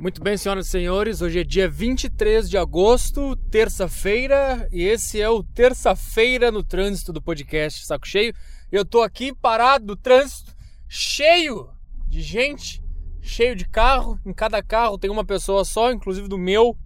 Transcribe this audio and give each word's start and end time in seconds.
Muito 0.00 0.22
bem, 0.22 0.36
senhoras 0.36 0.68
e 0.68 0.70
senhores, 0.70 1.20
hoje 1.22 1.40
é 1.40 1.42
dia 1.42 1.68
23 1.68 2.48
de 2.48 2.56
agosto, 2.56 3.34
terça-feira, 3.50 4.68
e 4.70 4.84
esse 4.84 5.20
é 5.20 5.28
o 5.28 5.42
Terça-feira 5.42 6.52
no 6.52 6.62
Trânsito 6.62 7.12
do 7.12 7.20
podcast 7.20 7.84
Saco 7.84 8.06
Cheio. 8.06 8.32
Eu 8.70 8.84
tô 8.84 9.02
aqui 9.02 9.34
parado 9.34 9.84
no 9.84 9.96
trânsito, 9.96 10.54
cheio 10.88 11.68
de 12.06 12.22
gente, 12.22 12.80
cheio 13.20 13.56
de 13.56 13.68
carro. 13.68 14.16
Em 14.24 14.32
cada 14.32 14.62
carro 14.62 14.98
tem 14.98 15.10
uma 15.10 15.24
pessoa 15.24 15.64
só, 15.64 15.90
inclusive 15.90 16.28
do 16.28 16.38
meu. 16.38 16.78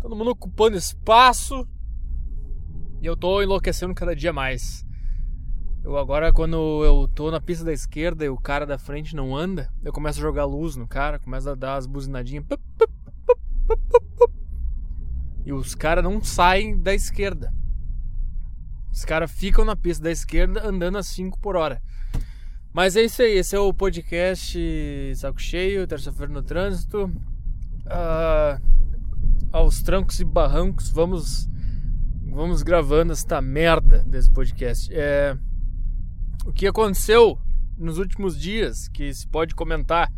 Todo 0.00 0.16
mundo 0.16 0.30
ocupando 0.30 0.74
espaço. 0.74 1.68
E 3.02 3.06
eu 3.06 3.14
tô 3.14 3.42
enlouquecendo 3.42 3.94
cada 3.94 4.16
dia 4.16 4.32
mais. 4.32 4.86
Eu 5.82 5.96
agora, 5.96 6.32
quando 6.32 6.84
eu 6.84 7.08
tô 7.08 7.30
na 7.30 7.40
pista 7.40 7.64
da 7.64 7.72
esquerda 7.72 8.24
e 8.24 8.28
o 8.28 8.36
cara 8.36 8.66
da 8.66 8.78
frente 8.78 9.14
não 9.16 9.36
anda, 9.36 9.72
eu 9.82 9.92
começo 9.92 10.18
a 10.18 10.22
jogar 10.22 10.44
luz 10.44 10.76
no 10.76 10.86
cara, 10.86 11.18
começo 11.18 11.48
a 11.48 11.54
dar 11.54 11.76
as 11.76 11.86
buzinadinhas. 11.86 12.44
E 15.46 15.52
os 15.52 15.74
caras 15.74 16.04
não 16.04 16.22
saem 16.22 16.76
da 16.76 16.94
esquerda. 16.94 17.54
Os 18.92 19.02
caras 19.04 19.30
ficam 19.30 19.64
na 19.64 19.74
pista 19.74 20.04
da 20.04 20.10
esquerda 20.10 20.66
andando 20.66 20.98
a 20.98 21.02
5 21.02 21.38
por 21.40 21.56
hora. 21.56 21.80
Mas 22.70 22.96
é 22.96 23.02
isso 23.02 23.22
aí, 23.22 23.38
esse 23.38 23.56
é 23.56 23.58
o 23.58 23.72
podcast 23.72 24.58
Saco 25.16 25.40
Cheio, 25.40 25.86
terça-feira 25.86 26.30
no 26.30 26.42
trânsito. 26.42 27.04
Uh, 27.86 28.60
aos 29.50 29.80
trancos 29.80 30.20
e 30.20 30.24
barrancos, 30.24 30.90
vamos 30.90 31.48
vamos 32.30 32.62
gravando 32.62 33.12
esta 33.12 33.40
merda 33.40 34.04
desse 34.06 34.30
podcast. 34.30 34.90
É, 34.92 35.36
o 36.48 36.52
que 36.52 36.66
aconteceu 36.66 37.38
nos 37.76 37.98
últimos 37.98 38.40
dias 38.40 38.88
que 38.88 39.12
se 39.12 39.28
pode 39.28 39.54
comentar. 39.54 40.10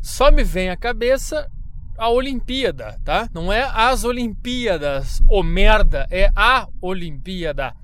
Só 0.00 0.30
me 0.30 0.42
vem 0.42 0.70
à 0.70 0.76
cabeça 0.76 1.50
a 1.98 2.08
Olimpíada, 2.08 2.98
tá? 3.04 3.28
Não 3.32 3.52
é 3.52 3.62
as 3.62 4.04
Olimpíadas, 4.04 5.22
o 5.28 5.42
merda, 5.42 6.06
é 6.10 6.30
a 6.34 6.66
Olimpíada. 6.80 7.74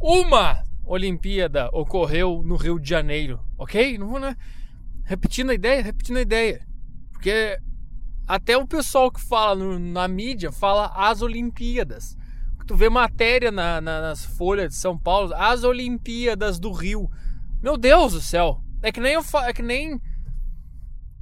Uma 0.00 0.62
Olimpíada 0.84 1.68
ocorreu 1.72 2.42
no 2.44 2.54
Rio 2.54 2.78
de 2.78 2.88
Janeiro, 2.88 3.40
ok? 3.58 3.98
Não 3.98 4.06
vou, 4.06 4.20
né? 4.20 4.36
Repetindo 5.02 5.50
a 5.50 5.54
ideia, 5.54 5.82
repetindo 5.82 6.18
a 6.18 6.22
ideia. 6.22 6.64
Porque 7.10 7.58
até 8.24 8.56
o 8.56 8.68
pessoal 8.68 9.10
que 9.10 9.20
fala 9.20 9.56
no, 9.56 9.78
na 9.80 10.06
mídia 10.06 10.52
fala 10.52 10.92
as 10.94 11.22
Olimpíadas 11.22 12.16
tu 12.66 12.76
vê 12.76 12.88
matéria 12.88 13.50
na, 13.50 13.80
na, 13.80 14.00
nas 14.00 14.24
folhas 14.24 14.70
de 14.70 14.76
São 14.76 14.98
Paulo, 14.98 15.34
as 15.34 15.64
Olimpíadas 15.64 16.58
do 16.58 16.72
Rio. 16.72 17.10
Meu 17.62 17.76
Deus 17.76 18.12
do 18.12 18.20
céu! 18.20 18.60
É 18.82 18.92
que 18.92 19.00
nem 19.00 19.14
eu 19.14 19.22
é 19.44 19.52
que 19.52 19.62
nem 19.62 20.00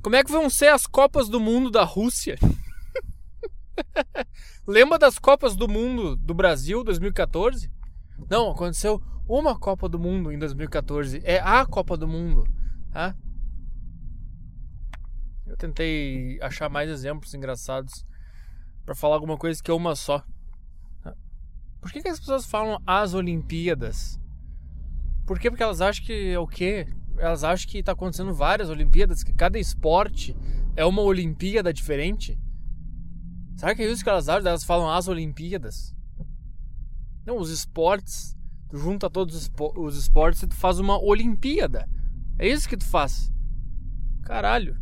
como 0.03 0.17
é 0.17 0.25
que 0.25 0.33
vão 0.33 0.51
ser 0.51 0.67
as 0.67 0.85
Copas 0.85 1.29
do 1.29 1.39
Mundo 1.39 1.71
da 1.71 1.85
Rússia? 1.85 2.37
Lembra 4.67 4.99
das 4.99 5.17
Copas 5.17 5.55
do 5.55 5.69
Mundo 5.69 6.17
do 6.17 6.35
Brasil 6.35 6.83
2014? 6.83 7.71
Não, 8.29 8.51
aconteceu 8.51 9.01
uma 9.29 9.57
Copa 9.57 9.89
do 9.89 10.01
Mundo 10.01 10.33
em 10.33 10.39
2014. 10.39 11.21
É 11.23 11.39
a 11.39 11.65
Copa 11.65 11.97
do 11.97 12.09
Mundo. 12.09 12.45
Tá? 12.93 13.15
Eu 15.47 15.57
tentei 15.57 16.41
achar 16.43 16.69
mais 16.69 16.91
exemplos 16.91 17.33
engraçados 17.33 18.05
para 18.85 18.97
falar 18.97 19.15
alguma 19.15 19.39
coisa 19.39 19.63
que 19.63 19.71
é 19.71 19.75
uma 19.75 19.95
só. 19.95 20.25
Por 21.83 21.91
que, 21.91 22.01
que 22.01 22.09
as 22.09 22.21
pessoas 22.21 22.47
falam 22.47 22.81
as 22.87 23.13
Olimpíadas? 23.13 24.19
Por 25.27 25.39
quê? 25.39 25.51
Porque 25.51 25.65
elas 25.65 25.81
acham 25.81 26.05
que 26.05 26.31
é 26.31 26.39
o 26.39 26.47
quê? 26.47 26.87
Elas 27.19 27.43
acham 27.43 27.69
que 27.69 27.79
está 27.79 27.91
acontecendo 27.91 28.33
várias 28.33 28.71
Olimpíadas, 28.71 29.25
que 29.25 29.33
cada 29.33 29.59
esporte 29.59 30.35
é 30.77 30.85
uma 30.85 31.03
Olimpíada 31.03 31.73
diferente? 31.73 32.39
Será 33.57 33.75
que 33.75 33.83
é 33.83 33.91
isso 33.91 34.05
que 34.05 34.09
elas 34.09 34.29
acham? 34.29 34.49
Elas 34.49 34.63
falam 34.63 34.89
as 34.89 35.09
Olimpíadas? 35.09 35.93
Não, 37.27 37.37
os 37.37 37.51
esportes. 37.51 38.37
Tu 38.71 38.79
junta 38.79 39.11
todos 39.11 39.51
os 39.77 39.97
esportes 39.97 40.43
e 40.43 40.47
tu 40.47 40.55
faz 40.55 40.79
uma 40.79 40.99
Olimpíada. 41.03 41.89
É 42.39 42.49
isso 42.49 42.69
que 42.69 42.77
tu 42.77 42.87
faz. 42.87 43.31
Caralho. 44.23 44.81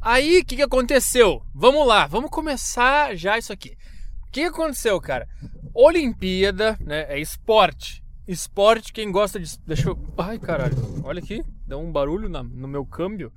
Aí, 0.00 0.40
o 0.40 0.44
que, 0.44 0.56
que 0.56 0.62
aconteceu? 0.62 1.42
Vamos 1.52 1.86
lá, 1.86 2.06
vamos 2.06 2.30
começar 2.30 3.16
já 3.16 3.36
isso 3.36 3.52
aqui. 3.52 3.76
O 4.22 4.30
que, 4.30 4.42
aconteceu, 4.42 5.00
cara? 5.00 5.28
Olimpíada, 5.74 6.78
né? 6.80 7.06
É 7.08 7.18
esporte. 7.18 8.02
Esporte, 8.26 8.92
quem 8.92 9.10
gosta 9.10 9.40
de. 9.40 9.58
Deixa 9.60 9.88
eu. 9.88 9.98
Ai, 10.18 10.38
caralho. 10.38 10.76
Olha 11.02 11.18
aqui. 11.18 11.42
Deu 11.66 11.80
um 11.80 11.90
barulho 11.90 12.28
na, 12.28 12.42
no 12.42 12.68
meu 12.68 12.84
câmbio. 12.84 13.32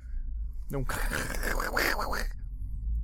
Deu 0.68 0.80
um. 0.80 0.84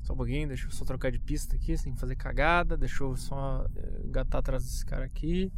Só 0.02 0.12
um 0.14 0.16
pouquinho, 0.16 0.48
deixa 0.48 0.66
eu 0.66 0.70
só 0.70 0.86
trocar 0.86 1.12
de 1.12 1.18
pista 1.18 1.54
aqui, 1.54 1.76
sem 1.76 1.94
fazer 1.94 2.16
cagada. 2.16 2.78
Deixa 2.78 3.04
eu 3.04 3.14
só 3.14 3.66
eh, 3.76 4.06
engatar 4.06 4.38
atrás 4.38 4.64
desse 4.64 4.82
cara 4.86 5.04
aqui. 5.04 5.52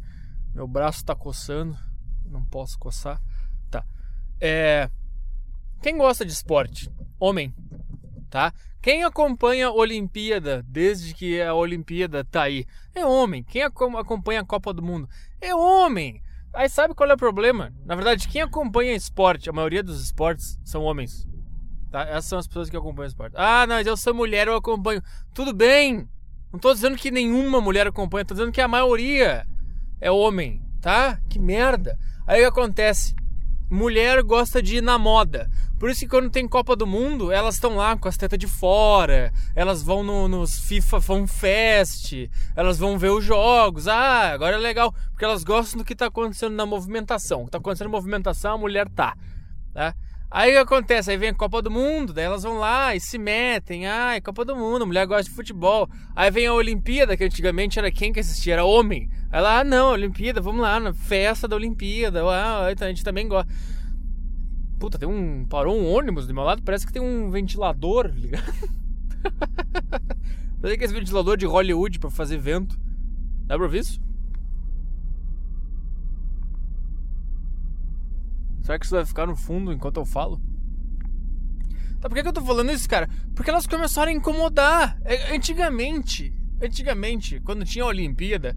Meu 0.53 0.67
braço 0.67 1.05
tá 1.05 1.15
coçando. 1.15 1.77
Não 2.25 2.43
posso 2.43 2.77
coçar. 2.77 3.21
Tá. 3.69 3.85
É. 4.41 4.89
Quem 5.81 5.97
gosta 5.97 6.25
de 6.25 6.33
esporte? 6.33 6.91
Homem 7.17 7.53
tá? 8.31 8.53
Quem 8.81 9.03
acompanha 9.03 9.67
a 9.67 9.71
Olimpíada 9.71 10.63
desde 10.67 11.13
que 11.13 11.39
a 11.39 11.53
Olimpíada 11.53 12.23
tá 12.23 12.43
aí 12.43 12.65
é 12.95 13.05
homem. 13.05 13.43
Quem 13.43 13.61
acompanha 13.61 14.41
a 14.41 14.45
Copa 14.45 14.73
do 14.73 14.81
Mundo 14.81 15.07
é 15.39 15.53
homem. 15.53 16.19
Aí 16.53 16.67
sabe 16.67 16.95
qual 16.95 17.09
é 17.09 17.13
o 17.13 17.17
problema? 17.17 17.71
Na 17.85 17.93
verdade, 17.93 18.27
quem 18.27 18.41
acompanha 18.41 18.95
esporte, 18.95 19.49
a 19.49 19.53
maioria 19.53 19.83
dos 19.83 20.01
esportes 20.01 20.59
são 20.63 20.81
homens. 20.81 21.27
Tá? 21.91 22.01
Essas 22.03 22.25
são 22.25 22.39
as 22.39 22.47
pessoas 22.47 22.69
que 22.69 22.77
acompanham 22.77 23.07
esporte. 23.07 23.35
Ah, 23.37 23.67
não, 23.67 23.79
eu 23.81 23.95
sou 23.95 24.13
mulher, 24.13 24.47
eu 24.47 24.55
acompanho. 24.55 25.03
Tudo 25.33 25.53
bem. 25.53 26.09
Não 26.51 26.59
tô 26.59 26.73
dizendo 26.73 26.97
que 26.97 27.11
nenhuma 27.11 27.61
mulher 27.61 27.85
acompanha, 27.85 28.25
tô 28.25 28.33
dizendo 28.33 28.51
que 28.51 28.59
a 28.59 28.67
maioria 28.67 29.45
é 30.01 30.09
homem, 30.09 30.61
tá? 30.81 31.19
Que 31.29 31.37
merda. 31.37 31.97
Aí 32.25 32.39
o 32.41 32.51
que 32.51 32.59
acontece? 32.59 33.15
Mulher 33.71 34.21
gosta 34.21 34.61
de 34.61 34.77
ir 34.77 34.81
na 34.81 34.97
moda. 34.97 35.49
Por 35.79 35.89
isso 35.89 36.01
que 36.01 36.07
quando 36.07 36.29
tem 36.29 36.47
Copa 36.47 36.75
do 36.75 36.85
Mundo, 36.85 37.31
elas 37.31 37.55
estão 37.55 37.75
lá 37.75 37.97
com 37.97 38.07
as 38.07 38.17
tetas 38.17 38.37
de 38.37 38.45
fora, 38.45 39.33
elas 39.55 39.81
vão 39.81 40.03
no, 40.03 40.27
nos 40.27 40.59
FIFA 40.59 41.01
Fan 41.01 41.25
Fest, 41.25 42.29
elas 42.55 42.77
vão 42.77 42.99
ver 42.99 43.09
os 43.09 43.23
jogos. 43.23 43.87
Ah, 43.87 44.31
agora 44.31 44.57
é 44.57 44.59
legal, 44.59 44.93
porque 45.09 45.25
elas 45.25 45.43
gostam 45.43 45.79
do 45.79 45.85
que 45.85 45.93
está 45.93 46.07
acontecendo 46.07 46.53
na 46.53 46.65
movimentação. 46.65 47.39
O 47.39 47.43
que 47.43 47.47
está 47.47 47.57
acontecendo 47.57 47.87
na 47.87 47.97
movimentação, 47.97 48.53
a 48.53 48.57
mulher 48.57 48.87
tá. 48.89 49.15
tá? 49.73 49.95
Aí 50.33 50.55
acontece? 50.55 51.11
Aí 51.11 51.17
vem 51.17 51.29
a 51.29 51.33
Copa 51.33 51.61
do 51.61 51.69
Mundo, 51.69 52.13
daí 52.13 52.23
elas 52.23 52.43
vão 52.43 52.57
lá 52.57 52.95
e 52.95 53.01
se 53.01 53.17
metem. 53.17 53.85
Ai, 53.85 54.21
Copa 54.21 54.45
do 54.45 54.55
Mundo, 54.55 54.87
mulher 54.87 55.05
gosta 55.05 55.23
de 55.23 55.35
futebol. 55.35 55.89
Aí 56.15 56.31
vem 56.31 56.47
a 56.47 56.53
Olimpíada, 56.53 57.17
que 57.17 57.25
antigamente 57.25 57.77
era 57.77 57.91
quem 57.91 58.13
que 58.13 58.21
assistia? 58.21 58.53
Era 58.53 58.63
homem. 58.63 59.09
Aí 59.29 59.41
lá, 59.41 59.59
ah, 59.59 59.63
não, 59.65 59.91
Olimpíada, 59.91 60.39
vamos 60.39 60.61
lá, 60.61 60.79
na 60.79 60.93
festa 60.93 61.49
da 61.49 61.57
Olimpíada. 61.57 62.23
Ah, 62.23 62.65
a 62.65 62.87
gente 62.87 63.03
também 63.03 63.27
gosta. 63.27 63.51
Puta, 64.79 64.97
tem 64.97 65.07
um. 65.07 65.45
Parou 65.45 65.77
um 65.77 65.93
ônibus 65.93 66.25
do 66.25 66.33
meu 66.33 66.43
lado, 66.43 66.63
parece 66.63 66.87
que 66.87 66.93
tem 66.93 67.01
um 67.01 67.29
ventilador 67.29 68.09
ligado. 68.15 68.53
Parece 70.61 70.77
que 70.77 70.85
esse 70.85 70.93
ventilador 70.93 71.37
de 71.37 71.45
Hollywood 71.47 71.97
pra 71.97 72.11
fazer 72.11 72.37
vento. 72.37 72.79
Dá 73.47 73.55
pra 73.55 73.65
ouvir 73.65 73.79
isso? 73.79 73.99
Será 78.61 78.77
que 78.77 78.85
isso 78.85 78.95
vai 78.95 79.05
ficar 79.05 79.25
no 79.25 79.35
fundo 79.35 79.71
enquanto 79.71 79.97
eu 79.97 80.05
falo? 80.05 80.41
Tá, 81.99 82.09
por 82.09 82.15
que, 82.15 82.23
que 82.23 82.27
eu 82.27 82.33
tô 82.33 82.43
falando 82.43 82.71
isso, 82.71 82.89
cara? 82.89 83.07
Porque 83.35 83.49
elas 83.49 83.67
começaram 83.67 84.11
a 84.11 84.15
incomodar. 84.15 84.97
É, 85.03 85.35
antigamente, 85.35 86.33
antigamente, 86.61 87.39
quando 87.41 87.63
tinha 87.63 87.83
a 87.83 87.87
Olimpíada, 87.87 88.55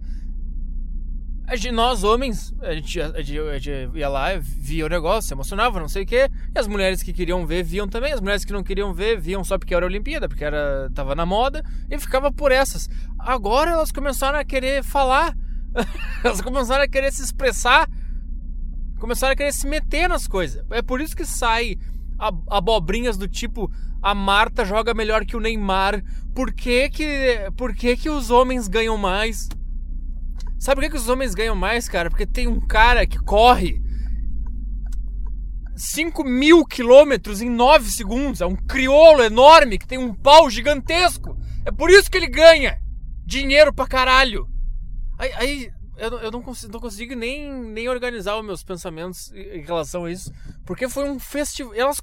a 1.47 1.55
gente, 1.55 1.71
nós 1.71 2.03
homens, 2.03 2.55
a 2.59 2.73
gente, 2.73 2.99
a, 2.99 3.21
gente, 3.21 3.39
a 3.39 3.59
gente 3.59 3.97
ia 3.97 4.09
lá, 4.09 4.29
via 4.39 4.83
o 4.83 4.89
negócio, 4.89 5.27
se 5.27 5.33
emocionava, 5.35 5.79
não 5.79 5.87
sei 5.87 6.01
o 6.01 6.05
quê. 6.05 6.27
E 6.55 6.57
as 6.57 6.67
mulheres 6.67 7.03
que 7.03 7.13
queriam 7.13 7.45
ver, 7.45 7.63
viam 7.63 7.87
também. 7.87 8.13
As 8.13 8.19
mulheres 8.19 8.43
que 8.43 8.51
não 8.51 8.63
queriam 8.63 8.91
ver, 8.95 9.19
viam 9.19 9.43
só 9.43 9.59
porque 9.59 9.75
era 9.75 9.85
a 9.85 9.87
Olimpíada, 9.87 10.27
porque 10.27 10.43
era, 10.43 10.89
tava 10.95 11.13
na 11.13 11.25
moda, 11.25 11.63
e 11.87 11.99
ficava 11.99 12.31
por 12.31 12.51
essas. 12.51 12.89
Agora 13.19 13.69
elas 13.69 13.91
começaram 13.91 14.39
a 14.39 14.43
querer 14.43 14.83
falar, 14.83 15.37
elas 16.23 16.41
começaram 16.41 16.83
a 16.83 16.87
querer 16.87 17.13
se 17.13 17.21
expressar 17.21 17.87
começaram 18.99 19.33
a 19.33 19.35
querer 19.35 19.53
se 19.53 19.67
meter 19.67 20.07
nas 20.07 20.27
coisas. 20.27 20.65
É 20.71 20.81
por 20.81 21.01
isso 21.01 21.15
que 21.15 21.25
sai 21.25 21.77
abobrinhas 22.49 23.17
do 23.17 23.27
tipo 23.27 23.69
a 24.01 24.13
Marta 24.13 24.63
joga 24.63 24.93
melhor 24.93 25.25
que 25.25 25.35
o 25.35 25.39
Neymar. 25.39 26.03
Por 26.35 26.53
que 26.53 26.89
que, 26.89 27.51
por 27.57 27.73
que, 27.73 27.97
que 27.97 28.09
os 28.09 28.29
homens 28.29 28.67
ganham 28.67 28.97
mais? 28.97 29.49
Sabe 30.59 30.75
por 30.75 30.83
que, 30.83 30.91
que 30.91 30.97
os 30.97 31.09
homens 31.09 31.33
ganham 31.33 31.55
mais, 31.55 31.89
cara? 31.89 32.09
Porque 32.09 32.25
tem 32.25 32.47
um 32.47 32.59
cara 32.59 33.07
que 33.07 33.17
corre 33.17 33.81
5 35.75 36.23
mil 36.23 36.63
quilômetros 36.65 37.41
em 37.41 37.49
9 37.49 37.89
segundos. 37.89 38.41
É 38.41 38.45
um 38.45 38.55
crioulo 38.55 39.23
enorme 39.23 39.79
que 39.79 39.87
tem 39.87 39.97
um 39.97 40.13
pau 40.13 40.49
gigantesco. 40.51 41.35
É 41.65 41.71
por 41.71 41.89
isso 41.89 42.09
que 42.09 42.17
ele 42.17 42.29
ganha 42.29 42.77
dinheiro 43.25 43.73
pra 43.73 43.87
caralho. 43.87 44.47
Aí, 45.17 45.33
aí 45.33 45.71
eu, 45.97 46.19
eu 46.19 46.31
não, 46.31 46.41
consigo, 46.41 46.73
não 46.73 46.79
consigo 46.79 47.15
nem, 47.15 47.51
nem 47.51 47.87
organizar 47.87 48.37
os 48.37 48.45
meus 48.45 48.63
pensamentos 48.63 49.31
em 49.31 49.61
relação 49.61 50.05
a 50.05 50.11
isso. 50.11 50.31
Porque 50.65 50.89
foi 50.89 51.09
um 51.09 51.19
festival. 51.19 51.73
Elas. 51.73 52.01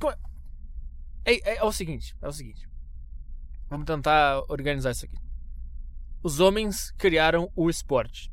É, 1.25 1.35
é, 1.51 1.57
é 1.59 1.65
o 1.65 1.73
seguinte, 1.73 2.17
é 2.23 2.29
o 2.29 2.33
seguinte. 2.33 2.69
Vamos 3.69 3.87
tentar 3.87 4.43
organizar 4.49 4.91
isso 4.91 5.05
aqui. 5.05 5.17
Os 6.23 6.41
homens 6.41 6.93
criaram 6.93 7.51
o 7.55 7.69
esporte? 7.69 8.32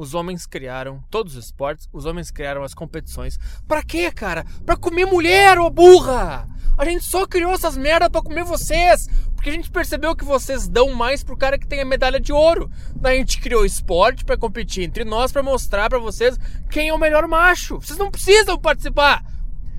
Os 0.00 0.14
homens 0.14 0.46
criaram 0.46 1.04
todos 1.10 1.36
os 1.36 1.44
esportes, 1.44 1.86
os 1.92 2.06
homens 2.06 2.30
criaram 2.30 2.64
as 2.64 2.72
competições. 2.72 3.38
Pra 3.68 3.82
quê, 3.82 4.10
cara? 4.10 4.46
Pra 4.64 4.74
comer 4.74 5.04
mulher, 5.04 5.58
ô 5.58 5.68
burra! 5.68 6.48
A 6.78 6.86
gente 6.86 7.04
só 7.04 7.26
criou 7.26 7.52
essas 7.52 7.76
merdas 7.76 8.08
pra 8.08 8.22
comer 8.22 8.42
vocês! 8.42 9.06
Porque 9.34 9.50
a 9.50 9.52
gente 9.52 9.70
percebeu 9.70 10.16
que 10.16 10.24
vocês 10.24 10.66
dão 10.66 10.94
mais 10.94 11.22
pro 11.22 11.36
cara 11.36 11.58
que 11.58 11.66
tem 11.66 11.82
a 11.82 11.84
medalha 11.84 12.18
de 12.18 12.32
ouro. 12.32 12.70
Daí 12.96 13.16
a 13.16 13.18
gente 13.18 13.42
criou 13.42 13.62
esporte 13.62 14.24
para 14.24 14.38
competir 14.38 14.84
entre 14.84 15.04
nós, 15.04 15.32
para 15.32 15.42
mostrar 15.42 15.90
para 15.90 15.98
vocês 15.98 16.38
quem 16.70 16.88
é 16.88 16.94
o 16.94 16.98
melhor 16.98 17.28
macho. 17.28 17.78
Vocês 17.78 17.98
não 17.98 18.10
precisam 18.10 18.58
participar! 18.58 19.22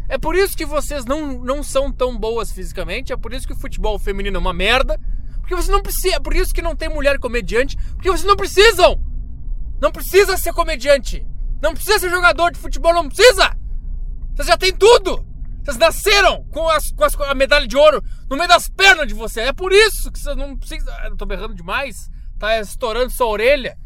É 0.08 0.20
por 0.20 0.36
isso 0.36 0.56
que 0.56 0.68
vocês 0.68 1.04
não, 1.04 1.40
não 1.44 1.64
são 1.64 1.92
tão 1.92 2.16
boas 2.16 2.52
fisicamente, 2.52 3.12
é 3.12 3.18
por 3.18 3.34
isso 3.34 3.48
que 3.48 3.54
o 3.54 3.60
futebol 3.60 3.98
feminino 3.98 4.38
é 4.38 4.40
uma 4.40 4.54
merda. 4.54 5.00
Porque 5.40 5.56
você 5.56 5.72
não 5.72 5.82
precisa, 5.82 6.18
é 6.18 6.20
por 6.20 6.36
isso 6.36 6.54
que 6.54 6.62
não 6.62 6.76
tem 6.76 6.90
mulher 6.90 7.18
comediante, 7.18 7.76
porque 7.96 8.12
vocês 8.12 8.24
não 8.24 8.36
precisam! 8.36 9.11
Não 9.82 9.92
precisa 9.92 10.38
ser 10.38 10.54
comediante. 10.54 11.26
Não 11.60 11.74
precisa 11.74 12.00
ser 12.00 12.10
jogador 12.10 12.52
de 12.52 12.60
futebol, 12.60 12.94
não 12.94 13.10
precisa. 13.10 13.58
Vocês 14.36 14.48
já 14.48 14.56
têm 14.56 14.74
tudo. 14.74 15.26
Vocês 15.64 15.78
nasceram 15.78 16.44
com, 16.46 16.70
as, 16.70 16.92
com, 16.92 17.04
as, 17.04 17.20
a 17.20 17.34
medalha 17.34 17.68
de 17.68 17.76
ouro 17.76 18.04
no 18.30 18.36
meio 18.36 18.48
das 18.48 18.70
pernas 18.70 19.08
de 19.08 19.14
vocês. 19.14 19.48
É 19.48 19.54
por 19.54 19.72
isso 19.72 20.12
que 20.12 20.20
vocês 20.20 20.36
não 20.36 20.56
precisam. 20.56 20.94
Eu 21.06 21.18
tô 21.18 21.26
berrando 21.26 21.56
demais. 21.56 22.10
Tá 22.38 22.60
estourando 22.60 23.12
sua 23.12 23.28
orelha. 23.28 23.78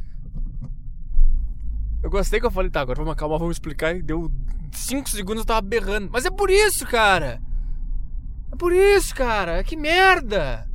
Eu 2.03 2.09
gostei 2.09 2.39
que 2.39 2.45
eu 2.45 2.51
falei, 2.51 2.69
tá, 2.69 2.81
agora 2.81 2.97
vamos 2.97 3.13
acalmar, 3.13 3.39
vamos 3.39 3.55
explicar. 3.55 3.95
E 3.95 4.01
deu 4.01 4.31
5 4.71 5.09
segundos 5.09 5.41
eu 5.41 5.45
tava 5.45 5.61
berrando. 5.61 6.09
Mas 6.11 6.25
é 6.25 6.29
por 6.29 6.49
isso, 6.49 6.85
cara. 6.85 7.41
É 8.51 8.55
por 8.55 8.71
isso, 8.71 9.15
cara. 9.15 9.63
Que 9.63 9.75
merda. 9.75 10.69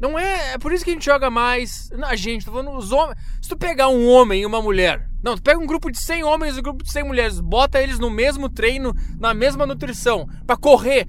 Não 0.00 0.18
é. 0.18 0.54
É 0.54 0.58
por 0.58 0.72
isso 0.72 0.82
que 0.82 0.90
a 0.90 0.94
gente 0.94 1.04
joga 1.04 1.30
mais. 1.30 1.90
A 2.04 2.16
gente, 2.16 2.44
tô 2.44 2.52
falando 2.52 2.76
os 2.76 2.90
homens. 2.90 3.18
Se 3.42 3.48
tu 3.48 3.56
pegar 3.56 3.88
um 3.88 4.08
homem 4.08 4.42
e 4.42 4.46
uma 4.46 4.62
mulher. 4.62 5.08
Não, 5.22 5.36
tu 5.36 5.42
pega 5.42 5.60
um 5.60 5.66
grupo 5.66 5.90
de 5.90 5.98
100 5.98 6.24
homens 6.24 6.56
e 6.56 6.60
um 6.60 6.62
grupo 6.62 6.82
de 6.82 6.90
100 6.90 7.04
mulheres, 7.04 7.40
bota 7.40 7.82
eles 7.82 7.98
no 7.98 8.08
mesmo 8.08 8.48
treino, 8.48 8.94
na 9.18 9.34
mesma 9.34 9.66
nutrição, 9.66 10.26
para 10.46 10.56
correr. 10.56 11.06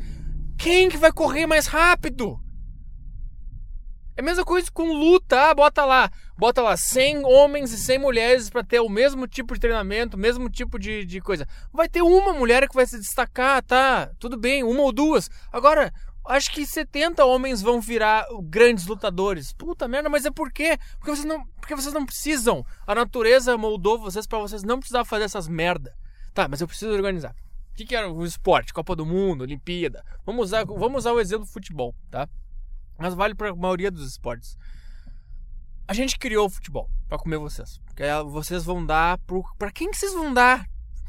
Quem 0.58 0.90
que 0.90 0.98
vai 0.98 1.14
correr 1.14 1.48
mais 1.48 1.66
rápido? 1.66 2.38
É 4.18 4.22
a 4.22 4.24
mesma 4.24 4.44
coisa 4.44 4.70
com 4.72 4.92
luta, 4.92 5.50
ah, 5.50 5.54
bota 5.54 5.86
lá, 5.86 6.12
bota 6.38 6.62
lá 6.62 6.76
100 6.76 7.24
homens 7.26 7.72
e 7.72 7.78
100 7.78 7.98
mulheres 8.00 8.50
para 8.50 8.64
ter 8.64 8.82
o 8.82 8.90
mesmo 8.90 9.26
tipo 9.26 9.54
de 9.54 9.62
treinamento, 9.62 10.18
o 10.18 10.20
mesmo 10.20 10.50
tipo 10.50 10.78
de, 10.78 11.06
de 11.06 11.22
coisa. 11.22 11.48
Vai 11.72 11.88
ter 11.88 12.02
uma 12.02 12.34
mulher 12.34 12.68
que 12.68 12.76
vai 12.76 12.86
se 12.86 13.00
destacar, 13.00 13.64
tá? 13.64 14.12
Tudo 14.20 14.38
bem, 14.38 14.64
uma 14.64 14.82
ou 14.82 14.92
duas. 14.92 15.30
Agora, 15.54 15.94
acho 16.26 16.52
que 16.52 16.66
70 16.66 17.26
homens 17.26 17.62
vão 17.62 17.82
virar 17.82 18.26
grandes 18.44 18.86
lutadores. 18.86 19.54
Puta 19.54 19.88
merda, 19.88 20.10
mas 20.10 20.26
é 20.26 20.32
por 20.32 20.52
quê? 20.52 20.78
Porque 20.98 21.12
vocês 21.12 21.26
não, 21.26 21.46
porque 21.60 21.76
vocês 21.76 21.94
não 21.94 22.06
precisam. 22.06 22.66
A 22.86 22.96
natureza 22.96 23.58
moldou 23.58 24.00
vocês 24.00 24.28
para 24.28 24.40
vocês 24.40 24.64
não 24.64 24.80
precisar 24.80 25.06
fazer 25.06 25.26
essas 25.26 25.48
merda. 25.48 25.96
Tá, 26.34 26.48
mas 26.48 26.62
eu 26.62 26.68
preciso 26.68 26.92
organizar. 26.92 27.36
O 27.72 27.76
que, 27.76 27.86
que 27.86 27.96
era 27.96 28.12
o 28.12 28.26
esporte? 28.26 28.74
Copa 28.74 28.96
do 28.96 29.06
Mundo, 29.06 29.42
Olimpíada. 29.42 30.04
Vamos 30.26 30.48
usar, 30.48 30.66
vamos 30.66 31.00
usar 31.00 31.14
o 31.14 31.20
exemplo 31.20 31.46
do 31.46 31.52
futebol, 31.52 31.96
tá? 32.10 32.28
Mas 32.98 33.14
vale 33.14 33.34
para 33.34 33.50
a 33.50 33.56
maioria 33.56 33.90
dos 33.90 34.08
esportes. 34.08 34.58
A 35.88 35.94
gente 35.94 36.18
criou 36.18 36.46
o 36.46 36.50
futebol 36.50 36.90
para 37.08 37.18
comer 37.18 37.38
vocês. 37.38 37.80
Porque 37.86 38.04
vocês 38.30 38.64
vão 38.64 38.86
dar 38.86 39.18
pro. 39.20 39.44
Pra 39.58 39.72
quem 39.72 39.90
que 39.90 39.98
vocês 39.98 40.14
vão 40.14 40.34
dar? 40.34 40.66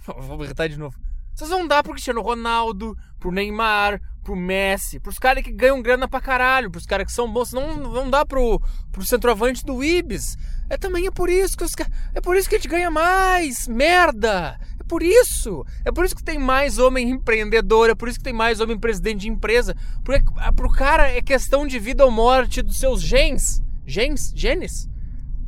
Vou 0.18 0.42
irritar 0.44 0.68
de 0.68 0.76
novo. 0.76 0.98
Vocês 1.34 1.48
vão 1.48 1.66
dar 1.66 1.82
pro 1.82 1.92
Cristiano 1.92 2.20
Ronaldo, 2.20 2.96
pro 3.22 3.30
Neymar, 3.30 4.00
pro 4.24 4.34
Messi, 4.34 4.98
pros 4.98 5.16
caras 5.16 5.44
que 5.44 5.52
ganham 5.52 5.80
grana 5.80 6.08
pra 6.08 6.20
caralho, 6.20 6.70
pros 6.70 6.84
caras 6.84 7.06
que 7.06 7.12
são 7.12 7.32
bons, 7.32 7.52
não 7.52 7.88
vão 7.88 8.10
dar 8.10 8.26
pro, 8.26 8.60
pro 8.90 9.06
centroavante 9.06 9.64
do 9.64 9.82
Ibis. 9.82 10.36
É 10.69 10.76
também 10.76 11.06
é 11.06 11.10
por 11.10 11.30
isso 11.30 11.56
que 11.56 11.62
os 11.62 11.72
é 12.14 12.20
por 12.20 12.36
isso 12.36 12.48
que 12.48 12.56
a 12.56 12.58
gente 12.58 12.69
ganha 12.69 12.90
mais, 12.90 13.69
merda. 13.69 14.58
É 14.80 14.82
por 14.88 15.04
isso. 15.04 15.64
É 15.84 15.92
por 15.92 16.04
isso 16.04 16.16
que 16.16 16.24
tem 16.24 16.36
mais 16.36 16.78
homem 16.78 17.10
empreendedor, 17.10 17.90
é 17.90 17.94
por 17.94 18.08
isso 18.08 18.19
que 18.19 18.24
tem 18.24 18.32
mais 18.32 18.58
homem 18.58 18.76
presidente 18.76 19.20
de 19.20 19.28
empresa, 19.28 19.76
porque 20.04 20.24
ah, 20.38 20.52
pro 20.52 20.70
cara 20.70 21.08
é 21.08 21.22
questão 21.22 21.64
de 21.64 21.78
vida 21.78 22.04
ou 22.04 22.10
morte 22.10 22.60
dos 22.60 22.80
seus 22.80 23.00
genes, 23.00 23.62
genes, 23.86 24.32
genes, 24.34 24.88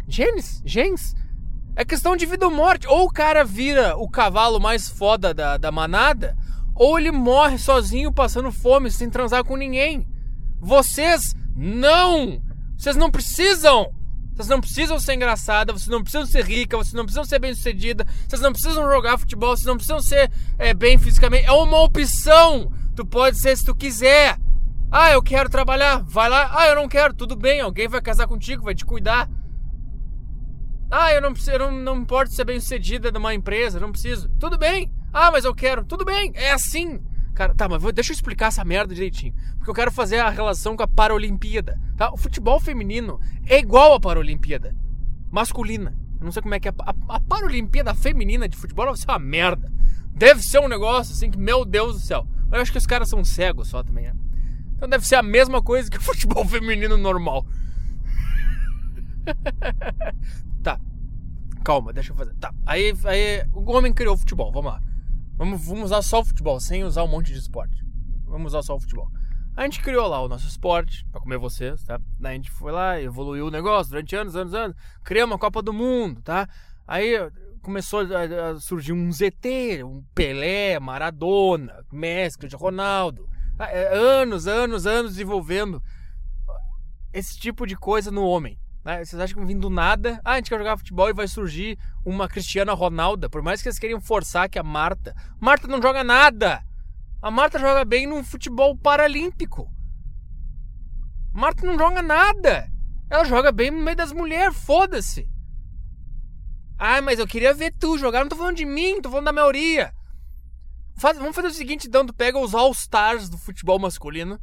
genes, 0.06 0.62
genes. 0.64 1.16
É 1.76 1.84
questão 1.84 2.14
de 2.14 2.24
vida 2.24 2.46
ou 2.46 2.52
morte. 2.52 2.86
Ou 2.86 3.06
o 3.06 3.12
cara 3.12 3.44
vira 3.44 3.96
o 3.96 4.08
cavalo 4.08 4.60
mais 4.60 4.88
foda 4.88 5.34
da, 5.34 5.56
da 5.56 5.72
manada, 5.72 6.36
ou 6.74 6.98
ele 6.98 7.12
morre 7.12 7.58
sozinho 7.58 8.12
passando 8.12 8.50
fome 8.50 8.90
sem 8.90 9.08
transar 9.08 9.44
com 9.44 9.56
ninguém. 9.56 10.06
Vocês 10.60 11.34
não! 11.54 12.42
Vocês 12.76 12.96
não 12.96 13.10
precisam! 13.10 13.92
Vocês 14.34 14.48
não 14.48 14.60
precisam 14.60 14.98
ser 14.98 15.14
engraçada, 15.14 15.72
vocês 15.72 15.88
não 15.88 16.02
precisam 16.02 16.26
ser 16.26 16.44
rica, 16.44 16.76
vocês 16.76 16.92
não 16.92 17.04
precisam 17.04 17.24
ser 17.24 17.38
bem 17.38 17.54
sucedida, 17.54 18.04
vocês 18.26 18.42
não 18.42 18.50
precisam 18.50 18.82
jogar 18.90 19.16
futebol, 19.16 19.56
vocês 19.56 19.66
não 19.66 19.76
precisam 19.76 20.00
ser 20.00 20.28
é, 20.58 20.74
bem 20.74 20.98
fisicamente. 20.98 21.46
É 21.46 21.52
uma 21.52 21.80
opção! 21.80 22.72
Tu 22.96 23.06
pode 23.06 23.38
ser 23.40 23.56
se 23.56 23.64
tu 23.64 23.74
quiser. 23.74 24.36
Ah, 24.90 25.12
eu 25.12 25.22
quero 25.22 25.48
trabalhar, 25.48 26.02
vai 26.02 26.28
lá. 26.28 26.50
Ah, 26.52 26.66
eu 26.66 26.74
não 26.74 26.88
quero, 26.88 27.14
tudo 27.14 27.36
bem, 27.36 27.60
alguém 27.60 27.86
vai 27.86 28.00
casar 28.00 28.26
contigo, 28.26 28.64
vai 28.64 28.74
te 28.74 28.84
cuidar. 28.84 29.28
Ah, 30.90 31.12
eu 31.12 31.20
não 31.20 31.32
preciso, 31.32 31.52
eu 31.52 31.58
não, 31.58 31.72
não 31.72 31.96
importo 31.96 32.32
ser 32.32 32.44
bem 32.44 32.58
sucedida 32.58 33.10
numa 33.12 33.34
empresa, 33.34 33.80
não 33.80 33.92
preciso. 33.92 34.28
Tudo 34.40 34.58
bem. 34.58 34.92
Ah, 35.14 35.30
mas 35.30 35.44
eu 35.44 35.54
quero. 35.54 35.84
Tudo 35.84 36.04
bem, 36.04 36.32
é 36.34 36.50
assim. 36.50 37.00
Cara, 37.34 37.54
tá, 37.54 37.68
mas 37.68 37.80
deixa 37.92 38.10
eu 38.10 38.14
explicar 38.14 38.48
essa 38.48 38.64
merda 38.64 38.92
direitinho. 38.92 39.32
Porque 39.56 39.70
eu 39.70 39.74
quero 39.74 39.92
fazer 39.92 40.18
a 40.18 40.28
relação 40.28 40.76
com 40.76 40.82
a 40.82 40.88
Paralimpíada. 40.88 41.80
Tá? 41.96 42.12
O 42.12 42.16
futebol 42.16 42.58
feminino 42.58 43.20
é 43.46 43.60
igual 43.60 43.94
à 43.94 44.00
Paralimpíada. 44.00 44.74
Masculina. 45.30 45.96
Eu 46.18 46.24
não 46.24 46.32
sei 46.32 46.42
como 46.42 46.56
é 46.56 46.58
que 46.58 46.68
é. 46.68 46.72
A, 46.80 46.94
a 47.10 47.20
Paralimpíada 47.20 47.94
feminina 47.94 48.48
de 48.48 48.56
futebol 48.56 48.86
deve 48.86 48.98
ser 48.98 49.08
uma 49.08 49.20
merda. 49.20 49.72
Deve 50.10 50.42
ser 50.42 50.58
um 50.58 50.68
negócio 50.68 51.14
assim 51.14 51.30
que, 51.30 51.38
meu 51.38 51.64
Deus 51.64 51.94
do 51.94 52.00
céu. 52.00 52.26
Eu 52.50 52.60
acho 52.60 52.72
que 52.72 52.78
os 52.78 52.86
caras 52.86 53.08
são 53.08 53.24
cegos 53.24 53.68
só 53.68 53.84
também, 53.84 54.06
né? 54.06 54.14
Então 54.76 54.88
deve 54.88 55.06
ser 55.06 55.14
a 55.14 55.22
mesma 55.22 55.62
coisa 55.62 55.88
que 55.88 55.98
o 55.98 56.02
futebol 56.02 56.44
feminino 56.44 56.96
normal. 56.96 57.46
tá. 60.60 60.80
Calma, 61.62 61.92
deixa 61.92 62.10
eu 62.10 62.16
fazer. 62.16 62.34
Tá. 62.34 62.52
Aí, 62.66 62.92
aí 63.04 63.44
o 63.52 63.70
homem 63.70 63.92
criou 63.92 64.16
o 64.16 64.18
futebol. 64.18 64.50
Vamos 64.50 64.72
lá. 64.72 64.93
Vamos, 65.36 65.66
vamos 65.66 65.84
usar 65.84 66.02
só 66.02 66.20
o 66.20 66.24
futebol, 66.24 66.60
sem 66.60 66.84
usar 66.84 67.02
um 67.02 67.08
monte 67.08 67.32
de 67.32 67.38
esporte. 67.38 67.84
Vamos 68.26 68.52
usar 68.52 68.62
só 68.62 68.76
o 68.76 68.80
futebol. 68.80 69.08
A 69.56 69.62
gente 69.62 69.80
criou 69.80 70.08
lá 70.08 70.20
o 70.20 70.28
nosso 70.28 70.48
esporte, 70.48 71.06
pra 71.12 71.20
comer 71.20 71.38
vocês, 71.38 71.82
tá? 71.84 72.00
Daí 72.18 72.32
a 72.32 72.36
gente 72.36 72.50
foi 72.50 72.72
lá, 72.72 73.00
evoluiu 73.00 73.46
o 73.46 73.50
negócio 73.50 73.90
durante 73.90 74.16
anos, 74.16 74.34
anos, 74.34 74.54
anos. 74.54 74.76
Criamos 75.04 75.32
uma 75.32 75.38
Copa 75.38 75.62
do 75.62 75.72
Mundo, 75.72 76.20
tá? 76.22 76.48
Aí 76.86 77.14
começou 77.62 78.00
a 78.00 78.60
surgir 78.60 78.92
um 78.92 79.10
ZT, 79.10 79.82
um 79.84 80.04
Pelé, 80.14 80.78
Maradona, 80.78 81.84
Messi, 81.90 82.38
Ronaldo. 82.54 83.28
Tá? 83.56 83.70
É, 83.70 83.96
anos, 83.96 84.46
anos, 84.46 84.86
anos 84.86 85.12
desenvolvendo 85.12 85.82
esse 87.12 87.38
tipo 87.38 87.66
de 87.66 87.76
coisa 87.76 88.10
no 88.10 88.24
homem. 88.24 88.58
Né? 88.84 89.02
Vocês 89.02 89.20
acham 89.20 89.40
que 89.40 89.46
vir 89.46 89.58
do 89.58 89.70
nada? 89.70 90.20
Ah, 90.24 90.32
a 90.32 90.36
gente 90.36 90.50
quer 90.50 90.58
jogar 90.58 90.76
futebol 90.76 91.08
e 91.08 91.14
vai 91.14 91.26
surgir 91.26 91.78
uma 92.04 92.28
Cristiana 92.28 92.74
Ronaldo. 92.74 93.30
Por 93.30 93.42
mais 93.42 93.62
que 93.62 93.68
eles 93.68 93.78
queriam 93.78 94.00
forçar 94.00 94.48
que 94.48 94.58
a 94.58 94.62
Marta. 94.62 95.14
Marta 95.40 95.66
não 95.66 95.80
joga 95.80 96.04
nada! 96.04 96.62
A 97.22 97.30
Marta 97.30 97.58
joga 97.58 97.84
bem 97.84 98.06
num 98.06 98.22
futebol 98.22 98.76
paralímpico. 98.76 99.72
Marta 101.32 101.66
não 101.66 101.78
joga 101.78 102.02
nada! 102.02 102.68
Ela 103.08 103.24
joga 103.24 103.50
bem 103.50 103.70
no 103.70 103.82
meio 103.82 103.96
das 103.96 104.12
mulheres, 104.12 104.56
foda-se! 104.56 105.26
Ah, 106.76 107.00
mas 107.00 107.18
eu 107.18 107.26
queria 107.26 107.54
ver 107.54 107.72
tu 107.72 107.96
jogar. 107.96 108.20
Não 108.20 108.28
tô 108.28 108.36
falando 108.36 108.56
de 108.56 108.66
mim, 108.66 109.00
tô 109.00 109.08
falando 109.08 109.26
da 109.26 109.32
maioria. 109.32 109.94
Faz, 110.96 111.16
vamos 111.16 111.34
fazer 111.34 111.48
o 111.48 111.52
seguinte, 111.52 111.88
então, 111.88 112.04
tu 112.04 112.12
pega 112.12 112.38
os 112.38 112.54
All-Stars 112.54 113.28
do 113.28 113.38
futebol 113.38 113.78
masculino 113.78 114.38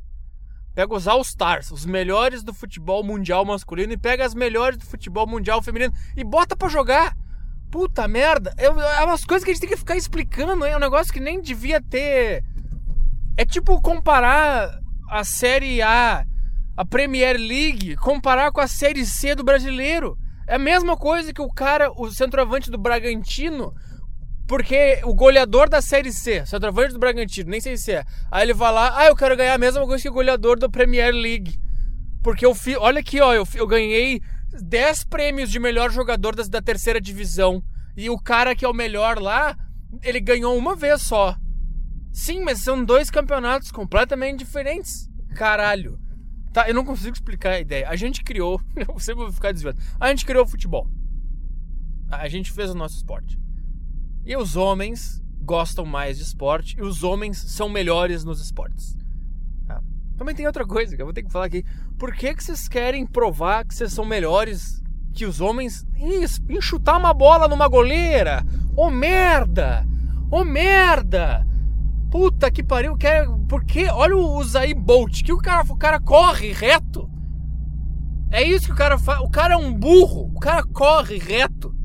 Pega 0.74 0.96
os 0.96 1.08
All-Stars, 1.08 1.72
os 1.72 1.86
melhores 1.86 2.44
do 2.44 2.54
futebol 2.54 3.04
mundial 3.04 3.44
masculino, 3.44 3.92
e 3.92 3.98
pega 3.98 4.26
as 4.26 4.34
melhores 4.34 4.78
do 4.78 4.86
futebol 4.86 5.28
mundial 5.28 5.62
feminino 5.62 5.94
e 6.16 6.24
bota 6.24 6.56
para 6.56 6.70
jogar. 6.70 7.16
Puta 7.70 8.08
merda. 8.08 8.54
É, 8.58 8.66
é 8.66 9.06
umas 9.06 9.26
coisas 9.26 9.44
que 9.44 9.52
a 9.52 9.54
gente 9.54 9.62
tem 9.62 9.70
que 9.70 9.78
ficar 9.78 9.96
explicando, 9.96 10.66
é 10.66 10.76
um 10.76 10.80
negócio 10.80 11.14
que 11.14 11.20
nem 11.20 11.42
devia 11.42 11.82
ter. 11.82 12.44
É 13.38 13.46
tipo 13.46 13.82
comparar 13.82 14.80
a 15.10 15.24
Série 15.24 15.82
A, 15.82 16.26
a 16.78 16.86
Premier 16.86 17.38
League, 17.38 17.96
comparar 17.98 18.52
com 18.52 18.62
a 18.62 18.68
Série 18.68 19.06
C 19.06 19.36
do 19.36 19.44
brasileiro. 19.44 20.18
É 20.48 20.56
a 20.56 20.60
mesma 20.60 20.98
coisa 20.98 21.34
que 21.34 21.42
o 21.42 21.50
cara, 21.50 21.92
o 21.96 22.10
centroavante 22.10 22.72
do 22.72 22.78
Bragantino, 22.78 23.74
porque 24.48 25.00
o 25.04 25.14
goleador 25.14 25.70
da 25.70 25.82
Série 25.82 26.12
C, 26.12 26.46
centroavante 26.46 26.94
do 26.94 27.00
Bragantino, 27.00 27.50
nem 27.50 27.62
sei 27.62 27.78
se 27.78 27.94
é. 27.94 28.04
Aí 28.30 28.44
ele 28.44 28.54
vai 28.54 28.72
lá, 28.72 28.98
ah, 28.98 29.08
eu 29.08 29.16
quero 29.16 29.38
ganhar 29.38 29.54
a 29.54 29.58
mesma 29.58 29.86
coisa 29.86 30.02
que 30.02 30.10
o 30.10 30.14
goleador 30.14 30.60
da 30.60 30.70
Premier 30.70 31.14
League. 31.14 31.56
Porque 32.22 32.46
eu 32.46 32.54
fiz, 32.54 32.78
olha 32.78 33.00
aqui, 33.00 33.20
ó, 33.22 33.34
eu, 33.34 33.48
eu 33.56 33.66
ganhei 33.66 34.22
10 34.62 35.06
prêmios 35.06 35.50
de 35.50 35.60
melhor 35.60 35.92
jogador 35.92 36.36
das, 36.36 36.50
da 36.50 36.62
terceira 36.62 37.00
divisão. 37.00 37.64
E 37.96 38.10
o 38.10 38.18
cara 38.18 38.56
que 38.56 38.66
é 38.66 38.68
o 38.68 38.74
melhor 38.74 39.20
lá, 39.20 39.58
ele 40.04 40.20
ganhou 40.20 40.58
uma 40.58 40.76
vez 40.76 41.02
só. 41.02 41.36
Sim, 42.12 42.44
mas 42.44 42.60
são 42.60 42.84
dois 42.84 43.10
campeonatos 43.10 43.72
completamente 43.72 44.40
diferentes. 44.40 45.10
Caralho. 45.36 46.00
Tá, 46.52 46.68
eu 46.68 46.74
não 46.74 46.84
consigo 46.84 47.14
explicar 47.14 47.52
a 47.52 47.60
ideia. 47.60 47.88
A 47.88 47.96
gente 47.96 48.24
criou, 48.24 48.62
eu 48.76 49.00
sempre 49.00 49.24
vou 49.24 49.32
ficar 49.32 49.54
desviando. 49.54 49.82
A 50.00 50.10
gente 50.10 50.26
criou 50.26 50.44
o 50.44 50.48
futebol. 50.48 50.88
A 52.10 52.28
gente 52.28 52.52
fez 52.52 52.70
o 52.70 52.76
nosso 52.76 52.98
esporte. 52.98 53.40
E 54.26 54.36
os 54.36 54.56
homens 54.56 55.22
gostam 55.42 55.86
mais 55.86 56.18
de 56.18 56.24
esporte 56.24 56.78
e 56.78 56.82
os 56.82 57.04
homens 57.04 57.38
são 57.38 57.68
melhores 57.68 58.24
nos 58.24 58.40
esportes. 58.40 58.96
Tá? 59.68 59.82
Também 60.18 60.36
tem 60.36 60.46
outra 60.46 60.66
coisa 60.66 60.96
que 60.96 61.02
eu 61.02 61.06
vou 61.06 61.14
ter 61.14 61.24
que 61.24 61.32
falar 61.32 61.46
aqui. 61.46 61.66
Por 61.98 62.14
que, 62.14 62.34
que 62.34 62.44
vocês 62.44 62.68
querem 62.68 63.06
provar 63.06 63.66
que 63.66 63.74
vocês 63.74 63.92
são 63.92 64.06
melhores 64.06 64.82
que 65.14 65.26
os 65.26 65.42
homens 65.42 65.86
em, 65.96 66.24
em 66.56 66.62
chutar 66.62 66.98
uma 66.98 67.14
bola 67.14 67.48
numa 67.48 67.68
goleira? 67.68 68.46
Ô 68.76 68.88
oh, 68.88 68.92
merda! 68.92 69.86
Ô 70.30 70.42
oh, 70.42 70.44
merda! 70.46 71.46
Puta 72.12 72.52
que 72.52 72.62
pariu, 72.62 72.96
quer, 72.98 73.26
porque 73.48 73.86
olha 73.86 74.18
o 74.18 74.44
Zayn 74.44 74.76
Bolt, 74.76 75.24
que 75.24 75.32
o 75.32 75.38
cara, 75.38 75.64
o 75.68 75.78
cara 75.78 76.00
corre 76.00 76.52
reto. 76.52 77.10
É 78.30 78.44
isso 78.44 78.68
que 78.68 78.74
o 78.74 78.76
cara 78.76 78.98
faz. 78.98 79.20
O 79.22 79.30
cara 79.30 79.56
é 79.56 79.58
um 79.58 79.74
burro, 79.74 80.32
o 80.34 80.40
cara 80.40 80.64
corre 80.64 81.18
reto. 81.18 81.76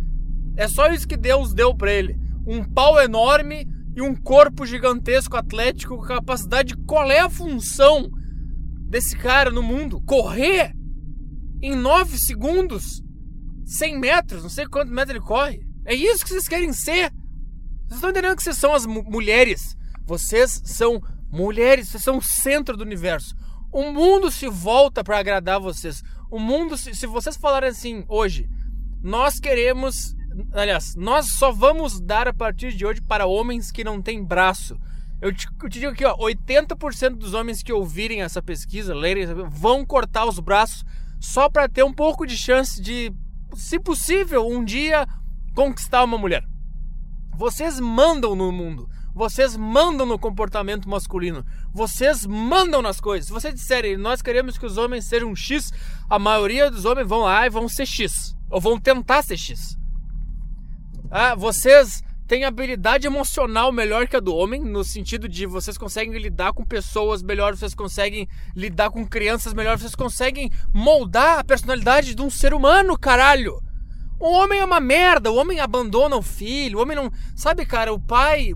É 0.57 0.69
só 0.69 0.91
isso 0.91 1.07
que 1.07 1.17
Deus 1.17 1.55
deu 1.55 1.75
para 1.75 1.93
ele. 1.93 2.26
Um 2.47 2.65
pau 2.65 3.01
enorme 3.01 3.67
e 3.95 4.03
um 4.03 4.15
corpo 4.15 4.65
gigantesco 4.65 5.37
atlético 5.37 5.97
com 5.97 6.03
capacidade. 6.03 6.77
Qual 6.87 7.11
é 7.11 7.21
a 7.21 7.31
função 7.31 8.11
desse 8.89 9.17
cara 9.17 9.51
no 9.51 9.63
mundo? 9.63 10.01
Correr 10.03 10.73
em 11.63 11.75
9 11.75 12.19
segundos, 12.19 13.03
100 13.65 13.99
metros, 13.99 14.43
não 14.43 14.51
sei 14.51 14.67
quantos 14.67 14.93
metros 14.93 15.17
ele 15.17 15.25
corre. 15.25 15.61
É 15.85 15.95
isso 15.95 16.25
que 16.25 16.31
vocês 16.31 16.49
querem 16.49 16.73
ser. 16.73 17.11
Vocês 17.87 17.97
estão 17.97 18.11
entendendo 18.11 18.37
que 18.37 18.43
vocês 18.43 18.57
são 18.57 18.75
as 18.75 18.87
mulheres 18.87 19.77
vocês 20.07 20.63
são 20.65 21.03
mulheres, 21.31 21.89
vocês 21.89 22.05
são 22.05 22.19
o 22.19 22.23
centro 22.23 22.77
do 22.77 22.85
universo. 22.85 23.35
O 23.73 23.91
mundo 23.91 24.31
se 24.31 24.49
volta 24.49 25.03
para 25.03 25.19
agradar 25.19 25.61
vocês. 25.61 26.03
O 26.31 26.39
mundo, 26.39 26.77
se, 26.77 26.95
se 26.95 27.07
vocês 27.07 27.37
falarem 27.37 27.71
assim 27.71 28.05
hoje, 28.09 28.49
nós 29.03 29.41
queremos, 29.41 30.15
aliás, 30.53 30.95
nós 30.97 31.33
só 31.33 31.53
vamos 31.53 32.01
dar 32.01 32.29
a 32.29 32.33
partir 32.33 32.73
de 32.73 32.85
hoje 32.85 33.01
para 33.01 33.27
homens 33.27 33.71
que 33.71 33.85
não 33.85 34.01
têm 34.01 34.25
braço. 34.25 34.79
Eu 35.21 35.33
te, 35.33 35.47
eu 35.63 35.69
te 35.69 35.81
digo 35.81 35.93
aqui, 35.93 36.05
ó, 36.05 36.17
80% 36.17 37.17
dos 37.17 37.33
homens 37.35 37.63
que 37.63 37.73
ouvirem 37.73 38.23
essa 38.23 38.43
pesquisa, 38.43 38.95
lerem, 38.95 39.27
vão 39.49 39.85
cortar 39.85 40.27
os 40.27 40.39
braços 40.39 40.85
só 41.19 41.49
para 41.49 41.69
ter 41.69 41.83
um 41.83 41.93
pouco 41.93 42.27
de 42.27 42.37
chance 42.37 42.81
de, 42.81 43.13
se 43.55 43.79
possível, 43.79 44.47
um 44.47 44.65
dia 44.65 45.07
conquistar 45.55 46.05
uma 46.05 46.19
mulher. 46.19 46.45
Vocês 47.35 47.81
mandam 47.81 48.35
no 48.35 48.53
mundo. 48.53 48.89
Vocês 49.15 49.57
mandam 49.57 50.05
no 50.05 50.19
comportamento 50.19 50.89
masculino. 50.89 51.45
Vocês 51.73 52.27
mandam 52.27 52.83
nas 52.83 53.01
coisas. 53.01 53.27
Se 53.27 53.33
vocês 53.33 53.55
disserem, 53.55 53.97
nós 53.97 54.21
queremos 54.21 54.59
que 54.59 54.67
os 54.67 54.77
homens 54.77 55.07
sejam 55.07 55.35
X, 55.35 55.73
a 56.09 56.19
maioria 56.19 56.71
dos 56.71 56.85
homens 56.85 57.09
vão 57.09 57.21
lá 57.21 57.47
e 57.47 57.51
vão 57.51 57.67
ser 57.67 57.87
X. 57.87 58.37
Ou 58.51 58.61
vão 58.61 58.79
tentar 58.79 59.23
ser 59.23 59.39
X. 59.39 59.79
Ah, 61.11 61.35
vocês 61.35 62.03
têm 62.27 62.45
habilidade 62.45 63.07
emocional 63.07 63.71
melhor 63.71 64.09
que 64.09 64.17
a 64.17 64.21
do 64.21 64.35
homem, 64.35 64.61
no 64.61 64.83
sentido 64.83 65.29
de 65.29 65.47
vocês 65.47 65.79
conseguem 65.79 66.19
lidar 66.19 66.53
com 66.53 66.65
pessoas 66.65 67.23
melhor, 67.23 67.57
vocês 67.57 67.75
conseguem 67.75 68.29
lidar 68.55 68.91
com 68.91 69.07
crianças 69.07 69.55
melhor, 69.55 69.79
vocês 69.79 69.95
conseguem 69.95 70.51
moldar 70.73 71.39
a 71.39 71.45
personalidade 71.45 72.15
de 72.15 72.23
um 72.23 72.31
ser 72.31 72.53
humano, 72.53 72.99
caralho. 72.99 73.63
O 74.19 74.31
homem 74.31 74.61
é 74.61 74.65
uma 74.65 74.81
merda, 74.81 75.31
o 75.31 75.37
homem 75.37 75.61
abandona 75.61 76.17
o 76.17 76.23
filho, 76.23 76.79
o 76.79 76.83
homem 76.83 76.97
não. 76.97 77.13
Sabe, 77.35 77.65
cara, 77.67 77.93
o 77.93 78.01
pai 78.01 78.55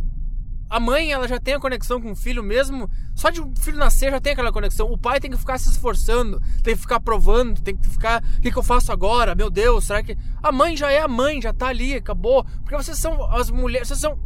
a 0.70 0.78
mãe, 0.78 1.10
ela 1.10 1.26
já 1.26 1.40
tem 1.40 1.54
a 1.54 1.60
conexão 1.60 2.00
com 2.00 2.12
o 2.12 2.16
filho 2.16 2.44
mesmo. 2.44 2.88
Só 3.16 3.28
de 3.28 3.40
o 3.40 3.52
filho 3.56 3.76
nascer 3.76 4.12
já 4.12 4.20
tem 4.20 4.34
aquela 4.34 4.52
conexão. 4.52 4.86
O 4.86 4.96
pai 4.96 5.18
tem 5.18 5.28
que 5.28 5.36
ficar 5.36 5.58
se 5.58 5.68
esforçando, 5.68 6.40
tem 6.62 6.76
que 6.76 6.80
ficar 6.80 7.00
provando, 7.00 7.60
tem 7.60 7.76
que 7.76 7.88
ficar. 7.88 8.22
O 8.38 8.40
que, 8.40 8.52
que 8.52 8.56
eu 8.56 8.62
faço 8.62 8.92
agora? 8.92 9.34
Meu 9.34 9.50
Deus, 9.50 9.86
será 9.86 10.00
que. 10.00 10.16
A 10.40 10.52
mãe 10.52 10.76
já 10.76 10.92
é 10.92 11.00
a 11.00 11.08
mãe, 11.08 11.42
já 11.42 11.52
tá 11.52 11.66
ali, 11.66 11.94
acabou. 11.96 12.44
Porque 12.62 12.76
vocês 12.76 12.96
são 12.98 13.28
as 13.32 13.50
mulheres. 13.50 13.88
Vocês 13.88 13.98
são 13.98 14.16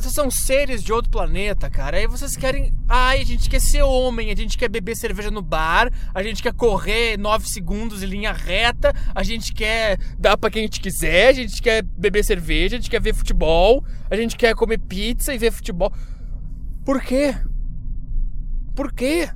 vocês 0.00 0.14
são 0.14 0.30
seres 0.30 0.82
de 0.84 0.92
outro 0.92 1.10
planeta, 1.10 1.68
cara. 1.68 1.96
Aí 1.96 2.06
vocês 2.06 2.36
querem. 2.36 2.72
Ai, 2.88 3.20
a 3.20 3.24
gente 3.24 3.50
quer 3.50 3.60
ser 3.60 3.82
homem, 3.82 4.30
a 4.30 4.36
gente 4.36 4.56
quer 4.56 4.68
beber 4.68 4.96
cerveja 4.96 5.30
no 5.30 5.42
bar, 5.42 5.90
a 6.14 6.22
gente 6.22 6.40
quer 6.40 6.52
correr 6.52 7.18
9 7.18 7.48
segundos 7.48 8.00
em 8.02 8.06
linha 8.06 8.32
reta, 8.32 8.92
a 9.12 9.22
gente 9.24 9.52
quer 9.52 9.98
dar 10.16 10.36
pra 10.36 10.50
quem 10.50 10.62
a 10.62 10.66
gente 10.66 10.80
quiser, 10.80 11.28
a 11.28 11.32
gente 11.32 11.60
quer 11.60 11.82
beber 11.82 12.24
cerveja, 12.24 12.76
a 12.76 12.78
gente 12.78 12.90
quer 12.90 13.00
ver 13.00 13.12
futebol, 13.12 13.84
a 14.08 14.14
gente 14.14 14.36
quer 14.36 14.54
comer 14.54 14.78
pizza 14.78 15.34
e 15.34 15.38
ver 15.38 15.50
futebol. 15.50 15.92
Por 16.84 17.02
quê? 17.02 17.34
Por 18.76 18.92
quê? 18.92 19.28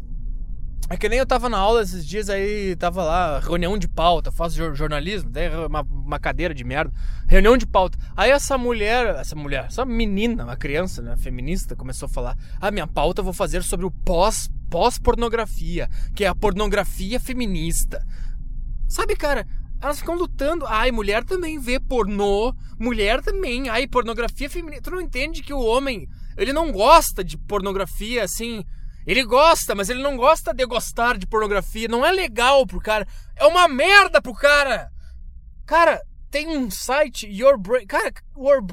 É 0.93 0.97
que 0.99 1.09
nem 1.09 1.19
eu 1.19 1.25
tava 1.25 1.49
na 1.49 1.57
aula 1.57 1.81
esses 1.81 2.07
dias 2.07 2.29
aí, 2.29 2.77
tava 2.77 3.03
lá, 3.03 3.39
reunião 3.39 3.79
de 3.79 3.89
pauta, 3.89 4.31
faço 4.31 4.75
jornalismo, 4.75 5.31
uma, 5.67 5.81
uma 5.81 6.19
cadeira 6.19 6.53
de 6.53 6.63
merda, 6.63 6.93
reunião 7.27 7.57
de 7.57 7.67
pauta. 7.67 7.97
Aí 8.15 8.31
essa 8.31 8.59
mulher, 8.59 9.07
essa 9.17 9.35
mulher, 9.35 9.65
essa 9.65 9.87
menina, 9.87 10.45
uma 10.45 10.55
criança, 10.55 11.01
né, 11.01 11.17
feminista, 11.17 11.75
começou 11.75 12.05
a 12.05 12.11
falar: 12.11 12.37
"Ah, 12.61 12.71
minha 12.71 12.87
pauta 12.87 13.21
eu 13.21 13.25
vou 13.25 13.33
fazer 13.33 13.63
sobre 13.63 13.87
o 13.87 13.91
pós 13.91 14.51
pós-pornografia, 14.69 15.89
que 16.15 16.27
é 16.27 16.29
a 16.29 16.35
pornografia 16.35 17.19
feminista". 17.19 18.07
Sabe, 18.87 19.17
cara, 19.17 19.47
elas 19.81 19.99
ficam 19.99 20.15
lutando. 20.15 20.67
Ai, 20.67 20.93
mulher 20.93 21.25
também 21.25 21.59
vê 21.59 21.81
pornô, 21.81 22.55
mulher 22.79 23.23
também, 23.23 23.71
ai, 23.71 23.87
pornografia 23.87 24.51
feminista. 24.51 24.91
Tu 24.91 24.91
não 24.91 25.01
entende 25.01 25.43
que 25.43 25.55
o 25.55 25.65
homem, 25.65 26.07
ele 26.37 26.53
não 26.53 26.71
gosta 26.71 27.25
de 27.25 27.39
pornografia 27.39 28.25
assim, 28.25 28.63
ele 29.07 29.25
gosta, 29.25 29.75
mas 29.75 29.89
ele 29.89 30.03
não 30.03 30.17
gosta 30.17 30.55
de 30.55 30.65
gostar 30.67 31.19
de 31.19 31.27
pornografia. 31.27 31.89
Não 31.89 32.05
é 32.05 32.13
legal 32.13 32.67
pro 32.67 32.81
cara. 32.81 33.07
É 33.37 33.45
uma 33.47 33.67
merda 33.67 34.23
pro 34.23 34.33
cara. 34.33 34.91
Cara, 35.67 36.01
tem 36.31 36.49
um 36.57 36.71
site, 36.71 37.27
Your 37.27 37.59
Brain. 37.59 37.87
Cara, 37.87 38.13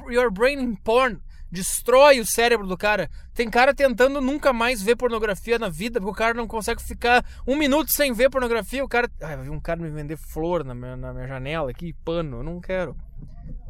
Your, 0.09 0.31
Brain 0.31 0.59
in 0.59 0.75
Porn. 0.75 1.19
Destrói 1.51 2.19
o 2.19 2.25
cérebro 2.25 2.67
do 2.67 2.77
cara. 2.77 3.09
Tem 3.33 3.49
cara 3.49 3.73
tentando 3.73 4.21
nunca 4.21 4.53
mais 4.53 4.83
ver 4.83 4.95
pornografia 4.95 5.57
na 5.57 5.67
vida, 5.67 5.99
porque 5.99 6.11
o 6.11 6.15
cara 6.15 6.35
não 6.35 6.47
consegue 6.47 6.81
ficar 6.83 7.25
um 7.47 7.55
minuto 7.55 7.91
sem 7.91 8.13
ver 8.13 8.29
pornografia. 8.29 8.83
O 8.83 8.87
cara. 8.87 9.09
Ai, 9.21 9.35
vi 9.37 9.49
um 9.49 9.59
cara 9.59 9.81
me 9.81 9.89
vender 9.89 10.15
flor 10.15 10.63
na 10.63 10.75
minha, 10.75 10.95
na 10.95 11.11
minha 11.11 11.27
janela 11.27 11.71
aqui, 11.71 11.93
pano. 12.05 12.37
Eu 12.37 12.43
não 12.43 12.61
quero. 12.61 12.95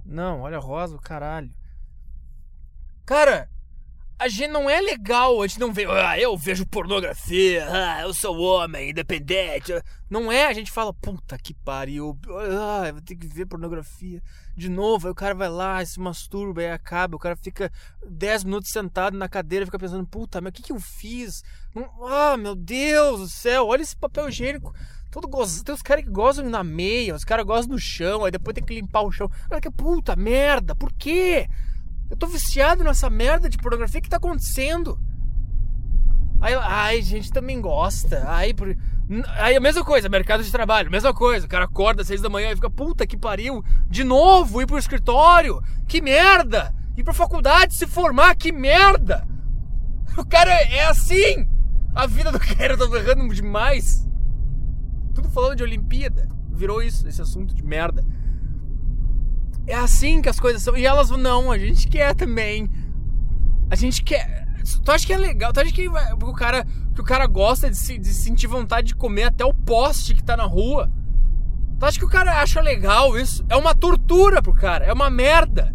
Não, 0.05 0.41
olha 0.41 0.59
rosa, 0.59 0.97
caralho. 0.97 1.49
Cara, 3.05 3.49
a 4.19 4.27
gente 4.27 4.49
não 4.49 4.69
é 4.69 4.81
legal, 4.81 5.41
a 5.41 5.47
gente 5.47 5.61
não 5.61 5.71
vê, 5.71 5.85
ah, 5.85 6.19
eu 6.19 6.35
vejo 6.35 6.65
pornografia, 6.65 7.65
ah, 7.71 8.01
eu 8.01 8.13
sou 8.13 8.37
homem, 8.37 8.89
independente. 8.89 9.71
Não 10.09 10.29
é, 10.29 10.45
a 10.45 10.53
gente 10.53 10.71
fala, 10.71 10.93
puta 10.93 11.37
que 11.37 11.53
pariu, 11.53 12.19
ah, 12.27 12.87
eu 12.87 12.95
vou 12.95 13.01
ter 13.01 13.15
que 13.15 13.25
ver 13.25 13.45
pornografia 13.45 14.21
de 14.57 14.67
novo. 14.67 15.07
Aí 15.07 15.11
o 15.11 15.15
cara 15.15 15.33
vai 15.33 15.47
lá, 15.47 15.83
se 15.85 15.97
masturba, 16.01 16.59
aí 16.59 16.69
acaba, 16.69 17.15
o 17.15 17.19
cara 17.19 17.37
fica 17.37 17.71
10 18.05 18.43
minutos 18.43 18.71
sentado 18.71 19.17
na 19.17 19.29
cadeira, 19.29 19.65
fica 19.65 19.79
pensando, 19.79 20.05
puta, 20.05 20.41
mas 20.41 20.49
o 20.49 20.53
que, 20.53 20.63
que 20.63 20.73
eu 20.73 20.81
fiz? 20.81 21.41
Ah, 22.05 22.35
meu 22.35 22.55
Deus 22.55 23.21
do 23.21 23.27
céu, 23.29 23.67
olha 23.67 23.81
esse 23.81 23.95
papel 23.95 24.27
higiênico. 24.27 24.75
Todo 25.09 25.29
gozo... 25.29 25.63
Tem 25.63 25.73
os 25.73 25.81
caras 25.81 26.03
que 26.03 26.11
gozam 26.11 26.47
na 26.49 26.63
meia, 26.63 27.15
os 27.15 27.23
caras 27.23 27.45
gozam 27.45 27.71
no 27.71 27.79
chão, 27.79 28.25
aí 28.25 28.31
depois 28.31 28.53
tem 28.53 28.63
que 28.63 28.75
limpar 28.75 29.01
o 29.01 29.11
chão. 29.11 29.31
Olha 29.49 29.61
que 29.61 29.71
puta 29.71 30.13
merda, 30.15 30.75
por 30.75 30.91
quê? 30.91 31.47
Eu 32.09 32.17
tô 32.17 32.27
viciado 32.27 32.83
nessa 32.83 33.09
merda 33.09 33.49
de 33.49 33.57
pornografia. 33.57 34.01
Que 34.01 34.09
tá 34.09 34.17
acontecendo? 34.17 34.99
Aí, 36.41 36.53
ai, 36.55 37.01
gente 37.01 37.31
também 37.31 37.59
gosta. 37.59 38.23
Aí, 38.27 38.53
por... 38.53 38.75
aí 39.37 39.55
a 39.55 39.59
mesma 39.59 39.83
coisa, 39.83 40.07
mercado 40.07 40.43
de 40.43 40.51
trabalho, 40.51 40.89
mesma 40.89 41.13
coisa. 41.13 41.45
O 41.45 41.49
cara 41.49 41.65
acorda 41.65 42.01
às 42.01 42.07
seis 42.07 42.21
da 42.21 42.29
manhã 42.29 42.51
e 42.51 42.55
fica, 42.55 42.69
puta 42.69 43.05
que 43.05 43.17
pariu, 43.17 43.63
de 43.89 44.03
novo 44.03 44.61
ir 44.61 44.65
pro 44.65 44.77
escritório. 44.77 45.61
Que 45.87 46.01
merda! 46.01 46.73
Ir 46.95 47.03
pra 47.03 47.13
faculdade, 47.13 47.73
se 47.75 47.85
formar, 47.85 48.35
que 48.35 48.51
merda! 48.51 49.27
O 50.17 50.25
cara 50.25 50.51
é 50.51 50.85
assim! 50.85 51.47
A 51.93 52.07
vida 52.07 52.31
do 52.31 52.39
cara 52.55 52.77
tá 52.77 52.85
errando 52.85 53.33
demais. 53.33 54.07
Tudo 55.13 55.29
falando 55.29 55.57
de 55.57 55.63
Olimpíada. 55.63 56.29
Virou 56.49 56.81
isso, 56.81 57.07
esse 57.07 57.21
assunto 57.21 57.53
de 57.53 57.63
merda. 57.63 58.03
É 59.69 59.75
assim 59.75 60.19
que 60.19 60.27
as 60.27 60.39
coisas 60.39 60.63
são. 60.63 60.75
E 60.75 60.83
elas 60.83 61.11
não, 61.11 61.51
a 61.51 61.57
gente 61.59 61.87
quer 61.87 62.15
também. 62.15 62.67
A 63.69 63.75
gente 63.75 64.03
quer. 64.03 64.47
Tu 64.83 64.91
acha 64.91 65.05
que 65.05 65.13
é 65.13 65.17
legal? 65.17 65.53
Tu 65.53 65.59
acha 65.59 65.71
que 65.71 65.87
o 65.87 66.33
cara, 66.33 66.65
que 66.95 66.99
o 66.99 67.03
cara 67.03 67.27
gosta 67.27 67.69
de, 67.69 67.77
se, 67.77 67.99
de 67.99 68.11
sentir 68.11 68.47
vontade 68.47 68.87
de 68.87 68.95
comer 68.95 69.25
até 69.25 69.45
o 69.45 69.53
poste 69.53 70.15
que 70.15 70.23
tá 70.23 70.35
na 70.35 70.45
rua? 70.45 70.91
Tu 71.79 71.85
acha 71.85 71.99
que 71.99 72.05
o 72.05 72.09
cara 72.09 72.41
acha 72.41 72.59
legal 72.61 73.15
isso? 73.15 73.45
É 73.47 73.55
uma 73.55 73.75
tortura 73.75 74.41
pro 74.41 74.55
cara, 74.55 74.85
é 74.85 74.91
uma 74.91 75.07
merda. 75.07 75.71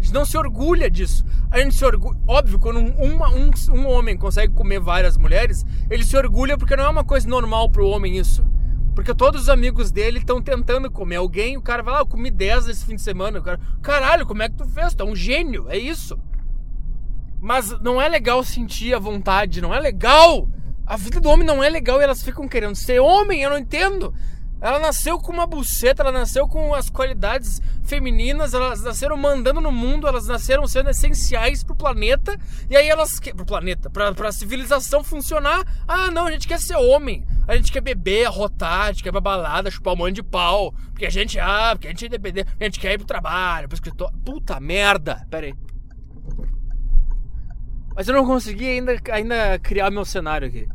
A 0.00 0.02
gente 0.02 0.14
não 0.14 0.24
se 0.24 0.38
orgulha 0.38 0.90
disso. 0.90 1.26
A 1.50 1.58
gente 1.58 1.74
se 1.74 1.84
orgulha. 1.84 2.18
Óbvio, 2.26 2.58
quando 2.58 2.80
um, 2.80 2.94
um, 3.04 3.50
um 3.76 3.86
homem 3.86 4.16
consegue 4.16 4.54
comer 4.54 4.80
várias 4.80 5.18
mulheres, 5.18 5.62
ele 5.90 6.04
se 6.04 6.16
orgulha 6.16 6.56
porque 6.56 6.74
não 6.74 6.84
é 6.84 6.88
uma 6.88 7.04
coisa 7.04 7.28
normal 7.28 7.68
pro 7.68 7.86
homem 7.86 8.16
isso. 8.16 8.42
Porque 8.98 9.14
todos 9.14 9.42
os 9.42 9.48
amigos 9.48 9.92
dele 9.92 10.18
estão 10.18 10.42
tentando 10.42 10.90
comer 10.90 11.14
alguém, 11.14 11.56
o 11.56 11.62
cara 11.62 11.84
vai 11.84 11.92
lá, 11.92 12.00
ah, 12.00 12.02
eu 12.02 12.06
comi 12.06 12.32
10 12.32 12.66
esse 12.66 12.84
fim 12.84 12.96
de 12.96 13.00
semana. 13.00 13.38
O 13.38 13.42
cara, 13.42 13.60
caralho, 13.80 14.26
como 14.26 14.42
é 14.42 14.48
que 14.48 14.56
tu 14.56 14.64
fez? 14.64 14.92
Tu 14.92 15.00
é 15.04 15.06
um 15.06 15.14
gênio, 15.14 15.66
é 15.68 15.78
isso. 15.78 16.18
Mas 17.40 17.80
não 17.80 18.02
é 18.02 18.08
legal 18.08 18.42
sentir 18.42 18.92
a 18.92 18.98
vontade, 18.98 19.60
não 19.60 19.72
é 19.72 19.78
legal. 19.78 20.48
A 20.84 20.96
vida 20.96 21.20
do 21.20 21.28
homem 21.28 21.46
não 21.46 21.62
é 21.62 21.68
legal 21.68 22.00
e 22.00 22.02
elas 22.02 22.24
ficam 22.24 22.48
querendo 22.48 22.74
ser 22.74 22.98
homem, 22.98 23.40
eu 23.40 23.50
não 23.50 23.58
entendo. 23.58 24.12
Ela 24.60 24.80
nasceu 24.80 25.18
com 25.18 25.32
uma 25.32 25.46
buceta, 25.46 26.02
ela 26.02 26.10
nasceu 26.10 26.48
com 26.48 26.74
as 26.74 26.90
qualidades 26.90 27.62
femininas, 27.84 28.54
elas 28.54 28.82
nasceram 28.82 29.16
mandando 29.16 29.60
no 29.60 29.70
mundo, 29.70 30.08
elas 30.08 30.26
nasceram 30.26 30.66
sendo 30.66 30.90
essenciais 30.90 31.62
pro 31.62 31.76
planeta, 31.76 32.36
e 32.68 32.76
aí 32.76 32.88
elas. 32.88 33.20
Pro 33.20 33.46
planeta, 33.46 33.88
pra, 33.88 34.12
pra 34.12 34.32
civilização 34.32 35.04
funcionar. 35.04 35.64
Ah, 35.86 36.10
não, 36.10 36.26
a 36.26 36.32
gente 36.32 36.48
quer 36.48 36.58
ser 36.58 36.76
homem. 36.76 37.24
A 37.46 37.56
gente 37.56 37.72
quer 37.72 37.80
beber, 37.80 38.26
arrotar, 38.26 38.86
a 38.86 38.92
gente 38.92 39.02
quer 39.02 39.10
ir 39.10 39.12
pra 39.12 39.20
balada, 39.20 39.70
chupar 39.70 39.94
um 39.94 39.96
monte 39.96 40.16
de 40.16 40.22
pau. 40.22 40.74
Porque 40.90 41.06
a 41.06 41.10
gente, 41.10 41.38
ah, 41.38 41.70
porque 41.72 41.86
a 41.86 41.90
gente 41.90 42.04
é 42.04 42.08
independente, 42.08 42.48
a 42.58 42.64
gente 42.64 42.80
quer 42.80 42.92
ir 42.92 42.98
pro 42.98 43.06
trabalho, 43.06 43.68
pro 43.68 43.76
escritório. 43.76 44.18
Puta 44.24 44.58
merda! 44.58 45.26
Pera 45.30 45.46
aí. 45.46 45.54
Mas 47.94 48.08
eu 48.08 48.14
não 48.14 48.26
consegui 48.26 48.68
ainda, 48.68 48.96
ainda 49.10 49.58
criar 49.58 49.90
meu 49.90 50.04
cenário 50.04 50.48
aqui. 50.48 50.68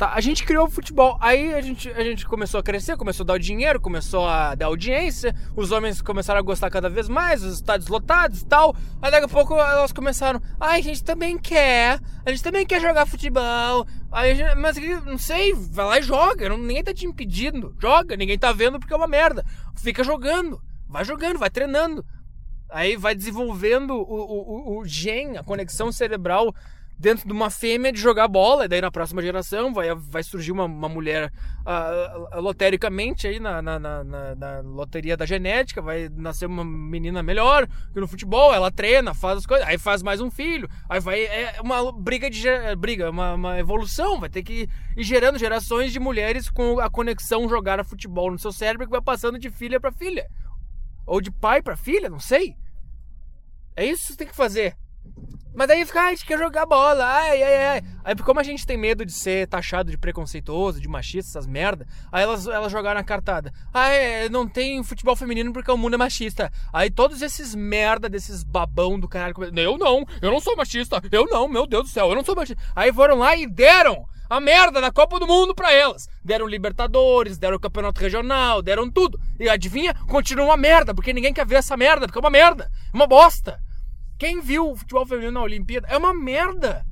Tá, 0.00 0.14
a 0.14 0.20
gente 0.22 0.44
criou 0.44 0.66
o 0.66 0.70
futebol. 0.70 1.18
Aí 1.20 1.52
a 1.52 1.60
gente, 1.60 1.90
a 1.90 2.02
gente 2.02 2.24
começou 2.24 2.58
a 2.58 2.62
crescer, 2.62 2.96
começou 2.96 3.22
a 3.22 3.26
dar 3.26 3.34
o 3.34 3.38
dinheiro, 3.38 3.78
começou 3.78 4.26
a 4.26 4.54
dar 4.54 4.64
audiência. 4.64 5.34
Os 5.54 5.72
homens 5.72 6.00
começaram 6.00 6.40
a 6.40 6.42
gostar 6.42 6.70
cada 6.70 6.88
vez 6.88 7.06
mais, 7.06 7.44
os 7.44 7.56
estádios 7.56 7.90
lotados 7.90 8.40
e 8.40 8.46
tal. 8.46 8.74
Aí 9.02 9.10
daqui 9.10 9.26
a 9.26 9.28
pouco 9.28 9.52
elas 9.52 9.92
começaram. 9.92 10.40
Ai, 10.58 10.78
a 10.80 10.82
gente 10.82 11.04
também 11.04 11.36
quer. 11.36 12.00
A 12.24 12.30
gente 12.30 12.42
também 12.42 12.64
quer 12.64 12.80
jogar 12.80 13.04
futebol. 13.04 13.86
Aí 14.10 14.36
gente, 14.36 14.54
mas 14.54 14.78
não 15.04 15.18
sei, 15.18 15.52
vai 15.52 15.84
lá 15.84 15.98
e 15.98 16.02
joga. 16.02 16.48
Não, 16.48 16.56
ninguém 16.56 16.82
tá 16.82 16.94
te 16.94 17.04
impedindo. 17.04 17.76
Joga, 17.78 18.16
ninguém 18.16 18.38
tá 18.38 18.52
vendo 18.52 18.80
porque 18.80 18.94
é 18.94 18.96
uma 18.96 19.06
merda. 19.06 19.44
Fica 19.76 20.02
jogando. 20.02 20.62
Vai 20.88 21.04
jogando, 21.04 21.38
vai 21.38 21.50
treinando. 21.50 22.02
Aí 22.70 22.96
vai 22.96 23.14
desenvolvendo 23.14 23.90
o, 23.90 24.00
o, 24.00 24.76
o, 24.76 24.78
o 24.78 24.84
gen, 24.86 25.36
a 25.36 25.44
conexão 25.44 25.92
cerebral 25.92 26.54
dentro 27.00 27.26
de 27.26 27.32
uma 27.32 27.48
fêmea 27.48 27.90
de 27.90 27.98
jogar 27.98 28.28
bola, 28.28 28.66
e 28.66 28.68
daí 28.68 28.82
na 28.82 28.90
próxima 28.90 29.22
geração 29.22 29.72
vai, 29.72 29.88
vai 29.94 30.22
surgir 30.22 30.52
uma, 30.52 30.64
uma 30.64 30.88
mulher 30.88 31.32
uh, 31.60 32.40
lotericamente 32.40 33.26
aí 33.26 33.40
na, 33.40 33.62
na, 33.62 33.78
na, 33.78 34.04
na, 34.04 34.60
loteria 34.60 35.16
da 35.16 35.24
genética, 35.24 35.80
vai 35.80 36.10
nascer 36.14 36.44
uma 36.44 36.62
menina 36.62 37.22
melhor 37.22 37.66
que 37.94 37.98
no 37.98 38.06
futebol, 38.06 38.52
ela 38.52 38.70
treina, 38.70 39.14
faz 39.14 39.38
as 39.38 39.46
coisas, 39.46 39.66
aí 39.66 39.78
faz 39.78 40.02
mais 40.02 40.20
um 40.20 40.30
filho, 40.30 40.68
aí 40.90 41.00
vai. 41.00 41.22
É 41.22 41.58
uma 41.62 41.90
briga 41.90 42.28
de 42.28 42.46
briga, 42.76 43.08
uma, 43.10 43.32
uma 43.32 43.58
evolução, 43.58 44.20
vai 44.20 44.28
ter 44.28 44.42
que 44.42 44.68
ir 44.94 45.02
gerando 45.02 45.38
gerações 45.38 45.92
de 45.92 45.98
mulheres 45.98 46.50
com 46.50 46.80
a 46.80 46.90
conexão 46.90 47.48
jogar 47.48 47.82
futebol 47.82 48.30
no 48.30 48.38
seu 48.38 48.52
cérebro 48.52 48.86
que 48.86 48.92
vai 48.92 49.00
passando 49.00 49.38
de 49.38 49.48
filha 49.48 49.80
para 49.80 49.90
filha. 49.90 50.28
Ou 51.06 51.18
de 51.18 51.30
pai 51.30 51.62
para 51.62 51.76
filha, 51.76 52.10
não 52.10 52.20
sei. 52.20 52.54
É 53.74 53.86
isso 53.86 54.02
que 54.02 54.08
você 54.08 54.16
tem 54.18 54.28
que 54.28 54.36
fazer. 54.36 54.76
Mas 55.54 55.68
daí 55.68 55.84
fica, 55.84 56.00
ah, 56.00 56.06
a 56.06 56.10
gente 56.10 56.24
quer 56.24 56.38
jogar 56.38 56.64
bola, 56.64 57.04
ai, 57.04 57.42
ai, 57.42 57.66
ai. 57.66 57.82
Aí 58.04 58.14
como 58.16 58.40
a 58.40 58.42
gente 58.42 58.66
tem 58.66 58.76
medo 58.76 59.04
de 59.04 59.12
ser 59.12 59.48
taxado 59.48 59.90
de 59.90 59.98
preconceituoso, 59.98 60.80
de 60.80 60.88
machista, 60.88 61.30
essas 61.30 61.46
merda, 61.46 61.86
aí 62.12 62.22
elas, 62.22 62.46
elas 62.46 62.70
jogaram 62.70 63.00
a 63.00 63.04
cartada. 63.04 63.52
Ah, 63.72 63.88
é, 63.88 64.28
não 64.28 64.46
tem 64.46 64.82
futebol 64.82 65.16
feminino 65.16 65.52
porque 65.52 65.70
o 65.70 65.76
mundo 65.76 65.94
é 65.94 65.98
machista. 65.98 66.52
Aí 66.72 66.90
todos 66.90 67.20
esses 67.20 67.54
merda 67.54 68.08
desses 68.08 68.44
babão 68.44 68.98
do 68.98 69.08
caralho, 69.08 69.34
eu 69.56 69.76
não, 69.76 70.06
eu 70.22 70.30
não 70.30 70.40
sou 70.40 70.56
machista, 70.56 71.02
eu 71.10 71.26
não, 71.26 71.48
meu 71.48 71.66
Deus 71.66 71.84
do 71.84 71.88
céu, 71.88 72.08
eu 72.08 72.14
não 72.14 72.24
sou 72.24 72.36
machista. 72.36 72.62
Aí 72.74 72.92
foram 72.92 73.18
lá 73.18 73.36
e 73.36 73.46
deram 73.46 74.06
a 74.30 74.38
merda 74.38 74.80
da 74.80 74.92
Copa 74.92 75.18
do 75.18 75.26
Mundo 75.26 75.52
pra 75.52 75.72
elas. 75.72 76.08
Deram 76.24 76.46
Libertadores, 76.46 77.36
deram 77.36 77.58
Campeonato 77.58 78.00
Regional, 78.00 78.62
deram 78.62 78.88
tudo. 78.88 79.20
E 79.40 79.48
adivinha? 79.48 79.92
Continua 80.06 80.44
uma 80.44 80.56
merda, 80.56 80.94
porque 80.94 81.12
ninguém 81.12 81.34
quer 81.34 81.44
ver 81.44 81.56
essa 81.56 81.76
merda, 81.76 82.06
porque 82.06 82.18
é 82.18 82.22
uma 82.22 82.30
merda, 82.30 82.70
uma 82.94 83.08
bosta. 83.08 83.60
Quem 84.20 84.38
viu 84.38 84.70
o 84.70 84.76
futebol 84.76 85.06
feminino 85.06 85.32
na 85.32 85.42
Olimpíada 85.42 85.88
é 85.88 85.96
uma 85.96 86.12
merda. 86.12 86.84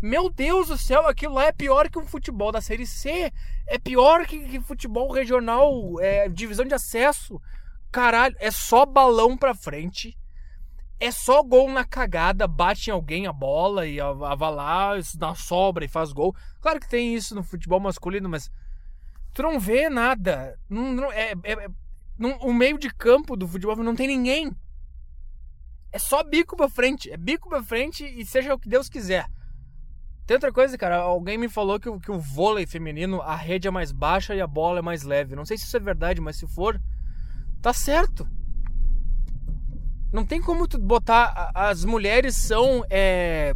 Meu 0.00 0.30
Deus 0.30 0.68
do 0.68 0.78
céu, 0.78 1.04
aquilo 1.08 1.34
lá 1.34 1.46
é 1.46 1.52
pior 1.52 1.90
que 1.90 1.98
o 1.98 2.06
futebol 2.06 2.52
da 2.52 2.60
Série 2.60 2.86
C. 2.86 3.32
É 3.66 3.76
pior 3.76 4.24
que, 4.24 4.38
que 4.38 4.60
futebol 4.60 5.10
regional, 5.10 6.00
é, 6.00 6.28
divisão 6.28 6.64
de 6.64 6.74
acesso. 6.74 7.42
Caralho, 7.90 8.36
é 8.38 8.52
só 8.52 8.86
balão 8.86 9.36
pra 9.36 9.52
frente. 9.52 10.16
É 11.00 11.10
só 11.10 11.42
gol 11.42 11.68
na 11.72 11.84
cagada, 11.84 12.46
bate 12.46 12.88
em 12.88 12.92
alguém 12.92 13.26
a 13.26 13.32
bola 13.32 13.84
e 13.84 14.00
a, 14.00 14.06
a 14.06 14.48
lá 14.48 14.92
na 15.18 15.34
sobra 15.34 15.84
e 15.84 15.88
faz 15.88 16.12
gol. 16.12 16.36
Claro 16.60 16.78
que 16.78 16.88
tem 16.88 17.16
isso 17.16 17.34
no 17.34 17.42
futebol 17.42 17.80
masculino, 17.80 18.28
mas 18.28 18.48
tu 19.34 19.42
não 19.42 19.58
vê 19.58 19.88
nada. 19.88 20.56
Não, 20.70 20.92
não, 20.92 21.10
é, 21.10 21.32
é, 21.42 21.52
é 21.52 21.68
não, 22.16 22.38
o 22.38 22.54
meio 22.54 22.78
de 22.78 22.94
campo 22.94 23.36
do 23.36 23.48
futebol 23.48 23.74
não 23.74 23.96
tem 23.96 24.06
ninguém. 24.06 24.54
É 25.96 25.98
só 25.98 26.22
bico 26.22 26.54
pra 26.54 26.68
frente. 26.68 27.10
É 27.10 27.16
bico 27.16 27.48
pra 27.48 27.62
frente 27.62 28.04
e 28.04 28.22
seja 28.26 28.52
o 28.52 28.58
que 28.58 28.68
Deus 28.68 28.86
quiser. 28.86 29.26
Tem 30.26 30.34
outra 30.34 30.52
coisa, 30.52 30.76
cara. 30.76 30.98
Alguém 30.98 31.38
me 31.38 31.48
falou 31.48 31.80
que, 31.80 31.90
que 32.00 32.10
o 32.10 32.20
vôlei 32.20 32.66
feminino, 32.66 33.22
a 33.22 33.34
rede 33.34 33.66
é 33.66 33.70
mais 33.70 33.92
baixa 33.92 34.34
e 34.34 34.40
a 34.42 34.46
bola 34.46 34.80
é 34.80 34.82
mais 34.82 35.04
leve. 35.04 35.34
Não 35.34 35.46
sei 35.46 35.56
se 35.56 35.64
isso 35.64 35.74
é 35.74 35.80
verdade, 35.80 36.20
mas 36.20 36.36
se 36.36 36.46
for, 36.46 36.78
tá 37.62 37.72
certo. 37.72 38.28
Não 40.12 40.22
tem 40.22 40.38
como 40.38 40.68
tu 40.68 40.78
botar. 40.78 41.50
As 41.54 41.82
mulheres 41.82 42.36
são 42.36 42.84
é, 42.90 43.54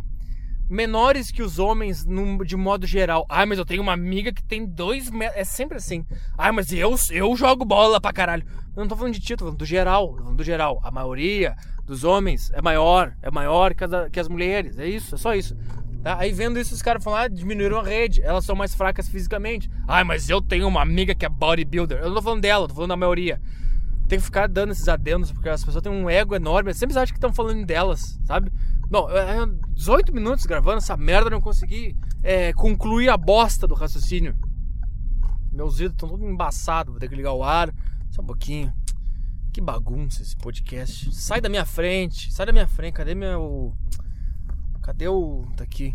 menores 0.70 1.33
que 1.33 1.42
os 1.42 1.59
homens 1.59 2.06
no, 2.06 2.44
de 2.44 2.56
modo 2.56 2.87
geral. 2.87 3.26
Ah, 3.28 3.44
mas 3.44 3.59
eu 3.59 3.64
tenho 3.64 3.83
uma 3.83 3.92
amiga 3.92 4.33
que 4.33 4.42
tem 4.42 4.64
dois 4.64 5.11
metros. 5.11 5.37
É 5.37 5.44
sempre 5.44 5.76
assim. 5.76 6.06
Ah, 6.38 6.52
mas 6.52 6.72
eu, 6.72 6.94
eu 7.11 7.37
jogo 7.37 7.64
bola 7.64 8.00
pra 8.00 8.12
caralho. 8.12 8.46
Eu 8.76 8.83
não 8.83 8.88
tô 8.88 8.96
falando 8.96 9.14
de 9.14 9.20
ti, 9.20 9.37
tô 9.37 9.46
falando 9.46 9.59
do 9.59 9.64
geral. 9.66 10.16
Falando 10.16 10.37
do 10.37 10.44
geral. 10.44 10.80
A 10.85 10.90
maioria 10.90 11.56
dos 11.85 12.04
homens 12.04 12.52
é 12.54 12.62
maior, 12.62 13.16
é 13.20 13.30
maior 13.33 13.74
que, 13.74 13.83
a, 13.83 14.09
que 14.09 14.20
as 14.20 14.28
mulheres. 14.28 14.78
É 14.78 14.87
isso, 14.87 15.16
é 15.16 15.18
só 15.18 15.35
isso. 15.35 15.56
Tá? 16.04 16.16
Aí 16.18 16.33
vendo 16.33 16.59
isso, 16.59 16.72
os 16.72 16.80
caras 16.80 17.02
falam, 17.02 17.18
ah, 17.18 17.28
diminuíram 17.28 17.78
a 17.78 17.83
rede, 17.83 18.22
elas 18.22 18.44
são 18.44 18.54
mais 18.54 18.74
fracas 18.74 19.09
fisicamente. 19.09 19.68
Ah, 19.88 20.04
mas 20.04 20.30
eu 20.30 20.40
tenho 20.40 20.66
uma 20.68 20.80
amiga 20.80 21.14
que 21.14 21.26
é 21.26 21.28
bodybuilder. 21.28 21.98
Eu 21.98 22.09
não 22.09 22.14
tô 22.14 22.22
falando 22.22 22.40
dela, 22.40 22.68
tô 22.68 22.74
falando 22.74 22.90
da 22.90 22.96
maioria. 22.96 23.40
Tem 24.11 24.18
que 24.18 24.25
ficar 24.25 24.49
dando 24.49 24.73
esses 24.73 24.88
adendos, 24.88 25.31
porque 25.31 25.49
as 25.49 25.64
pessoas 25.64 25.85
têm 25.85 25.92
um 25.92 26.11
ego 26.11 26.35
enorme. 26.35 26.75
Sempre 26.75 26.99
acham 26.99 27.12
que 27.12 27.18
estão 27.18 27.33
falando 27.33 27.64
delas, 27.64 28.18
sabe? 28.25 28.51
Não, 28.90 29.07
18 29.73 30.12
minutos 30.12 30.46
gravando 30.46 30.79
essa 30.79 30.96
merda, 30.96 31.31
não 31.31 31.40
consegui 31.40 31.96
é, 32.20 32.53
concluir 32.53 33.09
a 33.09 33.16
bosta 33.16 33.68
do 33.68 33.75
raciocínio. 33.77 34.37
Meus 35.53 35.79
vidros 35.79 35.94
estão 35.94 36.09
todos 36.09 36.27
embaçados, 36.27 36.92
vou 36.92 36.99
ter 36.99 37.09
que 37.09 37.14
ligar 37.14 37.35
o 37.35 37.44
ar. 37.44 37.73
Só 38.11 38.20
um 38.20 38.27
pouquinho. 38.27 38.73
Que 39.53 39.61
bagunça 39.61 40.23
esse 40.23 40.37
podcast. 40.37 41.14
Sai 41.14 41.40
da 41.40 41.49
minha 41.49 41.64
frente. 41.64 42.33
Sai 42.33 42.46
da 42.46 42.53
minha 42.53 42.66
frente. 42.66 42.94
Cadê 42.94 43.14
meu. 43.14 43.73
Cadê 44.83 45.07
o. 45.07 45.44
Tá 45.57 45.62
aqui. 45.62 45.94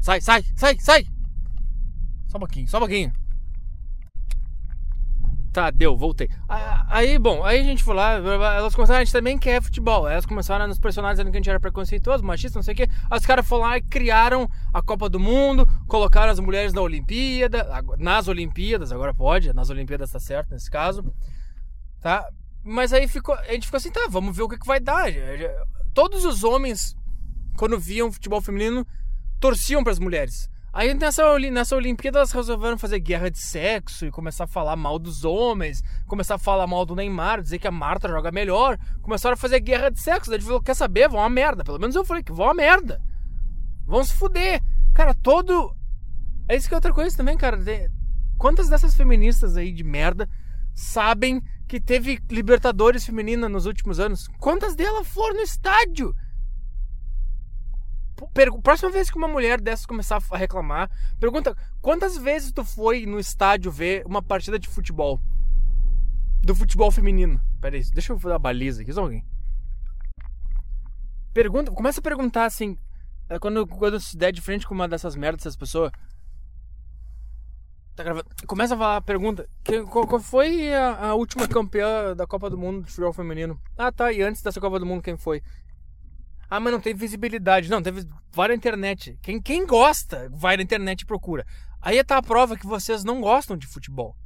Sai, 0.00 0.20
sai, 0.20 0.44
sai, 0.56 0.76
sai! 0.80 1.06
Só 2.26 2.38
um 2.38 2.40
pouquinho, 2.40 2.66
só 2.66 2.78
um 2.78 2.80
pouquinho. 2.80 3.12
Tá, 5.56 5.70
deu, 5.70 5.96
voltei. 5.96 6.28
Aí, 6.90 7.18
bom, 7.18 7.42
aí 7.42 7.58
a 7.58 7.64
gente 7.64 7.82
foi 7.82 7.94
lá, 7.94 8.12
elas 8.12 8.74
começaram, 8.74 9.00
a 9.00 9.02
gente 9.02 9.12
também 9.14 9.38
quer 9.38 9.62
futebol. 9.62 10.06
Elas 10.06 10.26
começaram 10.26 10.66
a 10.66 10.68
nos 10.68 10.78
pressionar 10.78 11.12
dizendo 11.12 11.30
que 11.30 11.36
a 11.38 11.40
gente 11.40 11.48
era 11.48 11.58
preconceituoso, 11.58 12.22
machista, 12.22 12.58
não 12.58 12.62
sei 12.62 12.74
o 12.74 12.76
quê. 12.76 12.90
As 13.08 13.24
caras 13.24 13.48
foram 13.48 13.62
lá 13.62 13.78
e 13.78 13.80
criaram 13.80 14.50
a 14.70 14.82
Copa 14.82 15.08
do 15.08 15.18
Mundo, 15.18 15.66
colocaram 15.88 16.30
as 16.30 16.38
mulheres 16.38 16.74
na 16.74 16.82
Olimpíada, 16.82 17.66
nas 17.98 18.28
Olimpíadas, 18.28 18.92
agora 18.92 19.14
pode, 19.14 19.50
nas 19.54 19.70
Olimpíadas 19.70 20.10
tá 20.10 20.20
certo 20.20 20.50
nesse 20.50 20.70
caso, 20.70 21.10
tá? 22.02 22.28
Mas 22.62 22.92
aí 22.92 23.08
ficou, 23.08 23.34
a 23.34 23.52
gente 23.54 23.64
ficou 23.64 23.78
assim, 23.78 23.90
tá, 23.90 24.06
vamos 24.10 24.36
ver 24.36 24.42
o 24.42 24.48
que, 24.50 24.58
que 24.58 24.66
vai 24.66 24.78
dar. 24.78 25.06
Todos 25.94 26.26
os 26.26 26.44
homens, 26.44 26.94
quando 27.56 27.80
viam 27.80 28.12
futebol 28.12 28.42
feminino, 28.42 28.86
torciam 29.40 29.82
para 29.82 29.92
as 29.92 29.98
mulheres. 29.98 30.50
Aí 30.76 30.92
nessa, 30.92 31.38
nessa 31.38 31.74
Olimpíada 31.74 32.18
elas 32.18 32.32
resolveram 32.32 32.76
fazer 32.76 33.00
guerra 33.00 33.30
de 33.30 33.38
sexo 33.38 34.04
e 34.04 34.10
começar 34.10 34.44
a 34.44 34.46
falar 34.46 34.76
mal 34.76 34.98
dos 34.98 35.24
homens, 35.24 35.82
começar 36.06 36.34
a 36.34 36.38
falar 36.38 36.66
mal 36.66 36.84
do 36.84 36.94
Neymar, 36.94 37.40
dizer 37.40 37.58
que 37.58 37.66
a 37.66 37.70
Marta 37.70 38.06
joga 38.06 38.30
melhor. 38.30 38.78
Começaram 39.00 39.32
a 39.32 39.38
fazer 39.38 39.60
guerra 39.60 39.88
de 39.88 39.98
sexo. 39.98 40.28
Daí 40.28 40.36
a 40.36 40.38
gente 40.38 40.46
falou, 40.46 40.62
quer 40.62 40.74
saber? 40.74 41.08
Vão 41.08 41.22
a 41.22 41.30
merda. 41.30 41.64
Pelo 41.64 41.78
menos 41.78 41.96
eu 41.96 42.04
falei 42.04 42.22
que 42.22 42.30
vão 42.30 42.50
a 42.50 42.52
merda. 42.52 43.00
Vão 43.86 44.04
se 44.04 44.12
fuder. 44.12 44.60
Cara, 44.92 45.14
todo. 45.14 45.74
É 46.46 46.54
isso 46.54 46.68
que 46.68 46.74
é 46.74 46.76
outra 46.76 46.92
coisa 46.92 47.16
também, 47.16 47.38
cara. 47.38 47.58
Quantas 48.36 48.68
dessas 48.68 48.94
feministas 48.94 49.56
aí 49.56 49.72
de 49.72 49.82
merda 49.82 50.28
sabem 50.74 51.42
que 51.66 51.80
teve 51.80 52.20
Libertadores 52.30 53.06
feminina 53.06 53.48
nos 53.48 53.64
últimos 53.64 53.98
anos. 53.98 54.28
Quantas 54.38 54.76
delas 54.76 55.08
foram 55.08 55.36
no 55.36 55.42
estádio? 55.42 56.14
Próxima 58.62 58.90
vez 58.90 59.10
que 59.10 59.18
uma 59.18 59.28
mulher 59.28 59.60
dessas 59.60 59.84
começar 59.84 60.22
a 60.30 60.36
reclamar, 60.36 60.90
pergunta 61.20 61.56
quantas 61.82 62.16
vezes 62.16 62.50
tu 62.50 62.64
foi 62.64 63.04
no 63.04 63.18
estádio 63.18 63.70
ver 63.70 64.04
uma 64.06 64.22
partida 64.22 64.58
de 64.58 64.68
futebol? 64.68 65.20
Do 66.42 66.54
futebol 66.54 66.90
feminino. 66.90 67.40
Pera 67.60 67.78
deixa 67.92 68.12
eu 68.12 68.18
fazer 68.18 68.34
a 68.34 68.38
baliza 68.38 68.82
aqui, 68.82 68.92
só 68.92 69.02
alguém. 69.02 69.24
Pergunta, 71.34 71.70
começa 71.70 72.00
a 72.00 72.02
perguntar 72.02 72.46
assim, 72.46 72.78
é, 73.28 73.38
quando, 73.38 73.66
quando 73.66 74.00
se 74.00 74.16
der 74.16 74.32
de 74.32 74.40
frente 74.40 74.66
com 74.66 74.74
uma 74.74 74.88
dessas 74.88 75.14
merdas, 75.14 75.42
dessas 75.42 75.56
pessoas, 75.56 75.92
Tá 77.96 78.04
gravando. 78.04 78.26
Começa 78.46 78.74
a 78.74 78.78
falar 78.78 78.96
a 78.98 79.00
pergunta. 79.00 79.48
qual, 79.90 80.06
qual, 80.06 80.20
foi 80.20 80.72
a, 80.74 81.08
a, 81.08 81.14
última 81.14 81.48
campeã 81.48 82.14
da 82.14 82.26
Copa 82.26 82.50
do 82.50 82.58
Mundo 82.58 82.84
de 82.84 82.90
futebol 82.90 83.12
feminino? 83.14 83.58
Ah, 83.76 83.90
tá. 83.90 84.12
E 84.12 84.20
antes 84.20 84.42
dessa 84.42 84.60
Copa 84.60 84.78
do 84.78 84.84
Mundo, 84.84 85.02
quem 85.02 85.16
foi? 85.16 85.42
Ah, 86.48 86.60
mas 86.60 86.72
não 86.72 86.80
tem 86.80 86.94
visibilidade. 86.94 87.68
Não, 87.68 87.82
teve. 87.82 88.06
Vai 88.32 88.48
na 88.48 88.54
internet. 88.54 89.18
Quem, 89.22 89.40
quem 89.40 89.66
gosta, 89.66 90.30
vai 90.32 90.56
na 90.56 90.62
internet 90.62 91.02
e 91.02 91.06
procura. 91.06 91.44
Aí 91.80 92.02
tá 92.04 92.18
a 92.18 92.22
prova 92.22 92.56
que 92.56 92.66
vocês 92.66 93.04
não 93.04 93.20
gostam 93.20 93.56
de 93.56 93.66
futebol. 93.66 94.16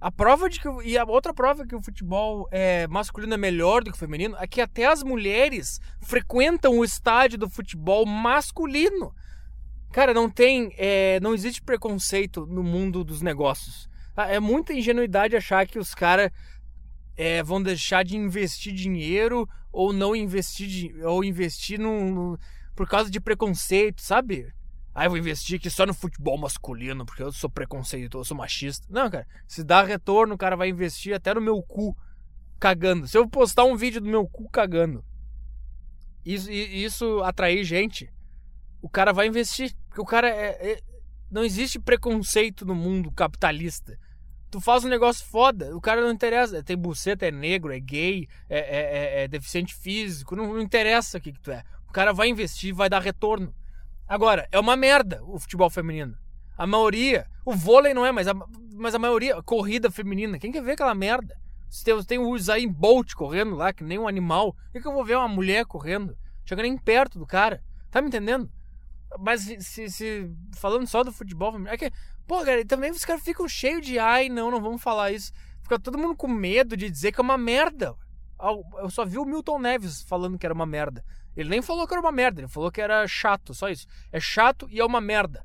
A 0.00 0.12
prova 0.12 0.48
de 0.48 0.60
que. 0.60 0.68
E 0.84 0.98
a 0.98 1.04
outra 1.04 1.32
prova 1.32 1.66
que 1.66 1.74
o 1.74 1.80
futebol 1.80 2.46
é, 2.50 2.86
masculino 2.86 3.34
é 3.34 3.38
melhor 3.38 3.82
do 3.82 3.90
que 3.90 3.96
o 3.96 4.00
feminino 4.00 4.36
é 4.38 4.46
que 4.46 4.60
até 4.60 4.86
as 4.86 5.02
mulheres 5.02 5.80
frequentam 6.02 6.78
o 6.78 6.84
estádio 6.84 7.38
do 7.38 7.48
futebol 7.48 8.04
masculino. 8.04 9.14
Cara, 9.92 10.12
não 10.12 10.28
tem. 10.28 10.74
É, 10.76 11.18
não 11.20 11.34
existe 11.34 11.62
preconceito 11.62 12.46
no 12.46 12.62
mundo 12.62 13.02
dos 13.02 13.22
negócios. 13.22 13.88
Tá? 14.14 14.26
É 14.26 14.38
muita 14.38 14.74
ingenuidade 14.74 15.36
achar 15.36 15.66
que 15.66 15.78
os 15.78 15.94
caras 15.94 16.30
é, 17.16 17.42
vão 17.42 17.62
deixar 17.62 18.04
de 18.04 18.16
investir 18.16 18.74
dinheiro 18.74 19.48
ou 19.72 19.92
não 19.92 20.14
investir 20.14 20.94
ou 21.04 21.24
investir 21.24 21.78
por 22.74 22.88
causa 22.88 23.10
de 23.10 23.20
preconceito, 23.20 24.02
sabe? 24.02 24.52
Ah, 24.94 25.08
vou 25.08 25.18
investir 25.18 25.58
aqui 25.58 25.68
só 25.68 25.84
no 25.84 25.92
futebol 25.92 26.38
masculino, 26.38 27.04
porque 27.04 27.22
eu 27.22 27.30
sou 27.30 27.50
preconceituoso, 27.50 28.22
eu 28.22 28.24
sou 28.24 28.36
machista. 28.36 28.86
Não, 28.88 29.10
cara. 29.10 29.26
Se 29.46 29.62
dá 29.62 29.82
retorno, 29.82 30.34
o 30.34 30.38
cara 30.38 30.56
vai 30.56 30.70
investir 30.70 31.14
até 31.14 31.34
no 31.34 31.40
meu 31.40 31.62
cu 31.62 31.94
cagando. 32.58 33.06
Se 33.06 33.18
eu 33.18 33.28
postar 33.28 33.64
um 33.64 33.76
vídeo 33.76 34.00
do 34.00 34.08
meu 34.08 34.26
cu 34.26 34.48
cagando, 34.48 35.04
isso, 36.24 36.50
isso 36.50 37.22
atrair 37.22 37.62
gente, 37.62 38.10
o 38.80 38.88
cara 38.88 39.12
vai 39.12 39.26
investir. 39.26 39.76
Porque 39.86 40.00
o 40.00 40.04
cara 40.06 40.30
é, 40.30 40.72
é, 40.72 40.80
Não 41.30 41.44
existe 41.44 41.78
preconceito 41.78 42.64
no 42.64 42.74
mundo 42.74 43.12
capitalista. 43.12 43.98
Tu 44.56 44.60
faz 44.62 44.86
um 44.86 44.88
negócio 44.88 45.22
foda, 45.26 45.76
o 45.76 45.80
cara 45.82 46.00
não 46.00 46.10
interessa. 46.10 46.62
Tem 46.62 46.78
buceta, 46.78 47.26
é 47.26 47.30
negro, 47.30 47.74
é 47.74 47.78
gay, 47.78 48.26
é, 48.48 48.58
é, 48.58 48.60
é, 48.60 49.24
é 49.24 49.28
deficiente 49.28 49.74
físico, 49.74 50.34
não, 50.34 50.54
não 50.54 50.62
interessa 50.62 51.18
o 51.18 51.20
que, 51.20 51.30
que 51.30 51.38
tu 51.38 51.50
é. 51.50 51.62
O 51.86 51.92
cara 51.92 52.10
vai 52.14 52.28
investir, 52.28 52.72
vai 52.72 52.88
dar 52.88 53.02
retorno. 53.02 53.54
Agora, 54.08 54.48
é 54.50 54.58
uma 54.58 54.74
merda 54.74 55.22
o 55.24 55.38
futebol 55.38 55.68
feminino. 55.68 56.16
A 56.56 56.66
maioria, 56.66 57.26
o 57.44 57.52
vôlei 57.52 57.92
não 57.92 58.06
é, 58.06 58.10
mas 58.10 58.26
a, 58.28 58.32
mas 58.72 58.94
a 58.94 58.98
maioria, 58.98 59.42
corrida 59.42 59.90
feminina, 59.90 60.38
quem 60.38 60.50
quer 60.50 60.62
ver 60.62 60.72
aquela 60.72 60.94
merda? 60.94 61.38
Se 61.68 61.84
tem, 61.84 62.02
tem 62.04 62.18
o 62.18 62.30
Usain 62.30 62.66
Bolt 62.66 63.12
correndo 63.12 63.56
lá, 63.56 63.74
que 63.74 63.84
nem 63.84 63.98
um 63.98 64.08
animal, 64.08 64.54
por 64.54 64.72
que, 64.72 64.80
que 64.80 64.88
eu 64.88 64.94
vou 64.94 65.04
ver 65.04 65.18
uma 65.18 65.28
mulher 65.28 65.66
correndo? 65.66 66.16
Chega 66.46 66.62
nem 66.62 66.78
perto 66.78 67.18
do 67.18 67.26
cara. 67.26 67.62
Tá 67.90 68.00
me 68.00 68.08
entendendo? 68.08 68.50
Mas 69.18 69.42
se, 69.42 69.90
se 69.90 70.30
falando 70.54 70.86
só 70.86 71.04
do 71.04 71.12
futebol 71.12 71.52
feminino, 71.52 71.74
é 71.74 71.76
que, 71.76 71.92
pô, 72.26 72.44
cara, 72.44 72.64
também 72.64 72.90
os 72.90 73.04
caras 73.04 73.22
ficam 73.22 73.48
cheios 73.48 73.84
de 73.84 73.98
ai, 73.98 74.28
não, 74.28 74.50
não 74.50 74.60
vamos 74.60 74.82
falar 74.82 75.12
isso. 75.12 75.32
Fica 75.62 75.78
todo 75.78 75.98
mundo 75.98 76.16
com 76.16 76.28
medo 76.28 76.76
de 76.76 76.90
dizer 76.90 77.12
que 77.12 77.20
é 77.20 77.22
uma 77.22 77.38
merda. 77.38 77.94
Eu 78.78 78.90
só 78.90 79.04
vi 79.04 79.18
o 79.18 79.24
Milton 79.24 79.58
Neves 79.58 80.02
falando 80.02 80.38
que 80.38 80.46
era 80.46 80.54
uma 80.54 80.66
merda. 80.66 81.04
Ele 81.36 81.48
nem 81.48 81.62
falou 81.62 81.86
que 81.86 81.94
era 81.94 82.00
uma 82.00 82.12
merda, 82.12 82.40
ele 82.40 82.48
falou 82.48 82.70
que 82.70 82.80
era 82.80 83.06
chato, 83.06 83.54
só 83.54 83.68
isso. 83.68 83.86
É 84.10 84.20
chato 84.20 84.66
e 84.70 84.80
é 84.80 84.84
uma 84.84 85.00
merda. 85.00 85.44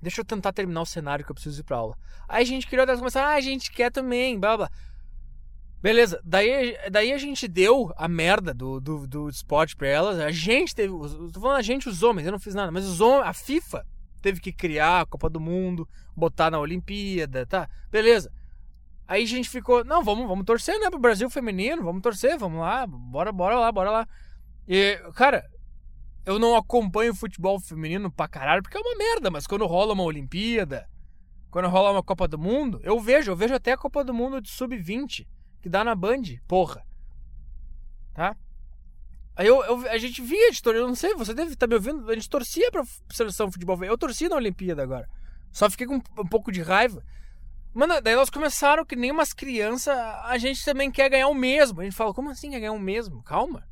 Deixa 0.00 0.20
eu 0.20 0.24
tentar 0.24 0.52
terminar 0.52 0.82
o 0.82 0.86
cenário 0.86 1.24
que 1.24 1.30
eu 1.30 1.34
preciso 1.34 1.60
ir 1.60 1.64
pra 1.64 1.76
aula. 1.76 1.96
Aí 2.28 2.42
a 2.42 2.46
gente 2.46 2.66
criou, 2.66 2.86
começar, 2.86 3.24
ah, 3.24 3.34
a 3.34 3.40
gente 3.40 3.70
quer 3.70 3.90
também, 3.90 4.38
blá 4.38 4.56
blá. 4.56 4.70
Beleza, 5.80 6.20
daí, 6.24 6.76
daí 6.90 7.12
a 7.12 7.18
gente 7.18 7.48
deu 7.48 7.92
a 7.96 8.06
merda 8.06 8.54
do, 8.54 8.80
do, 8.80 9.06
do 9.06 9.28
esporte 9.28 9.74
pra 9.74 9.88
elas. 9.88 10.18
A 10.18 10.30
gente 10.30 10.74
teve. 10.74 10.92
Tô 11.32 11.40
falando 11.40 11.58
a 11.58 11.62
gente, 11.62 11.88
os 11.88 12.02
homens, 12.02 12.26
eu 12.26 12.32
não 12.32 12.38
fiz 12.38 12.54
nada, 12.54 12.70
mas 12.70 12.86
os 12.86 13.00
homens, 13.00 13.28
a 13.28 13.32
FIFA 13.32 13.86
teve 14.22 14.40
que 14.40 14.52
criar 14.52 15.02
a 15.02 15.06
Copa 15.06 15.28
do 15.28 15.40
Mundo, 15.40 15.86
botar 16.16 16.50
na 16.50 16.58
Olimpíada, 16.58 17.44
tá? 17.44 17.68
Beleza. 17.90 18.32
Aí 19.06 19.24
a 19.24 19.26
gente 19.26 19.50
ficou, 19.50 19.84
não, 19.84 20.02
vamos, 20.02 20.26
vamos 20.26 20.44
torcer, 20.46 20.78
né, 20.78 20.88
pro 20.88 20.98
Brasil 20.98 21.28
feminino, 21.28 21.82
vamos 21.82 22.00
torcer, 22.00 22.38
vamos 22.38 22.60
lá, 22.60 22.86
bora, 22.86 23.30
bora 23.32 23.58
lá, 23.58 23.70
bora 23.70 23.90
lá. 23.90 24.08
E, 24.66 24.96
cara, 25.14 25.44
eu 26.24 26.38
não 26.38 26.56
acompanho 26.56 27.14
futebol 27.14 27.60
feminino 27.60 28.10
pra 28.10 28.28
caralho, 28.28 28.62
porque 28.62 28.76
é 28.76 28.80
uma 28.80 28.96
merda, 28.96 29.30
mas 29.30 29.46
quando 29.46 29.66
rola 29.66 29.92
uma 29.92 30.04
Olimpíada, 30.04 30.88
quando 31.50 31.68
rola 31.68 31.90
uma 31.90 32.02
Copa 32.02 32.26
do 32.26 32.38
Mundo, 32.38 32.80
eu 32.82 32.98
vejo, 32.98 33.30
eu 33.30 33.36
vejo 33.36 33.54
até 33.54 33.72
a 33.72 33.76
Copa 33.76 34.02
do 34.02 34.14
Mundo 34.14 34.40
de 34.40 34.48
Sub-20, 34.48 35.26
que 35.60 35.68
dá 35.68 35.84
na 35.84 35.94
Band, 35.94 36.22
porra. 36.48 36.82
Tá? 38.14 38.36
Aí 39.34 39.46
eu, 39.46 39.62
eu, 39.64 39.90
a 39.90 39.96
gente 39.96 40.20
via 40.20 40.50
de 40.50 40.60
eu 40.66 40.86
não 40.86 40.94
sei, 40.94 41.14
você 41.14 41.32
deve 41.32 41.52
estar 41.52 41.66
tá 41.66 41.68
me 41.68 41.74
ouvindo, 41.74 42.10
a 42.10 42.14
gente 42.14 42.28
torcia 42.28 42.70
pra 42.70 42.84
seleção 43.10 43.46
de 43.46 43.52
futebol. 43.52 43.82
Eu 43.84 43.96
torci 43.96 44.28
na 44.28 44.36
Olimpíada 44.36 44.82
agora. 44.82 45.08
Só 45.50 45.70
fiquei 45.70 45.86
com 45.86 45.96
um, 45.96 46.26
pouco 46.26 46.52
de 46.52 46.62
raiva. 46.62 47.02
Mano, 47.74 48.00
daí 48.02 48.12
elas 48.12 48.28
começaram 48.28 48.84
que 48.84 48.94
nem 48.94 49.10
umas 49.10 49.32
crianças, 49.32 49.96
a 49.96 50.36
gente 50.36 50.62
também 50.64 50.90
quer 50.90 51.08
ganhar 51.08 51.28
o 51.28 51.34
mesmo. 51.34 51.80
A 51.80 51.84
gente 51.84 51.96
fala, 51.96 52.12
como 52.12 52.30
assim 52.30 52.50
quer 52.50 52.60
ganhar 52.60 52.72
o 52.72 52.78
mesmo? 52.78 53.22
Calma. 53.22 53.66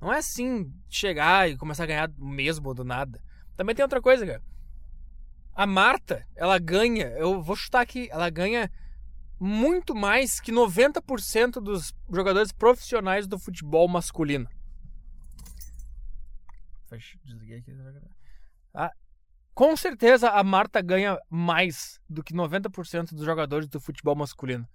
Não 0.00 0.12
é 0.12 0.18
assim 0.18 0.72
chegar 0.88 1.48
e 1.48 1.56
começar 1.56 1.84
a 1.84 1.86
ganhar 1.86 2.10
o 2.18 2.26
mesmo 2.26 2.72
do 2.72 2.84
nada. 2.84 3.22
Também 3.56 3.74
tem 3.74 3.82
outra 3.82 4.00
coisa, 4.00 4.26
cara. 4.26 4.42
A 5.54 5.66
Marta, 5.66 6.26
ela 6.34 6.58
ganha, 6.58 7.08
eu 7.18 7.42
vou 7.42 7.56
chutar 7.56 7.80
aqui, 7.80 8.08
ela 8.10 8.28
ganha 8.28 8.70
muito 9.38 9.94
mais 9.94 10.40
que 10.40 10.52
90% 10.52 11.60
dos 11.60 11.94
jogadores 12.10 12.52
profissionais 12.52 13.26
do 13.26 13.38
futebol 13.38 13.88
masculino. 13.88 14.48
Desliguei 17.24 17.58
aqui. 17.58 17.72
Ah, 18.74 18.92
com 19.54 19.76
certeza 19.76 20.30
a 20.30 20.44
Marta 20.44 20.80
ganha 20.80 21.18
mais 21.30 21.98
do 22.08 22.22
que 22.22 22.34
90% 22.34 23.14
dos 23.14 23.24
jogadores 23.24 23.68
do 23.68 23.80
futebol 23.80 24.14
masculino. 24.14 24.68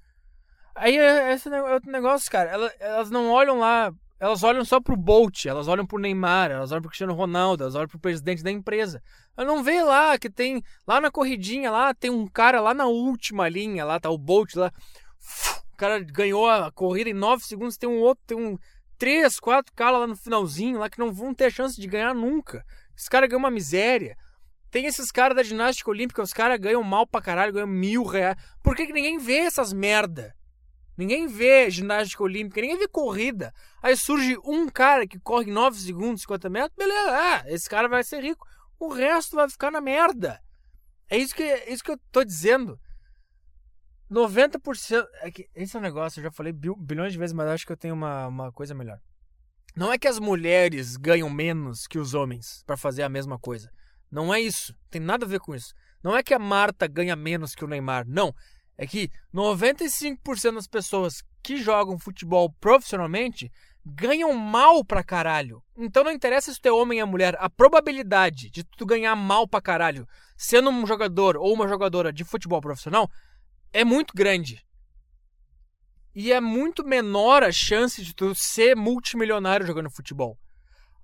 Aí 0.75 0.97
é, 0.97 1.33
esse 1.33 1.49
é 1.49 1.61
outro 1.61 1.91
negócio, 1.91 2.31
cara. 2.31 2.49
Elas, 2.49 2.73
elas 2.79 3.11
não 3.11 3.29
olham 3.29 3.59
lá. 3.59 3.93
Elas 4.19 4.43
olham 4.43 4.63
só 4.63 4.79
pro 4.79 4.95
Bolt, 4.95 5.45
elas 5.47 5.67
olham 5.67 5.85
pro 5.85 5.97
Neymar, 5.97 6.51
elas 6.51 6.71
olham 6.71 6.81
pro 6.81 6.89
Cristiano 6.89 7.13
Ronaldo, 7.13 7.63
elas 7.63 7.73
olham 7.73 7.87
pro 7.87 7.99
presidente 7.99 8.43
da 8.43 8.51
empresa. 8.51 9.01
Ela 9.35 9.47
não 9.47 9.63
vê 9.63 9.83
lá 9.83 10.17
que 10.17 10.29
tem. 10.29 10.63
Lá 10.87 11.01
na 11.01 11.09
corridinha, 11.09 11.71
lá 11.71 11.93
tem 11.93 12.11
um 12.11 12.27
cara 12.27 12.61
lá 12.61 12.73
na 12.73 12.85
última 12.85 13.49
linha, 13.49 13.83
lá 13.83 13.99
tá 13.99 14.11
o 14.11 14.17
Bolt 14.17 14.55
lá. 14.55 14.71
O 15.73 15.75
cara 15.75 15.99
ganhou 15.99 16.47
a 16.47 16.71
corrida 16.71 17.09
em 17.09 17.13
9 17.13 17.43
segundos, 17.43 17.77
tem 17.77 17.89
um 17.89 17.99
outro, 17.99 18.23
tem 18.27 18.37
um. 18.37 18.57
Três, 19.01 19.39
quatro 19.39 19.73
caras 19.73 19.99
lá 19.99 20.05
no 20.05 20.15
finalzinho 20.15 20.77
lá 20.77 20.87
que 20.87 20.99
não 20.99 21.11
vão 21.11 21.33
ter 21.33 21.51
chance 21.51 21.81
de 21.81 21.87
ganhar 21.87 22.13
nunca. 22.13 22.63
Esse 22.95 23.09
cara 23.09 23.25
ganhou 23.25 23.39
uma 23.39 23.49
miséria. 23.49 24.15
Tem 24.69 24.85
esses 24.85 25.11
caras 25.11 25.35
da 25.35 25.41
ginástica 25.41 25.89
olímpica, 25.89 26.21
os 26.21 26.31
caras 26.31 26.59
ganham 26.59 26.83
mal 26.83 27.07
pra 27.07 27.19
caralho, 27.19 27.51
ganham 27.51 27.65
mil 27.65 28.03
reais. 28.03 28.37
Por 28.61 28.75
que, 28.75 28.85
que 28.85 28.93
ninguém 28.93 29.17
vê 29.17 29.37
essas 29.37 29.73
merda? 29.73 30.35
Ninguém 30.95 31.25
vê 31.25 31.67
ginástica 31.71 32.21
olímpica, 32.21 32.61
ninguém 32.61 32.77
vê 32.77 32.87
corrida. 32.87 33.51
Aí 33.81 33.97
surge 33.97 34.37
um 34.45 34.69
cara 34.69 35.07
que 35.07 35.19
corre 35.19 35.49
9 35.49 35.79
segundos, 35.79 36.21
50 36.21 36.47
metros, 36.51 36.75
beleza, 36.77 37.09
ah, 37.11 37.43
esse 37.47 37.67
cara 37.67 37.87
vai 37.87 38.03
ser 38.03 38.21
rico. 38.21 38.45
O 38.79 38.89
resto 38.89 39.35
vai 39.35 39.49
ficar 39.49 39.71
na 39.71 39.81
merda. 39.81 40.39
É 41.09 41.17
isso 41.17 41.33
que, 41.33 41.41
é 41.41 41.73
isso 41.73 41.83
que 41.83 41.89
eu 41.89 41.99
tô 42.11 42.23
dizendo. 42.23 42.79
90%. 44.11 45.05
É 45.21 45.31
que, 45.31 45.47
esse 45.55 45.75
é 45.75 45.79
um 45.79 45.81
negócio, 45.81 46.19
eu 46.19 46.23
já 46.23 46.31
falei 46.31 46.53
bilhões 46.53 47.13
de 47.13 47.19
vezes, 47.19 47.33
mas 47.33 47.47
acho 47.47 47.65
que 47.65 47.71
eu 47.71 47.77
tenho 47.77 47.93
uma, 47.93 48.27
uma 48.27 48.51
coisa 48.51 48.75
melhor. 48.75 48.99
Não 49.75 49.91
é 49.91 49.97
que 49.97 50.07
as 50.07 50.19
mulheres 50.19 50.97
ganham 50.97 51.29
menos 51.29 51.87
que 51.87 51.97
os 51.97 52.13
homens 52.13 52.61
para 52.65 52.75
fazer 52.75 53.03
a 53.03 53.09
mesma 53.09 53.39
coisa. 53.39 53.71
Não 54.11 54.33
é 54.33 54.41
isso. 54.41 54.75
Tem 54.89 55.01
nada 55.01 55.25
a 55.25 55.29
ver 55.29 55.39
com 55.39 55.55
isso. 55.55 55.73
Não 56.03 56.15
é 56.15 56.21
que 56.21 56.33
a 56.33 56.39
Marta 56.39 56.87
ganha 56.87 57.15
menos 57.15 57.55
que 57.55 57.63
o 57.63 57.67
Neymar. 57.67 58.05
Não. 58.05 58.33
É 58.77 58.85
que 58.85 59.09
95% 59.33 60.55
das 60.55 60.67
pessoas 60.67 61.23
que 61.41 61.57
jogam 61.57 61.97
futebol 61.97 62.51
profissionalmente 62.59 63.49
ganham 63.85 64.33
mal 64.33 64.83
pra 64.83 65.03
caralho. 65.03 65.63
Então 65.77 66.03
não 66.03 66.11
interessa 66.11 66.53
se 66.53 66.59
tu 66.59 66.67
é 66.67 66.71
homem 66.71 67.01
ou 67.01 67.07
mulher, 67.07 67.35
a 67.39 67.49
probabilidade 67.49 68.49
de 68.49 68.63
tu 68.63 68.85
ganhar 68.85 69.15
mal 69.15 69.47
pra 69.47 69.61
caralho 69.61 70.07
sendo 70.35 70.69
um 70.69 70.85
jogador 70.85 71.37
ou 71.37 71.53
uma 71.53 71.67
jogadora 71.67 72.11
de 72.11 72.23
futebol 72.23 72.61
profissional 72.61 73.09
é 73.73 73.83
muito 73.83 74.13
grande. 74.15 74.63
E 76.13 76.31
é 76.31 76.41
muito 76.41 76.85
menor 76.85 77.43
a 77.43 77.51
chance 77.51 78.03
de 78.03 78.13
tu 78.13 78.35
ser 78.35 78.75
multimilionário 78.75 79.65
jogando 79.65 79.89
futebol. 79.89 80.37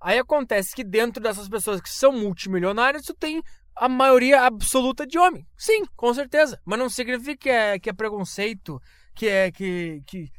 Aí 0.00 0.18
acontece 0.18 0.74
que 0.74 0.84
dentro 0.84 1.22
dessas 1.22 1.48
pessoas 1.48 1.80
que 1.80 1.88
são 1.88 2.12
multimilionárias, 2.12 3.04
tu 3.04 3.14
tem 3.14 3.42
a 3.74 3.88
maioria 3.88 4.42
absoluta 4.42 5.06
de 5.06 5.18
homem. 5.18 5.46
Sim, 5.56 5.84
com 5.96 6.12
certeza. 6.12 6.60
Mas 6.64 6.78
não 6.78 6.88
significa 6.88 7.36
que 7.36 7.48
é, 7.48 7.78
que 7.78 7.90
é 7.90 7.92
preconceito, 7.92 8.80
que 9.14 9.26
é 9.26 9.50
que. 9.50 10.02
que... 10.06 10.30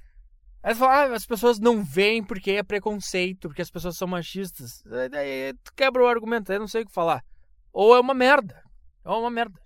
Aí 0.61 0.75
falam, 0.75 1.13
ah, 1.13 1.15
as 1.15 1.25
pessoas 1.25 1.57
não 1.57 1.83
veem 1.83 2.21
porque 2.23 2.51
é 2.51 2.63
preconceito, 2.63 3.47
porque 3.47 3.61
as 3.61 3.71
pessoas 3.71 3.97
são 3.97 4.07
machistas. 4.07 4.83
Daí 5.09 5.53
tu 5.63 5.73
quebra 5.73 6.03
o 6.03 6.07
argumento, 6.07 6.51
eu 6.51 6.59
não 6.59 6.67
sei 6.67 6.83
o 6.83 6.85
que 6.85 6.93
falar. 6.93 7.23
Ou 7.71 7.95
é 7.95 7.99
uma 7.99 8.13
merda. 8.13 8.61
É 9.05 9.09
uma 9.09 9.31
merda. 9.31 9.59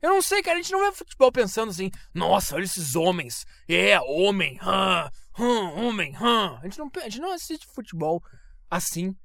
Eu 0.00 0.10
não 0.10 0.22
sei, 0.22 0.42
cara, 0.42 0.58
a 0.58 0.62
gente 0.62 0.72
não 0.72 0.80
vê 0.80 0.96
futebol 0.96 1.32
pensando 1.32 1.70
assim, 1.70 1.90
nossa, 2.14 2.54
olha 2.54 2.64
esses 2.64 2.94
homens. 2.94 3.44
É, 3.68 4.00
homem, 4.00 4.58
hum, 4.62 5.42
hum, 5.42 5.86
homem, 5.86 6.16
hum. 6.16 6.56
A 6.56 6.60
gente 6.64 6.78
não, 6.78 6.90
a 6.96 7.08
gente 7.08 7.20
não 7.20 7.32
assiste 7.32 7.66
futebol 7.66 8.22
assim. 8.70 9.16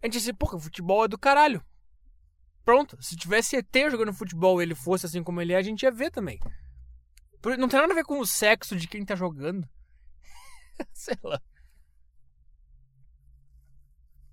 A 0.00 0.06
gente 0.06 0.14
disse, 0.14 0.32
porra, 0.32 0.58
futebol 0.60 1.04
é 1.04 1.08
do 1.08 1.18
caralho. 1.18 1.64
Pronto, 2.64 2.96
se 3.02 3.16
tivesse 3.16 3.56
ET 3.56 3.74
jogando 3.90 4.12
futebol 4.12 4.60
e 4.60 4.64
ele 4.64 4.74
fosse 4.74 5.06
assim 5.06 5.22
como 5.22 5.40
ele 5.40 5.52
é, 5.52 5.56
a 5.56 5.62
gente 5.62 5.82
ia 5.82 5.90
ver 5.90 6.10
também. 6.10 6.38
Não 7.58 7.68
tem 7.68 7.80
nada 7.80 7.92
a 7.92 7.96
ver 7.96 8.04
com 8.04 8.20
o 8.20 8.26
sexo 8.26 8.76
de 8.76 8.86
quem 8.86 9.04
tá 9.04 9.16
jogando. 9.16 9.68
Sei 10.92 11.16
lá. 11.22 11.40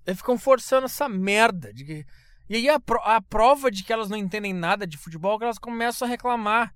Eles 0.05 0.19
ficam 0.19 0.37
forçando 0.37 0.85
essa 0.85 1.09
merda. 1.09 1.73
De 1.73 1.85
que... 1.85 2.05
E 2.49 2.55
aí 2.55 2.69
a, 2.69 2.79
pro... 2.79 2.99
a 2.99 3.21
prova 3.21 3.71
de 3.71 3.83
que 3.83 3.91
elas 3.91 4.09
não 4.09 4.17
entendem 4.17 4.53
nada 4.53 4.85
de 4.85 4.97
futebol 4.97 5.35
é 5.35 5.37
que 5.39 5.43
elas 5.45 5.57
começam 5.57 6.07
a 6.07 6.11
reclamar. 6.11 6.73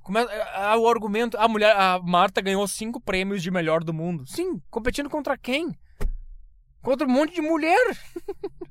Começa... 0.00 0.30
O 0.78 0.88
argumento. 0.88 1.36
A 1.36 1.46
mulher. 1.46 1.76
A 1.76 2.00
Marta 2.02 2.40
ganhou 2.40 2.66
cinco 2.66 3.00
prêmios 3.00 3.42
de 3.42 3.50
melhor 3.50 3.84
do 3.84 3.92
mundo. 3.92 4.26
Sim, 4.26 4.60
competindo 4.70 5.10
contra 5.10 5.36
quem? 5.36 5.76
Contra 6.80 7.06
um 7.06 7.10
monte 7.10 7.34
de 7.34 7.42
mulher. 7.42 7.86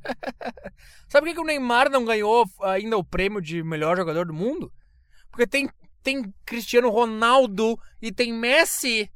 Sabe 1.08 1.28
por 1.28 1.36
que 1.36 1.42
o 1.42 1.46
Neymar 1.46 1.90
não 1.90 2.06
ganhou 2.06 2.46
ainda 2.64 2.98
o 2.98 3.04
prêmio 3.04 3.42
de 3.42 3.62
melhor 3.62 3.98
jogador 3.98 4.26
do 4.26 4.34
mundo? 4.34 4.74
Porque 5.30 5.46
tem, 5.46 5.70
tem 6.02 6.34
Cristiano 6.46 6.90
Ronaldo 6.90 7.80
e 8.02 8.12
tem 8.12 8.34
Messi 8.34 9.12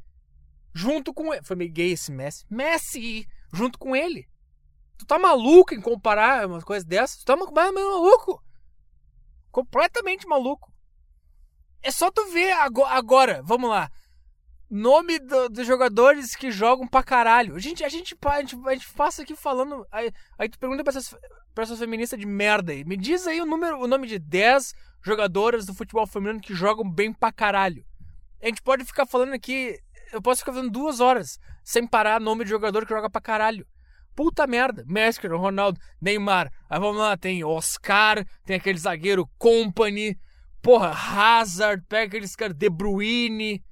junto 0.73 1.13
com 1.13 1.33
ele. 1.33 1.43
Foi 1.43 1.55
meio 1.55 1.71
gay 1.71 1.93
esse 1.93 2.11
Messi. 2.11 2.45
Messi 2.49 3.27
junto 3.51 3.79
com 3.79 3.95
ele. 3.95 4.27
Tu 5.01 5.05
tá 5.07 5.17
maluco 5.17 5.73
em 5.73 5.81
comparar 5.81 6.45
umas 6.45 6.63
coisas 6.63 6.85
dessas? 6.85 7.17
Tu 7.17 7.25
tá 7.25 7.35
maluco. 7.35 8.39
Completamente 9.51 10.27
maluco. 10.27 10.71
É 11.81 11.89
só 11.89 12.11
tu 12.11 12.23
ver 12.31 12.51
agora, 12.51 13.41
vamos 13.43 13.67
lá. 13.67 13.89
Nome 14.69 15.17
do, 15.17 15.49
dos 15.49 15.65
jogadores 15.65 16.35
que 16.35 16.51
jogam 16.51 16.87
pra 16.87 17.01
caralho. 17.01 17.55
A 17.55 17.59
gente, 17.59 17.83
a 17.83 17.89
gente, 17.89 18.15
a 18.23 18.39
gente, 18.41 18.55
a 18.63 18.73
gente 18.73 18.93
passa 18.93 19.23
aqui 19.23 19.35
falando. 19.35 19.87
Aí, 19.91 20.11
aí 20.37 20.47
tu 20.47 20.59
pergunta 20.59 20.83
pra 20.83 20.91
essas, 20.91 21.15
pra 21.55 21.63
essas 21.63 21.79
feministas 21.79 22.19
de 22.19 22.27
merda 22.27 22.71
aí. 22.71 22.85
Me 22.85 22.95
diz 22.95 23.25
aí 23.25 23.41
o, 23.41 23.45
número, 23.45 23.79
o 23.79 23.87
nome 23.87 24.05
de 24.05 24.19
10 24.19 24.75
jogadoras 25.03 25.65
do 25.65 25.73
futebol 25.73 26.05
feminino 26.05 26.39
que 26.39 26.53
jogam 26.53 26.87
bem 26.87 27.11
pra 27.11 27.31
caralho. 27.31 27.83
A 28.39 28.45
gente 28.45 28.61
pode 28.61 28.85
ficar 28.85 29.07
falando 29.07 29.33
aqui 29.33 29.79
eu 30.11 30.21
posso 30.21 30.41
ficar 30.41 30.53
fazendo 30.53 30.69
duas 30.69 30.99
horas 30.99 31.39
sem 31.63 31.87
parar 31.87 32.19
nome 32.19 32.43
de 32.43 32.49
jogador 32.49 32.85
que 32.85 32.93
joga 32.93 33.09
pra 33.09 33.21
caralho. 33.21 33.65
Puta 34.15 34.45
merda. 34.45 34.83
Messi, 34.87 35.25
Ronaldo, 35.27 35.79
Neymar. 36.01 36.51
Aí 36.69 36.79
vamos 36.79 36.97
lá, 36.97 37.15
tem 37.17 37.43
Oscar, 37.43 38.25
tem 38.45 38.57
aquele 38.57 38.77
zagueiro 38.77 39.29
Company. 39.37 40.17
Porra, 40.61 40.91
Hazard, 40.91 41.83
pega 41.87 42.07
aqueles 42.07 42.35
caras 42.35 42.55
De 42.55 42.69
Bruyne. 42.69 43.63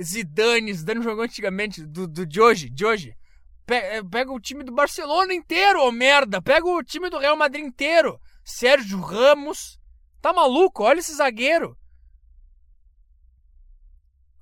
Zidane, 0.00 0.72
Zidane 0.72 1.02
jogou 1.02 1.24
antigamente, 1.24 1.84
do, 1.84 2.06
do 2.06 2.26
de 2.26 2.40
hoje, 2.40 2.68
de 2.68 2.84
hoje. 2.84 3.16
Pega, 3.64 3.86
eh, 3.86 4.02
pega 4.04 4.32
o 4.32 4.38
time 4.38 4.62
do 4.62 4.72
Barcelona 4.72 5.34
inteiro, 5.34 5.82
ô 5.82 5.90
merda. 5.90 6.40
Pega 6.40 6.66
o 6.66 6.82
time 6.82 7.10
do 7.10 7.18
Real 7.18 7.36
Madrid 7.36 7.64
inteiro. 7.64 8.20
Sérgio 8.44 9.00
Ramos. 9.00 9.80
Tá 10.20 10.32
maluco? 10.32 10.84
Olha 10.84 11.00
esse 11.00 11.14
zagueiro. 11.14 11.76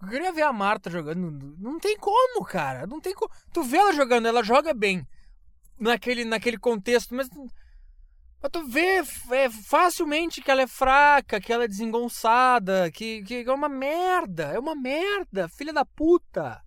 Eu 0.03 0.09
queria 0.09 0.33
ver 0.33 0.43
a 0.43 0.53
Marta 0.53 0.91
jogando. 0.91 1.57
Não 1.59 1.79
tem 1.79 1.97
como, 1.97 2.45
cara. 2.45 2.87
Não 2.87 3.01
tem 3.01 3.15
como. 3.15 3.33
Tu 3.53 3.63
vê 3.63 3.79
ela 3.79 3.93
jogando, 3.93 4.27
ela 4.27 4.43
joga 4.43 4.75
bem. 4.75 5.07
Naquele, 5.79 6.25
naquele 6.25 6.59
contexto, 6.59 7.15
mas. 7.15 7.29
Mas 7.31 8.51
tu 8.53 8.67
vê 8.67 9.03
é, 9.33 9.51
facilmente 9.51 10.43
que 10.43 10.51
ela 10.51 10.61
é 10.61 10.67
fraca, 10.67 11.41
que 11.41 11.51
ela 11.51 11.65
é 11.65 11.69
desengonçada, 11.69 12.91
que, 12.91 13.23
que 13.23 13.43
é 13.43 13.53
uma 13.53 13.71
merda. 13.71 14.45
É 14.53 14.59
uma 14.59 14.75
merda, 14.75 15.49
filha 15.49 15.73
da 15.73 15.85
puta. 15.85 16.63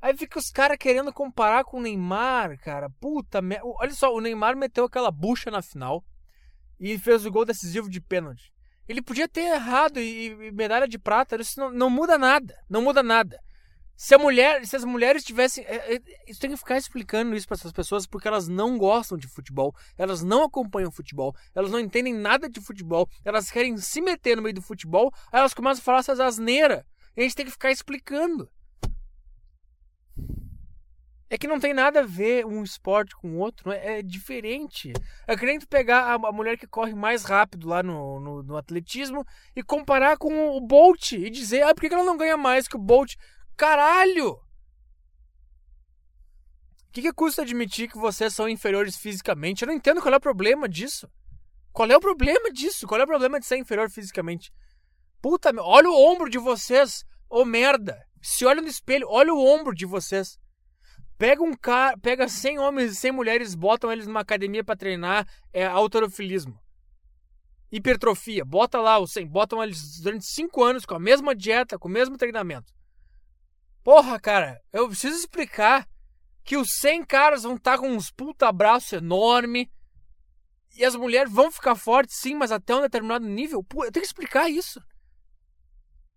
Aí 0.00 0.16
fica 0.16 0.38
os 0.38 0.50
caras 0.50 0.78
querendo 0.78 1.12
comparar 1.12 1.64
com 1.64 1.78
o 1.78 1.82
Neymar, 1.82 2.58
cara. 2.58 2.88
Puta 2.88 3.40
merda. 3.40 3.64
Olha 3.66 3.92
só, 3.92 4.12
o 4.12 4.20
Neymar 4.20 4.56
meteu 4.56 4.84
aquela 4.84 5.10
bucha 5.10 5.50
na 5.50 5.62
final 5.62 6.04
e 6.80 6.98
fez 6.98 7.24
o 7.24 7.30
gol 7.30 7.44
decisivo 7.44 7.88
de 7.88 8.00
pênalti. 8.00 8.51
Ele 8.88 9.00
podia 9.00 9.28
ter 9.28 9.42
errado 9.42 10.00
e, 10.00 10.26
e 10.26 10.52
medalha 10.52 10.88
de 10.88 10.98
prata, 10.98 11.36
isso 11.40 11.58
não, 11.58 11.70
não, 11.70 11.90
muda 11.90 12.18
nada. 12.18 12.54
Não 12.68 12.82
muda 12.82 13.02
nada. 13.02 13.38
Se 13.96 14.14
a 14.14 14.18
mulher, 14.18 14.66
se 14.66 14.74
as 14.74 14.84
mulheres 14.84 15.22
tivessem, 15.22 15.64
é, 15.64 15.94
é, 15.94 16.00
isso 16.26 16.40
tem 16.40 16.50
que 16.50 16.56
ficar 16.56 16.76
explicando 16.76 17.36
isso 17.36 17.46
para 17.46 17.56
essas 17.56 17.72
pessoas 17.72 18.06
porque 18.06 18.26
elas 18.26 18.48
não 18.48 18.76
gostam 18.76 19.16
de 19.16 19.28
futebol, 19.28 19.72
elas 19.96 20.22
não 20.24 20.44
acompanham 20.44 20.90
futebol, 20.90 21.34
elas 21.54 21.70
não 21.70 21.78
entendem 21.78 22.12
nada 22.12 22.48
de 22.48 22.60
futebol, 22.60 23.08
elas 23.24 23.50
querem 23.50 23.76
se 23.76 24.00
meter 24.00 24.36
no 24.36 24.42
meio 24.42 24.54
do 24.56 24.62
futebol, 24.62 25.12
aí 25.30 25.38
elas 25.38 25.54
começam 25.54 25.80
a 25.80 25.84
falar 25.84 25.98
essas 25.98 26.18
asneiras. 26.18 26.82
A 27.16 27.20
gente 27.20 27.34
tem 27.34 27.44
que 27.44 27.52
ficar 27.52 27.70
explicando. 27.70 28.50
É 31.32 31.38
que 31.38 31.48
não 31.48 31.58
tem 31.58 31.72
nada 31.72 32.00
a 32.00 32.06
ver 32.06 32.44
um 32.44 32.62
esporte 32.62 33.16
com 33.16 33.30
o 33.30 33.38
outro, 33.38 33.72
é, 33.72 34.00
é 34.00 34.02
diferente. 34.02 34.92
É 35.26 35.34
que 35.34 35.46
nem 35.46 35.58
tu 35.58 35.66
pegar 35.66 36.02
a, 36.02 36.14
a, 36.28 36.30
mulher 36.30 36.58
que 36.58 36.66
corre 36.66 36.94
mais 36.94 37.24
rápido 37.24 37.66
lá 37.66 37.82
no, 37.82 38.20
no, 38.20 38.42
no, 38.42 38.54
atletismo 38.54 39.24
e 39.56 39.62
comparar 39.62 40.18
com 40.18 40.54
o 40.54 40.60
Bolt 40.60 41.12
e 41.12 41.30
dizer, 41.30 41.62
ah, 41.62 41.74
por 41.74 41.88
que 41.88 41.94
ela 41.94 42.04
não 42.04 42.18
ganha 42.18 42.36
mais 42.36 42.68
que 42.68 42.76
o 42.76 42.78
Bolt? 42.78 43.14
Caralho! 43.56 44.32
O 44.32 44.40
que, 46.92 47.00
que 47.00 47.12
custa 47.14 47.40
admitir 47.40 47.88
que 47.90 47.96
vocês 47.96 48.34
são 48.34 48.46
inferiores 48.46 48.98
fisicamente? 48.98 49.62
Eu 49.62 49.68
não 49.68 49.74
entendo 49.74 50.02
qual 50.02 50.12
é 50.12 50.18
o 50.18 50.20
problema 50.20 50.68
disso. 50.68 51.10
Qual 51.72 51.90
é 51.90 51.96
o 51.96 52.00
problema 52.00 52.52
disso? 52.52 52.86
Qual 52.86 53.00
é 53.00 53.04
o 53.04 53.06
problema 53.06 53.40
de 53.40 53.46
ser 53.46 53.56
inferior 53.56 53.90
fisicamente? 53.90 54.52
Puta, 55.22 55.50
olha 55.62 55.88
o 55.88 56.12
ombro 56.12 56.28
de 56.28 56.36
vocês, 56.36 57.06
ô 57.30 57.42
merda. 57.42 57.98
Se 58.20 58.44
olha 58.44 58.60
no 58.60 58.68
espelho, 58.68 59.06
olha 59.08 59.32
o 59.32 59.42
ombro 59.42 59.74
de 59.74 59.86
vocês. 59.86 60.41
Pega 61.22 61.40
um 61.40 61.54
cara, 61.54 61.96
pega 61.98 62.26
100 62.26 62.58
homens 62.58 62.90
e 62.90 62.96
100 62.96 63.12
mulheres, 63.12 63.54
botam 63.54 63.92
eles 63.92 64.08
numa 64.08 64.18
academia 64.18 64.64
para 64.64 64.74
treinar 64.74 65.24
é, 65.52 65.64
autorofilismo. 65.64 66.60
Hipertrofia, 67.70 68.44
bota 68.44 68.80
lá 68.80 68.98
os 68.98 69.12
100, 69.12 69.28
botam 69.28 69.62
eles 69.62 70.00
durante 70.00 70.26
5 70.26 70.64
anos 70.64 70.84
com 70.84 70.96
a 70.96 70.98
mesma 70.98 71.32
dieta, 71.32 71.78
com 71.78 71.86
o 71.86 71.92
mesmo 71.92 72.18
treinamento. 72.18 72.74
Porra, 73.84 74.18
cara, 74.18 74.60
eu 74.72 74.88
preciso 74.88 75.14
explicar 75.16 75.88
que 76.42 76.56
os 76.56 76.72
100 76.80 77.04
caras 77.04 77.44
vão 77.44 77.54
estar 77.54 77.76
tá 77.76 77.78
com 77.78 77.90
uns 77.90 78.10
puta 78.10 78.48
abraço 78.48 78.96
enorme 78.96 79.70
e 80.76 80.84
as 80.84 80.96
mulheres 80.96 81.32
vão 81.32 81.52
ficar 81.52 81.76
fortes, 81.76 82.16
sim, 82.18 82.34
mas 82.34 82.50
até 82.50 82.74
um 82.74 82.80
determinado 82.80 83.24
nível. 83.24 83.62
Pô, 83.62 83.84
eu 83.84 83.92
tenho 83.92 84.02
que 84.02 84.08
explicar 84.08 84.50
isso. 84.50 84.82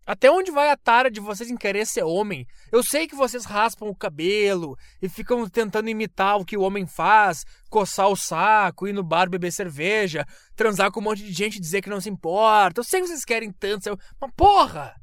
Até 0.06 0.30
onde 0.30 0.52
vai 0.52 0.70
a 0.70 0.78
tara 0.78 1.10
de 1.10 1.20
vocês 1.20 1.50
em 1.50 1.58
querer 1.58 1.86
ser 1.88 2.04
homem? 2.04 2.46
Eu 2.72 2.84
sei 2.84 3.08
que 3.08 3.16
vocês 3.16 3.44
raspam 3.44 3.90
o 3.90 3.96
cabelo 3.96 4.78
e 5.02 5.10
ficam 5.10 5.50
tentando 5.50 5.90
imitar 5.90 6.38
o 6.38 6.46
que 6.46 6.56
o 6.56 6.62
homem 6.62 6.86
faz, 6.86 7.44
coçar 7.70 8.08
o 8.10 8.16
saco, 8.16 8.88
ir 8.88 8.94
no 8.94 9.04
bar 9.04 9.30
beber 9.30 9.52
cerveja, 9.52 10.26
transar 10.56 10.92
com 10.92 11.00
um 11.00 11.04
monte 11.04 11.24
de 11.24 11.34
gente 11.34 11.56
e 11.56 11.62
dizer 11.62 11.82
que 11.82 11.90
não 11.90 12.00
se 12.00 12.10
importa. 12.10 12.80
Eu 12.80 12.84
sei 12.84 13.02
que 13.02 13.08
vocês 13.08 13.26
querem 13.26 13.52
tanto, 13.52 13.98
mas 14.22 14.32
porra! 14.36 14.96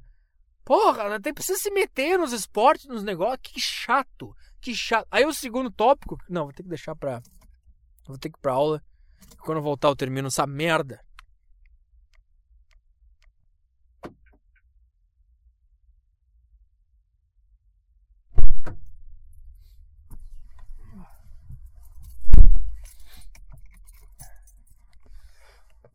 Porra, 0.65 1.17
até 1.17 1.33
precisa 1.33 1.59
se 1.59 1.73
meter 1.73 2.17
nos 2.17 2.33
esportes, 2.33 2.87
nos 2.87 3.03
negócios. 3.03 3.41
Que 3.43 3.61
chato, 3.61 4.33
que 4.61 4.75
chato. 4.75 5.07
Aí 5.11 5.25
o 5.27 5.35
segundo 5.35 5.71
tópico, 5.71 6.17
não, 6.29 6.45
vou 6.45 6.53
ter 6.53 6.63
que 6.63 6.69
deixar 6.69 6.95
pra. 6.95 7.21
Vou 8.07 8.17
ter 8.17 8.31
que 8.31 8.39
ir 8.39 8.41
pra 8.41 8.53
aula. 8.53 8.81
Quando 9.41 9.59
eu 9.59 9.63
voltar 9.63 9.89
eu 9.89 9.97
termino 9.97 10.29
essa 10.29 10.47
merda. 10.47 11.01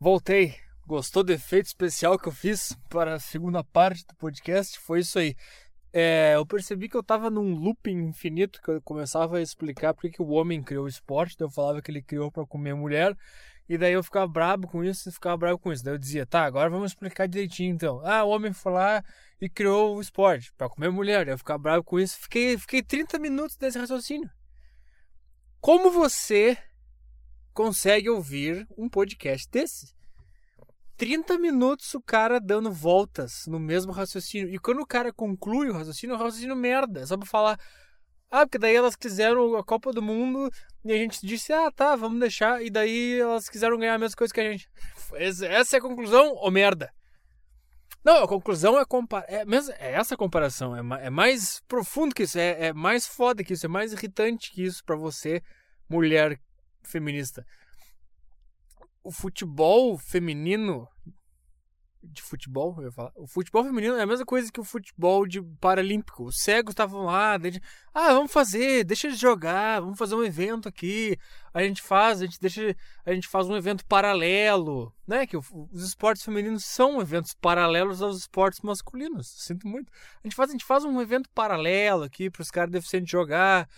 Voltei. 0.00 0.54
Gostou 0.86 1.24
do 1.24 1.32
efeito 1.32 1.66
especial 1.66 2.16
que 2.16 2.28
eu 2.28 2.32
fiz 2.32 2.72
para 2.88 3.14
a 3.14 3.18
segunda 3.18 3.64
parte 3.64 4.06
do 4.06 4.14
podcast? 4.14 4.78
Foi 4.78 5.00
isso 5.00 5.18
aí. 5.18 5.34
É, 5.92 6.36
eu 6.36 6.46
percebi 6.46 6.88
que 6.88 6.96
eu 6.96 7.00
estava 7.00 7.28
num 7.28 7.52
looping 7.56 8.06
infinito 8.06 8.62
que 8.62 8.70
eu 8.70 8.80
começava 8.82 9.38
a 9.38 9.42
explicar 9.42 9.92
porque 9.92 10.10
que 10.10 10.22
o 10.22 10.28
homem 10.28 10.62
criou 10.62 10.84
o 10.84 10.88
esporte, 10.88 11.36
daí 11.36 11.46
eu 11.46 11.50
falava 11.50 11.82
que 11.82 11.90
ele 11.90 12.00
criou 12.00 12.30
para 12.30 12.46
comer 12.46 12.74
mulher, 12.74 13.16
e 13.68 13.76
daí 13.76 13.92
eu 13.92 14.04
ficava 14.04 14.28
brabo 14.28 14.68
com 14.68 14.84
isso 14.84 15.08
e 15.08 15.12
ficava 15.12 15.36
brabo 15.36 15.58
com 15.58 15.72
isso. 15.72 15.82
Daí 15.82 15.94
eu 15.94 15.98
dizia, 15.98 16.24
tá, 16.24 16.44
agora 16.44 16.70
vamos 16.70 16.92
explicar 16.92 17.26
direitinho 17.26 17.74
então. 17.74 18.00
Ah, 18.04 18.22
o 18.22 18.28
homem 18.28 18.52
foi 18.52 18.70
lá 18.70 19.02
e 19.40 19.48
criou 19.48 19.96
o 19.96 20.00
esporte 20.00 20.52
para 20.56 20.68
comer 20.68 20.90
mulher, 20.90 21.24
daí 21.24 21.34
eu 21.34 21.38
ficava 21.38 21.58
brabo 21.58 21.82
com 21.82 21.98
isso. 21.98 22.16
Fiquei, 22.20 22.56
fiquei 22.56 22.84
30 22.84 23.18
minutos 23.18 23.58
nesse 23.60 23.76
raciocínio. 23.76 24.30
Como 25.60 25.90
você 25.90 26.56
consegue 27.58 28.08
ouvir 28.08 28.68
um 28.78 28.88
podcast 28.88 29.50
desse. 29.50 29.92
30 30.96 31.36
minutos 31.38 31.92
o 31.92 32.00
cara 32.00 32.38
dando 32.38 32.70
voltas 32.70 33.46
no 33.48 33.58
mesmo 33.58 33.90
raciocínio. 33.90 34.48
E 34.54 34.60
quando 34.60 34.80
o 34.80 34.86
cara 34.86 35.12
conclui 35.12 35.68
o 35.68 35.72
raciocínio, 35.72 36.14
é 36.14 36.16
um 36.16 36.22
raciocínio 36.22 36.54
merda. 36.54 37.00
É 37.00 37.06
só 37.06 37.16
pra 37.16 37.26
falar. 37.26 37.58
Ah, 38.30 38.46
porque 38.46 38.58
daí 38.58 38.76
elas 38.76 38.94
quiseram 38.94 39.56
a 39.56 39.64
Copa 39.64 39.92
do 39.92 40.00
Mundo 40.00 40.48
e 40.84 40.92
a 40.92 40.96
gente 40.96 41.18
disse, 41.26 41.52
ah, 41.52 41.68
tá, 41.72 41.96
vamos 41.96 42.20
deixar. 42.20 42.62
E 42.62 42.70
daí 42.70 43.18
elas 43.18 43.48
quiseram 43.48 43.76
ganhar 43.76 43.94
a 43.94 43.98
mesma 43.98 44.16
coisa 44.16 44.32
que 44.32 44.40
a 44.40 44.52
gente. 44.52 44.70
Essa 45.18 45.76
é 45.76 45.78
a 45.80 45.82
conclusão, 45.82 46.34
ou 46.36 46.52
merda? 46.52 46.92
Não, 48.04 48.22
a 48.22 48.28
conclusão 48.28 48.78
é 48.78 48.84
comparar. 48.84 49.26
É, 49.28 49.42
é 49.80 49.92
essa 49.94 50.16
comparação. 50.16 50.76
É, 50.76 51.06
é 51.06 51.10
mais 51.10 51.60
profundo 51.66 52.14
que 52.14 52.22
isso. 52.22 52.38
É, 52.38 52.68
é 52.68 52.72
mais 52.72 53.04
foda 53.04 53.42
que 53.42 53.52
isso. 53.52 53.66
É 53.66 53.68
mais 53.68 53.92
irritante 53.92 54.52
que 54.52 54.62
isso 54.62 54.84
para 54.84 54.94
você, 54.94 55.42
mulher 55.88 56.40
feminista. 56.82 57.46
O 59.02 59.10
futebol 59.10 59.96
feminino 59.96 60.88
de 62.02 62.22
futebol, 62.22 62.74
eu 62.78 62.84
ia 62.84 62.92
falar. 62.92 63.12
O 63.16 63.26
futebol 63.26 63.64
feminino 63.64 63.96
é 63.96 64.02
a 64.02 64.06
mesma 64.06 64.24
coisa 64.24 64.50
que 64.52 64.60
o 64.60 64.64
futebol 64.64 65.26
de 65.26 65.42
paralímpico. 65.60 66.24
Os 66.24 66.36
cegos 66.42 66.72
estavam 66.72 67.04
lá, 67.04 67.36
desde, 67.36 67.60
ah, 67.92 68.12
vamos 68.12 68.32
fazer, 68.32 68.84
deixa 68.84 69.08
eles 69.08 69.18
jogar, 69.18 69.80
vamos 69.80 69.98
fazer 69.98 70.14
um 70.14 70.24
evento 70.24 70.68
aqui. 70.68 71.18
A 71.52 71.62
gente 71.62 71.82
faz, 71.82 72.20
a 72.20 72.26
gente 72.26 72.40
deixa, 72.40 72.74
a 73.04 73.12
gente 73.12 73.28
faz 73.28 73.48
um 73.48 73.56
evento 73.56 73.84
paralelo, 73.86 74.92
né? 75.06 75.26
Que 75.26 75.36
os 75.36 75.82
esportes 75.82 76.24
femininos 76.24 76.64
são 76.64 77.00
eventos 77.00 77.34
paralelos 77.34 78.00
aos 78.00 78.18
esportes 78.18 78.60
masculinos. 78.60 79.26
Sinto 79.38 79.66
muito. 79.66 79.92
A 80.22 80.26
gente 80.26 80.36
faz, 80.36 80.50
a 80.50 80.52
gente 80.52 80.64
faz 80.64 80.84
um 80.84 81.00
evento 81.00 81.28
paralelo 81.34 82.04
aqui 82.04 82.30
para 82.30 82.42
os 82.42 82.50
caras 82.50 82.70
deficientes 82.70 83.10
jogar. 83.10 83.68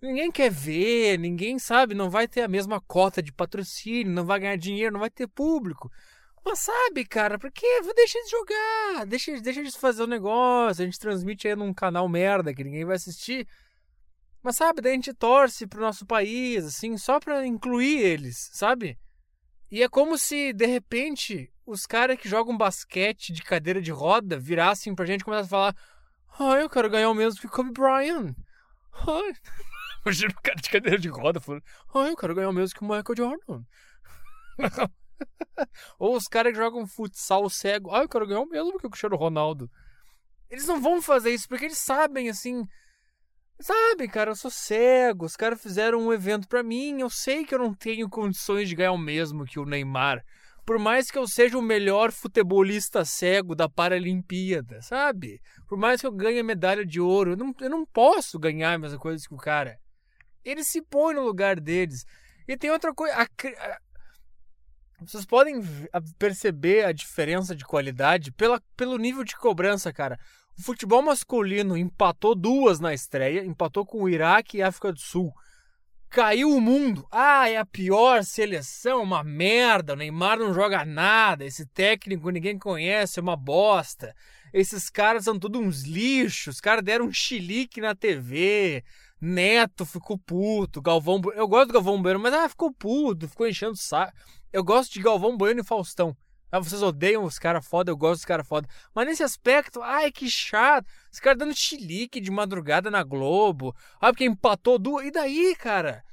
Ninguém 0.00 0.30
quer 0.30 0.50
ver, 0.50 1.18
ninguém 1.18 1.58
sabe, 1.58 1.94
não 1.94 2.10
vai 2.10 2.28
ter 2.28 2.42
a 2.42 2.48
mesma 2.48 2.80
cota 2.80 3.22
de 3.22 3.32
patrocínio, 3.32 4.12
não 4.12 4.26
vai 4.26 4.38
ganhar 4.40 4.56
dinheiro, 4.56 4.92
não 4.92 5.00
vai 5.00 5.10
ter 5.10 5.26
público. 5.26 5.90
Mas 6.44 6.60
sabe, 6.60 7.04
cara, 7.04 7.38
porque 7.38 7.66
deixa 7.94 8.22
de 8.22 8.30
jogar, 8.30 9.06
deixa, 9.06 9.40
deixa 9.40 9.62
de 9.62 9.72
fazer 9.72 10.02
o 10.02 10.06
negócio, 10.06 10.82
a 10.82 10.84
gente 10.84 10.98
transmite 10.98 11.48
aí 11.48 11.56
num 11.56 11.74
canal 11.74 12.08
merda 12.08 12.54
que 12.54 12.62
ninguém 12.62 12.84
vai 12.84 12.96
assistir. 12.96 13.48
Mas 14.42 14.56
sabe, 14.56 14.80
daí 14.80 14.92
a 14.92 14.94
gente 14.94 15.12
torce 15.12 15.66
pro 15.66 15.80
nosso 15.80 16.06
país, 16.06 16.64
assim, 16.64 16.96
só 16.96 17.18
pra 17.18 17.44
incluir 17.46 17.98
eles, 17.98 18.50
sabe? 18.52 18.96
E 19.70 19.82
é 19.82 19.88
como 19.88 20.16
se, 20.16 20.52
de 20.52 20.66
repente, 20.66 21.50
os 21.66 21.84
caras 21.84 22.16
que 22.16 22.28
jogam 22.28 22.56
basquete 22.56 23.32
de 23.32 23.42
cadeira 23.42 23.82
de 23.82 23.90
roda 23.90 24.38
virassem 24.38 24.94
pra 24.94 25.04
gente 25.04 25.22
e 25.22 25.24
começassem 25.24 25.48
a 25.48 25.50
falar: 25.50 25.76
Ah, 26.38 26.60
eu 26.60 26.70
quero 26.70 26.88
ganhar 26.88 27.10
o 27.10 27.14
mesmo 27.14 27.40
que 27.40 27.48
Kobe 27.48 27.72
Bryant. 27.72 28.34
Ah. 28.98 29.20
Imagina 30.06 30.30
o 30.30 30.40
cara 30.40 30.60
de 30.60 30.70
cadeira 30.70 30.98
de 30.98 31.08
roda 31.08 31.40
falando: 31.40 31.64
Ah, 31.92 32.08
eu 32.08 32.16
quero 32.16 32.32
ganhar 32.32 32.48
o 32.48 32.52
mesmo 32.52 32.78
que 32.78 32.84
o 32.84 32.88
Michael 32.88 33.16
Jordan. 33.16 33.64
Ou 35.98 36.16
os 36.16 36.28
caras 36.28 36.52
que 36.52 36.58
jogam 36.58 36.86
futsal 36.86 37.50
cego. 37.50 37.92
Ah, 37.92 38.02
eu 38.02 38.08
quero 38.08 38.24
ganhar 38.24 38.40
o 38.40 38.48
mesmo 38.48 38.78
que 38.78 38.86
o 38.86 38.90
Cristiano 38.90 39.16
Ronaldo. 39.16 39.68
Eles 40.48 40.64
não 40.64 40.80
vão 40.80 41.02
fazer 41.02 41.30
isso 41.30 41.48
porque 41.48 41.64
eles 41.64 41.78
sabem, 41.78 42.28
assim. 42.28 42.64
Sabem, 43.60 44.08
cara, 44.08 44.30
eu 44.30 44.36
sou 44.36 44.50
cego. 44.50 45.26
Os 45.26 45.34
caras 45.34 45.60
fizeram 45.60 45.98
um 45.98 46.12
evento 46.12 46.46
para 46.46 46.62
mim. 46.62 47.00
Eu 47.00 47.10
sei 47.10 47.44
que 47.44 47.52
eu 47.52 47.58
não 47.58 47.74
tenho 47.74 48.08
condições 48.08 48.68
de 48.68 48.76
ganhar 48.76 48.92
o 48.92 48.98
mesmo 48.98 49.44
que 49.44 49.58
o 49.58 49.64
Neymar. 49.64 50.22
Por 50.64 50.78
mais 50.78 51.10
que 51.10 51.18
eu 51.18 51.26
seja 51.26 51.58
o 51.58 51.62
melhor 51.62 52.12
futebolista 52.12 53.04
cego 53.04 53.56
da 53.56 53.68
Paralimpíada, 53.68 54.80
sabe? 54.82 55.40
Por 55.68 55.76
mais 55.76 56.00
que 56.00 56.06
eu 56.06 56.12
ganhe 56.12 56.40
medalha 56.44 56.86
de 56.86 57.00
ouro, 57.00 57.32
eu 57.32 57.36
não, 57.36 57.52
eu 57.60 57.70
não 57.70 57.84
posso 57.84 58.38
ganhar 58.38 58.74
a 58.74 58.78
mesma 58.78 58.98
coisa 59.00 59.24
que 59.26 59.34
o 59.34 59.38
cara. 59.38 59.80
Eles 60.46 60.68
se 60.68 60.80
põem 60.80 61.16
no 61.16 61.24
lugar 61.24 61.58
deles. 61.58 62.06
E 62.46 62.56
tem 62.56 62.70
outra 62.70 62.94
coisa. 62.94 63.14
A, 63.16 63.26
vocês 65.04 65.26
podem 65.26 65.60
perceber 66.18 66.84
a 66.84 66.92
diferença 66.92 67.54
de 67.54 67.64
qualidade 67.64 68.30
pela, 68.32 68.62
pelo 68.76 68.96
nível 68.96 69.24
de 69.24 69.36
cobrança, 69.36 69.92
cara. 69.92 70.18
O 70.58 70.62
futebol 70.62 71.02
masculino 71.02 71.76
empatou 71.76 72.34
duas 72.34 72.80
na 72.80 72.94
estreia, 72.94 73.44
empatou 73.44 73.84
com 73.84 74.02
o 74.02 74.08
Iraque 74.08 74.58
e 74.58 74.62
a 74.62 74.68
África 74.68 74.92
do 74.92 75.00
Sul. 75.00 75.32
Caiu 76.08 76.50
o 76.50 76.60
mundo. 76.60 77.06
Ah, 77.10 77.50
é 77.50 77.58
a 77.58 77.66
pior 77.66 78.24
seleção, 78.24 79.02
uma 79.02 79.24
merda. 79.24 79.92
O 79.92 79.96
Neymar 79.96 80.38
não 80.38 80.54
joga 80.54 80.84
nada. 80.84 81.44
Esse 81.44 81.66
técnico 81.66 82.30
ninguém 82.30 82.56
conhece, 82.58 83.18
é 83.18 83.22
uma 83.22 83.36
bosta. 83.36 84.14
Esses 84.52 84.88
caras 84.88 85.24
são 85.24 85.38
todos 85.38 85.60
uns 85.60 85.82
lixos. 85.82 86.54
Os 86.54 86.60
caras 86.60 86.84
deram 86.84 87.06
um 87.06 87.12
chilique 87.12 87.80
na 87.80 87.94
TV. 87.94 88.82
Neto 89.26 89.84
ficou 89.84 90.16
puto. 90.16 90.80
Galvão. 90.80 91.20
Eu 91.34 91.48
gosto 91.48 91.66
do 91.68 91.74
Galvão 91.74 92.00
Bueno, 92.00 92.20
mas 92.20 92.32
ah, 92.32 92.48
ficou 92.48 92.72
puto, 92.72 93.28
ficou 93.28 93.48
enchendo 93.48 93.72
o 93.72 93.76
saco. 93.76 94.12
Eu 94.52 94.62
gosto 94.62 94.92
de 94.92 95.02
Galvão 95.02 95.36
Bueno 95.36 95.60
e 95.60 95.64
Faustão. 95.64 96.16
Ah, 96.50 96.60
vocês 96.60 96.80
odeiam 96.80 97.24
os 97.24 97.36
caras 97.36 97.66
foda, 97.66 97.90
eu 97.90 97.96
gosto 97.96 98.20
dos 98.20 98.24
caras 98.24 98.46
foda. 98.46 98.68
Mas 98.94 99.06
nesse 99.06 99.24
aspecto, 99.24 99.82
ai 99.82 100.12
que 100.12 100.30
chato. 100.30 100.86
Os 101.12 101.18
caras 101.18 101.40
dando 101.40 101.56
chilique 101.56 102.20
de 102.20 102.30
madrugada 102.30 102.88
na 102.88 103.02
Globo. 103.02 103.74
Ah, 104.00 104.12
porque 104.12 104.24
empatou 104.24 104.78
duas. 104.78 105.04
E 105.04 105.10
daí, 105.10 105.56
cara? 105.56 106.04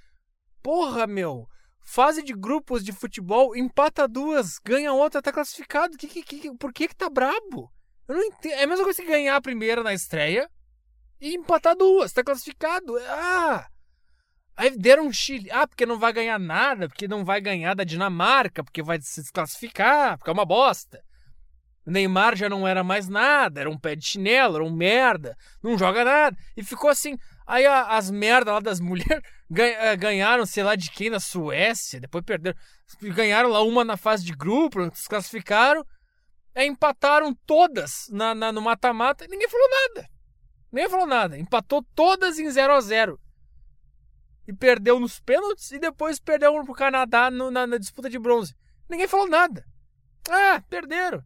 Porra, 0.64 1.06
meu. 1.06 1.48
Fase 1.82 2.24
de 2.24 2.34
grupos 2.34 2.84
de 2.84 2.92
futebol, 2.92 3.56
empata 3.56 4.08
duas, 4.08 4.58
ganha 4.58 4.92
outra, 4.92 5.22
tá 5.22 5.32
classificado. 5.32 5.98
Que, 5.98 6.08
que, 6.08 6.24
que, 6.24 6.58
por 6.58 6.74
que 6.74 6.88
que 6.88 6.96
tá 6.96 7.10
brabo? 7.12 7.72
Eu 8.08 8.16
não 8.16 8.24
entendo. 8.24 8.54
É 8.54 8.64
a 8.64 8.68
mesma 8.68 8.86
coisa 8.86 9.02
que 9.04 9.08
ganhar 9.08 9.36
a 9.36 9.42
primeira 9.42 9.84
na 9.84 9.94
estreia 9.94 10.50
e 11.24 11.36
empatar 11.36 11.74
duas, 11.74 12.12
tá 12.12 12.22
classificado. 12.22 12.98
Ah! 13.08 13.66
Aí 14.58 14.78
deram 14.78 15.08
um 15.08 15.14
Chile. 15.14 15.50
Ah, 15.52 15.66
porque 15.66 15.86
não 15.86 15.98
vai 15.98 16.12
ganhar 16.12 16.38
nada, 16.38 16.90
porque 16.90 17.08
não 17.08 17.24
vai 17.24 17.40
ganhar 17.40 17.74
da 17.74 17.86
Dinamarca, 17.86 18.62
porque 18.62 18.84
vai 18.84 19.00
se 19.02 19.22
desclassificar, 19.22 20.18
porque 20.18 20.30
é 20.30 20.34
uma 20.34 20.46
bosta. 20.46 21.02
O 21.86 21.92
Neymar 21.92 22.36
já 22.36 22.50
não 22.50 22.68
era 22.68 22.84
mais 22.84 23.08
nada, 23.08 23.62
era 23.62 23.70
um 23.70 23.78
pé 23.78 23.96
de 23.96 24.06
chinelo, 24.06 24.56
era 24.56 24.64
um 24.66 24.70
merda, 24.70 25.36
não 25.64 25.78
joga 25.78 26.04
nada. 26.04 26.38
E 26.58 26.64
ficou 26.64 26.90
assim. 26.90 27.18
Aí 27.48 27.66
as 27.66 28.12
merdas 28.12 28.54
lá 28.54 28.60
das 28.60 28.80
mulheres 28.82 29.24
eh, 29.58 29.96
ganharam, 29.96 30.46
sei 30.46 30.64
lá 30.64 30.76
de 30.76 30.92
quem, 30.92 31.10
na 31.10 31.22
Suécia, 31.22 32.02
depois 32.02 32.26
perderam. 32.26 32.58
Ganharam 33.02 33.48
lá 33.48 33.62
uma 33.64 33.86
na 33.86 33.96
fase 33.96 34.26
de 34.26 34.34
grupo, 34.34 34.90
desclassificaram. 34.90 35.86
Aí 36.54 36.68
empataram 36.68 37.34
todas 37.46 38.08
na, 38.12 38.36
na 38.36 38.52
no 38.52 38.62
mata-mata 38.62 39.24
e 39.24 39.30
ninguém 39.30 39.48
falou 39.50 39.68
nada. 39.70 40.13
Ninguém 40.74 40.90
falou 40.90 41.06
nada. 41.06 41.38
Empatou 41.38 41.84
todas 41.94 42.40
em 42.40 42.50
0 42.50 42.74
a 42.74 42.82
0 42.82 43.20
e 44.48 44.52
perdeu 44.52 45.00
nos 45.00 45.20
pênaltis 45.20 45.72
e 45.72 45.78
depois 45.78 46.20
perdeu 46.20 46.52
pro 46.66 46.74
Canadá 46.74 47.30
no, 47.30 47.52
na, 47.52 47.68
na, 47.68 47.78
disputa 47.78 48.10
de 48.10 48.18
bronze. 48.18 48.56
Ninguém 48.90 49.08
falou 49.08 49.30
nada. 49.30 49.64
Ah, 50.28 50.64
perderam. 50.68 51.24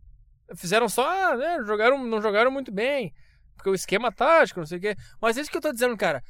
Fizeram 0.56 0.90
só, 0.90 1.10
ah, 1.10 1.38
né, 1.38 1.64
jogaram, 1.66 2.04
não 2.04 2.22
jogaram 2.22 2.52
muito 2.52 2.72
bem, 2.72 3.14
porque 3.56 3.70
o 3.70 3.76
esquema 3.76 4.12
tático, 4.12 4.60
não 4.60 4.68
sei 4.68 4.78
o 4.78 4.82
quê. 4.82 4.96
Mas 5.22 5.38
é 5.38 5.42
isso 5.42 5.50
que 5.50 5.58
eu 5.58 5.62
tô 5.62 5.72
dizendo, 5.72 5.98
cara. 5.98 6.22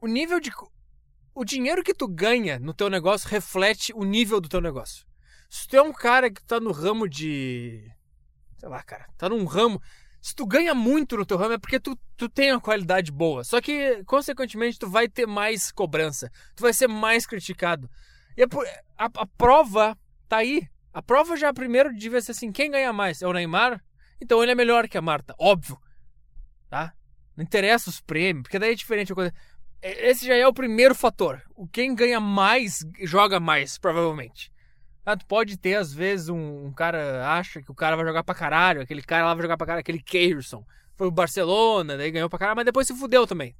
O 0.00 0.06
nível 0.06 0.40
de 0.40 0.50
o 1.34 1.44
dinheiro 1.44 1.84
que 1.84 1.94
tu 1.94 2.08
ganha 2.08 2.58
no 2.58 2.74
teu 2.74 2.88
negócio 2.88 3.28
reflete 3.28 3.92
o 3.94 4.04
nível 4.04 4.40
do 4.40 4.48
teu 4.48 4.60
negócio. 4.60 5.06
Se 5.50 5.68
tu 5.68 5.76
é 5.76 5.82
um 5.82 5.92
cara 5.92 6.30
que 6.30 6.42
tá 6.42 6.58
no 6.58 6.72
ramo 6.72 7.08
de 7.08 7.90
sei 8.60 8.68
lá, 8.68 8.82
cara, 8.82 9.08
tá 9.16 9.28
num 9.28 9.44
ramo 9.44 9.80
se 10.20 10.34
tu 10.34 10.46
ganha 10.46 10.74
muito 10.74 11.16
no 11.16 11.24
teu 11.24 11.38
ramo 11.38 11.54
é 11.54 11.58
porque 11.58 11.80
tu, 11.80 11.98
tu 12.16 12.28
tem 12.28 12.52
uma 12.52 12.60
qualidade 12.60 13.10
boa. 13.10 13.42
Só 13.42 13.60
que, 13.60 14.02
consequentemente, 14.04 14.78
tu 14.78 14.88
vai 14.88 15.08
ter 15.08 15.26
mais 15.26 15.72
cobrança. 15.72 16.30
Tu 16.54 16.62
vai 16.62 16.72
ser 16.72 16.88
mais 16.88 17.26
criticado. 17.26 17.90
E 18.36 18.42
a, 18.42 18.46
a, 18.98 19.04
a 19.06 19.26
prova 19.26 19.96
tá 20.28 20.38
aí. 20.38 20.68
A 20.92 21.00
prova 21.00 21.36
já 21.36 21.52
primeiro 21.52 21.94
devia 21.94 22.20
ser 22.20 22.32
assim: 22.32 22.52
quem 22.52 22.70
ganha 22.70 22.92
mais? 22.92 23.22
É 23.22 23.26
o 23.26 23.32
Neymar? 23.32 23.82
Então 24.20 24.42
ele 24.42 24.52
é 24.52 24.54
melhor 24.54 24.88
que 24.88 24.98
a 24.98 25.02
Marta. 25.02 25.34
Óbvio. 25.38 25.78
Tá? 26.68 26.92
Não 27.36 27.42
interessa 27.42 27.88
os 27.88 28.00
prêmios, 28.00 28.42
porque 28.42 28.58
daí 28.58 28.72
é 28.72 28.74
diferente 28.74 29.12
a 29.12 29.14
coisa. 29.14 29.32
Esse 29.80 30.26
já 30.26 30.34
é 30.34 30.46
o 30.46 30.52
primeiro 30.52 30.94
fator. 30.94 31.42
Quem 31.72 31.94
ganha 31.94 32.20
mais 32.20 32.84
joga 33.02 33.40
mais, 33.40 33.78
provavelmente. 33.78 34.52
Ah, 35.04 35.16
tu 35.16 35.26
pode 35.26 35.56
ter, 35.56 35.76
às 35.76 35.92
vezes, 35.92 36.28
um, 36.28 36.66
um, 36.66 36.72
cara 36.72 37.26
acha 37.32 37.62
que 37.62 37.70
o 37.70 37.74
cara 37.74 37.96
vai 37.96 38.04
jogar 38.04 38.22
pra 38.22 38.34
caralho, 38.34 38.82
aquele 38.82 39.02
cara 39.02 39.24
lá 39.24 39.34
vai 39.34 39.42
jogar 39.42 39.56
pra 39.56 39.66
caralho, 39.66 39.80
aquele 39.80 40.02
Keirson. 40.02 40.64
Foi 40.94 41.06
o 41.06 41.10
Barcelona, 41.10 41.96
daí 41.96 42.10
ganhou 42.10 42.28
pra 42.28 42.38
caralho, 42.38 42.56
mas 42.56 42.66
depois 42.66 42.86
se 42.86 42.94
fudeu 42.94 43.26
também. 43.26 43.56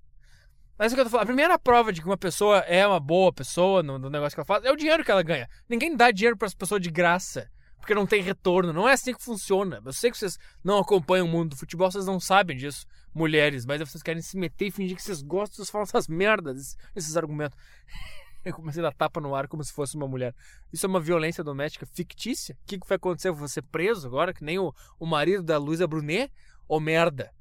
Mas 0.81 0.93
é 0.93 0.95
o 0.95 0.97
que 0.97 1.01
eu 1.01 1.05
tô 1.05 1.11
falando. 1.11 1.25
A 1.25 1.27
primeira 1.27 1.59
prova 1.59 1.93
de 1.93 2.01
que 2.01 2.07
uma 2.07 2.17
pessoa 2.17 2.61
é 2.61 2.87
uma 2.87 2.99
boa 2.99 3.31
pessoa 3.31 3.83
no, 3.83 3.99
no 3.99 4.09
negócio 4.09 4.35
que 4.35 4.41
ela 4.41 4.47
faz 4.47 4.65
é 4.65 4.73
o 4.73 4.77
dinheiro 4.77 5.05
que 5.05 5.11
ela 5.11 5.23
ganha. 5.23 5.47
Ninguém 5.69 5.95
dá 5.95 6.11
dinheiro 6.11 6.39
para 6.39 6.47
as 6.47 6.55
pessoas 6.55 6.81
de 6.81 6.91
graça, 6.91 7.51
porque 7.77 7.95
não 7.95 8.07
tem 8.07 8.23
retorno. 8.23 8.73
Não 8.73 8.89
é 8.89 8.95
assim 8.95 9.13
que 9.13 9.23
funciona. 9.23 9.83
Eu 9.85 9.93
sei 9.93 10.11
que 10.11 10.17
vocês 10.17 10.39
não 10.65 10.79
acompanham 10.79 11.27
o 11.27 11.29
mundo 11.29 11.51
do 11.51 11.57
futebol, 11.57 11.91
vocês 11.91 12.07
não 12.07 12.19
sabem 12.19 12.57
disso, 12.57 12.87
mulheres, 13.15 13.67
mas 13.67 13.79
vocês 13.81 14.03
querem 14.03 14.23
se 14.23 14.39
meter 14.39 14.69
e 14.69 14.71
fingir 14.71 14.97
que 14.97 15.03
vocês 15.03 15.21
gostam, 15.21 15.57
vocês 15.57 15.69
falam 15.69 15.83
essas 15.83 16.09
merdas, 16.09 16.77
esses 16.97 17.15
argumentos. 17.15 17.59
Eu 18.45 18.55
comecei 18.55 18.81
a 18.83 18.89
dar 18.89 18.95
tapa 18.95 19.21
no 19.21 19.35
ar 19.35 19.49
como 19.49 19.63
se 19.63 19.73
fosse 19.73 19.97
uma 19.97 20.09
mulher. 20.09 20.35
Isso 20.73 20.87
é 20.87 20.89
uma 20.89 21.01
violência 21.01 21.45
doméstica 21.45 21.87
fictícia? 21.87 22.57
O 22.63 22.67
que, 22.67 22.79
que 22.79 22.89
vai 22.89 22.97
acontecer? 22.97 23.31
Vou 23.31 23.49
ser 23.49 23.63
preso 23.63 24.07
agora, 24.07 24.33
que 24.33 24.45
nem 24.45 24.59
o, 24.59 24.75
o 24.99 25.07
marido 25.07 25.43
da 25.43 25.59
Luísa 25.59 25.87
Brunet? 25.87 26.33
Ô 26.69 26.77
oh, 26.77 26.81
merda! 26.81 27.33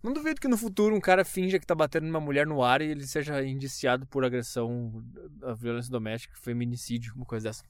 Não 0.00 0.12
duvido 0.12 0.40
que 0.40 0.46
no 0.46 0.56
futuro 0.56 0.94
um 0.94 1.00
cara 1.00 1.24
finja 1.24 1.58
que 1.58 1.66
tá 1.66 1.74
batendo 1.74 2.06
numa 2.06 2.20
mulher 2.20 2.46
no 2.46 2.62
ar 2.62 2.80
e 2.80 2.86
ele 2.86 3.04
seja 3.04 3.44
indiciado 3.44 4.06
por 4.06 4.24
agressão, 4.24 5.04
violência 5.56 5.90
doméstica, 5.90 6.36
feminicídio, 6.36 7.12
uma 7.16 7.26
coisa 7.26 7.48
dessa. 7.48 7.64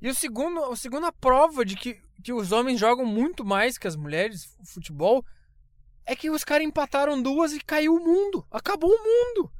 E 0.00 0.08
o 0.08 0.14
segundo, 0.14 0.64
a 0.64 0.76
segunda 0.76 1.12
prova 1.12 1.66
de 1.66 1.76
que, 1.76 2.00
que 2.24 2.32
os 2.32 2.50
homens 2.50 2.80
jogam 2.80 3.04
muito 3.04 3.44
mais 3.44 3.76
que 3.76 3.86
as 3.86 3.94
mulheres 3.94 4.56
futebol 4.64 5.22
é 6.06 6.16
que 6.16 6.30
os 6.30 6.42
caras 6.44 6.66
empataram 6.66 7.20
duas 7.20 7.52
e 7.52 7.60
caiu 7.60 7.94
o 7.94 8.02
mundo. 8.02 8.46
Acabou 8.50 8.90
o 8.90 9.04
mundo 9.04 9.52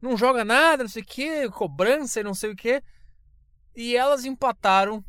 não 0.00 0.16
joga 0.16 0.44
nada, 0.44 0.82
não 0.84 0.90
sei 0.90 1.02
o 1.02 1.06
que, 1.06 1.50
cobrança 1.50 2.20
e 2.20 2.24
não 2.24 2.34
sei 2.34 2.50
o 2.50 2.56
que. 2.56 2.82
E 3.74 3.96
elas 3.96 4.24
empataram 4.24 5.04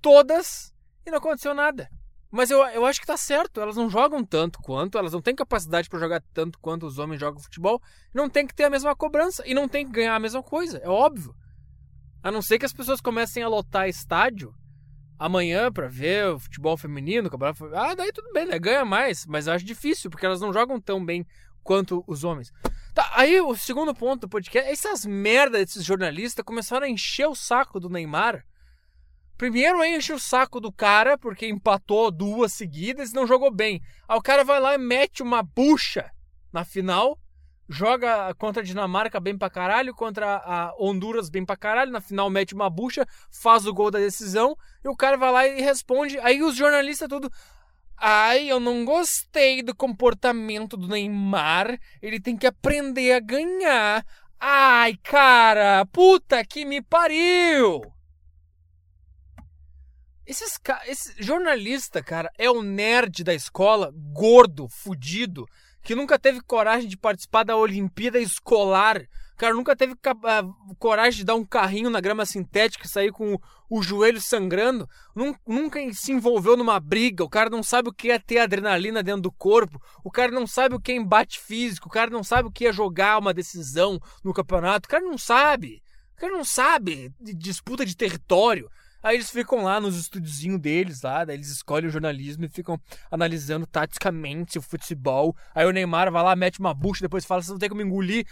todas 0.00 0.74
e 1.04 1.10
não 1.10 1.18
aconteceu 1.18 1.54
nada. 1.54 1.88
Mas 2.30 2.50
eu, 2.50 2.58
eu 2.66 2.84
acho 2.84 3.00
que 3.00 3.06
tá 3.06 3.16
certo, 3.16 3.60
elas 3.60 3.76
não 3.76 3.88
jogam 3.88 4.24
tanto 4.24 4.60
quanto, 4.60 4.98
elas 4.98 5.12
não 5.12 5.22
têm 5.22 5.34
capacidade 5.34 5.88
para 5.88 5.98
jogar 5.98 6.22
tanto 6.34 6.58
quanto 6.58 6.86
os 6.86 6.98
homens 6.98 7.20
jogam 7.20 7.40
futebol, 7.40 7.80
não 8.12 8.28
tem 8.28 8.46
que 8.46 8.54
ter 8.54 8.64
a 8.64 8.70
mesma 8.70 8.94
cobrança 8.94 9.42
e 9.46 9.54
não 9.54 9.68
tem 9.68 9.86
que 9.86 9.92
ganhar 9.92 10.14
a 10.14 10.20
mesma 10.20 10.42
coisa, 10.42 10.78
é 10.78 10.88
óbvio. 10.88 11.34
A 12.22 12.30
não 12.30 12.42
ser 12.42 12.58
que 12.58 12.66
as 12.66 12.72
pessoas 12.72 13.00
comecem 13.00 13.42
a 13.42 13.48
lotar 13.48 13.88
estádio, 13.88 14.52
amanhã 15.18 15.72
pra 15.72 15.88
ver 15.88 16.26
o 16.28 16.38
futebol 16.38 16.76
feminino, 16.76 17.30
campeonato 17.30 17.64
Ah, 17.74 17.94
daí 17.94 18.12
tudo 18.12 18.32
bem, 18.32 18.46
né? 18.46 18.58
Ganha 18.58 18.84
mais, 18.84 19.24
mas 19.26 19.46
eu 19.46 19.52
acho 19.52 19.64
difícil, 19.64 20.10
porque 20.10 20.26
elas 20.26 20.40
não 20.40 20.52
jogam 20.52 20.80
tão 20.80 21.04
bem 21.04 21.26
quanto 21.62 22.04
os 22.06 22.24
homens. 22.24 22.52
Tá, 22.96 23.12
aí 23.14 23.38
o 23.42 23.54
segundo 23.54 23.94
ponto 23.94 24.22
do 24.22 24.28
podcast, 24.30 24.72
essas 24.72 25.04
merdas 25.04 25.60
desses 25.60 25.84
jornalistas 25.84 26.42
começaram 26.42 26.86
a 26.86 26.88
encher 26.88 27.28
o 27.28 27.34
saco 27.34 27.78
do 27.78 27.90
Neymar. 27.90 28.42
Primeiro 29.36 29.84
enche 29.84 30.14
o 30.14 30.18
saco 30.18 30.58
do 30.58 30.72
cara, 30.72 31.18
porque 31.18 31.46
empatou 31.46 32.10
duas 32.10 32.54
seguidas 32.54 33.10
e 33.10 33.14
não 33.14 33.26
jogou 33.26 33.50
bem. 33.50 33.82
Aí 34.08 34.16
o 34.16 34.22
cara 34.22 34.42
vai 34.44 34.58
lá 34.58 34.74
e 34.74 34.78
mete 34.78 35.22
uma 35.22 35.42
bucha 35.42 36.10
na 36.50 36.64
final 36.64 37.20
joga 37.68 38.32
contra 38.34 38.62
a 38.62 38.64
Dinamarca 38.64 39.20
bem 39.20 39.36
pra 39.36 39.50
caralho, 39.50 39.94
contra 39.94 40.36
a 40.36 40.74
Honduras 40.78 41.28
bem 41.28 41.44
pra 41.44 41.56
caralho, 41.56 41.90
na 41.90 42.00
final 42.00 42.30
mete 42.30 42.54
uma 42.54 42.70
bucha, 42.70 43.06
faz 43.30 43.66
o 43.66 43.74
gol 43.74 43.90
da 43.90 43.98
decisão, 43.98 44.56
e 44.84 44.88
o 44.88 44.96
cara 44.96 45.16
vai 45.16 45.32
lá 45.32 45.46
e 45.46 45.60
responde. 45.60 46.18
Aí 46.20 46.42
os 46.42 46.56
jornalistas 46.56 47.08
tudo. 47.08 47.30
Ai, 47.96 48.50
eu 48.50 48.60
não 48.60 48.84
gostei 48.84 49.62
do 49.62 49.74
comportamento 49.74 50.76
do 50.76 50.88
Neymar. 50.88 51.78
Ele 52.02 52.20
tem 52.20 52.36
que 52.36 52.46
aprender 52.46 53.12
a 53.12 53.20
ganhar. 53.20 54.04
Ai, 54.38 54.96
cara, 55.02 55.86
puta 55.86 56.44
que 56.44 56.64
me 56.64 56.82
pariu! 56.82 57.82
Esses, 60.26 60.58
esse 60.86 61.14
jornalista, 61.22 62.02
cara, 62.02 62.30
é 62.36 62.50
o 62.50 62.60
nerd 62.60 63.22
da 63.22 63.32
escola, 63.32 63.92
gordo, 64.12 64.68
fudido, 64.68 65.46
que 65.82 65.94
nunca 65.94 66.18
teve 66.18 66.40
coragem 66.40 66.88
de 66.88 66.96
participar 66.96 67.44
da 67.44 67.56
Olimpíada 67.56 68.18
Escolar. 68.18 69.06
Cara, 69.36 69.52
nunca 69.52 69.76
teve 69.76 69.92
uh, 69.92 70.74
coragem 70.78 71.18
de 71.18 71.24
dar 71.24 71.34
um 71.34 71.44
carrinho 71.44 71.90
na 71.90 72.00
grama 72.00 72.24
sintética 72.24 72.86
e 72.86 72.88
sair 72.88 73.12
com 73.12 73.34
o, 73.34 73.40
o 73.68 73.82
joelho 73.82 74.20
sangrando. 74.20 74.88
Nunca, 75.14 75.38
nunca 75.46 75.92
se 75.92 76.12
envolveu 76.12 76.56
numa 76.56 76.80
briga. 76.80 77.22
O 77.22 77.28
cara 77.28 77.50
não 77.50 77.62
sabe 77.62 77.90
o 77.90 77.92
que 77.92 78.10
é 78.10 78.18
ter 78.18 78.38
adrenalina 78.38 79.02
dentro 79.02 79.22
do 79.22 79.32
corpo. 79.32 79.80
O 80.02 80.10
cara 80.10 80.32
não 80.32 80.46
sabe 80.46 80.74
o 80.74 80.80
que 80.80 80.92
é 80.92 80.96
embate 80.96 81.38
físico. 81.38 81.88
O 81.88 81.92
cara 81.92 82.10
não 82.10 82.24
sabe 82.24 82.48
o 82.48 82.52
que 82.52 82.66
é 82.66 82.72
jogar 82.72 83.18
uma 83.18 83.34
decisão 83.34 84.00
no 84.24 84.32
campeonato. 84.32 84.86
O 84.86 84.90
cara 84.90 85.04
não 85.04 85.18
sabe. 85.18 85.82
O 86.16 86.20
cara 86.20 86.32
não 86.32 86.44
sabe 86.44 87.12
de 87.20 87.34
disputa 87.34 87.84
de 87.84 87.94
território. 87.94 88.70
Aí 89.02 89.16
eles 89.16 89.30
ficam 89.30 89.62
lá 89.62 89.78
nos 89.80 89.96
estúdiozinhos 89.96 90.60
deles, 90.60 91.02
lá, 91.02 91.24
daí 91.24 91.36
eles 91.36 91.48
escolhem 91.48 91.88
o 91.88 91.92
jornalismo 91.92 92.44
e 92.44 92.48
ficam 92.48 92.76
analisando 93.08 93.64
taticamente 93.64 94.58
o 94.58 94.62
futebol. 94.62 95.36
Aí 95.54 95.64
o 95.64 95.70
Neymar 95.70 96.10
vai 96.10 96.24
lá, 96.24 96.34
mete 96.34 96.58
uma 96.58 96.74
bucha, 96.74 97.02
depois 97.02 97.24
fala: 97.24 97.40
você 97.40 97.52
não 97.52 97.58
tem 97.58 97.68
como 97.68 97.82
engolir. 97.82 98.26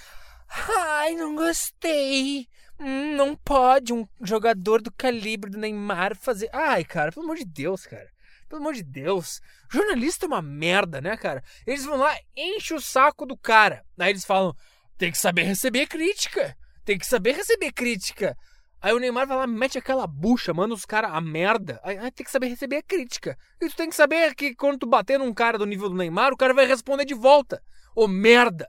Ai, 0.49 1.15
não 1.15 1.35
gostei. 1.35 2.49
Não 2.79 3.37
pode 3.37 3.93
um 3.93 4.07
jogador 4.21 4.83
do 4.83 4.93
calibre 4.93 5.51
do 5.51 5.59
Neymar 5.59 6.17
fazer. 6.17 6.51
Ai, 6.53 6.85
cara, 6.85 7.13
pelo 7.13 7.25
amor 7.25 7.37
de 7.37 7.45
Deus, 7.45 7.87
cara. 7.87 8.11
Pelo 8.49 8.61
amor 8.61 8.75
de 8.75 8.83
Deus. 8.83 9.41
Jornalista 9.71 10.27
é 10.27 10.29
uma 10.29 10.43
merda, 10.43 11.01
né, 11.01 11.17
cara? 11.17 11.43
Eles 11.67 11.85
vão 11.85 11.97
lá, 11.97 12.17
enche 12.37 12.75
o 12.75 12.81
saco 12.81 13.25
do 13.25 13.37
cara. 13.37 13.85
Aí 13.99 14.11
eles 14.11 14.25
falam: 14.25 14.55
tem 14.99 15.11
que 15.11 15.19
saber 15.19 15.43
receber 15.43 15.87
crítica. 15.87 16.57
Tem 16.85 16.99
que 16.99 17.07
saber 17.07 17.33
receber 17.33 17.73
crítica. 17.73 18.37
Aí 18.81 18.93
o 18.93 18.99
Neymar 18.99 19.27
vai 19.27 19.39
lá, 19.39 19.47
mete 19.47 19.79
aquela 19.79 20.07
bucha, 20.07 20.53
manda 20.53 20.75
os 20.75 20.85
caras 20.85 21.11
a 21.15 21.21
merda. 21.21 21.81
Aí, 21.83 21.97
aí, 21.97 22.11
tem 22.11 22.23
que 22.23 22.31
saber 22.31 22.49
receber 22.49 22.77
a 22.77 22.83
crítica. 22.83 23.39
E 23.59 23.69
tu 23.69 23.77
tem 23.77 23.89
que 23.89 23.97
saber 23.97 24.35
que 24.35 24.55
quando 24.55 24.81
tu 24.81 24.87
bater 24.87 25.19
num 25.19 25.33
cara 25.33 25.57
do 25.57 25.65
nível 25.65 25.89
do 25.89 25.95
Neymar, 25.95 26.35
o 26.35 26.37
cara 26.37 26.53
vai 26.53 26.67
responder 26.67 27.07
de 27.07 27.15
volta. 27.15 27.63
Ô 27.97 28.07
merda! 28.07 28.69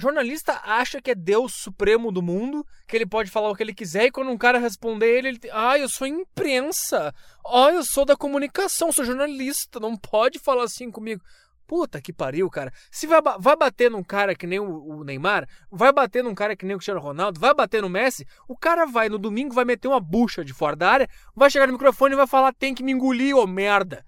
Jornalista 0.00 0.60
acha 0.62 1.02
que 1.02 1.10
é 1.10 1.14
Deus 1.14 1.54
supremo 1.56 2.12
do 2.12 2.22
mundo, 2.22 2.64
que 2.86 2.96
ele 2.96 3.04
pode 3.04 3.30
falar 3.30 3.50
o 3.50 3.54
que 3.54 3.64
ele 3.64 3.74
quiser, 3.74 4.04
e 4.04 4.10
quando 4.12 4.30
um 4.30 4.38
cara 4.38 4.58
responder 4.58 5.18
ele, 5.18 5.28
ele 5.28 5.40
ah, 5.52 5.76
eu 5.76 5.88
sou 5.88 6.06
imprensa, 6.06 7.12
ah, 7.44 7.70
eu 7.72 7.84
sou 7.84 8.04
da 8.04 8.16
comunicação, 8.16 8.92
sou 8.92 9.04
jornalista, 9.04 9.80
não 9.80 9.96
pode 9.96 10.38
falar 10.38 10.64
assim 10.64 10.88
comigo. 10.88 11.20
Puta 11.66 12.00
que 12.00 12.14
pariu, 12.14 12.48
cara. 12.48 12.72
Se 12.90 13.06
vai, 13.06 13.20
vai 13.38 13.54
bater 13.54 13.90
num 13.90 14.02
cara 14.02 14.34
que 14.34 14.46
nem 14.46 14.58
o, 14.58 15.00
o, 15.00 15.04
Neymar, 15.04 15.46
vai 15.70 15.92
bater 15.92 16.24
num 16.24 16.34
cara 16.34 16.56
que 16.56 16.64
nem 16.64 16.74
o 16.74 16.78
Cristiano 16.78 17.00
Ronaldo, 17.00 17.38
vai 17.38 17.52
bater 17.52 17.82
no 17.82 17.90
Messi, 17.90 18.26
o 18.48 18.56
cara 18.56 18.86
vai 18.86 19.10
no 19.10 19.18
domingo, 19.18 19.54
vai 19.54 19.66
meter 19.66 19.88
uma 19.88 20.00
bucha 20.00 20.42
de 20.42 20.54
fora 20.54 20.74
da 20.74 20.90
área, 20.90 21.08
vai 21.34 21.50
chegar 21.50 21.66
no 21.66 21.74
microfone 21.74 22.14
e 22.14 22.16
vai 22.16 22.26
falar: 22.26 22.54
tem 22.54 22.74
que 22.74 22.82
me 22.82 22.92
engolir, 22.92 23.36
ô 23.36 23.46
merda. 23.46 24.02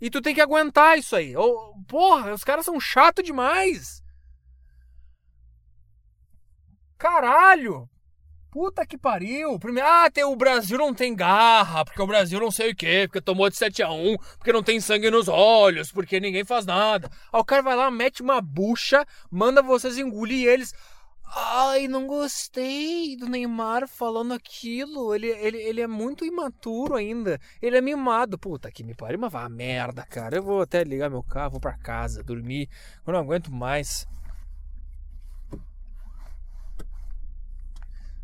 E 0.00 0.08
tu 0.08 0.20
tem 0.20 0.34
que 0.34 0.40
aguentar 0.40 0.96
isso 0.98 1.16
aí. 1.16 1.34
Porra, 1.88 2.32
os 2.32 2.44
caras 2.44 2.64
são 2.64 2.78
chato 2.78 3.22
demais. 3.22 3.99
Caralho! 7.00 7.88
Puta 8.50 8.84
que 8.84 8.98
pariu. 8.98 9.58
Primeiro, 9.58 9.88
ah, 9.88 10.10
tem, 10.10 10.22
o 10.22 10.36
Brasil 10.36 10.76
não 10.76 10.92
tem 10.92 11.16
garra, 11.16 11.82
porque 11.82 12.02
o 12.02 12.06
Brasil 12.06 12.38
não 12.38 12.50
sei 12.50 12.72
o 12.72 12.76
quê, 12.76 13.04
porque 13.06 13.22
tomou 13.22 13.48
de 13.48 13.56
7 13.56 13.82
a 13.82 13.90
1 13.90 14.18
porque 14.36 14.52
não 14.52 14.62
tem 14.62 14.78
sangue 14.80 15.10
nos 15.10 15.26
olhos, 15.26 15.90
porque 15.90 16.20
ninguém 16.20 16.44
faz 16.44 16.66
nada. 16.66 17.10
Aí 17.32 17.40
o 17.40 17.44
cara 17.44 17.62
vai 17.62 17.74
lá, 17.74 17.90
mete 17.90 18.20
uma 18.20 18.42
bucha, 18.42 19.06
manda 19.30 19.62
vocês 19.62 19.96
engolir 19.96 20.46
eles. 20.46 20.74
Ai, 21.34 21.88
não 21.88 22.06
gostei 22.06 23.16
do 23.16 23.26
Neymar 23.30 23.88
falando 23.88 24.34
aquilo. 24.34 25.14
Ele, 25.14 25.28
ele, 25.28 25.56
ele 25.56 25.80
é 25.80 25.86
muito 25.86 26.24
imaturo 26.24 26.96
ainda. 26.96 27.40
Ele 27.62 27.78
é 27.78 27.80
mimado. 27.80 28.36
Puta 28.36 28.70
que 28.70 28.84
me 28.84 28.94
pariu, 28.94 29.18
mas 29.20 29.32
vá 29.32 29.48
merda, 29.48 30.04
cara. 30.04 30.36
Eu 30.36 30.42
vou 30.42 30.60
até 30.60 30.84
ligar 30.84 31.08
meu 31.08 31.22
carro, 31.22 31.52
vou 31.52 31.60
pra 31.60 31.78
casa, 31.78 32.22
dormir. 32.22 32.68
Eu 33.06 33.12
não 33.14 33.20
aguento 33.20 33.50
mais. 33.50 34.06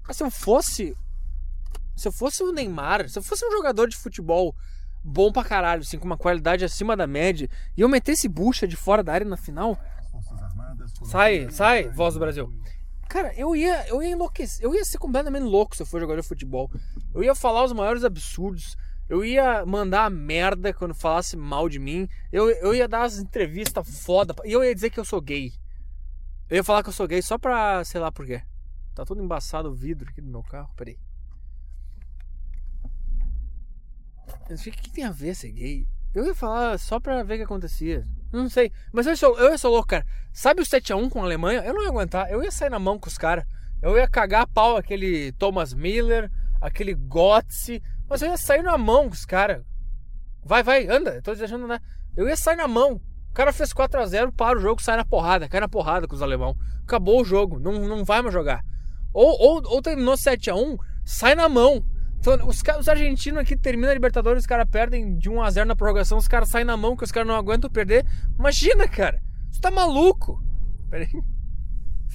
Mas 0.06 0.16
se 0.16 0.22
eu 0.22 0.30
fosse. 0.30 0.96
Se 1.94 2.08
eu 2.08 2.12
fosse 2.12 2.42
o 2.42 2.52
Neymar, 2.52 3.08
se 3.08 3.18
eu 3.18 3.22
fosse 3.22 3.46
um 3.46 3.50
jogador 3.50 3.88
de 3.88 3.96
futebol 3.96 4.54
bom 5.02 5.32
pra 5.32 5.44
caralho, 5.44 5.82
assim, 5.82 5.98
com 5.98 6.04
uma 6.04 6.18
qualidade 6.18 6.64
acima 6.64 6.96
da 6.96 7.06
média, 7.06 7.48
e 7.76 7.80
eu 7.80 7.88
metesse 7.88 8.28
bucha 8.28 8.66
de 8.66 8.76
fora 8.76 9.02
da 9.02 9.12
área 9.12 9.26
na 9.26 9.36
final. 9.36 9.78
Sai, 11.04 11.48
sai, 11.50 11.88
voz 11.88 12.14
do 12.14 12.20
Brasil. 12.20 12.52
Cara, 13.08 13.32
eu 13.36 13.54
ia, 13.54 13.86
eu 13.88 14.02
ia 14.02 14.10
enlouquecer, 14.10 14.64
eu 14.64 14.74
ia 14.74 14.84
ser 14.84 14.98
completamente 14.98 15.44
louco 15.44 15.76
se 15.76 15.82
eu 15.82 15.86
for 15.86 16.00
jogador 16.00 16.20
de 16.20 16.26
futebol. 16.26 16.70
Eu 17.14 17.22
ia 17.22 17.34
falar 17.34 17.64
os 17.64 17.72
maiores 17.72 18.04
absurdos. 18.04 18.76
Eu 19.08 19.24
ia 19.24 19.64
mandar 19.64 20.10
merda 20.10 20.72
quando 20.72 20.92
falasse 20.92 21.36
mal 21.36 21.68
de 21.68 21.78
mim. 21.78 22.08
Eu, 22.32 22.50
eu 22.50 22.74
ia 22.74 22.88
dar 22.88 23.04
as 23.04 23.18
entrevistas 23.18 24.02
foda. 24.02 24.34
E 24.44 24.52
eu 24.52 24.64
ia 24.64 24.74
dizer 24.74 24.90
que 24.90 24.98
eu 24.98 25.04
sou 25.04 25.20
gay. 25.20 25.52
Eu 26.50 26.56
ia 26.56 26.64
falar 26.64 26.82
que 26.82 26.88
eu 26.88 26.92
sou 26.92 27.06
gay 27.06 27.22
só 27.22 27.38
pra, 27.38 27.84
sei 27.84 28.00
lá 28.00 28.10
por 28.10 28.26
quê. 28.26 28.42
Tá 28.96 29.04
todo 29.04 29.22
embaçado 29.22 29.68
o 29.68 29.74
vidro 29.74 30.08
aqui 30.08 30.22
do 30.22 30.30
meu 30.30 30.42
carro. 30.42 30.70
Peraí. 30.74 30.98
O 34.50 34.56
que, 34.56 34.90
tem 34.90 35.04
a 35.04 35.10
ver 35.10 35.34
ser 35.34 35.52
gay? 35.52 35.86
Eu 36.14 36.24
ia 36.24 36.34
falar 36.34 36.78
só 36.78 36.98
pra 36.98 37.22
ver 37.22 37.34
o 37.34 37.36
que 37.36 37.42
acontecia. 37.42 38.06
Não 38.32 38.48
sei. 38.48 38.72
Mas 38.90 39.06
eu 39.06 39.14
sou, 39.14 39.38
eu 39.38 39.58
sou 39.58 39.70
louco, 39.70 39.88
cara. 39.88 40.06
Sabe 40.32 40.62
o 40.62 40.64
7x1 40.64 41.10
com 41.10 41.20
a 41.20 41.24
Alemanha? 41.24 41.60
Eu 41.60 41.74
não 41.74 41.82
ia 41.82 41.90
aguentar. 41.90 42.30
Eu 42.30 42.42
ia 42.42 42.50
sair 42.50 42.70
na 42.70 42.78
mão 42.78 42.98
com 42.98 43.06
os 43.06 43.18
caras. 43.18 43.44
Eu 43.82 43.98
ia 43.98 44.08
cagar 44.08 44.44
a 44.44 44.46
pau 44.46 44.78
aquele 44.78 45.30
Thomas 45.32 45.74
Miller, 45.74 46.30
aquele 46.58 46.94
Götze. 46.94 47.82
Mas 48.08 48.22
eu 48.22 48.30
ia 48.30 48.38
sair 48.38 48.62
na 48.62 48.78
mão 48.78 49.08
com 49.08 49.14
os 49.14 49.26
caras. 49.26 49.62
Vai, 50.42 50.62
vai, 50.62 50.88
anda. 50.88 51.16
Eu 51.16 51.22
tô 51.22 51.34
deixando, 51.34 51.66
né? 51.66 51.78
Eu 52.16 52.26
ia 52.26 52.36
sair 52.36 52.56
na 52.56 52.66
mão. 52.66 52.94
O 53.28 53.34
cara 53.34 53.52
fez 53.52 53.74
4x0, 53.74 54.32
para 54.32 54.56
o 54.56 54.60
jogo, 54.62 54.80
sai 54.80 54.96
na 54.96 55.04
porrada. 55.04 55.50
Cai 55.50 55.60
na 55.60 55.68
porrada 55.68 56.08
com 56.08 56.14
os 56.14 56.22
alemão. 56.22 56.56
Acabou 56.82 57.20
o 57.20 57.24
jogo. 57.26 57.58
Não, 57.60 57.72
não 57.72 58.06
vai 58.06 58.22
mais 58.22 58.32
jogar. 58.32 58.64
Ou, 59.16 59.34
ou, 59.40 59.62
ou 59.64 59.80
terminou 59.80 60.14
7x1, 60.14 60.78
sai 61.02 61.34
na 61.34 61.48
mão. 61.48 61.82
Então, 62.18 62.46
os, 62.46 62.62
os 62.78 62.86
argentinos 62.86 63.40
aqui 63.40 63.56
terminam 63.56 63.90
a 63.90 63.94
Libertadores, 63.94 64.42
os 64.42 64.46
caras 64.46 64.68
perdem 64.70 65.16
de 65.16 65.30
1x0 65.30 65.64
na 65.64 65.74
prorrogação, 65.74 66.18
os 66.18 66.28
caras 66.28 66.50
saem 66.50 66.66
na 66.66 66.76
mão, 66.76 66.94
que 66.94 67.02
os 67.02 67.10
caras 67.10 67.26
não 67.26 67.34
aguentam 67.34 67.70
perder. 67.70 68.04
Imagina, 68.38 68.86
cara. 68.86 69.18
Você 69.50 69.58
tá 69.58 69.70
maluco. 69.70 70.38
Pera 70.90 71.04
aí. 71.04 71.22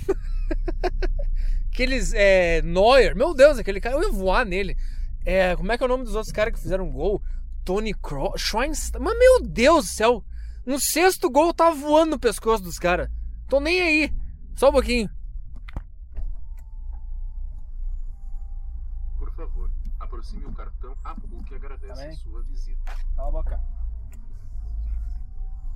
Aqueles. 1.73 2.13
É, 2.13 2.61
Neuer. 2.61 3.15
Meu 3.15 3.33
Deus, 3.33 3.57
aquele 3.57 3.81
cara. 3.81 3.95
Eu 3.95 4.03
ia 4.03 4.11
voar 4.11 4.45
nele. 4.45 4.77
É, 5.25 5.55
como 5.55 5.71
é 5.71 5.77
que 5.79 5.83
é 5.83 5.87
o 5.87 5.89
nome 5.89 6.03
dos 6.03 6.13
outros 6.13 6.31
caras 6.31 6.53
que 6.53 6.59
fizeram 6.59 6.87
gol? 6.91 7.19
Tony 7.65 7.95
Cross. 7.95 8.39
Schweinsteiger. 8.39 9.01
Mas 9.01 9.17
meu 9.17 9.41
Deus 9.41 9.85
do 9.85 9.91
céu. 9.91 10.23
No 10.67 10.79
sexto 10.79 11.31
gol 11.31 11.51
tava 11.51 11.75
voando 11.75 12.11
no 12.11 12.19
pescoço 12.19 12.61
dos 12.61 12.77
caras. 12.77 13.09
Tô 13.47 13.59
nem 13.59 13.81
aí. 13.81 14.13
Só 14.55 14.69
um 14.69 14.73
pouquinho. 14.73 15.09
Aproxime 20.21 20.45
o 20.45 20.51
cartão. 20.53 20.95
A 21.03 21.15
PUC 21.15 21.55
agradece 21.55 22.03
a 22.03 22.13
sua 22.13 22.43
visita. 22.43 22.79
Cala 23.15 23.27
a 23.27 23.31
boca. 23.31 23.59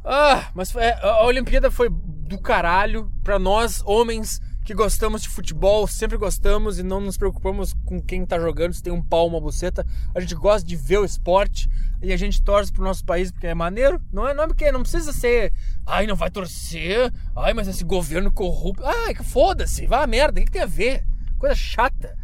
Ah, 0.03 0.51
mas 0.53 0.73
é, 0.75 0.93
a 1.01 1.25
Olimpíada 1.25 1.71
foi 1.71 1.89
do 1.89 2.37
caralho 2.37 3.11
para 3.23 3.39
nós, 3.39 3.81
homens 3.85 4.39
que 4.63 4.73
gostamos 4.73 5.21
de 5.21 5.29
futebol, 5.29 5.87
sempre 5.87 6.17
gostamos 6.17 6.79
e 6.79 6.83
não 6.83 6.99
nos 6.99 7.17
preocupamos 7.17 7.73
com 7.85 8.01
quem 8.01 8.25
tá 8.25 8.39
jogando, 8.39 8.73
se 8.73 8.81
tem 8.81 8.93
um 8.93 9.01
pau, 9.01 9.27
uma 9.27 9.41
buceta. 9.41 9.85
A 10.13 10.19
gente 10.19 10.35
gosta 10.35 10.67
de 10.67 10.75
ver 10.75 10.99
o 10.99 11.05
esporte 11.05 11.67
e 12.01 12.13
a 12.13 12.17
gente 12.17 12.41
torce 12.41 12.71
pro 12.71 12.83
nosso 12.83 13.03
país 13.03 13.31
porque 13.31 13.47
é 13.47 13.55
maneiro. 13.55 13.99
Não 14.11 14.27
é, 14.27 14.33
não 14.33 14.43
é 14.43 14.47
porque 14.47 14.71
não 14.71 14.81
precisa 14.81 15.11
ser, 15.11 15.51
ai, 15.85 16.05
não 16.05 16.15
vai 16.15 16.29
torcer, 16.29 17.11
ai, 17.35 17.53
mas 17.53 17.67
esse 17.67 17.83
governo 17.83 18.31
corrupto. 18.31 18.85
Ai, 18.85 19.13
que 19.15 19.23
foda-se, 19.23 19.87
vai 19.87 20.03
a 20.03 20.07
merda, 20.07 20.39
o 20.39 20.43
que, 20.43 20.45
que 20.45 20.51
tem 20.51 20.61
a 20.61 20.67
ver? 20.67 21.03
Coisa 21.39 21.55
chata. 21.55 22.15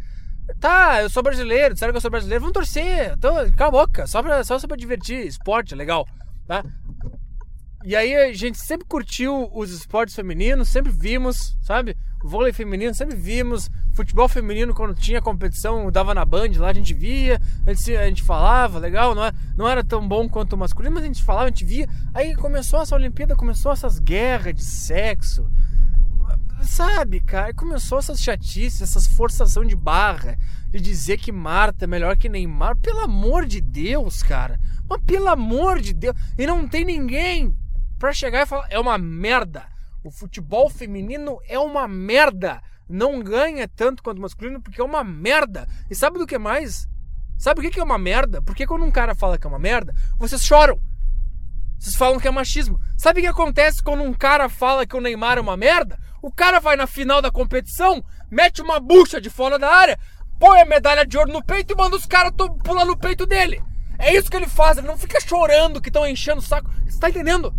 Tá, 0.60 1.02
eu 1.02 1.10
sou 1.10 1.22
brasileiro, 1.22 1.74
disseram 1.74 1.92
que 1.92 1.96
eu 1.96 2.00
sou 2.00 2.10
brasileiro, 2.10 2.40
vamos 2.40 2.54
torcer. 2.54 3.12
Então, 3.12 3.34
cala 3.52 3.68
a 3.68 3.70
boca, 3.70 4.06
só 4.06 4.22
pra, 4.22 4.44
só 4.44 4.58
pra 4.58 4.76
divertir, 4.76 5.26
esporte, 5.26 5.74
legal, 5.74 6.06
tá? 6.46 6.64
E 7.84 7.96
aí 7.96 8.14
a 8.14 8.32
gente 8.32 8.58
sempre 8.58 8.86
curtiu 8.86 9.50
os 9.52 9.72
esportes 9.72 10.14
femininos, 10.14 10.68
sempre 10.68 10.92
vimos, 10.92 11.56
sabe? 11.62 11.96
Vôlei 12.22 12.52
feminino, 12.52 12.94
sempre 12.94 13.16
vimos. 13.16 13.68
Futebol 13.92 14.28
feminino, 14.28 14.72
quando 14.72 14.94
tinha 14.94 15.20
competição, 15.20 15.90
dava 15.90 16.14
na 16.14 16.24
Band, 16.24 16.50
lá 16.56 16.70
a 16.70 16.72
gente 16.72 16.94
via, 16.94 17.40
a 17.66 17.74
gente, 17.74 17.96
a 17.96 18.06
gente 18.06 18.22
falava, 18.22 18.78
legal, 18.78 19.14
não, 19.14 19.24
é, 19.24 19.32
não 19.56 19.68
era 19.68 19.82
tão 19.82 20.06
bom 20.06 20.28
quanto 20.28 20.52
o 20.52 20.56
masculino, 20.56 20.94
mas 20.94 21.02
a 21.02 21.08
gente 21.08 21.22
falava, 21.24 21.46
a 21.46 21.48
gente 21.48 21.64
via. 21.64 21.88
Aí 22.14 22.36
começou 22.36 22.80
essa 22.80 22.94
Olimpíada, 22.94 23.34
começou 23.34 23.72
essas 23.72 23.98
guerras 23.98 24.54
de 24.54 24.64
sexo, 24.64 25.50
sabe, 26.64 27.20
cara? 27.20 27.54
Começou 27.54 27.98
essas 27.98 28.20
chatices, 28.20 28.82
essas 28.82 29.06
forçação 29.06 29.64
de 29.64 29.76
barra, 29.76 30.38
de 30.70 30.80
dizer 30.80 31.18
que 31.18 31.32
Marta 31.32 31.84
é 31.84 31.86
melhor 31.86 32.16
que 32.16 32.28
Neymar. 32.28 32.76
Pelo 32.76 33.00
amor 33.00 33.46
de 33.46 33.60
Deus, 33.60 34.22
cara. 34.22 34.58
Mas 34.88 35.00
pelo 35.06 35.28
amor 35.28 35.80
de 35.80 35.92
Deus. 35.92 36.16
E 36.36 36.46
não 36.46 36.66
tem 36.66 36.84
ninguém 36.84 37.56
pra 37.98 38.12
chegar 38.12 38.42
e 38.42 38.46
falar, 38.46 38.66
é 38.70 38.78
uma 38.78 38.98
merda. 38.98 39.64
O 40.04 40.10
futebol 40.10 40.68
feminino 40.68 41.38
é 41.48 41.58
uma 41.58 41.86
merda. 41.86 42.60
Não 42.88 43.22
ganha 43.22 43.68
tanto 43.68 44.02
quanto 44.02 44.18
o 44.18 44.22
masculino 44.22 44.60
porque 44.60 44.80
é 44.80 44.84
uma 44.84 45.04
merda. 45.04 45.68
E 45.88 45.94
sabe 45.94 46.18
do 46.18 46.26
que 46.26 46.38
mais? 46.38 46.88
Sabe 47.38 47.66
o 47.66 47.70
que 47.70 47.80
é 47.80 47.82
uma 47.82 47.98
merda? 47.98 48.42
Porque 48.42 48.66
quando 48.66 48.84
um 48.84 48.90
cara 48.90 49.14
fala 49.14 49.38
que 49.38 49.46
é 49.46 49.50
uma 49.50 49.58
merda, 49.58 49.94
vocês 50.18 50.44
choram. 50.44 50.78
Vocês 51.82 51.96
falam 51.96 52.20
que 52.20 52.28
é 52.28 52.30
machismo. 52.30 52.78
Sabe 52.96 53.18
o 53.18 53.22
que 53.24 53.28
acontece 53.28 53.82
quando 53.82 54.04
um 54.04 54.14
cara 54.14 54.48
fala 54.48 54.86
que 54.86 54.96
o 54.96 55.00
Neymar 55.00 55.38
é 55.38 55.40
uma 55.40 55.56
merda? 55.56 55.98
O 56.22 56.30
cara 56.30 56.60
vai 56.60 56.76
na 56.76 56.86
final 56.86 57.20
da 57.20 57.28
competição, 57.28 58.04
mete 58.30 58.62
uma 58.62 58.78
bucha 58.78 59.20
de 59.20 59.28
fora 59.28 59.58
da 59.58 59.68
área, 59.68 59.98
põe 60.38 60.60
a 60.60 60.64
medalha 60.64 61.04
de 61.04 61.18
ouro 61.18 61.32
no 61.32 61.44
peito 61.44 61.72
e 61.72 61.76
manda 61.76 61.96
os 61.96 62.06
caras 62.06 62.30
pular 62.62 62.84
no 62.84 62.96
peito 62.96 63.26
dele. 63.26 63.60
É 63.98 64.14
isso 64.14 64.30
que 64.30 64.36
ele 64.36 64.46
faz, 64.46 64.78
ele 64.78 64.86
não 64.86 64.96
fica 64.96 65.18
chorando 65.18 65.80
que 65.80 65.88
estão 65.88 66.06
enchendo 66.06 66.38
o 66.38 66.44
saco. 66.44 66.70
Você 66.86 67.00
tá 67.00 67.10
entendendo? 67.10 67.52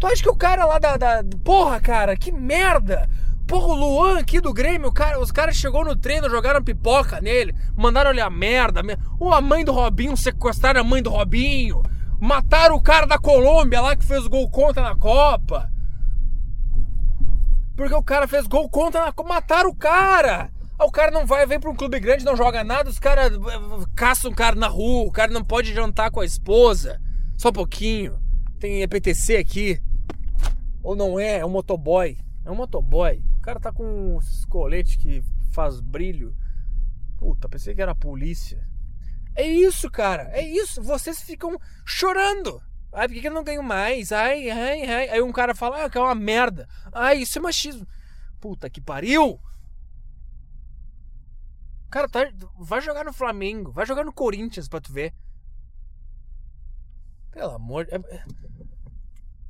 Tu 0.00 0.06
acha 0.06 0.22
que 0.22 0.30
o 0.30 0.36
cara 0.36 0.64
lá 0.64 0.78
da, 0.78 0.96
da. 0.96 1.22
Porra, 1.44 1.78
cara, 1.80 2.16
que 2.16 2.32
merda! 2.32 3.06
Porra, 3.46 3.66
o 3.66 3.74
Luan 3.74 4.18
aqui 4.18 4.40
do 4.40 4.54
Grêmio, 4.54 4.90
cara, 4.90 5.20
os 5.20 5.30
caras 5.30 5.56
chegou 5.56 5.84
no 5.84 5.94
treino, 5.94 6.30
jogaram 6.30 6.64
pipoca 6.64 7.20
nele, 7.20 7.54
mandaram 7.76 8.12
ele 8.12 8.22
a 8.22 8.30
merda. 8.30 8.80
Ou 9.20 9.34
a 9.34 9.42
mãe 9.42 9.62
do 9.62 9.72
Robinho, 9.72 10.16
sequestraram 10.16 10.80
a 10.80 10.84
mãe 10.84 11.02
do 11.02 11.10
Robinho. 11.10 11.82
Mataram 12.20 12.76
o 12.76 12.82
cara 12.82 13.06
da 13.06 13.18
Colômbia 13.18 13.80
lá 13.80 13.94
que 13.94 14.04
fez 14.04 14.26
gol 14.26 14.50
contra 14.50 14.82
na 14.82 14.96
Copa. 14.96 15.70
Porque 17.76 17.94
o 17.94 18.02
cara 18.02 18.26
fez 18.26 18.46
gol 18.46 18.68
contra 18.68 19.04
na 19.04 19.12
Copa. 19.12 19.28
Mataram 19.28 19.70
o 19.70 19.76
cara. 19.76 20.50
Aí 20.78 20.86
o 20.86 20.90
cara 20.90 21.10
não 21.10 21.26
vai, 21.26 21.46
vem 21.46 21.58
pra 21.58 21.70
um 21.70 21.74
clube 21.74 21.98
grande, 21.98 22.24
não 22.24 22.36
joga 22.36 22.62
nada, 22.62 22.88
os 22.88 23.00
caras 23.00 23.32
caçam 23.96 24.30
o 24.30 24.34
cara 24.34 24.54
na 24.54 24.68
rua, 24.68 25.08
o 25.08 25.10
cara 25.10 25.32
não 25.32 25.44
pode 25.44 25.74
jantar 25.74 26.08
com 26.10 26.20
a 26.20 26.24
esposa. 26.24 27.00
Só 27.36 27.48
um 27.48 27.52
pouquinho. 27.52 28.18
Tem 28.58 28.82
EPTC 28.82 29.36
aqui. 29.36 29.82
Ou 30.82 30.96
não 30.96 31.18
é, 31.18 31.38
é 31.38 31.46
um 31.46 31.50
motoboy. 31.50 32.16
É 32.44 32.50
um 32.50 32.54
motoboy. 32.54 33.22
O 33.38 33.40
cara 33.40 33.60
tá 33.60 33.72
com 33.72 33.84
um 33.84 34.18
colete 34.48 34.98
que 34.98 35.22
faz 35.52 35.80
brilho. 35.80 36.34
Puta, 37.16 37.48
pensei 37.48 37.74
que 37.74 37.82
era 37.82 37.92
a 37.92 37.96
polícia. 37.96 38.64
É 39.38 39.46
isso, 39.46 39.88
cara. 39.88 40.28
É 40.32 40.42
isso. 40.42 40.82
Vocês 40.82 41.22
ficam 41.22 41.56
chorando. 41.86 42.60
Ai, 42.92 43.06
por 43.06 43.20
que, 43.20 43.28
eu 43.28 43.32
não 43.32 43.44
ganho 43.44 43.62
mais? 43.62 44.10
Ai, 44.10 44.50
ai, 44.50 44.82
ai. 44.82 45.08
Aí 45.10 45.22
um 45.22 45.30
cara 45.30 45.54
fala, 45.54 45.84
ah, 45.84 45.88
que 45.88 45.96
é 45.96 46.00
uma 46.00 46.14
merda. 46.14 46.68
Ai, 46.92 47.18
isso 47.18 47.38
é 47.38 47.40
machismo. 47.40 47.86
Puta 48.40 48.68
que 48.68 48.80
pariu! 48.80 49.40
Cara, 51.88 52.08
tá, 52.08 52.28
vai 52.58 52.80
jogar 52.80 53.04
no 53.04 53.12
Flamengo, 53.12 53.70
vai 53.70 53.86
jogar 53.86 54.04
no 54.04 54.12
Corinthians 54.12 54.68
pra 54.68 54.80
tu 54.80 54.92
ver. 54.92 55.14
Pelo 57.30 57.54
amor 57.54 57.86
de... 57.86 57.94
É, 57.94 58.24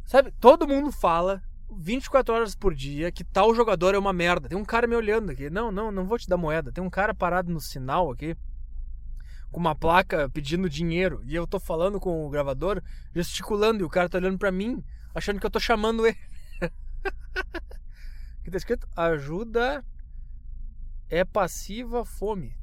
sabe, 0.05 0.33
todo 0.39 0.69
mundo 0.69 0.93
fala 0.93 1.43
24 1.75 2.35
horas 2.35 2.55
por 2.55 2.75
dia 2.75 3.11
que 3.11 3.25
tal 3.25 3.55
jogador 3.55 3.95
é 3.95 3.99
uma 3.99 4.13
merda. 4.13 4.51
Tem 4.51 4.59
um 4.59 4.67
cara 4.67 4.87
me 4.87 4.95
olhando 4.95 5.33
aqui. 5.33 5.49
Não, 5.49 5.73
não, 5.73 5.91
não 5.91 6.07
vou 6.07 6.19
te 6.19 6.29
dar 6.29 6.37
moeda. 6.37 6.71
Tem 6.71 6.85
um 6.85 6.91
cara 6.91 7.15
parado 7.15 7.51
no 7.51 7.61
sinal 7.61 8.11
aqui 8.11 8.37
com 9.51 9.61
uma 9.61 9.75
placa 9.75 10.29
pedindo 10.29 10.69
dinheiro. 10.69 11.23
E 11.25 11.35
eu 11.35 11.47
tô 11.47 11.59
falando 11.59 11.99
com 12.01 12.27
o 12.27 12.31
gravador, 12.31 12.83
gesticulando, 13.15 13.83
e 13.83 13.85
o 13.85 13.89
cara 13.89 14.09
tá 14.09 14.19
olhando 14.19 14.39
para 14.39 14.53
mim, 14.53 14.85
achando 15.15 15.41
que 15.41 15.47
eu 15.47 15.51
tô 15.51 15.61
chamando 15.61 16.07
ele. 16.07 16.19
que 18.45 18.51
tá 18.51 18.57
escrito: 18.57 18.89
ajuda 18.97 19.85
é 21.09 21.25
passiva 21.25 22.05
fome. 22.05 22.57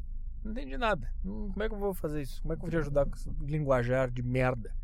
Não 0.44 0.52
entendi 0.52 0.78
nada. 0.78 1.12
Hum, 1.26 1.50
como 1.52 1.64
é 1.64 1.68
que 1.68 1.74
eu 1.74 1.80
vou 1.80 1.94
fazer 1.94 2.22
isso? 2.22 2.42
Como 2.42 2.54
é 2.54 2.56
que 2.56 2.60
eu 2.60 2.70
vou 2.70 2.70
te 2.70 2.78
ajudar 2.78 3.06
com 3.06 3.16
esse 3.16 3.30
linguajar 3.42 4.12
de 4.12 4.22
merda? 4.22 4.76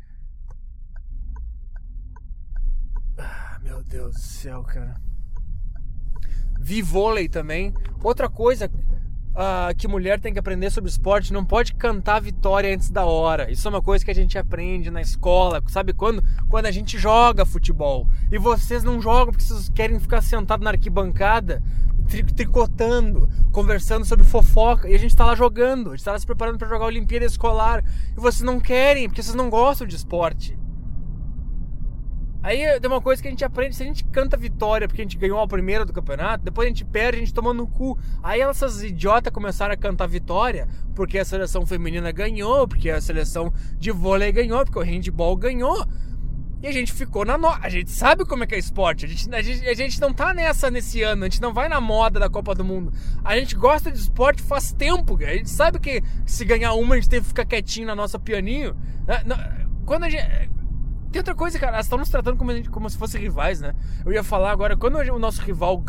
Ah, 3.16 3.60
meu 3.62 3.84
Deus 3.84 4.14
do 4.14 4.20
céu, 4.20 4.64
cara. 4.64 5.00
Vi 6.60 6.82
vôlei 6.82 7.28
também. 7.28 7.72
Outra 8.02 8.28
coisa 8.28 8.68
uh, 9.32 9.74
que 9.76 9.88
mulher 9.88 10.20
tem 10.20 10.32
que 10.32 10.38
aprender 10.38 10.70
sobre 10.70 10.90
esporte, 10.90 11.32
não 11.32 11.44
pode 11.44 11.74
cantar 11.74 12.20
vitória 12.20 12.74
antes 12.74 12.90
da 12.90 13.04
hora. 13.04 13.50
Isso 13.50 13.66
é 13.66 13.70
uma 13.70 13.82
coisa 13.82 14.04
que 14.04 14.10
a 14.10 14.14
gente 14.14 14.38
aprende 14.38 14.90
na 14.90 15.00
escola, 15.00 15.62
sabe 15.68 15.92
quando? 15.92 16.22
Quando 16.48 16.66
a 16.66 16.70
gente 16.70 16.98
joga 16.98 17.44
futebol. 17.44 18.06
E 18.30 18.38
vocês 18.38 18.82
não 18.84 19.00
jogam 19.00 19.32
porque 19.32 19.44
vocês 19.44 19.68
querem 19.68 19.98
ficar 19.98 20.22
sentado 20.22 20.62
na 20.62 20.70
arquibancada, 20.70 21.62
tri 22.08 22.22
tricotando, 22.22 23.28
conversando 23.50 24.04
sobre 24.04 24.24
fofoca, 24.24 24.88
e 24.88 24.94
a 24.94 24.98
gente 24.98 25.16
tá 25.16 25.24
lá 25.24 25.34
jogando, 25.34 25.90
a 25.90 25.96
gente 25.96 26.04
tá 26.04 26.12
lá 26.12 26.18
se 26.18 26.26
preparando 26.26 26.58
para 26.58 26.68
jogar 26.68 26.84
a 26.84 26.88
Olimpíada 26.88 27.24
Escolar, 27.24 27.84
e 28.16 28.20
vocês 28.20 28.42
não 28.42 28.60
querem, 28.60 29.08
porque 29.08 29.22
vocês 29.22 29.34
não 29.34 29.50
gostam 29.50 29.86
de 29.86 29.96
esporte. 29.96 30.61
Aí 32.42 32.80
tem 32.80 32.90
uma 32.90 33.00
coisa 33.00 33.22
que 33.22 33.28
a 33.28 33.30
gente 33.30 33.44
aprende, 33.44 33.76
se 33.76 33.82
a 33.84 33.86
gente 33.86 34.02
canta 34.04 34.36
vitória 34.36 34.88
porque 34.88 35.00
a 35.00 35.04
gente 35.04 35.16
ganhou 35.16 35.38
a 35.40 35.46
primeira 35.46 35.84
do 35.84 35.92
campeonato, 35.92 36.44
depois 36.44 36.66
a 36.66 36.68
gente 36.68 36.84
perde, 36.84 37.18
a 37.18 37.20
gente 37.20 37.32
toma 37.32 37.54
no 37.54 37.68
cu. 37.68 37.96
Aí 38.20 38.40
essas 38.40 38.82
idiotas 38.82 39.32
começaram 39.32 39.72
a 39.72 39.76
cantar 39.76 40.08
vitória 40.08 40.66
porque 40.94 41.18
a 41.18 41.24
seleção 41.24 41.64
feminina 41.64 42.10
ganhou, 42.10 42.66
porque 42.66 42.90
a 42.90 43.00
seleção 43.00 43.52
de 43.78 43.92
vôlei 43.92 44.32
ganhou, 44.32 44.64
porque 44.64 44.78
o 44.78 44.82
handball 44.82 45.36
ganhou. 45.36 45.86
E 46.62 46.66
a 46.68 46.72
gente 46.72 46.92
ficou 46.92 47.24
na 47.24 47.36
no... 47.36 47.48
A 47.48 47.68
gente 47.68 47.90
sabe 47.90 48.24
como 48.24 48.44
é 48.44 48.46
que 48.46 48.54
é 48.54 48.58
esporte. 48.58 49.04
A 49.04 49.08
gente, 49.08 49.34
a, 49.34 49.42
gente, 49.42 49.68
a 49.68 49.74
gente 49.74 50.00
não 50.00 50.12
tá 50.12 50.32
nessa 50.32 50.70
nesse 50.70 51.02
ano. 51.02 51.24
A 51.24 51.28
gente 51.28 51.42
não 51.42 51.52
vai 51.52 51.68
na 51.68 51.80
moda 51.80 52.20
da 52.20 52.30
Copa 52.30 52.54
do 52.54 52.64
Mundo. 52.64 52.92
A 53.24 53.36
gente 53.36 53.56
gosta 53.56 53.90
de 53.90 53.98
esporte 53.98 54.40
faz 54.40 54.72
tempo. 54.72 55.18
A 55.20 55.32
gente 55.32 55.50
sabe 55.50 55.80
que 55.80 56.00
se 56.24 56.44
ganhar 56.44 56.74
uma, 56.74 56.94
a 56.94 56.98
gente 56.98 57.08
tem 57.08 57.20
que 57.20 57.26
ficar 57.26 57.44
quietinho 57.44 57.88
na 57.88 57.96
nossa 57.96 58.16
pianinho. 58.16 58.76
Quando 59.84 60.04
a 60.04 60.08
gente 60.08 60.22
tem 61.12 61.20
outra 61.20 61.34
coisa, 61.34 61.58
cara, 61.58 61.74
elas 61.74 61.86
estão 61.86 61.98
nos 61.98 62.08
tratando 62.08 62.36
como, 62.36 62.52
gente, 62.52 62.70
como 62.70 62.88
se 62.88 62.96
fossem 62.96 63.20
rivais, 63.20 63.60
né? 63.60 63.74
Eu 64.04 64.12
ia 64.12 64.24
falar 64.24 64.50
agora, 64.50 64.76
quando 64.76 64.96
o 64.96 65.18
nosso 65.18 65.42
rival 65.42 65.82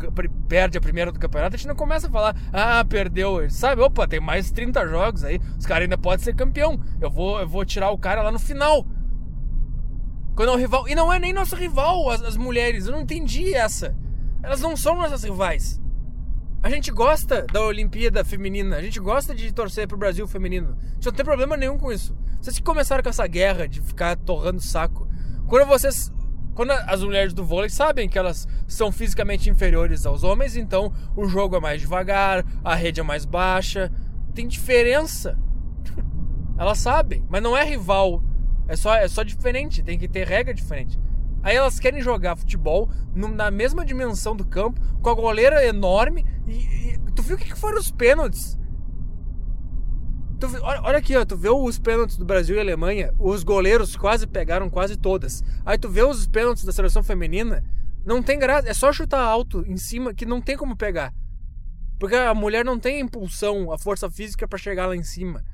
perde 0.47 0.77
a 0.77 0.81
primeira 0.81 1.11
do 1.11 1.19
campeonato, 1.19 1.55
a 1.55 1.57
gente 1.57 1.67
não 1.67 1.75
começa 1.75 2.07
a 2.07 2.11
falar, 2.11 2.35
ah, 2.51 2.83
perdeu, 2.83 3.49
sabe? 3.49 3.81
Opa, 3.81 4.07
tem 4.07 4.19
mais 4.19 4.51
30 4.51 4.85
jogos 4.87 5.23
aí, 5.23 5.39
os 5.57 5.65
caras 5.65 5.83
ainda 5.83 5.97
podem 5.97 6.23
ser 6.23 6.35
campeão. 6.35 6.79
Eu 7.01 7.09
vou, 7.09 7.39
eu 7.39 7.47
vou 7.47 7.65
tirar 7.65 7.89
o 7.89 7.97
cara 7.97 8.21
lá 8.21 8.31
no 8.31 8.39
final. 8.39 8.85
Quando 10.35 10.49
é 10.49 10.51
o 10.51 10.57
rival. 10.57 10.87
E 10.87 10.95
não 10.95 11.11
é 11.11 11.19
nem 11.19 11.31
nosso 11.31 11.55
rival, 11.55 12.09
as, 12.09 12.21
as 12.21 12.37
mulheres. 12.37 12.85
Eu 12.85 12.91
não 12.91 13.01
entendi 13.01 13.53
essa. 13.53 13.95
Elas 14.41 14.61
não 14.61 14.75
são 14.75 14.95
nossas 14.95 15.23
rivais. 15.23 15.81
A 16.61 16.69
gente 16.69 16.91
gosta 16.91 17.45
da 17.51 17.61
Olimpíada 17.61 18.23
Feminina, 18.23 18.77
a 18.77 18.81
gente 18.81 18.97
gosta 18.99 19.35
de 19.35 19.51
torcer 19.51 19.85
pro 19.87 19.97
Brasil 19.97 20.25
feminino. 20.25 20.77
A 20.79 20.93
gente 20.95 21.05
não 21.05 21.11
tem 21.11 21.25
problema 21.25 21.57
nenhum 21.57 21.77
com 21.77 21.91
isso. 21.91 22.15
Vocês 22.39 22.57
que 22.57 22.63
começaram 22.63 23.03
com 23.03 23.09
essa 23.09 23.27
guerra 23.27 23.67
de 23.67 23.81
ficar 23.81 24.15
torrando 24.15 24.61
saco. 24.61 25.07
Quando 25.47 25.67
vocês. 25.67 26.11
Quando 26.55 26.69
as 26.71 27.01
mulheres 27.01 27.33
do 27.33 27.43
vôlei 27.43 27.69
sabem 27.69 28.07
que 28.07 28.17
elas 28.17 28.47
são 28.67 28.91
fisicamente 28.91 29.49
inferiores 29.49 30.05
aos 30.05 30.23
homens, 30.23 30.55
então 30.55 30.93
o 31.15 31.25
jogo 31.25 31.55
é 31.55 31.59
mais 31.59 31.81
devagar, 31.81 32.45
a 32.63 32.75
rede 32.75 32.99
é 32.99 33.03
mais 33.03 33.25
baixa. 33.25 33.91
Tem 34.35 34.47
diferença. 34.47 35.37
elas 36.57 36.77
sabem, 36.77 37.25
mas 37.27 37.41
não 37.41 37.57
é 37.57 37.63
rival. 37.63 38.23
É 38.67 38.75
só, 38.75 38.95
é 38.95 39.07
só 39.07 39.23
diferente, 39.23 39.81
tem 39.81 39.97
que 39.97 40.07
ter 40.07 40.27
regra 40.27 40.53
diferente. 40.53 40.99
Aí 41.41 41.57
elas 41.57 41.79
querem 41.79 42.01
jogar 42.01 42.37
futebol 42.37 42.89
na 43.13 43.51
mesma 43.51 43.85
dimensão 43.85 44.35
do 44.35 44.45
campo, 44.45 44.79
com 45.01 45.09
a 45.09 45.13
goleira 45.13 45.65
enorme. 45.65 46.25
E, 46.47 46.53
e 46.53 46.99
tu 47.13 47.21
viu 47.21 47.35
o 47.35 47.39
que, 47.39 47.49
que 47.51 47.57
foram 47.57 47.79
os 47.79 47.91
pênaltis? 47.91 48.57
Tu, 50.43 50.61
olha, 50.61 50.81
olha, 50.81 50.97
aqui, 50.97 51.15
ó, 51.15 51.23
tu 51.23 51.37
vê 51.37 51.47
os 51.47 51.79
pênaltis 51.79 52.17
do 52.17 52.25
Brasil 52.25 52.57
e 52.57 52.59
Alemanha, 52.59 53.13
os 53.17 53.45
goleiros 53.45 53.95
quase 53.95 54.27
pegaram 54.27 54.69
quase 54.69 54.97
todas. 54.97 55.41
Aí 55.65 55.77
tu 55.77 55.87
vê 55.87 56.03
os 56.03 56.27
pênaltis 56.27 56.65
da 56.65 56.73
seleção 56.73 57.01
feminina, 57.01 57.63
não 58.05 58.21
tem 58.21 58.37
graça, 58.37 58.67
é 58.67 58.73
só 58.73 58.91
chutar 58.91 59.21
alto 59.21 59.63
em 59.65 59.77
cima 59.77 60.13
que 60.13 60.25
não 60.25 60.41
tem 60.41 60.57
como 60.57 60.75
pegar. 60.75 61.13
Porque 61.97 62.17
a 62.17 62.33
mulher 62.33 62.65
não 62.65 62.77
tem 62.77 62.97
a 62.97 62.99
impulsão, 62.99 63.71
a 63.71 63.77
força 63.77 64.11
física 64.11 64.45
para 64.45 64.59
chegar 64.59 64.85
lá 64.85 64.97
em 64.97 65.03
cima. 65.03 65.45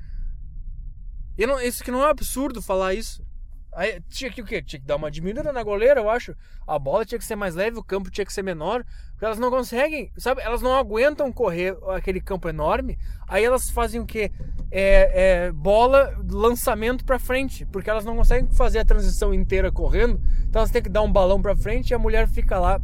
E 1.38 1.46
não, 1.46 1.60
isso 1.60 1.84
que 1.84 1.92
não 1.92 2.04
é 2.04 2.10
absurdo 2.10 2.60
falar 2.60 2.92
isso. 2.92 3.24
Aí 3.72 4.00
tinha 4.08 4.30
que 4.30 4.42
o 4.42 4.44
quê? 4.44 4.60
Tinha 4.60 4.80
que 4.80 4.86
dar 4.86 4.96
uma 4.96 5.10
diminuída 5.10 5.52
na 5.52 5.62
goleira, 5.62 6.00
eu 6.00 6.10
acho. 6.10 6.34
A 6.66 6.78
bola 6.78 7.04
tinha 7.04 7.18
que 7.18 7.24
ser 7.24 7.36
mais 7.36 7.54
leve, 7.54 7.78
o 7.78 7.84
campo 7.84 8.10
tinha 8.10 8.24
que 8.24 8.32
ser 8.32 8.42
menor. 8.42 8.84
Porque 9.12 9.24
elas 9.24 9.38
não 9.38 9.50
conseguem, 9.50 10.10
sabe? 10.16 10.42
Elas 10.42 10.60
não 10.60 10.74
aguentam 10.74 11.32
correr 11.32 11.76
aquele 11.88 12.20
campo 12.20 12.48
enorme. 12.48 12.98
Aí 13.28 13.44
elas 13.44 13.70
fazem 13.70 14.00
o 14.00 14.06
quê? 14.06 14.32
É, 14.70 15.46
é 15.46 15.52
bola, 15.52 16.18
lançamento 16.28 17.04
para 17.04 17.18
frente. 17.18 17.64
Porque 17.66 17.88
elas 17.88 18.04
não 18.04 18.16
conseguem 18.16 18.50
fazer 18.52 18.80
a 18.80 18.84
transição 18.84 19.32
inteira 19.32 19.70
correndo. 19.70 20.20
Então 20.48 20.60
elas 20.60 20.70
têm 20.70 20.82
que 20.82 20.88
dar 20.88 21.02
um 21.02 21.12
balão 21.12 21.40
para 21.40 21.54
frente 21.54 21.90
e 21.90 21.94
a 21.94 21.98
mulher 21.98 22.26
fica 22.26 22.58
lá, 22.58 22.80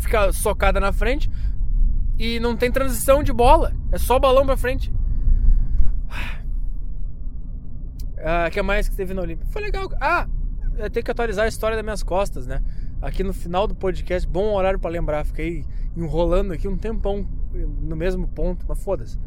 fica 0.00 0.32
socada 0.32 0.78
na 0.78 0.92
frente. 0.92 1.30
E 2.18 2.38
não 2.40 2.56
tem 2.56 2.70
transição 2.70 3.22
de 3.22 3.32
bola. 3.32 3.72
É 3.90 3.98
só 3.98 4.18
balão 4.18 4.44
para 4.44 4.56
frente. 4.56 4.92
Ah, 8.24 8.48
que 8.50 8.62
mais 8.62 8.88
que 8.88 8.96
teve 8.96 9.12
na 9.12 9.20
Olimpíada? 9.20 9.50
Foi 9.52 9.60
legal. 9.60 9.86
Ah, 10.00 10.26
eu 10.78 10.88
tenho 10.88 11.04
que 11.04 11.10
atualizar 11.10 11.44
a 11.44 11.48
história 11.48 11.76
das 11.76 11.84
minhas 11.84 12.02
costas, 12.02 12.46
né? 12.46 12.62
Aqui 13.02 13.22
no 13.22 13.34
final 13.34 13.66
do 13.66 13.74
podcast, 13.74 14.26
bom 14.26 14.54
horário 14.54 14.78
para 14.78 14.90
lembrar. 14.90 15.26
Fiquei 15.26 15.64
enrolando 15.94 16.52
aqui 16.52 16.66
um 16.66 16.76
tempão 16.76 17.28
no 17.52 17.94
mesmo 17.94 18.26
ponto, 18.26 18.64
mas 18.66 18.82
foda-se. 18.82 19.18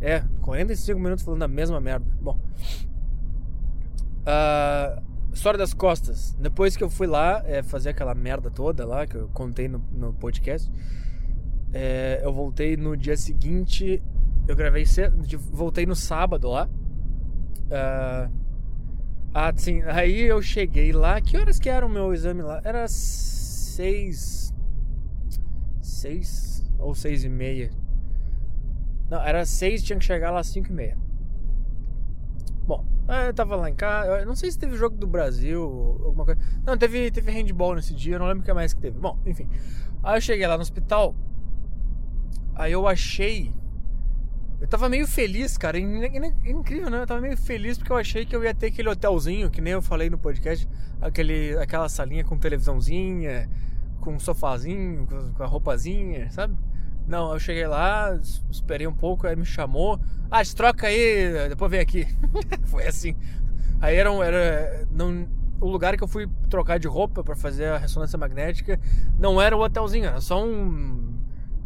É, 0.00 0.24
45 0.42 0.98
minutos 0.98 1.24
falando 1.24 1.44
a 1.44 1.48
mesma 1.48 1.80
merda. 1.80 2.04
Bom. 2.20 2.38
Uh, 4.26 5.02
história 5.32 5.56
das 5.56 5.72
costas. 5.72 6.34
Depois 6.34 6.76
que 6.76 6.82
eu 6.82 6.90
fui 6.90 7.06
lá 7.06 7.42
é, 7.46 7.62
fazer 7.62 7.90
aquela 7.90 8.14
merda 8.14 8.50
toda 8.50 8.84
lá, 8.84 9.06
que 9.06 9.14
eu 9.14 9.28
contei 9.28 9.68
no, 9.68 9.78
no 9.92 10.12
podcast, 10.12 10.68
é, 11.72 12.20
eu 12.24 12.32
voltei 12.32 12.76
no 12.76 12.96
dia 12.96 13.16
seguinte. 13.16 14.02
Eu 14.48 14.56
gravei 14.56 14.84
cedo, 14.84 15.16
voltei 15.52 15.86
no 15.86 15.94
sábado 15.94 16.48
lá. 16.48 16.68
Uh, 17.66 18.30
ah, 19.34 19.52
sim. 19.54 19.82
Aí 19.82 20.22
eu 20.22 20.40
cheguei 20.40 20.92
lá. 20.92 21.20
Que 21.20 21.36
horas 21.36 21.58
que 21.58 21.68
era 21.68 21.84
o 21.84 21.88
meu 21.88 22.12
exame 22.14 22.42
lá? 22.42 22.60
Era 22.64 22.86
seis. 22.88 24.54
Seis 25.82 26.64
ou 26.78 26.94
seis 26.94 27.24
e 27.24 27.28
meia. 27.28 27.70
Não, 29.10 29.22
era 29.22 29.44
seis, 29.44 29.82
tinha 29.82 29.98
que 29.98 30.04
chegar 30.04 30.30
lá 30.30 30.40
às 30.40 30.48
cinco 30.48 30.70
e 30.70 30.72
meia. 30.72 30.98
Bom, 32.66 32.84
eu 33.26 33.32
tava 33.32 33.54
lá 33.56 33.70
em 33.70 33.74
casa. 33.74 34.24
Não 34.24 34.34
sei 34.34 34.50
se 34.50 34.58
teve 34.58 34.76
jogo 34.76 34.96
do 34.96 35.06
Brasil, 35.06 35.62
alguma 36.04 36.24
coisa. 36.24 36.40
Não, 36.64 36.76
teve, 36.76 37.10
teve 37.10 37.30
handball 37.30 37.76
nesse 37.76 37.94
dia, 37.94 38.18
não 38.18 38.26
lembro 38.26 38.42
o 38.42 38.44
que 38.44 38.52
mais 38.52 38.72
que 38.72 38.80
teve. 38.80 38.98
Bom, 38.98 39.18
enfim. 39.24 39.48
Aí 40.02 40.16
eu 40.16 40.20
cheguei 40.20 40.46
lá 40.46 40.56
no 40.56 40.62
hospital. 40.62 41.14
Aí 42.54 42.72
eu 42.72 42.88
achei 42.88 43.54
eu 44.60 44.66
tava 44.66 44.88
meio 44.88 45.06
feliz, 45.06 45.58
cara. 45.58 45.78
Incrível, 45.78 46.90
né? 46.90 47.02
Eu 47.02 47.06
tava 47.06 47.20
meio 47.20 47.36
feliz 47.36 47.76
porque 47.76 47.92
eu 47.92 47.96
achei 47.96 48.24
que 48.24 48.34
eu 48.34 48.42
ia 48.42 48.54
ter 48.54 48.68
aquele 48.68 48.88
hotelzinho, 48.88 49.50
que 49.50 49.60
nem 49.60 49.74
eu 49.74 49.82
falei 49.82 50.08
no 50.08 50.18
podcast, 50.18 50.66
aquele, 51.00 51.56
aquela 51.58 51.88
salinha 51.88 52.24
com 52.24 52.38
televisãozinha, 52.38 53.48
com 54.00 54.14
um 54.14 54.18
sofazinho, 54.18 55.06
com 55.36 55.42
a 55.42 55.46
roupazinha, 55.46 56.30
sabe? 56.30 56.56
Não, 57.06 57.32
eu 57.32 57.38
cheguei 57.38 57.66
lá, 57.66 58.18
esperei 58.50 58.86
um 58.86 58.94
pouco, 58.94 59.26
aí 59.26 59.36
me 59.36 59.44
chamou. 59.44 60.00
Ah, 60.30 60.42
troca 60.44 60.88
aí, 60.88 61.48
depois 61.48 61.70
vem 61.70 61.80
aqui. 61.80 62.06
Foi 62.66 62.86
assim. 62.86 63.14
Aí 63.80 63.94
era, 63.94 64.10
um, 64.10 64.22
era 64.22 64.86
não, 64.90 65.28
o 65.60 65.68
lugar 65.68 65.96
que 65.96 66.02
eu 66.02 66.08
fui 66.08 66.28
trocar 66.48 66.78
de 66.78 66.88
roupa 66.88 67.22
para 67.22 67.36
fazer 67.36 67.66
a 67.66 67.78
ressonância 67.78 68.18
magnética 68.18 68.80
não 69.18 69.40
era 69.40 69.56
o 69.56 69.60
hotelzinho, 69.60 70.06
era 70.06 70.20
só 70.20 70.44
um 70.44 71.15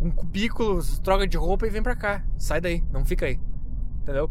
um 0.01 0.11
cubículo, 0.11 0.83
troca 1.03 1.27
de 1.27 1.37
roupa 1.37 1.67
e 1.67 1.71
vem 1.71 1.83
pra 1.83 1.95
cá. 1.95 2.25
Sai 2.39 2.61
daí, 2.61 2.83
não 2.91 3.05
fica 3.05 3.27
aí. 3.27 3.39
Entendeu? 4.03 4.31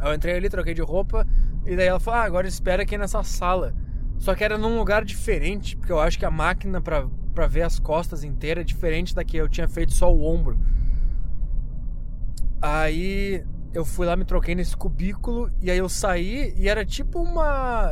Eu 0.00 0.14
entrei 0.14 0.36
ali, 0.36 0.48
troquei 0.48 0.74
de 0.74 0.82
roupa, 0.82 1.26
e 1.64 1.76
daí 1.76 1.86
ela 1.86 2.00
falou: 2.00 2.20
ah, 2.20 2.24
agora 2.24 2.46
espera 2.46 2.82
aqui 2.82 2.96
nessa 2.96 3.22
sala. 3.22 3.74
Só 4.18 4.34
que 4.34 4.42
era 4.42 4.58
num 4.58 4.76
lugar 4.76 5.04
diferente, 5.04 5.76
porque 5.76 5.92
eu 5.92 6.00
acho 6.00 6.18
que 6.18 6.24
a 6.24 6.30
máquina 6.30 6.80
pra, 6.80 7.06
pra 7.34 7.46
ver 7.46 7.62
as 7.62 7.78
costas 7.78 8.24
inteiras 8.24 8.62
é 8.62 8.64
diferente 8.64 9.14
da 9.14 9.24
que 9.24 9.36
eu 9.36 9.48
tinha 9.48 9.68
feito 9.68 9.92
só 9.92 10.12
o 10.12 10.24
ombro. 10.24 10.58
Aí 12.60 13.44
eu 13.72 13.84
fui 13.84 14.06
lá, 14.06 14.16
me 14.16 14.24
troquei 14.24 14.54
nesse 14.54 14.76
cubículo, 14.76 15.50
e 15.60 15.70
aí 15.70 15.78
eu 15.78 15.88
saí, 15.88 16.52
e 16.56 16.68
era 16.68 16.84
tipo 16.84 17.20
uma. 17.20 17.90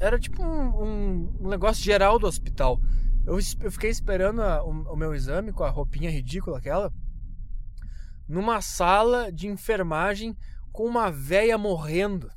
Era 0.00 0.18
tipo 0.18 0.42
um, 0.42 1.30
um 1.40 1.48
negócio 1.48 1.82
geral 1.82 2.18
do 2.18 2.26
hospital. 2.26 2.80
Eu, 3.26 3.38
eu 3.60 3.72
fiquei 3.72 3.90
esperando 3.90 4.42
a, 4.42 4.62
o, 4.62 4.92
o, 4.92 4.96
meu 4.96 5.14
exame 5.14 5.52
com 5.52 5.64
a 5.64 5.70
roupinha 5.70 6.10
ridícula 6.10 6.58
aquela 6.58 6.92
numa 8.28 8.60
sala 8.60 9.32
de 9.32 9.46
enfermagem 9.46 10.36
com 10.72 10.84
uma 10.84 11.10
véia 11.10 11.56
morrendo. 11.56 12.30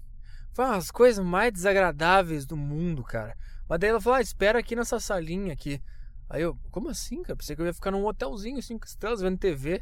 Foi 0.53 0.65
das 0.65 0.89
coisas 0.89 1.23
mais 1.23 1.51
desagradáveis 1.51 2.45
do 2.45 2.55
mundo, 2.55 3.03
cara. 3.03 3.35
Mas 3.67 3.79
daí 3.79 3.89
ela 3.89 4.01
falou: 4.01 4.17
ah, 4.17 4.21
espera 4.21 4.59
aqui 4.59 4.75
nessa 4.75 4.99
salinha 4.99 5.53
aqui. 5.53 5.81
Aí 6.29 6.41
eu, 6.41 6.57
como 6.71 6.89
assim, 6.89 7.21
cara? 7.21 7.37
Pensei 7.37 7.55
que 7.55 7.61
eu 7.61 7.65
ia 7.65 7.73
ficar 7.73 7.91
num 7.91 8.05
hotelzinho, 8.05 8.61
cinco 8.61 8.85
estrelas, 8.85 9.21
vendo 9.21 9.37
TV. 9.37 9.81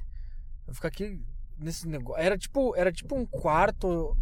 Eu 0.67 0.73
ficar 0.73 0.87
aqui 0.89 1.23
nesse 1.57 1.87
negócio. 1.87 2.21
Era 2.21 2.37
tipo, 2.37 2.75
era 2.75 2.91
tipo 2.91 3.15
um 3.15 3.25
quarto. 3.25 4.17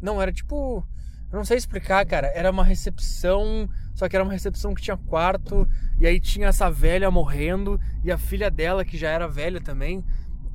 Não, 0.00 0.20
era 0.20 0.32
tipo. 0.32 0.86
Eu 1.30 1.36
não 1.36 1.44
sei 1.44 1.56
explicar, 1.58 2.04
cara. 2.06 2.28
Era 2.28 2.50
uma 2.50 2.64
recepção, 2.64 3.68
só 3.94 4.08
que 4.08 4.16
era 4.16 4.24
uma 4.24 4.32
recepção 4.32 4.74
que 4.74 4.82
tinha 4.82 4.96
quarto, 4.96 5.68
e 6.00 6.06
aí 6.06 6.18
tinha 6.18 6.48
essa 6.48 6.70
velha 6.70 7.10
morrendo, 7.10 7.80
e 8.02 8.10
a 8.10 8.16
filha 8.16 8.50
dela, 8.50 8.84
que 8.84 8.96
já 8.96 9.10
era 9.10 9.28
velha 9.28 9.60
também. 9.60 10.04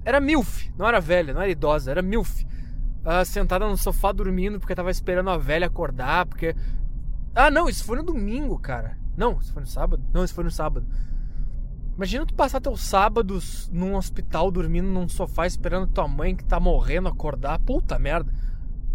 Era 0.04 0.20
MILF, 0.20 0.72
não 0.78 0.88
era 0.88 1.00
velha, 1.00 1.34
não 1.34 1.42
era 1.42 1.52
idosa, 1.52 1.92
era 1.92 2.02
MILF. 2.02 2.46
Uh, 3.06 3.26
sentada 3.26 3.68
no 3.68 3.78
sofá 3.78 4.12
dormindo, 4.12 4.60
porque 4.60 4.74
tava 4.74 4.90
esperando 4.90 5.30
a 5.30 5.38
velha 5.38 5.68
acordar, 5.68 6.26
porque. 6.26 6.56
Ah, 7.36 7.52
não, 7.52 7.68
isso 7.68 7.84
foi 7.84 7.98
no 7.98 8.04
domingo, 8.04 8.58
cara. 8.58 8.98
Não, 9.16 9.40
isso 9.40 9.54
foi 9.54 9.62
no 9.62 9.68
sábado? 9.68 10.04
Não, 10.14 10.24
isso 10.24 10.34
foi 10.34 10.44
no 10.44 10.52
sábado. 10.52 10.88
Imagina 11.96 12.26
tu 12.26 12.34
passar 12.34 12.60
teus 12.60 12.82
sábados 12.82 13.70
num 13.72 13.96
hospital 13.96 14.50
dormindo 14.50 14.88
num 14.88 15.08
sofá 15.08 15.46
esperando 15.46 15.86
tua 15.86 16.08
mãe 16.08 16.36
que 16.36 16.44
tá 16.44 16.60
morrendo 16.60 17.08
acordar. 17.08 17.60
Puta 17.60 18.00
merda. 18.00 18.34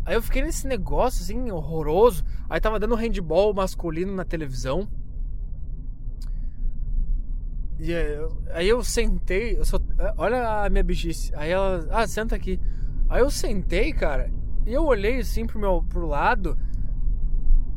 Aí 0.08 0.14
eu 0.14 0.22
fiquei 0.22 0.40
nesse 0.40 0.66
negócio 0.66 1.22
assim, 1.22 1.50
horroroso. 1.50 2.24
Aí 2.48 2.58
tava 2.58 2.80
dando 2.80 2.94
handball 2.94 3.52
masculino 3.52 4.14
na 4.14 4.24
televisão. 4.24 4.88
E 7.78 7.92
aí 8.54 8.66
eu 8.66 8.82
sentei, 8.82 9.58
eu 9.58 9.66
só, 9.66 9.78
olha 10.16 10.64
a 10.64 10.70
minha 10.70 10.82
bichice. 10.82 11.30
Aí 11.36 11.50
ela, 11.50 11.86
ah, 11.90 12.06
senta 12.06 12.34
aqui. 12.34 12.58
Aí 13.06 13.20
eu 13.20 13.30
sentei, 13.30 13.92
cara, 13.92 14.32
e 14.64 14.72
eu 14.72 14.82
olhei 14.86 15.18
assim 15.18 15.46
pro 15.46 15.58
meu 15.58 15.84
pro 15.86 16.06
lado. 16.06 16.58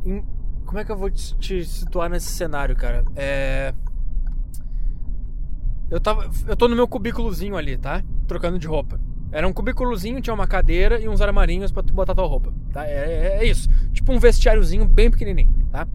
Em, 0.02 0.24
como 0.64 0.78
é 0.78 0.86
que 0.86 0.90
eu 0.90 0.96
vou 0.96 1.10
te, 1.10 1.36
te 1.36 1.62
situar 1.66 2.08
nesse 2.08 2.30
cenário, 2.30 2.74
cara? 2.74 3.04
É 3.14 3.74
eu 5.90 6.00
tava 6.00 6.30
eu 6.46 6.56
tô 6.56 6.66
no 6.66 6.74
meu 6.74 6.88
cubículozinho 6.88 7.58
ali, 7.58 7.76
tá? 7.76 8.02
Trocando 8.26 8.58
de 8.58 8.66
roupa. 8.66 8.98
Era 9.32 9.48
um 9.48 9.52
cubículozinho, 9.52 10.20
tinha 10.20 10.34
uma 10.34 10.46
cadeira 10.46 11.00
e 11.00 11.08
uns 11.08 11.22
armarinhos 11.22 11.72
para 11.72 11.82
tu 11.82 11.94
botar 11.94 12.14
tua 12.14 12.26
roupa, 12.26 12.52
tá? 12.70 12.86
É, 12.86 12.90
é, 12.90 13.38
é, 13.38 13.44
isso. 13.46 13.66
Tipo 13.90 14.12
um 14.12 14.18
vestiáriozinho 14.18 14.86
bem 14.86 15.10
pequenininho, 15.10 15.66
tá? 15.72 15.88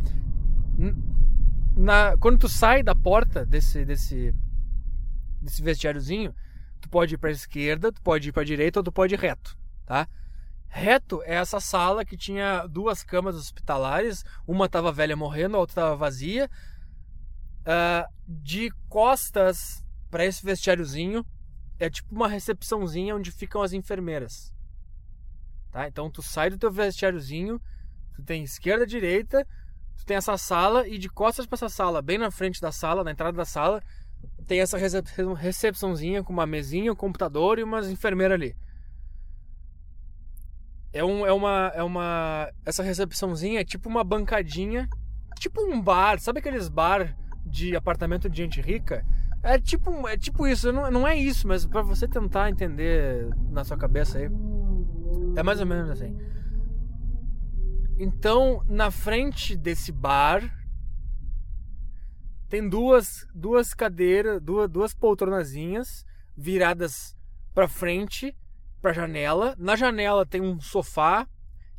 Na, 1.76 2.18
quando 2.18 2.40
tu 2.40 2.50
sai 2.50 2.82
da 2.82 2.96
porta 2.96 3.46
desse, 3.46 3.86
desse, 3.86 4.34
desse 5.40 5.62
vestiáriozinho, 5.62 6.34
tu 6.82 6.90
pode 6.90 7.14
ir 7.14 7.20
para 7.20 7.30
esquerda, 7.30 7.92
tu 7.92 8.02
pode 8.02 8.30
ir 8.30 8.32
para 8.32 8.44
direita 8.44 8.80
ou 8.80 8.84
tu 8.84 8.92
pode 8.92 9.14
ir 9.14 9.20
reto, 9.20 9.56
tá? 9.86 10.08
Reto 10.68 11.22
é 11.24 11.36
essa 11.36 11.60
sala 11.60 12.04
que 12.04 12.18
tinha 12.18 12.66
duas 12.66 13.04
camas 13.04 13.36
hospitalares, 13.36 14.26
uma 14.48 14.68
tava 14.68 14.92
velha 14.92 15.16
morrendo, 15.16 15.58
a 15.58 15.60
outra 15.60 15.76
tava 15.76 15.96
vazia. 15.96 16.50
Uh, 17.62 18.08
de 18.28 18.72
costas 18.90 19.84
para 20.10 20.26
esse 20.26 20.44
vestiáriozinho 20.44 21.26
é 21.80 21.90
tipo 21.90 22.14
uma 22.14 22.28
recepçãozinha 22.28 23.16
onde 23.16 23.32
ficam 23.32 23.62
as 23.62 23.74
enfermeiras. 23.74 24.54
Tá? 25.72 25.88
Então 25.88 26.10
tu 26.10 26.22
sai 26.22 26.50
do 26.50 26.58
teu 26.58 26.72
vestiáriozinho, 26.72 27.62
tu 28.16 28.24
tem 28.24 28.44
esquerda, 28.44 28.86
direita, 28.86 29.46
tu 29.98 30.06
tem 30.06 30.18
essa 30.18 30.38
sala 30.38 30.88
e 30.88 30.98
de 30.98 31.10
costas 31.10 31.46
para 31.46 31.56
essa 31.56 31.70
sala, 31.70 32.02
bem 32.02 32.18
na 32.18 32.32
frente 32.32 32.60
da 32.60 32.72
sala, 32.72 33.04
na 33.04 33.12
entrada 33.12 33.38
da 33.38 33.46
sala, 33.46 33.82
tem 34.48 34.62
essa 34.62 34.78
recepçãozinha 34.78 36.24
com 36.24 36.34
uma 36.34 36.46
mesinha, 36.46 36.92
um 36.92 36.96
computador 36.96 37.60
e 37.60 37.64
umas 37.64 37.90
enfermeiras 37.90 38.36
ali. 38.36 38.56
É, 40.94 41.04
um, 41.04 41.26
é 41.26 41.34
uma 41.34 41.72
é 41.76 41.84
uma 41.84 42.50
essa 42.66 42.82
recepçãozinha 42.82 43.60
é 43.60 43.64
tipo 43.64 43.90
uma 43.90 44.04
bancadinha, 44.04 44.88
tipo 45.38 45.62
um 45.62 45.82
bar, 45.82 46.20
sabe 46.20 46.40
aqueles 46.40 46.70
bar 46.70 47.16
de 47.46 47.76
apartamento 47.76 48.30
de 48.30 48.38
gente 48.38 48.62
rica? 48.62 49.06
É 49.48 49.58
tipo, 49.58 50.06
é 50.10 50.18
tipo 50.18 50.46
isso, 50.46 50.74
não, 50.74 50.92
não 50.92 51.08
é 51.08 51.16
isso, 51.16 51.48
mas 51.48 51.66
para 51.66 51.82
você 51.82 52.06
tentar 52.06 52.50
entender 52.50 53.30
na 53.50 53.64
sua 53.64 53.78
cabeça 53.78 54.18
aí, 54.18 54.26
é 55.38 55.42
mais 55.42 55.62
ou 55.62 55.66
menos 55.66 55.90
assim. 55.90 56.14
Então, 57.98 58.62
na 58.68 58.92
frente 58.92 59.56
desse 59.56 59.90
bar 59.90 60.42
tem 62.50 62.68
duas 62.68 63.26
duas 63.34 63.74
cadeiras, 63.74 64.42
duas, 64.42 64.70
duas 64.70 64.94
poltronazinhas 64.94 66.06
viradas 66.36 67.16
para 67.54 67.70
frente, 67.70 68.36
para 68.82 68.92
janela. 68.92 69.56
Na 69.58 69.78
janela 69.78 70.26
tem 70.26 70.42
um 70.42 70.60
sofá 70.60 71.26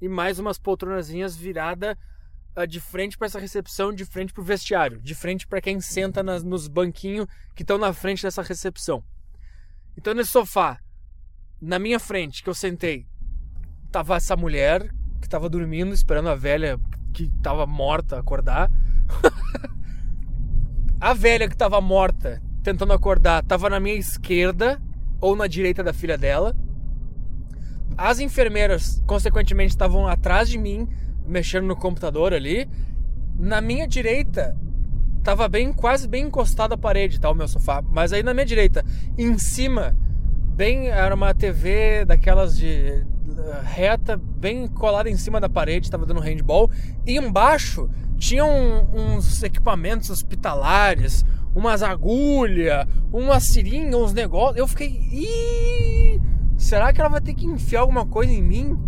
e 0.01 0.09
mais 0.09 0.39
umas 0.39 0.59
poltronazinhas 0.59 1.37
virada 1.37 1.93
uh, 1.93 2.18
de 2.67 2.81
frente 2.81 3.17
para 3.17 3.27
essa 3.27 3.39
recepção, 3.39 3.93
de 3.93 4.05
frente 4.05 4.33
pro 4.33 4.43
vestiário, 4.43 5.01
de 5.01 5.15
frente 5.15 5.47
para 5.47 5.61
quem 5.61 5.81
senta 5.81 6.23
nas, 6.23 6.43
nos 6.43 6.69
banquinhos 6.69 7.27
que 7.55 7.63
estão 7.63 7.79
na 7.79 7.93
frente 7.93 8.23
dessa 8.23 8.43
recepção. 8.43 9.03
Então 9.97 10.15
nesse 10.15 10.31
sofá, 10.31 10.79
na 11.61 11.79
minha 11.79 11.99
frente, 11.99 12.43
que 12.43 12.49
eu 12.49 12.55
sentei, 12.55 13.07
tava 13.91 14.17
essa 14.17 14.37
mulher 14.37 14.89
que 15.21 15.29
tava 15.29 15.49
dormindo, 15.49 15.93
esperando 15.93 16.29
a 16.29 16.35
velha 16.35 16.79
que 17.13 17.29
tava 17.43 17.67
morta 17.67 18.19
acordar. 18.19 18.71
a 21.01 21.13
velha 21.15 21.49
que 21.49 21.57
tava 21.57 21.81
morta, 21.81 22.41
tentando 22.63 22.93
acordar, 22.93 23.45
tava 23.45 23.69
na 23.69 23.81
minha 23.81 23.97
esquerda 23.97 24.81
ou 25.21 25.35
na 25.35 25.47
direita 25.47 25.83
da 25.83 25.93
filha 25.93 26.17
dela. 26.17 26.57
As 27.97 28.21
enfermeiras, 28.21 29.03
consequentemente, 29.07 29.71
estavam 29.71 30.07
atrás 30.07 30.49
de 30.49 30.59
mim, 30.59 30.89
mexendo 31.29 31.67
no 31.67 31.77
computador 31.77 32.33
ali. 32.33 32.69
Na 33.39 33.61
minha 33.61 33.87
direita, 33.87 34.57
tava 35.23 35.49
bem, 35.49 35.73
quase 35.73 36.09
bem 36.09 36.25
encostado 36.25 36.73
à 36.73 36.79
parede, 36.79 37.21
tá, 37.21 37.31
o 37.31 37.35
meu 37.35 37.47
sofá. 37.47 37.83
Mas 37.83 38.13
aí 38.13 38.23
na 38.23 38.35
minha 38.35 38.47
direita, 38.47 38.85
em 39.17 39.39
cima, 39.39 39.95
bem, 40.57 40.89
era 40.89 41.15
uma 41.15 41.35
TV 41.35 42.05
daquelas 42.05 42.57
de 42.57 43.05
reta, 43.63 44.17
bem 44.17 44.67
colada 44.67 45.09
em 45.09 45.17
cima 45.17 45.41
da 45.41 45.49
parede, 45.49 45.87
estava 45.87 46.07
dando 46.07 46.21
handball. 46.21 46.71
E 47.07 47.17
embaixo 47.17 47.89
tinham 48.17 48.51
uns 48.93 49.43
equipamentos 49.43 50.11
hospitalares, 50.11 51.25
umas 51.55 51.83
agulhas, 51.83 52.87
uma 53.13 53.39
seringa, 53.39 53.97
uns 53.97 54.13
negócios. 54.13 54.59
Eu 54.59 54.67
fiquei, 54.67 54.89
Ih, 54.89 56.21
será 56.57 56.93
que 56.93 57.01
ela 57.01 57.11
vai 57.11 57.21
ter 57.21 57.35
que 57.35 57.47
enfiar 57.47 57.81
alguma 57.81 58.07
coisa 58.07 58.33
em 58.33 58.43
mim 58.43 58.88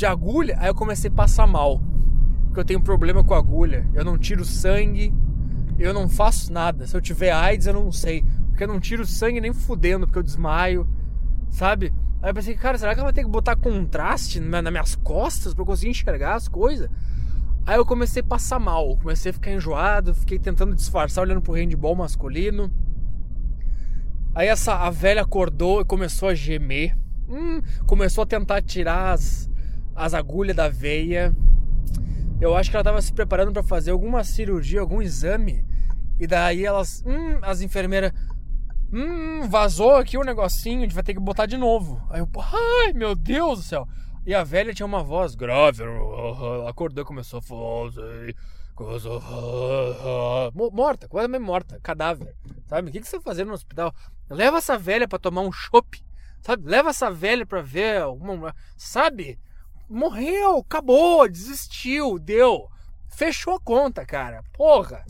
de 0.00 0.06
agulha? 0.06 0.56
Aí 0.58 0.68
eu 0.68 0.74
comecei 0.74 1.10
a 1.10 1.14
passar 1.14 1.46
mal, 1.46 1.80
porque 2.46 2.60
eu 2.60 2.64
tenho 2.64 2.80
problema 2.80 3.22
com 3.22 3.34
agulha. 3.34 3.86
Eu 3.94 4.04
não 4.04 4.16
tiro 4.16 4.44
sangue, 4.44 5.12
eu 5.78 5.92
não 5.92 6.08
faço 6.08 6.52
nada. 6.52 6.86
Se 6.86 6.96
eu 6.96 7.00
tiver 7.00 7.30
AIDS, 7.30 7.66
eu 7.66 7.74
não 7.74 7.92
sei, 7.92 8.24
porque 8.48 8.64
eu 8.64 8.68
não 8.68 8.80
tiro 8.80 9.06
sangue 9.06 9.40
nem 9.40 9.52
fudendo, 9.52 10.06
porque 10.06 10.18
eu 10.18 10.22
desmaio, 10.22 10.88
sabe? 11.50 11.92
Aí 12.22 12.30
eu 12.30 12.34
pensei, 12.34 12.54
cara, 12.54 12.78
será 12.78 12.94
que 12.94 13.00
ela 13.00 13.08
vai 13.08 13.12
ter 13.12 13.24
que 13.24 13.30
botar 13.30 13.56
contraste 13.56 14.40
nas 14.40 14.62
minhas 14.62 14.94
costas 14.94 15.52
pra 15.52 15.62
eu 15.62 15.66
conseguir 15.66 15.90
enxergar 15.90 16.34
as 16.34 16.48
coisas? 16.48 16.88
Aí 17.66 17.76
eu 17.76 17.84
comecei 17.84 18.22
a 18.22 18.24
passar 18.24 18.58
mal, 18.58 18.96
comecei 18.96 19.30
a 19.30 19.32
ficar 19.34 19.52
enjoado, 19.52 20.14
fiquei 20.14 20.38
tentando 20.38 20.74
disfarçar 20.74 21.22
olhando 21.22 21.42
pro 21.42 21.52
handball 21.52 21.94
masculino. 21.94 22.72
Aí 24.34 24.48
essa 24.48 24.74
a 24.74 24.88
velha 24.88 25.22
acordou 25.22 25.82
e 25.82 25.84
começou 25.84 26.30
a 26.30 26.34
gemer. 26.34 26.96
Hum, 27.28 27.60
começou 27.86 28.22
a 28.22 28.26
tentar 28.26 28.62
tirar 28.62 29.12
as, 29.12 29.49
as 30.00 30.14
agulhas 30.14 30.56
da 30.56 30.68
veia. 30.68 31.34
Eu 32.40 32.56
acho 32.56 32.70
que 32.70 32.76
ela 32.76 32.82
estava 32.82 33.02
se 33.02 33.12
preparando 33.12 33.52
para 33.52 33.62
fazer 33.62 33.90
alguma 33.90 34.24
cirurgia, 34.24 34.80
algum 34.80 35.02
exame. 35.02 35.64
E 36.18 36.26
daí 36.26 36.64
elas, 36.64 37.02
hum, 37.06 37.38
as 37.42 37.60
enfermeiras, 37.60 38.12
Hum, 38.92 39.48
vazou 39.48 39.94
aqui 39.94 40.18
o 40.18 40.22
um 40.22 40.24
negocinho, 40.24 40.78
a 40.78 40.82
gente 40.82 40.94
vai 40.94 41.04
ter 41.04 41.14
que 41.14 41.20
botar 41.20 41.46
de 41.46 41.56
novo. 41.56 42.04
Aí 42.10 42.20
eu, 42.20 42.28
ai 42.36 42.92
meu 42.92 43.14
Deus 43.14 43.60
do 43.60 43.64
céu. 43.64 43.86
E 44.26 44.34
a 44.34 44.42
velha 44.42 44.74
tinha 44.74 44.84
uma 44.84 45.02
voz 45.02 45.36
grave, 45.36 45.84
acordou 46.68 47.04
e 47.04 47.06
começou 47.06 47.38
a 47.38 47.42
fazer. 47.42 48.36
Morta, 50.72 51.06
quase 51.08 51.28
meio 51.28 51.42
morta, 51.42 51.78
cadáver. 51.82 52.34
Sabe? 52.66 52.88
O 52.88 52.92
que, 52.92 53.02
você 53.02 53.16
tá 53.16 53.22
fazendo 53.22 53.48
no 53.48 53.54
hospital? 53.54 53.94
Leva 54.28 54.58
essa 54.58 54.76
velha 54.76 55.06
para 55.06 55.18
tomar 55.18 55.42
um 55.42 55.52
chopp. 55.52 56.02
Sabe? 56.42 56.68
Leva 56.68 56.90
essa 56.90 57.10
velha 57.10 57.46
pra 57.46 57.62
ver 57.62 58.00
alguma. 58.02 58.54
Sabe? 58.76 59.38
Morreu, 59.90 60.58
acabou, 60.58 61.28
desistiu, 61.28 62.18
deu. 62.18 62.68
Fechou 63.08 63.56
a 63.56 63.60
conta, 63.60 64.06
cara. 64.06 64.42
Porra 64.52 65.04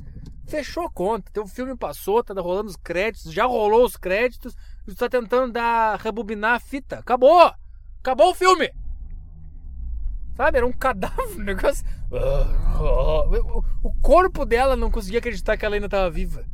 fechou 0.50 0.84
a 0.84 0.90
conta. 0.90 1.30
Teu 1.32 1.46
filme 1.46 1.76
passou, 1.76 2.22
tá 2.22 2.34
rolando 2.34 2.68
os 2.68 2.76
créditos, 2.76 3.32
já 3.32 3.46
rolou 3.46 3.84
os 3.84 3.96
créditos, 3.96 4.56
tu 4.84 4.94
tá 4.94 5.08
tentando 5.08 5.52
dar, 5.52 5.98
rebobinar 6.00 6.56
a 6.56 6.60
fita. 6.60 6.98
Acabou! 6.98 7.52
Acabou 8.00 8.30
o 8.30 8.34
filme! 8.34 8.70
Sabe, 10.36 10.58
era 10.58 10.66
um 10.66 10.72
cadáver, 10.72 11.36
um 11.38 11.44
negócio. 11.44 11.86
O 13.82 13.92
corpo 14.02 14.44
dela 14.44 14.74
não 14.74 14.90
conseguia 14.90 15.20
acreditar 15.20 15.56
que 15.56 15.64
ela 15.64 15.76
ainda 15.76 15.88
tava 15.88 16.10
viva. 16.10 16.44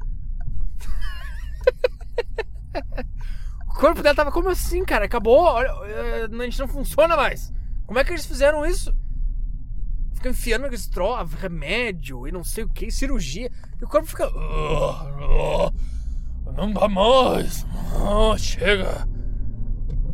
o 3.71 3.75
corpo 3.75 4.03
dela 4.03 4.15
tava 4.15 4.31
como 4.33 4.51
assim, 4.51 4.85
cara? 4.85 5.07
Acabou, 5.07 5.63
eh, 5.63 6.29
a 6.31 6.45
gente 6.45 6.59
não 6.59 6.69
funciona 6.69 7.17
mais. 7.17 7.53
Como 7.87 7.99
é 7.99 8.05
que 8.05 8.13
eles 8.13 8.27
fizeram 8.27 8.67
isso? 8.67 8.95
fica 10.27 10.31
enfiando 10.31 10.65
aqueles 10.65 10.87
troços, 10.87 11.35
remédio 11.35 12.27
e 12.27 12.33
não 12.33 12.43
sei 12.43 12.65
o 12.65 12.69
que, 12.69 12.91
cirurgia. 12.91 13.51
E 13.81 13.85
o 13.85 13.89
corpo 13.89 14.07
fica. 14.07 14.29
Não 16.57 16.73
dá 16.73 16.89
mais. 16.89 17.67
Oh, 17.95 18.37
chega. 18.37 19.07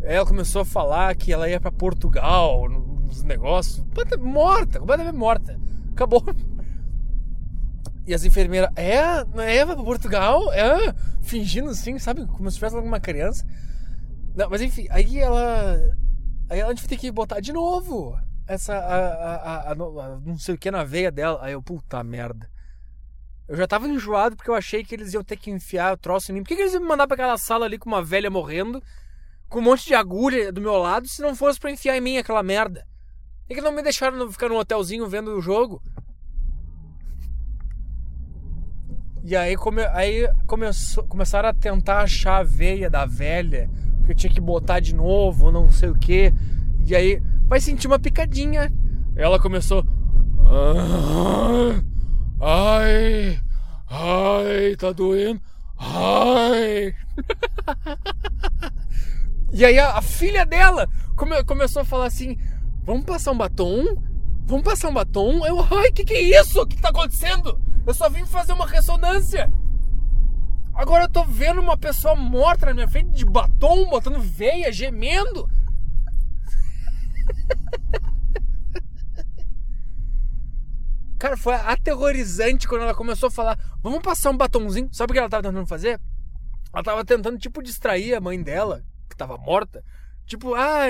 Ela 0.02 0.26
começou 0.26 0.62
a 0.62 0.64
falar 0.64 1.14
que 1.14 1.32
ela 1.32 1.48
ia 1.48 1.60
para 1.60 1.70
Portugal, 1.70 2.68
nos 2.68 3.22
negócios. 3.22 3.84
Morta, 4.20 4.80
completamente 4.80 5.16
morta. 5.16 5.58
Acabou. 5.92 6.24
E 8.04 8.12
as 8.12 8.24
enfermeiras, 8.24 8.70
é, 8.74 8.96
é, 8.96 9.64
vai 9.64 9.76
pra 9.76 9.84
Portugal? 9.84 10.52
É, 10.52 10.92
fingindo 11.20 11.70
assim, 11.70 11.98
sabe? 12.00 12.26
Como 12.26 12.50
se 12.50 12.56
tivesse 12.56 12.74
alguma 12.74 12.98
criança. 12.98 13.46
Não, 14.34 14.50
mas 14.50 14.60
enfim, 14.60 14.88
aí 14.90 15.18
ela. 15.20 15.78
Aí 16.52 16.60
ela 16.60 16.74
vai 16.74 16.86
ter 16.86 16.98
que 16.98 17.10
botar 17.10 17.40
de 17.40 17.50
novo 17.50 18.14
essa. 18.46 18.74
A, 18.74 19.36
a, 19.36 19.72
a, 19.72 19.74
não 19.74 20.38
sei 20.38 20.54
o 20.54 20.58
que 20.58 20.70
na 20.70 20.84
veia 20.84 21.10
dela. 21.10 21.38
Aí 21.40 21.54
eu, 21.54 21.62
puta 21.62 22.04
merda. 22.04 22.46
Eu 23.48 23.56
já 23.56 23.66
tava 23.66 23.88
enjoado 23.88 24.36
porque 24.36 24.50
eu 24.50 24.54
achei 24.54 24.84
que 24.84 24.94
eles 24.94 25.14
iam 25.14 25.24
ter 25.24 25.38
que 25.38 25.50
enfiar 25.50 25.94
o 25.94 25.96
troço 25.96 26.30
em 26.30 26.34
mim. 26.34 26.42
Por 26.42 26.48
que, 26.48 26.56
que 26.56 26.60
eles 26.60 26.74
iam 26.74 26.82
me 26.82 26.88
mandar 26.88 27.06
pra 27.06 27.14
aquela 27.14 27.38
sala 27.38 27.64
ali 27.64 27.78
com 27.78 27.88
uma 27.88 28.02
velha 28.02 28.30
morrendo, 28.30 28.82
com 29.48 29.60
um 29.60 29.62
monte 29.62 29.86
de 29.86 29.94
agulha 29.94 30.52
do 30.52 30.60
meu 30.60 30.76
lado, 30.76 31.08
se 31.08 31.22
não 31.22 31.34
fosse 31.34 31.58
para 31.58 31.70
enfiar 31.70 31.96
em 31.96 32.02
mim 32.02 32.18
aquela 32.18 32.42
merda? 32.42 32.86
Por 33.40 33.48
que, 33.48 33.54
que 33.54 33.60
não 33.62 33.72
me 33.72 33.82
deixaram 33.82 34.30
ficar 34.30 34.50
num 34.50 34.58
hotelzinho 34.58 35.08
vendo 35.08 35.34
o 35.34 35.40
jogo? 35.40 35.82
E 39.24 39.36
aí, 39.36 39.56
come, 39.56 39.82
aí 39.92 40.28
começou, 40.46 41.04
começaram 41.04 41.48
a 41.48 41.54
tentar 41.54 42.00
achar 42.00 42.38
a 42.38 42.42
veia 42.42 42.90
da 42.90 43.06
velha, 43.06 43.70
porque 43.98 44.14
tinha 44.14 44.32
que 44.32 44.40
botar 44.40 44.80
de 44.80 44.92
novo, 44.94 45.52
não 45.52 45.70
sei 45.70 45.90
o 45.90 45.94
que. 45.94 46.34
E 46.84 46.96
aí 46.96 47.22
vai 47.46 47.60
sentir 47.60 47.86
uma 47.86 48.00
picadinha. 48.00 48.72
Ela 49.14 49.38
começou. 49.38 49.86
Ai, 52.40 53.38
ai, 53.88 54.76
tá 54.76 54.90
doendo. 54.90 55.40
Ai. 55.78 56.92
e 59.52 59.64
aí 59.64 59.78
a, 59.78 59.98
a, 59.98 60.02
filha 60.02 60.44
dela 60.44 60.88
come, 61.14 61.44
começou 61.44 61.82
a 61.82 61.84
falar 61.84 62.06
assim: 62.06 62.36
Vamos 62.82 63.04
passar 63.04 63.30
um 63.30 63.38
batom? 63.38 63.84
Vamos 64.46 64.64
passar 64.64 64.88
um 64.88 64.94
batom? 64.94 65.46
Eu, 65.46 65.60
ai, 65.60 65.92
que 65.92 66.04
que 66.04 66.14
é 66.14 66.40
isso? 66.40 66.60
O 66.60 66.66
que 66.66 66.80
tá 66.80 66.88
acontecendo? 66.88 67.60
Eu 67.86 67.94
só 67.94 68.08
vim 68.08 68.24
fazer 68.24 68.52
uma 68.52 68.66
ressonância. 68.66 69.52
Agora 70.74 71.04
eu 71.04 71.08
tô 71.08 71.24
vendo 71.24 71.60
uma 71.60 71.76
pessoa 71.76 72.16
morta 72.16 72.66
na 72.66 72.74
minha 72.74 72.88
frente 72.88 73.10
de 73.10 73.24
batom, 73.24 73.88
botando 73.88 74.20
veia, 74.20 74.72
gemendo. 74.72 75.48
Cara, 81.18 81.36
foi 81.36 81.54
aterrorizante 81.54 82.66
quando 82.66 82.82
ela 82.82 82.94
começou 82.94 83.28
a 83.28 83.30
falar: 83.30 83.58
vamos 83.82 84.00
passar 84.00 84.30
um 84.30 84.36
batomzinho. 84.36 84.88
Sabe 84.92 85.10
o 85.10 85.14
que 85.14 85.18
ela 85.18 85.28
tava 85.28 85.42
tentando 85.42 85.66
fazer? 85.66 86.00
Ela 86.72 86.82
tava 86.82 87.04
tentando, 87.04 87.38
tipo, 87.38 87.62
distrair 87.62 88.14
a 88.14 88.20
mãe 88.20 88.42
dela, 88.42 88.82
que 89.08 89.16
tava 89.16 89.36
morta. 89.36 89.84
Tipo, 90.24 90.54
ah, 90.54 90.86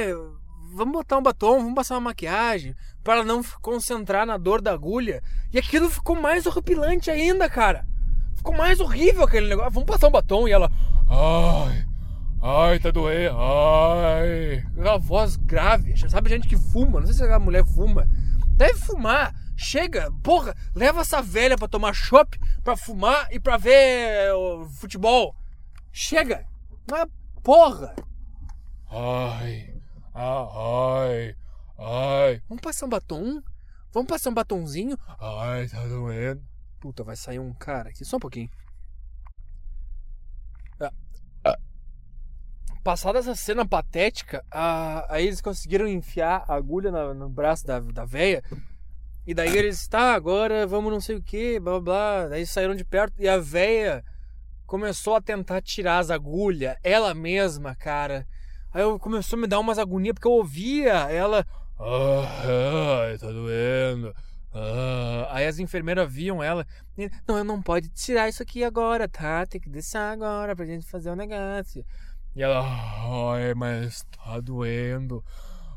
vamos 0.73 0.93
botar 0.93 1.19
um 1.19 1.23
batom, 1.23 1.59
vamos 1.59 1.75
passar 1.75 1.95
uma 1.95 2.11
maquiagem, 2.11 2.75
para 3.05 3.25
não 3.25 3.43
concentrar 3.61 4.27
na 4.27 4.37
dor 4.37 4.61
da 4.61 4.73
agulha. 4.73 5.23
E 5.53 5.59
aquilo 5.59 5.91
ficou 5.91 6.17
mais 6.17 6.47
horripilante 6.47 7.11
ainda, 7.11 7.49
cara. 7.49 7.87
Ficou 8.35 8.57
mais 8.57 8.81
horrível 8.81 9.25
aquele 9.25 9.49
negócio. 9.49 9.71
Vamos 9.71 9.87
passar 9.87 10.09
um 10.09 10.13
batom 10.13 10.49
e 10.49 10.53
ela. 10.53 10.71
Ai, 11.09 11.85
Ai, 12.45 12.81
tá 12.81 12.91
doendo. 12.91 13.37
Ai. 13.39 14.65
Aquela 14.73 14.99
voz 14.99 15.37
grave. 15.37 15.97
Sabe 16.09 16.29
gente 16.29 16.49
que 16.49 16.57
fuma? 16.57 16.99
Não 16.99 17.07
sei 17.07 17.15
se 17.15 17.23
a 17.23 17.39
mulher 17.39 17.65
fuma. 17.65 18.09
Deve 18.57 18.79
fumar. 18.81 19.33
Chega, 19.57 20.11
porra, 20.25 20.57
leva 20.75 21.03
essa 21.03 21.23
velha 21.23 21.57
pra 21.57 21.69
tomar 21.69 21.93
chopp, 21.93 22.37
pra 22.65 22.77
fumar 22.77 23.29
e 23.31 23.39
pra 23.39 23.57
ver 23.57 24.33
futebol. 24.81 25.37
Chega. 25.93 26.45
Mas, 26.91 27.07
porra. 27.45 27.95
Ai. 28.91 29.72
Ai. 30.15 31.35
Ai. 31.79 32.43
Vamos 32.49 32.63
passar 32.63 32.87
um 32.87 32.89
batom? 32.89 33.43
Vamos 33.93 34.09
passar 34.09 34.31
um 34.31 34.35
batonzinho? 34.35 34.97
Ai, 35.21 35.69
tá 35.69 35.87
doendo. 35.87 36.43
Puta, 36.81 37.05
vai 37.05 37.17
sair 37.17 37.39
um 37.39 37.53
cara 37.53 37.91
aqui. 37.91 38.05
Só 38.05 38.17
um 38.17 38.21
pouquinho. 38.21 38.51
passada 42.83 43.21
essa 43.21 43.37
cena 43.37 43.65
patética, 43.65 44.45
a, 44.51 45.07
aí 45.15 45.27
eles 45.29 45.41
conseguiram 45.41 45.87
enfiar 45.87 46.45
a 46.49 46.55
agulha 46.55 46.91
na- 46.91 47.15
no 47.15 47.29
braço 47.29 47.65
da, 47.65 47.79
da 47.79 48.05
véia. 48.05 48.43
E 49.25 49.33
daí 49.33 49.57
eles, 49.57 49.87
tá, 49.87 50.15
agora 50.15 50.67
vamos 50.67 50.93
não 50.93 51.01
sei 51.01 51.15
o 51.15 51.23
que, 51.23 51.61
blá 51.61 51.75
blá 51.75 51.81
blá. 51.81 52.29
Daí 52.31 52.45
saíram 52.45 52.75
de 52.75 52.85
perto 52.85 53.15
e 53.21 53.29
a 53.29 53.39
véia 53.39 54.05
começou 54.67 55.15
a 55.15 55.21
tentar 55.23 55.63
tirar 55.63 55.99
as 55.99 56.11
agulhas, 56.11 56.77
ela 56.83 57.15
mesma, 57.15 57.73
cara. 57.77 58.27
Aí 58.73 58.83
eu 58.83 58.99
começou 58.99 59.39
a 59.39 59.43
me 59.43 59.47
dar 59.47 59.61
umas 59.61 59.79
agonias, 59.79 60.15
porque 60.15 60.27
eu 60.27 60.33
ouvia 60.33 60.93
ela. 61.11 61.47
Ah, 61.79 63.15
tá 63.19 63.27
doendo. 63.27 64.15
Ah. 64.55 65.29
Aí 65.31 65.47
as 65.47 65.59
enfermeiras 65.59 66.13
viam 66.13 66.43
ela. 66.43 66.67
Não, 67.27 67.39
eu 67.39 67.45
não 67.45 67.61
pode 67.61 67.89
tirar 67.89 68.29
isso 68.29 68.43
aqui 68.43 68.65
agora, 68.65 69.09
tá? 69.09 69.45
Tem 69.47 69.61
que 69.61 69.69
deixar 69.69 70.13
agora 70.13 70.55
pra 70.55 70.65
gente 70.65 70.87
fazer 70.87 71.11
o 71.11 71.17
negócio. 71.17 71.85
E 72.35 72.43
ela, 72.43 72.63
ai, 73.35 73.53
mas 73.55 74.07
tá 74.17 74.41
doendo. 74.41 75.23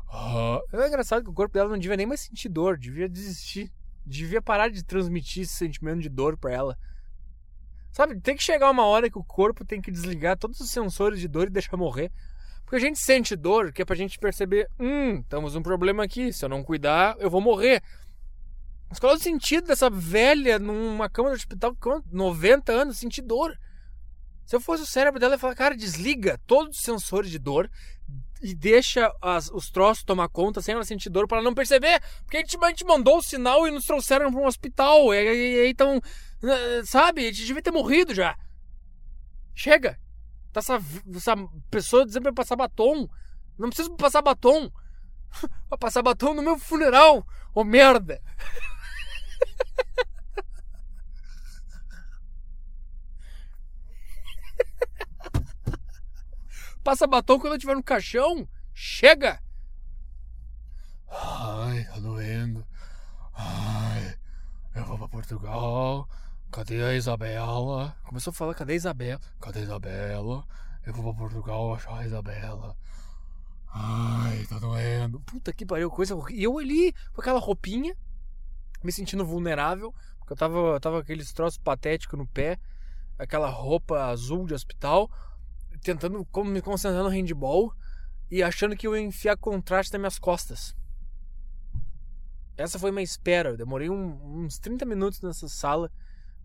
Ah. 0.08 0.60
É 0.72 0.88
engraçado 0.88 1.22
que 1.22 1.30
o 1.30 1.34
corpo 1.34 1.54
dela 1.54 1.68
não 1.68 1.78
devia 1.78 1.96
nem 1.96 2.06
mais 2.06 2.20
sentir 2.20 2.48
dor, 2.48 2.78
devia 2.78 3.08
desistir. 3.08 3.70
Devia 4.04 4.40
parar 4.40 4.68
de 4.68 4.84
transmitir 4.84 5.42
esse 5.42 5.54
sentimento 5.54 6.00
de 6.00 6.08
dor 6.08 6.36
pra 6.38 6.52
ela. 6.52 6.78
Sabe, 7.90 8.20
tem 8.20 8.36
que 8.36 8.42
chegar 8.42 8.70
uma 8.70 8.84
hora 8.84 9.10
que 9.10 9.18
o 9.18 9.24
corpo 9.24 9.64
tem 9.64 9.80
que 9.80 9.90
desligar 9.90 10.36
todos 10.36 10.60
os 10.60 10.70
sensores 10.70 11.18
de 11.18 11.26
dor 11.26 11.48
e 11.48 11.50
deixar 11.50 11.76
morrer. 11.76 12.12
Porque 12.66 12.76
a 12.76 12.80
gente 12.80 12.98
sente 12.98 13.36
dor, 13.36 13.72
que 13.72 13.80
é 13.80 13.84
pra 13.84 13.94
gente 13.94 14.18
perceber, 14.18 14.68
hum, 14.78 15.22
temos 15.22 15.54
um 15.54 15.62
problema 15.62 16.02
aqui, 16.02 16.32
se 16.32 16.44
eu 16.44 16.48
não 16.48 16.64
cuidar, 16.64 17.16
eu 17.20 17.30
vou 17.30 17.40
morrer. 17.40 17.80
Mas 18.88 18.98
qual 18.98 19.12
é 19.12 19.16
o 19.16 19.20
sentido 19.20 19.68
dessa 19.68 19.88
velha 19.88 20.58
numa 20.58 21.08
cama 21.08 21.30
do 21.30 21.36
hospital 21.36 21.74
com 21.76 22.02
90 22.10 22.72
anos 22.72 22.98
sentir 22.98 23.22
dor? 23.22 23.56
Se 24.44 24.54
eu 24.54 24.60
fosse 24.60 24.82
o 24.82 24.86
cérebro 24.86 25.20
dela, 25.20 25.34
eu 25.34 25.36
ia 25.36 25.40
falar, 25.40 25.54
cara, 25.54 25.76
desliga 25.76 26.40
todos 26.44 26.76
os 26.76 26.82
sensores 26.82 27.30
de 27.30 27.38
dor 27.38 27.70
e 28.42 28.52
deixa 28.54 29.12
as- 29.22 29.48
os 29.50 29.70
troços 29.70 30.02
tomar 30.04 30.28
conta 30.28 30.60
sem 30.60 30.74
ela 30.74 30.84
sentir 30.84 31.08
dor 31.08 31.26
para 31.28 31.38
ela 31.38 31.44
não 31.44 31.54
perceber. 31.54 32.00
Porque 32.24 32.36
a 32.36 32.40
gente, 32.40 32.56
a 32.60 32.68
gente 32.68 32.84
mandou 32.84 33.18
o 33.18 33.22
sinal 33.22 33.66
e 33.66 33.70
nos 33.70 33.84
trouxeram 33.84 34.30
para 34.30 34.40
um 34.40 34.46
hospital. 34.46 35.14
E 35.14 35.18
aí 35.18 35.68
então, 35.70 36.00
sabe, 36.84 37.22
a 37.22 37.32
gente 37.32 37.46
devia 37.46 37.62
ter 37.62 37.70
morrido 37.72 38.12
já. 38.14 38.36
Chega. 39.54 39.98
Tá 40.56 40.60
essa, 40.60 40.80
essa 41.14 41.36
pessoa 41.70 42.06
dizendo 42.06 42.22
pra 42.22 42.32
passar 42.32 42.56
batom. 42.56 43.06
Não 43.58 43.68
preciso 43.68 43.94
passar 43.94 44.22
batom. 44.22 44.72
Vai 45.68 45.78
passar 45.78 46.02
batom 46.02 46.32
no 46.32 46.40
meu 46.40 46.58
funeral. 46.58 47.26
Ô 47.54 47.62
merda. 47.62 48.22
Passa 56.82 57.06
batom 57.06 57.38
quando 57.38 57.52
eu 57.52 57.58
estiver 57.58 57.76
no 57.76 57.82
caixão. 57.82 58.48
Chega! 58.72 59.38
Ai, 61.06 61.84
tá 61.84 61.98
doendo. 61.98 62.66
Ai, 63.34 64.16
eu 64.74 64.86
vou 64.86 64.96
pra 64.96 65.08
Portugal. 65.08 66.08
Cadê 66.56 66.82
a 66.82 66.94
Isabela? 66.94 67.94
Começou 68.02 68.30
a 68.30 68.34
falar, 68.34 68.54
cadê 68.54 68.72
a 68.72 68.76
Isabela? 68.76 69.20
Cadê 69.42 69.58
a 69.58 69.62
Isabela? 69.62 70.42
Eu 70.86 70.94
vou 70.94 71.12
pra 71.12 71.12
Portugal 71.12 71.74
achar 71.74 71.98
a 71.98 72.06
Isabela. 72.06 72.74
Ai, 73.68 74.42
tá 74.48 74.58
doendo. 74.58 75.20
Puta 75.20 75.52
que 75.52 75.66
pariu, 75.66 75.90
coisa. 75.90 76.14
E 76.30 76.42
eu 76.42 76.56
ali 76.56 76.94
com 77.12 77.20
aquela 77.20 77.38
roupinha, 77.38 77.94
me 78.82 78.90
sentindo 78.90 79.22
vulnerável, 79.22 79.94
porque 80.18 80.32
eu 80.32 80.36
tava, 80.38 80.80
tava 80.80 80.96
com 80.96 81.02
aqueles 81.02 81.30
troços 81.30 81.58
patéticos 81.58 82.18
no 82.18 82.26
pé, 82.26 82.58
aquela 83.18 83.50
roupa 83.50 84.06
azul 84.06 84.46
de 84.46 84.54
hospital, 84.54 85.10
tentando 85.82 86.26
me 86.46 86.62
concentrar 86.62 87.02
no 87.04 87.10
handball 87.10 87.70
e 88.30 88.42
achando 88.42 88.74
que 88.74 88.86
eu 88.86 88.96
ia 88.96 89.02
enfiar 89.02 89.36
contraste 89.36 89.92
nas 89.92 90.00
minhas 90.00 90.18
costas. 90.18 90.74
Essa 92.56 92.78
foi 92.78 92.90
minha 92.90 93.04
espera. 93.04 93.50
Eu 93.50 93.58
demorei 93.58 93.90
um- 93.90 94.44
uns 94.46 94.58
30 94.58 94.86
minutos 94.86 95.20
nessa 95.20 95.50
sala 95.50 95.92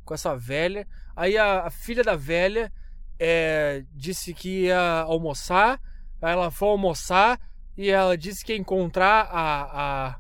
com 0.04 0.14
essa 0.14 0.36
velha. 0.36 0.88
Aí 1.16 1.38
a, 1.38 1.64
a 1.68 1.70
filha 1.70 2.04
da 2.04 2.16
velha 2.16 2.72
é, 3.20 3.84
disse 3.93 4.34
que 4.34 4.66
ia 4.66 5.02
almoçar. 5.02 5.80
Aí 6.22 6.32
ela 6.32 6.52
foi 6.52 6.70
almoçar 6.70 7.39
e 7.78 7.89
ela 7.89 8.18
disse 8.18 8.43
que 8.43 8.54
ia 8.54 8.58
encontrar 8.58 9.28
a, 9.32 10.10
a, 10.14 10.20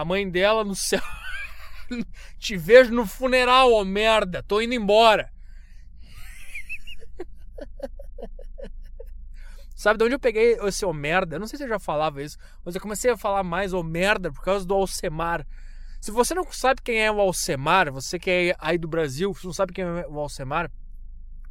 a 0.00 0.04
mãe 0.04 0.28
dela 0.28 0.64
no 0.64 0.74
céu. 0.74 1.02
Te 2.38 2.56
vejo 2.56 2.92
no 2.92 3.06
funeral, 3.06 3.72
ô 3.72 3.84
merda. 3.84 4.42
Tô 4.42 4.60
indo 4.60 4.74
embora. 4.74 5.30
Sabe 9.74 9.98
de 9.98 10.04
onde 10.04 10.14
eu 10.16 10.18
peguei 10.18 10.58
esse 10.64 10.84
ô 10.84 10.92
merda? 10.92 11.36
Eu 11.36 11.40
não 11.40 11.46
sei 11.46 11.56
se 11.56 11.62
eu 11.64 11.68
já 11.68 11.78
falava 11.78 12.20
isso, 12.20 12.36
mas 12.64 12.74
eu 12.74 12.80
comecei 12.80 13.12
a 13.12 13.16
falar 13.16 13.44
mais 13.44 13.72
ô 13.72 13.80
merda 13.82 14.32
por 14.32 14.42
causa 14.42 14.66
do 14.66 14.74
Alcemar. 14.74 15.46
Se 16.00 16.10
você 16.10 16.34
não 16.34 16.44
sabe 16.52 16.80
quem 16.82 17.00
é 17.00 17.10
o 17.10 17.20
Alcemar, 17.20 17.92
você 17.92 18.18
que 18.18 18.30
é 18.30 18.56
aí 18.58 18.78
do 18.78 18.86
Brasil, 18.86 19.36
não 19.42 19.52
sabe 19.52 19.72
quem 19.72 19.84
é 19.84 20.06
o 20.06 20.18
Alcemar, 20.18 20.70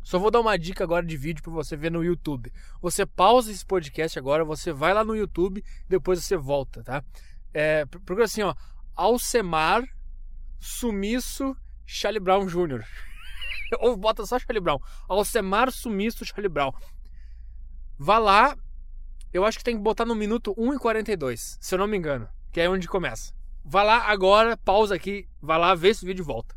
só 0.08 0.18
vou 0.18 0.32
dar 0.32 0.40
uma 0.40 0.58
dica 0.58 0.86
agora 0.86 1.06
de 1.06 1.18
vídeo 1.18 1.44
para 1.44 1.52
você 1.52 1.76
ver 1.76 1.92
no 1.92 2.02
YouTube. 2.02 2.50
Você 2.82 3.06
pausa 3.06 3.52
esse 3.52 3.66
podcast 3.66 4.18
agora, 4.18 4.46
você 4.46 4.72
vai 4.72 4.94
lá 4.94 5.04
no 5.04 5.14
YouTube, 5.14 5.62
depois 5.90 6.24
você 6.24 6.38
volta, 6.38 6.82
tá? 6.82 7.04
É, 7.54 7.86
procura 7.86 8.24
assim, 8.24 8.42
ó, 8.42 8.56
Alcemar 8.96 9.84
Sumiço 10.60 11.54
Charlie 11.86 12.22
Brown 12.22 12.48
Jr. 12.48 12.86
Ou 13.80 13.98
bota 13.98 14.26
só 14.26 14.40
Charlie 14.40 14.62
Brown. 14.62 14.80
Alcemar 15.10 15.70
Sumiço 15.74 16.24
Charlie 16.24 16.48
Brown. 16.48 16.72
Vá 18.00 18.18
lá, 18.18 18.56
eu 19.34 19.44
acho 19.44 19.58
que 19.58 19.64
tem 19.66 19.76
que 19.76 19.84
botar 19.84 20.06
no 20.06 20.16
minuto 20.16 20.54
1 20.58 20.76
e 20.76 20.80
42, 20.80 21.58
se 21.60 21.76
eu 21.76 21.80
não 21.80 21.88
me 21.88 21.98
engano, 21.98 22.30
que 22.54 22.62
é 22.62 22.70
onde 22.70 22.88
começa. 22.88 23.37
Vá 23.70 23.84
lá 23.84 24.08
agora, 24.08 24.56
pausa 24.56 24.96
aqui, 24.96 25.28
vá 25.42 25.58
lá, 25.58 25.76
vê 25.76 25.90
esse 25.90 26.06
vídeo 26.06 26.24
volta. 26.24 26.56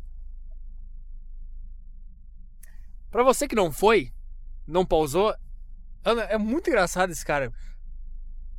Pra 3.11 3.21
você 3.21 3.49
que 3.49 3.55
não 3.55 3.69
foi, 3.69 4.13
não 4.65 4.85
pausou, 4.85 5.35
Ana, 6.05 6.23
é 6.23 6.37
muito 6.37 6.69
engraçado 6.69 7.11
esse 7.11 7.25
cara. 7.25 7.51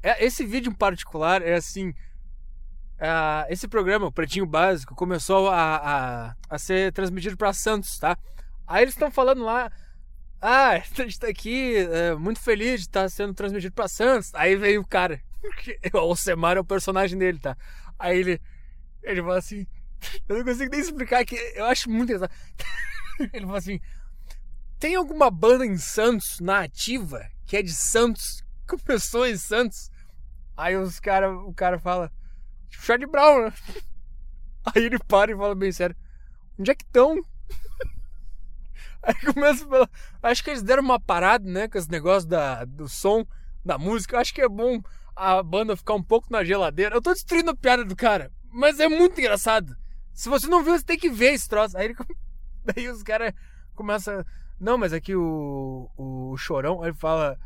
É, 0.03 0.23
esse 0.23 0.45
vídeo 0.45 0.71
em 0.71 0.75
particular 0.75 1.41
é 1.41 1.55
assim. 1.55 1.95
ah, 3.01 3.47
esse 3.49 3.67
programa, 3.67 4.09
o 4.09 4.13
Pretinho 4.13 4.45
Básico, 4.45 4.95
começou 4.95 5.49
a, 5.49 5.77
a, 5.77 6.37
a 6.51 6.59
ser 6.59 6.93
transmitido 6.93 7.39
para 7.39 7.55
Santos, 7.55 7.99
tá? 7.99 8.19
Aí 8.67 8.83
eles 8.83 8.93
estão 8.93 9.11
falando 9.11 9.43
lá. 9.45 9.73
Ah, 10.43 10.73
a 10.73 10.79
gente 10.79 11.19
tá 11.19 11.29
aqui 11.29 11.77
é, 11.77 12.15
muito 12.17 12.41
feliz 12.41 12.81
de 12.81 12.87
estar 12.89 13.09
sendo 13.09 13.33
transmitido 13.33 13.75
para 13.75 13.89
Santos. 13.89 14.31
Aí 14.35 14.57
veio 14.57 14.83
o 14.83 14.87
cara. 14.87 15.23
O 15.95 15.99
Alcemar 15.99 16.57
é 16.57 16.61
o 16.61 16.65
personagem 16.65 17.19
dele, 17.19 17.39
tá? 17.39 17.57
Aí 18.03 18.19
ele. 18.19 18.41
Ele 19.01 19.23
fala 19.23 19.39
assim. 19.39 19.65
Eu 20.29 20.39
não 20.39 20.45
consigo 20.45 20.71
nem 20.73 20.81
explicar 20.81 21.25
que 21.25 21.37
eu 21.55 21.65
acho 21.67 21.89
muito 21.89 22.13
engraçado. 22.13 22.37
Ele 23.33 23.47
fala 23.47 23.59
assim: 23.59 23.81
Tem 24.81 24.97
alguma 24.97 25.31
banda 25.31 25.65
em 25.65 25.79
Santos, 25.79 26.41
na 26.41 26.63
ativa, 26.63 27.25
que 27.47 27.57
é 27.57 27.63
de 27.63 27.73
Santos, 27.73 28.45
começou 28.67 29.25
em 29.25 29.37
Santos? 29.37 29.89
Aí 30.57 30.77
os 30.77 30.99
cara, 30.99 31.33
o 31.33 31.55
cara 31.55 31.79
fala: 31.79 32.11
Tipo, 32.69 32.85
Charlie 32.85 33.07
Brown, 33.09 33.45
né? 33.45 33.53
Aí 34.75 34.85
ele 34.85 34.99
para 34.99 35.31
e 35.31 35.37
fala 35.37 35.55
bem 35.55 35.71
sério: 35.71 35.95
Onde 36.59 36.73
é 36.73 36.75
que 36.75 36.85
estão? 36.85 37.23
Aí 39.01 39.15
começa 39.33 39.65
a 39.65 39.69
falar. 39.69 39.91
Acho 40.25 40.43
que 40.43 40.51
eles 40.51 40.63
deram 40.63 40.83
uma 40.83 40.99
parada, 40.99 41.49
né? 41.49 41.69
Com 41.69 41.79
esse 41.79 41.91
negócio 41.91 42.29
da, 42.29 42.65
do 42.65 42.89
som, 42.89 43.25
da 43.65 43.79
música. 43.79 44.17
Eu 44.17 44.21
acho 44.21 44.35
que 44.35 44.41
é 44.41 44.49
bom 44.49 44.83
a 45.23 45.43
banda 45.43 45.77
ficar 45.77 45.95
um 45.95 46.03
pouco 46.03 46.27
na 46.31 46.43
geladeira. 46.43 46.97
Eu 46.97 47.03
tô 47.03 47.13
destruindo 47.13 47.51
a 47.51 47.57
piada 47.57 47.85
do 47.85 47.95
cara, 47.95 48.33
mas 48.51 48.81
é 48.81 48.89
muito 48.89 49.21
engraçado. 49.21 49.77
Se 50.13 50.29
você 50.29 50.49
não 50.49 50.65
viu, 50.65 50.77
você 50.77 50.85
tem 50.85 50.99
que 50.99 51.09
ver 51.09 51.33
esse 51.33 51.49
troço. 51.49 51.79
Aí, 51.79 51.87
ele, 51.87 51.95
daí 52.65 52.89
os 52.89 53.03
caras 53.03 53.33
começam. 53.75 54.25
Não, 54.59 54.77
mas 54.77 54.93
aqui 54.93 55.15
o, 55.15 55.89
o 55.97 56.37
chorão, 56.37 56.85
ele 56.85 56.95
fala: 56.95 57.39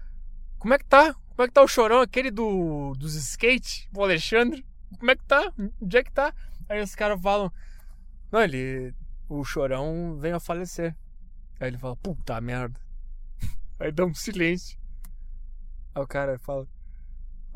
Como 0.58 0.72
é 0.72 0.78
que 0.78 0.86
tá? 0.86 1.14
Como 1.14 1.44
é 1.44 1.48
que 1.48 1.52
tá 1.52 1.62
o 1.62 1.68
chorão, 1.68 2.00
aquele 2.00 2.30
do, 2.30 2.94
dos 2.96 3.14
skate, 3.14 3.88
o 3.94 4.02
Alexandre? 4.02 4.64
Como 4.98 5.10
é 5.10 5.16
que 5.16 5.24
tá? 5.24 5.52
Onde 5.80 5.98
é 5.98 6.02
que 6.02 6.12
tá? 6.12 6.32
Aí 6.68 6.82
os 6.82 6.94
caras 6.94 7.20
falam: 7.20 7.52
Não, 8.32 8.40
ele. 8.40 8.94
O 9.28 9.44
chorão 9.44 10.16
veio 10.18 10.36
a 10.36 10.40
falecer. 10.40 10.96
Aí 11.60 11.68
ele 11.68 11.78
fala: 11.78 11.96
Puta 11.96 12.40
merda. 12.40 12.80
Aí 13.78 13.92
dá 13.92 14.06
um 14.06 14.14
silêncio. 14.14 14.78
Aí 15.94 16.02
o 16.02 16.06
cara 16.06 16.38
fala: 16.38 16.66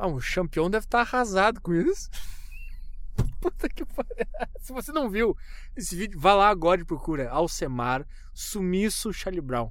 Ah, 0.00 0.06
o 0.06 0.18
campeão 0.18 0.70
deve 0.70 0.86
estar 0.86 1.00
arrasado 1.00 1.60
com 1.60 1.74
isso. 1.74 2.08
Puta 3.38 3.68
que 3.68 3.84
pariu. 3.84 4.26
Se 4.60 4.72
você 4.72 4.90
não 4.92 5.10
viu 5.10 5.36
esse 5.76 5.94
vídeo, 5.94 6.18
vá 6.18 6.32
lá 6.34 6.48
agora 6.48 6.80
e 6.80 6.84
procura 6.86 7.28
Alcemar 7.28 8.06
Sumiço 8.32 9.12
Charlie 9.12 9.42
Brown. 9.42 9.70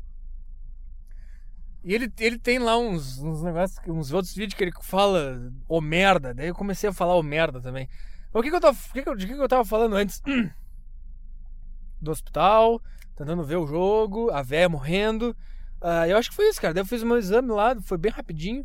E 1.83 1.95
ele, 1.95 2.13
ele 2.19 2.37
tem 2.37 2.59
lá 2.59 2.77
uns, 2.77 3.17
uns 3.17 3.41
negócios, 3.41 3.79
uns 3.87 4.11
outros 4.11 4.35
vídeos 4.35 4.53
que 4.55 4.63
ele 4.63 4.73
fala 4.83 5.51
o 5.67 5.81
merda. 5.81 6.31
Daí 6.31 6.49
eu 6.49 6.55
comecei 6.55 6.89
a 6.89 6.93
falar 6.93 7.15
o 7.15 7.23
merda 7.23 7.59
também. 7.59 7.89
O 8.31 8.43
que, 8.43 8.51
que 8.51 8.55
eu 8.55 8.61
tava, 8.61 8.77
o 8.77 8.93
que 8.93 9.01
que 9.01 9.15
de 9.15 9.25
que, 9.25 9.33
que 9.33 9.41
eu 9.41 9.47
tava 9.47 9.65
falando 9.65 9.95
antes? 9.95 10.21
Do 11.99 12.11
hospital, 12.11 12.79
tentando 13.15 13.43
ver 13.43 13.55
o 13.55 13.65
jogo, 13.65 14.29
a 14.29 14.43
véia 14.43 14.69
morrendo. 14.69 15.35
Uh, 15.81 16.05
eu 16.07 16.17
acho 16.17 16.29
que 16.29 16.35
foi 16.35 16.47
isso, 16.49 16.61
cara. 16.61 16.73
Daí 16.73 16.81
eu 16.81 16.85
fiz 16.85 17.01
meu 17.01 17.17
exame 17.17 17.49
lá, 17.51 17.75
foi 17.81 17.97
bem 17.97 18.11
rapidinho. 18.11 18.63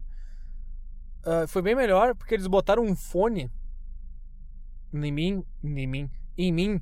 Uh, 1.25 1.49
foi 1.49 1.62
bem 1.62 1.75
melhor, 1.75 2.14
porque 2.14 2.35
eles 2.35 2.47
botaram 2.47 2.83
um 2.83 2.95
fone 2.95 3.51
em 4.93 5.11
mim, 5.11 5.45
em 5.62 5.87
mim, 5.87 6.11
em 6.37 6.53
mim. 6.53 6.75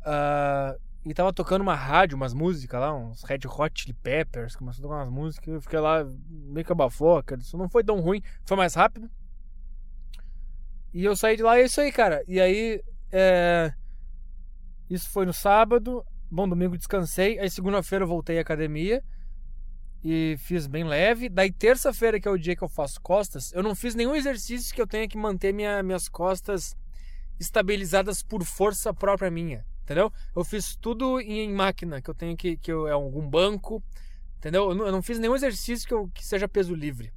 Uh, 0.00 0.78
e 1.06 1.14
tava 1.14 1.32
tocando 1.32 1.62
uma 1.62 1.76
rádio, 1.76 2.16
umas 2.16 2.34
músicas 2.34 2.80
lá, 2.80 2.92
uns 2.92 3.22
Red 3.22 3.40
Hot 3.46 3.80
Chili 3.80 3.94
Peppers, 3.94 4.56
começou 4.56 4.80
a 4.80 4.88
tocar 4.88 5.02
umas 5.02 5.12
músicas. 5.12 5.54
Eu 5.54 5.60
fiquei 5.60 5.78
lá 5.78 6.04
meio 6.28 6.66
que 6.66 6.72
abafoca. 6.72 7.36
Isso 7.36 7.56
não 7.56 7.68
foi 7.68 7.84
tão 7.84 8.00
ruim, 8.00 8.20
foi 8.44 8.56
mais 8.56 8.74
rápido. 8.74 9.08
E 10.92 11.04
eu 11.04 11.14
saí 11.14 11.36
de 11.36 11.42
lá, 11.42 11.58
é 11.58 11.64
isso 11.64 11.80
aí, 11.80 11.92
cara. 11.92 12.24
E 12.26 12.40
aí, 12.40 12.82
é... 13.12 13.72
isso 14.90 15.08
foi 15.10 15.26
no 15.26 15.32
sábado. 15.32 16.04
Bom, 16.30 16.48
domingo 16.48 16.76
descansei. 16.76 17.38
Aí, 17.38 17.50
segunda-feira, 17.50 18.04
eu 18.04 18.08
voltei 18.08 18.38
à 18.38 18.40
academia 18.40 19.02
e 20.04 20.36
fiz 20.38 20.66
bem 20.66 20.84
leve. 20.84 21.30
Daí, 21.30 21.50
terça-feira, 21.50 22.20
que 22.20 22.28
é 22.28 22.30
o 22.30 22.36
dia 22.36 22.54
que 22.54 22.62
eu 22.62 22.68
faço 22.68 23.00
costas, 23.00 23.50
eu 23.54 23.62
não 23.62 23.74
fiz 23.74 23.94
nenhum 23.94 24.14
exercício 24.14 24.74
que 24.74 24.80
eu 24.80 24.86
tenha 24.86 25.08
que 25.08 25.16
manter 25.16 25.54
minha, 25.54 25.82
minhas 25.82 26.08
costas 26.08 26.76
estabilizadas 27.40 28.22
por 28.22 28.44
força 28.44 28.92
própria 28.92 29.30
minha, 29.30 29.64
entendeu? 29.82 30.12
Eu 30.36 30.44
fiz 30.44 30.76
tudo 30.76 31.18
em 31.20 31.50
máquina, 31.52 32.02
que 32.02 32.10
eu 32.10 32.14
tenho 32.14 32.36
que, 32.36 32.56
que 32.58 32.70
eu, 32.70 32.86
é 32.86 32.92
algum 32.92 33.26
banco, 33.26 33.82
entendeu? 34.36 34.68
Eu 34.68 34.74
não, 34.74 34.86
eu 34.86 34.92
não 34.92 35.02
fiz 35.02 35.18
nenhum 35.18 35.34
exercício 35.34 35.88
que, 35.88 35.94
eu, 35.94 36.08
que 36.08 36.24
seja 36.24 36.46
peso 36.46 36.74
livre, 36.74 37.10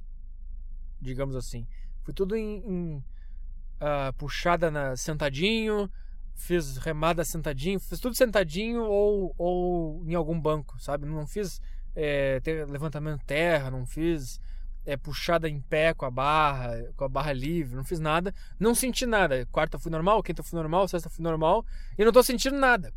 digamos 0.98 1.36
assim. 1.36 1.66
Foi 2.02 2.14
tudo 2.14 2.34
em, 2.34 2.56
em 2.66 2.96
uh, 2.96 4.12
puxada 4.16 4.70
na, 4.70 4.96
sentadinho, 4.96 5.90
fiz 6.34 6.78
remada 6.78 7.22
sentadinho, 7.22 7.78
fiz 7.78 8.00
tudo 8.00 8.16
sentadinho 8.16 8.82
ou, 8.82 9.34
ou 9.36 10.02
em 10.06 10.14
algum 10.14 10.40
banco, 10.40 10.80
sabe? 10.80 11.06
Não 11.06 11.26
fiz 11.26 11.60
é, 12.00 12.40
levantamento 12.68 13.24
terra, 13.26 13.72
não 13.72 13.84
fiz 13.84 14.40
é, 14.86 14.96
puxada 14.96 15.48
em 15.48 15.60
pé 15.60 15.92
com 15.92 16.06
a 16.06 16.10
barra, 16.10 16.80
com 16.96 17.04
a 17.04 17.08
barra 17.08 17.32
livre, 17.32 17.74
não 17.74 17.82
fiz 17.82 17.98
nada, 17.98 18.32
não 18.58 18.72
senti 18.72 19.04
nada. 19.04 19.44
Quarta 19.50 19.80
fui 19.80 19.90
normal, 19.90 20.22
quinta 20.22 20.42
fui 20.44 20.56
normal, 20.56 20.86
sexta 20.86 21.10
fui 21.10 21.24
normal 21.24 21.66
e 21.98 22.04
não 22.04 22.12
tô 22.12 22.22
sentindo 22.22 22.56
nada. 22.56 22.94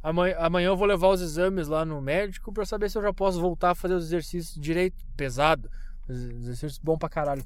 Amanhã, 0.00 0.36
amanhã 0.38 0.66
eu 0.68 0.76
vou 0.76 0.86
levar 0.86 1.08
os 1.08 1.20
exames 1.20 1.66
lá 1.66 1.84
no 1.84 2.00
médico 2.00 2.52
para 2.52 2.64
saber 2.64 2.88
se 2.90 2.96
eu 2.96 3.02
já 3.02 3.12
posso 3.12 3.40
voltar 3.40 3.70
a 3.72 3.74
fazer 3.74 3.94
os 3.94 4.04
exercícios 4.04 4.54
direito, 4.60 5.04
pesado, 5.16 5.68
exercícios 6.08 6.78
bom 6.78 6.96
pra 6.96 7.08
caralho. 7.08 7.44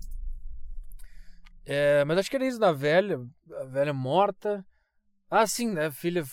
É, 1.65 2.05
mas 2.05 2.19
acho 2.19 2.29
que 2.29 2.37
era 2.37 2.47
isso 2.47 2.59
da 2.59 2.73
velha, 2.73 3.19
a 3.61 3.65
velha 3.65 3.95
morta. 3.95 4.65
Ah, 5.31 5.47
sim, 5.47 5.73
né? 5.73 5.87
A 5.87 5.93
filha 5.93 6.25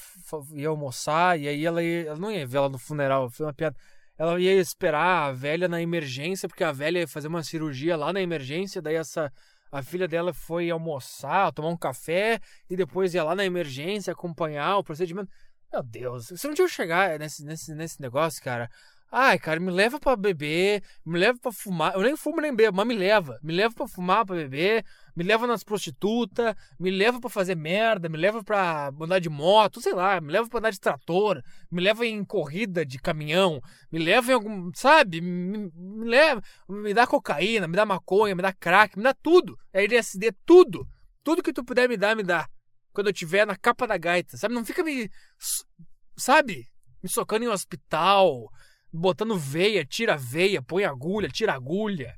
ia 0.53 0.69
almoçar 0.69 1.39
e 1.39 1.47
aí 1.47 1.65
ela, 1.65 1.81
ia, 1.81 2.07
ela 2.07 2.19
não 2.19 2.31
ia 2.31 2.45
ver 2.45 2.57
ela 2.57 2.69
no 2.69 2.77
funeral, 2.77 3.29
foi 3.29 3.45
uma 3.45 3.53
piada. 3.53 3.75
Ela 4.17 4.39
ia 4.39 4.53
esperar 4.53 5.27
a 5.27 5.31
velha 5.31 5.67
na 5.67 5.81
emergência, 5.81 6.47
porque 6.47 6.63
a 6.63 6.71
velha 6.71 6.99
ia 6.99 7.07
fazer 7.07 7.27
uma 7.27 7.43
cirurgia 7.43 7.97
lá 7.97 8.13
na 8.13 8.21
emergência, 8.21 8.81
daí 8.81 8.95
essa 8.95 9.31
a 9.71 9.83
filha 9.83 10.07
dela 10.07 10.33
foi 10.33 10.69
almoçar, 10.69 11.51
tomar 11.51 11.67
um 11.67 11.77
café 11.77 12.39
e 12.69 12.77
depois 12.77 13.13
ia 13.13 13.23
lá 13.23 13.35
na 13.35 13.43
emergência 13.43 14.13
acompanhar 14.13 14.77
o 14.77 14.83
procedimento. 14.83 15.29
Meu 15.71 15.83
Deus, 15.83 16.29
você 16.29 16.47
não 16.47 16.55
tinha 16.55 16.67
chegar 16.67 17.19
nesse, 17.19 17.43
nesse, 17.43 17.75
nesse 17.75 18.01
negócio, 18.01 18.41
cara. 18.41 18.69
Ai, 19.11 19.39
cara, 19.39 19.59
me 19.59 19.71
leva 19.71 19.99
para 19.99 20.15
beber, 20.17 20.83
me 21.05 21.17
leva 21.17 21.39
para 21.39 21.51
fumar. 21.51 21.93
Eu 21.93 22.01
nem 22.01 22.17
fumo 22.17 22.41
nem 22.41 22.53
bebo, 22.53 22.75
mas 22.75 22.87
me 22.87 22.95
leva. 22.95 23.39
Me 23.41 23.53
leva 23.53 23.73
para 23.73 23.87
fumar, 23.87 24.25
para 24.25 24.35
beber, 24.35 24.83
me 25.15 25.23
leva 25.23 25.47
nas 25.47 25.63
prostitutas, 25.63 26.55
me 26.77 26.91
leva 26.91 27.21
para 27.21 27.29
fazer 27.29 27.55
merda, 27.55 28.09
me 28.09 28.17
leva 28.17 28.43
para 28.43 28.91
andar 28.99 29.19
de 29.19 29.29
moto, 29.29 29.79
sei 29.79 29.93
lá, 29.93 30.19
me 30.19 30.31
leva 30.31 30.49
para 30.49 30.59
andar 30.59 30.71
de 30.71 30.79
trator, 30.79 31.41
me 31.71 31.81
leva 31.81 32.05
em 32.05 32.25
corrida 32.25 32.85
de 32.85 32.99
caminhão, 32.99 33.61
me 33.91 33.99
leva 33.99 34.31
em 34.31 34.33
algum, 34.33 34.71
sabe? 34.73 35.21
Me, 35.21 35.71
me 35.73 36.09
leva, 36.09 36.41
me 36.67 36.93
dá 36.93 37.07
cocaína, 37.07 37.67
me 37.67 37.75
dá 37.75 37.85
maconha, 37.85 38.35
me 38.35 38.41
dá 38.41 38.51
crack, 38.51 38.97
me 38.97 39.03
dá 39.03 39.13
tudo. 39.13 39.57
LSD, 39.71 40.33
tudo. 40.45 40.85
Tudo 41.23 41.41
que 41.41 41.53
tu 41.53 41.63
puder 41.63 41.87
me 41.87 41.95
dar, 41.95 42.15
me 42.15 42.23
dá. 42.23 42.49
Quando 42.91 43.07
eu 43.07 43.13
tiver 43.13 43.45
na 43.45 43.55
capa 43.55 43.87
da 43.87 43.97
gaita, 43.97 44.35
sabe? 44.35 44.53
Não 44.53 44.65
fica 44.65 44.83
me 44.83 45.09
sabe? 46.17 46.67
Me 47.01 47.09
socando 47.09 47.45
em 47.45 47.47
um 47.47 47.51
hospital 47.51 48.49
botando 48.95 49.37
veia, 49.37 49.85
tira 49.85 50.17
veia, 50.17 50.61
põe 50.61 50.85
agulha, 50.85 51.29
tira 51.29 51.53
agulha. 51.53 52.15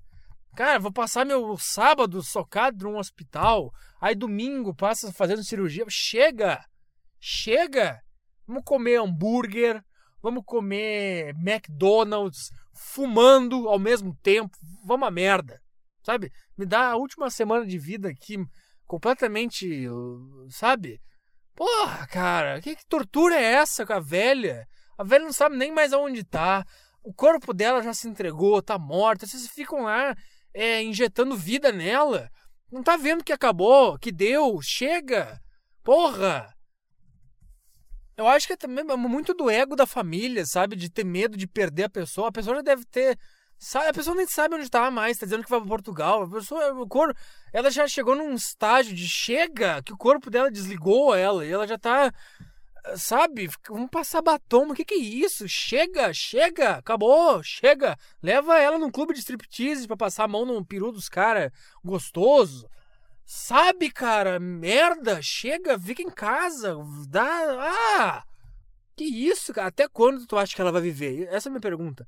Cara, 0.56 0.80
vou 0.80 0.92
passar 0.92 1.26
meu 1.26 1.58
sábado 1.58 2.22
socado 2.24 2.86
num 2.86 2.98
hospital, 2.98 3.72
aí 4.02 4.16
domingo 4.16 4.76
passa 4.76 5.12
fazendo 5.12 5.44
cirurgia. 5.44 5.86
Chega! 5.90 6.64
Chega! 7.20 8.02
Vamos 8.48 8.64
comer 8.66 9.00
hambúrguer, 9.00 9.84
vamos 10.22 10.44
comer 10.46 11.36
McDonald's, 11.36 12.50
fumando 12.74 13.68
ao 13.68 13.78
mesmo 13.78 14.16
tempo. 14.24 14.58
Vamos 14.86 15.08
a 15.08 15.12
merda. 15.12 15.60
Sabe? 16.02 16.32
Me 16.58 16.66
dá 16.66 16.92
a 16.92 16.96
última 16.96 17.30
semana 17.30 17.66
de 17.66 17.78
vida 17.78 18.10
aqui 18.10 18.38
completamente, 18.86 19.86
sabe? 20.50 21.02
Porra, 21.54 22.08
cara, 22.08 22.62
que, 22.62 22.78
tortura 22.88 23.36
é 23.36 23.44
essa 23.44 23.86
com 23.86 23.94
a 23.94 24.00
velha? 24.00 24.66
A 24.98 25.04
velha 25.04 25.26
não 25.26 25.34
sabe 25.34 25.56
nem 25.56 25.72
mais 25.72 25.94
aonde 25.94 26.24
tá. 26.24 26.66
O 27.04 27.14
corpo 27.14 27.54
dela 27.54 27.82
já 27.84 27.94
se 27.94 28.08
entregou, 28.08 28.62
tá 28.62 28.78
morta. 28.78 29.26
Vocês 29.26 29.48
ficam 29.48 29.84
lá 29.84 30.16
é, 30.54 30.82
injetando 30.82 31.38
vida 31.38 31.72
nela. 31.72 32.30
Não 32.72 32.84
tá 32.84 32.98
vendo 32.98 33.24
que 33.24 33.32
acabou, 33.32 33.98
que 33.98 34.12
deu, 34.12 34.60
chega. 34.62 35.40
Porra! 35.84 36.54
Eu 38.18 38.28
acho 38.28 38.48
que 38.48 38.54
é 38.54 38.58
também 38.58 38.84
muito 38.84 39.34
do 39.34 39.50
ego 39.50 39.76
da 39.76 39.86
família, 39.86 40.44
sabe? 40.46 40.76
De 40.76 40.90
ter 40.90 41.06
medo 41.06 41.38
de 41.38 41.48
perder 41.48 41.84
a 41.84 41.90
pessoa. 41.90 42.30
A 42.30 42.32
pessoa 42.32 42.56
já 42.56 42.62
deve 42.64 42.84
ter. 42.86 43.18
Sabe? 43.60 43.88
A 43.88 43.94
pessoa 43.94 44.16
nem 44.16 44.28
sabe 44.28 44.56
onde 44.56 44.70
tá 44.70 44.90
mais, 44.90 45.18
tá 45.18 45.26
dizendo 45.26 45.44
que 45.44 45.50
vai 45.50 45.60
para 45.60 45.70
Portugal. 45.70 46.24
A 46.24 46.30
pessoa, 46.30 46.74
o 46.74 46.88
corpo, 46.88 47.20
ela 47.54 47.70
já 47.70 47.88
chegou 47.88 48.16
num 48.16 48.34
estágio 48.34 48.96
de 48.96 49.08
chega, 49.08 49.82
que 49.84 49.94
o 49.94 49.98
corpo 49.98 50.30
dela 50.30 50.52
desligou 50.52 51.16
ela 51.16 51.46
e 51.46 51.52
ela 51.52 51.68
já 51.68 51.78
tá 51.78 52.12
sabe? 52.96 53.50
Vamos 53.68 53.90
passar 53.90 54.22
batom. 54.22 54.72
O 54.72 54.74
que, 54.74 54.86
que 54.86 54.94
é 54.94 54.98
isso? 54.98 55.48
Chega, 55.48 56.14
chega, 56.14 56.78
acabou, 56.78 57.42
chega. 57.44 57.98
Leva 58.22 58.60
ela 58.60 58.78
num 58.78 58.92
clube 58.92 59.14
de 59.14 59.20
striptease 59.20 59.88
pra 59.88 59.98
passar 59.98 60.26
a 60.26 60.28
mão 60.28 60.46
no 60.46 60.66
peru 60.66 60.92
dos 60.92 61.10
caras 61.10 61.52
gostoso. 61.84 62.70
Sabe, 63.26 63.92
cara? 63.92 64.40
Merda, 64.40 65.22
chega, 65.22 65.78
fica 65.78 66.02
em 66.02 66.10
casa. 66.10 66.78
Dá. 67.10 67.28
Ah! 68.00 68.24
Que 68.96 69.04
isso, 69.04 69.54
cara? 69.54 69.68
Até 69.68 69.88
quando 69.88 70.26
tu 70.26 70.38
acha 70.38 70.56
que 70.56 70.62
ela 70.62 70.72
vai 70.72 70.82
viver? 70.82 71.28
Essa 71.30 71.48
é 71.48 71.50
a 71.50 71.52
minha 71.52 71.62
pergunta. 71.62 72.08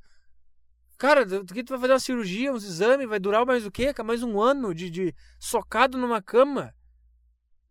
Cara, 0.98 1.26
que 1.26 1.64
tu 1.64 1.70
vai 1.70 1.80
fazer 1.80 1.94
uma 1.94 2.00
cirurgia, 2.00 2.52
uns 2.52 2.64
exames, 2.64 3.08
vai 3.08 3.20
durar 3.20 3.46
mais 3.46 3.66
o 3.66 3.72
quê? 3.72 3.94
Mais 4.04 4.22
um 4.22 4.40
ano 4.40 4.74
de, 4.74 4.90
de 4.90 5.16
socado 5.40 5.98
numa 5.98 6.22
cama. 6.22 6.74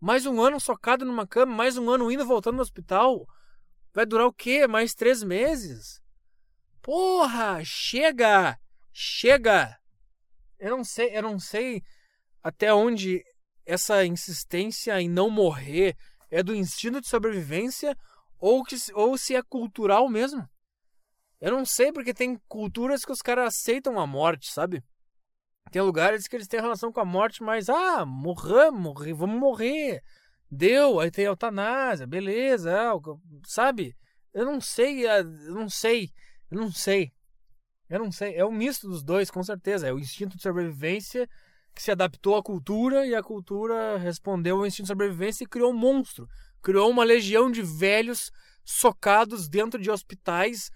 Mais 0.00 0.26
um 0.26 0.40
ano 0.40 0.60
socado 0.60 1.04
numa 1.04 1.26
cama, 1.26 1.54
mais 1.54 1.76
um 1.76 1.90
ano 1.90 2.10
indo 2.10 2.22
e 2.22 2.26
voltando 2.26 2.56
no 2.56 2.62
hospital. 2.62 3.26
Vai 3.92 4.06
durar 4.06 4.26
o 4.26 4.32
quê? 4.32 4.64
Mais 4.66 4.94
três 4.94 5.24
meses? 5.24 6.00
Porra, 6.80 7.60
chega! 7.64 8.56
Chega! 8.92 9.76
Eu 10.56 10.76
não 10.76 10.84
sei, 10.84 11.16
eu 11.16 11.22
não 11.22 11.38
sei 11.38 11.82
até 12.42 12.72
onde 12.72 13.24
essa 13.66 14.04
insistência 14.04 15.00
em 15.00 15.08
não 15.08 15.28
morrer 15.28 15.96
é 16.30 16.44
do 16.44 16.54
instinto 16.54 17.00
de 17.00 17.08
sobrevivência 17.08 17.96
ou, 18.38 18.62
que, 18.62 18.76
ou 18.94 19.18
se 19.18 19.34
é 19.34 19.42
cultural 19.42 20.08
mesmo. 20.08 20.48
Eu 21.40 21.52
não 21.52 21.64
sei, 21.64 21.92
porque 21.92 22.14
tem 22.14 22.40
culturas 22.48 23.04
que 23.04 23.12
os 23.12 23.20
caras 23.20 23.54
aceitam 23.54 23.98
a 23.98 24.06
morte, 24.06 24.52
sabe? 24.52 24.82
Tem 25.70 25.82
lugares 25.82 26.26
que 26.26 26.36
eles 26.36 26.48
têm 26.48 26.60
relação 26.60 26.92
com 26.92 27.00
a 27.00 27.04
morte, 27.04 27.42
mas 27.42 27.68
ah, 27.68 28.04
morramos, 28.06 28.80
morrer, 28.80 29.12
vamos 29.12 29.38
morrer. 29.38 30.02
Deu, 30.50 30.98
aí 30.98 31.10
tem 31.10 31.26
eutanásia, 31.26 32.06
beleza, 32.06 32.70
é, 32.70 32.86
sabe? 33.44 33.94
Eu 34.32 34.46
não 34.46 34.60
sei, 34.60 35.06
é, 35.06 35.20
eu 35.20 35.54
não 35.54 35.68
sei, 35.68 36.10
eu 36.50 36.58
não 36.58 36.70
sei. 36.70 37.12
Eu 37.88 37.98
não 37.98 38.12
sei, 38.12 38.34
é 38.34 38.44
um 38.44 38.52
misto 38.52 38.86
dos 38.86 39.02
dois, 39.02 39.30
com 39.30 39.42
certeza. 39.42 39.88
É 39.88 39.92
o 39.92 39.98
instinto 39.98 40.36
de 40.36 40.42
sobrevivência 40.42 41.28
que 41.74 41.82
se 41.82 41.90
adaptou 41.90 42.36
à 42.36 42.42
cultura 42.42 43.06
e 43.06 43.14
a 43.14 43.22
cultura 43.22 43.96
respondeu 43.98 44.56
ao 44.56 44.66
instinto 44.66 44.84
de 44.84 44.88
sobrevivência 44.88 45.44
e 45.44 45.46
criou 45.46 45.72
um 45.72 45.76
monstro. 45.76 46.28
Criou 46.62 46.90
uma 46.90 47.04
legião 47.04 47.50
de 47.50 47.62
velhos 47.62 48.30
socados 48.64 49.48
dentro 49.48 49.80
de 49.80 49.90
hospitais, 49.90 50.70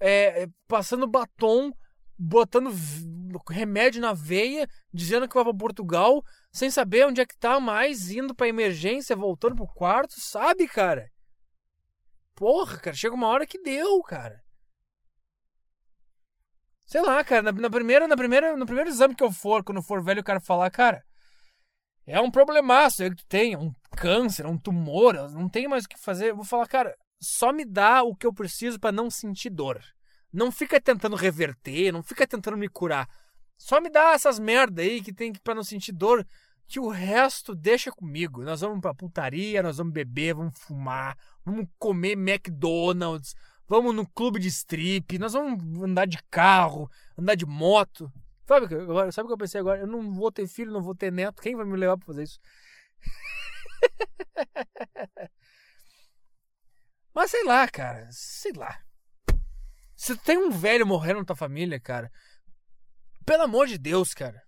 é, 0.00 0.46
passando 0.66 1.06
batom 1.06 1.70
botando 2.18 2.70
remédio 3.50 4.00
na 4.00 4.12
veia, 4.12 4.68
dizendo 4.92 5.28
que 5.28 5.34
vai 5.34 5.44
para 5.44 5.54
Portugal, 5.54 6.22
sem 6.52 6.70
saber 6.70 7.06
onde 7.06 7.20
é 7.20 7.26
que 7.26 7.36
tá 7.36 7.58
mais, 7.58 8.10
indo 8.10 8.34
pra 8.34 8.48
emergência, 8.48 9.16
voltando 9.16 9.56
pro 9.56 9.66
quarto, 9.66 10.14
sabe, 10.20 10.68
cara? 10.68 11.10
Porra, 12.34 12.78
cara, 12.78 12.96
chega 12.96 13.14
uma 13.14 13.28
hora 13.28 13.46
que 13.46 13.60
deu, 13.60 14.00
cara. 14.02 14.42
Sei 16.86 17.00
lá, 17.00 17.24
cara, 17.24 17.42
na, 17.42 17.52
na, 17.52 17.70
primeira, 17.70 18.06
na 18.06 18.16
primeira, 18.16 18.56
no 18.56 18.66
primeiro 18.66 18.90
exame 18.90 19.14
que 19.14 19.24
eu 19.24 19.32
for, 19.32 19.64
quando 19.64 19.82
for 19.82 20.02
velho, 20.02 20.20
o 20.20 20.24
cara 20.24 20.40
falar, 20.40 20.70
cara, 20.70 21.02
é 22.06 22.20
um 22.20 22.30
problemaço 22.30 23.02
é 23.02 23.10
que 23.10 23.16
tu 23.16 23.26
tem, 23.26 23.56
um 23.56 23.72
câncer, 23.96 24.46
um 24.46 24.58
tumor, 24.58 25.14
não 25.30 25.48
tem 25.48 25.66
mais 25.66 25.84
o 25.84 25.88
que 25.88 25.98
fazer. 25.98 26.30
Eu 26.30 26.36
vou 26.36 26.44
falar, 26.44 26.68
cara, 26.68 26.94
só 27.20 27.52
me 27.52 27.64
dá 27.64 28.02
o 28.02 28.14
que 28.14 28.26
eu 28.26 28.34
preciso 28.34 28.78
para 28.78 28.92
não 28.92 29.10
sentir 29.10 29.50
dor. 29.50 29.82
Não 30.34 30.50
fica 30.50 30.80
tentando 30.80 31.14
reverter, 31.14 31.92
não 31.92 32.02
fica 32.02 32.26
tentando 32.26 32.56
me 32.56 32.68
curar. 32.68 33.08
Só 33.56 33.80
me 33.80 33.88
dá 33.88 34.14
essas 34.14 34.40
merda 34.40 34.82
aí 34.82 35.00
que 35.00 35.12
tem 35.12 35.32
que 35.32 35.40
para 35.40 35.54
não 35.54 35.62
sentir 35.62 35.92
dor, 35.92 36.26
que 36.66 36.80
o 36.80 36.88
resto 36.88 37.54
deixa 37.54 37.92
comigo. 37.92 38.42
Nós 38.42 38.60
vamos 38.60 38.80
pra 38.80 38.92
putaria, 38.92 39.62
nós 39.62 39.76
vamos 39.76 39.92
beber, 39.92 40.34
vamos 40.34 40.58
fumar, 40.58 41.16
vamos 41.44 41.68
comer 41.78 42.18
McDonald's, 42.18 43.36
vamos 43.68 43.94
no 43.94 44.04
clube 44.08 44.40
de 44.40 44.48
strip, 44.48 45.20
nós 45.20 45.34
vamos 45.34 45.62
andar 45.80 46.06
de 46.06 46.18
carro, 46.28 46.90
andar 47.16 47.36
de 47.36 47.46
moto. 47.46 48.12
Sabe, 48.44 48.74
agora, 48.74 49.12
sabe 49.12 49.26
o 49.26 49.28
que 49.28 49.34
eu 49.34 49.38
pensei 49.38 49.60
agora? 49.60 49.82
Eu 49.82 49.86
não 49.86 50.12
vou 50.12 50.32
ter 50.32 50.48
filho, 50.48 50.72
não 50.72 50.82
vou 50.82 50.96
ter 50.96 51.12
neto. 51.12 51.40
Quem 51.40 51.54
vai 51.54 51.64
me 51.64 51.76
levar 51.76 51.96
pra 51.96 52.06
fazer 52.06 52.24
isso? 52.24 52.40
Mas 57.14 57.30
sei 57.30 57.44
lá, 57.44 57.68
cara. 57.68 58.08
Sei 58.10 58.52
lá. 58.52 58.83
Se 59.96 60.16
tem 60.16 60.38
um 60.38 60.50
velho 60.50 60.86
morrendo 60.86 61.20
na 61.20 61.24
tua 61.24 61.36
família, 61.36 61.80
cara. 61.80 62.10
Pelo 63.24 63.44
amor 63.44 63.66
de 63.66 63.78
Deus, 63.78 64.12
cara. 64.12 64.42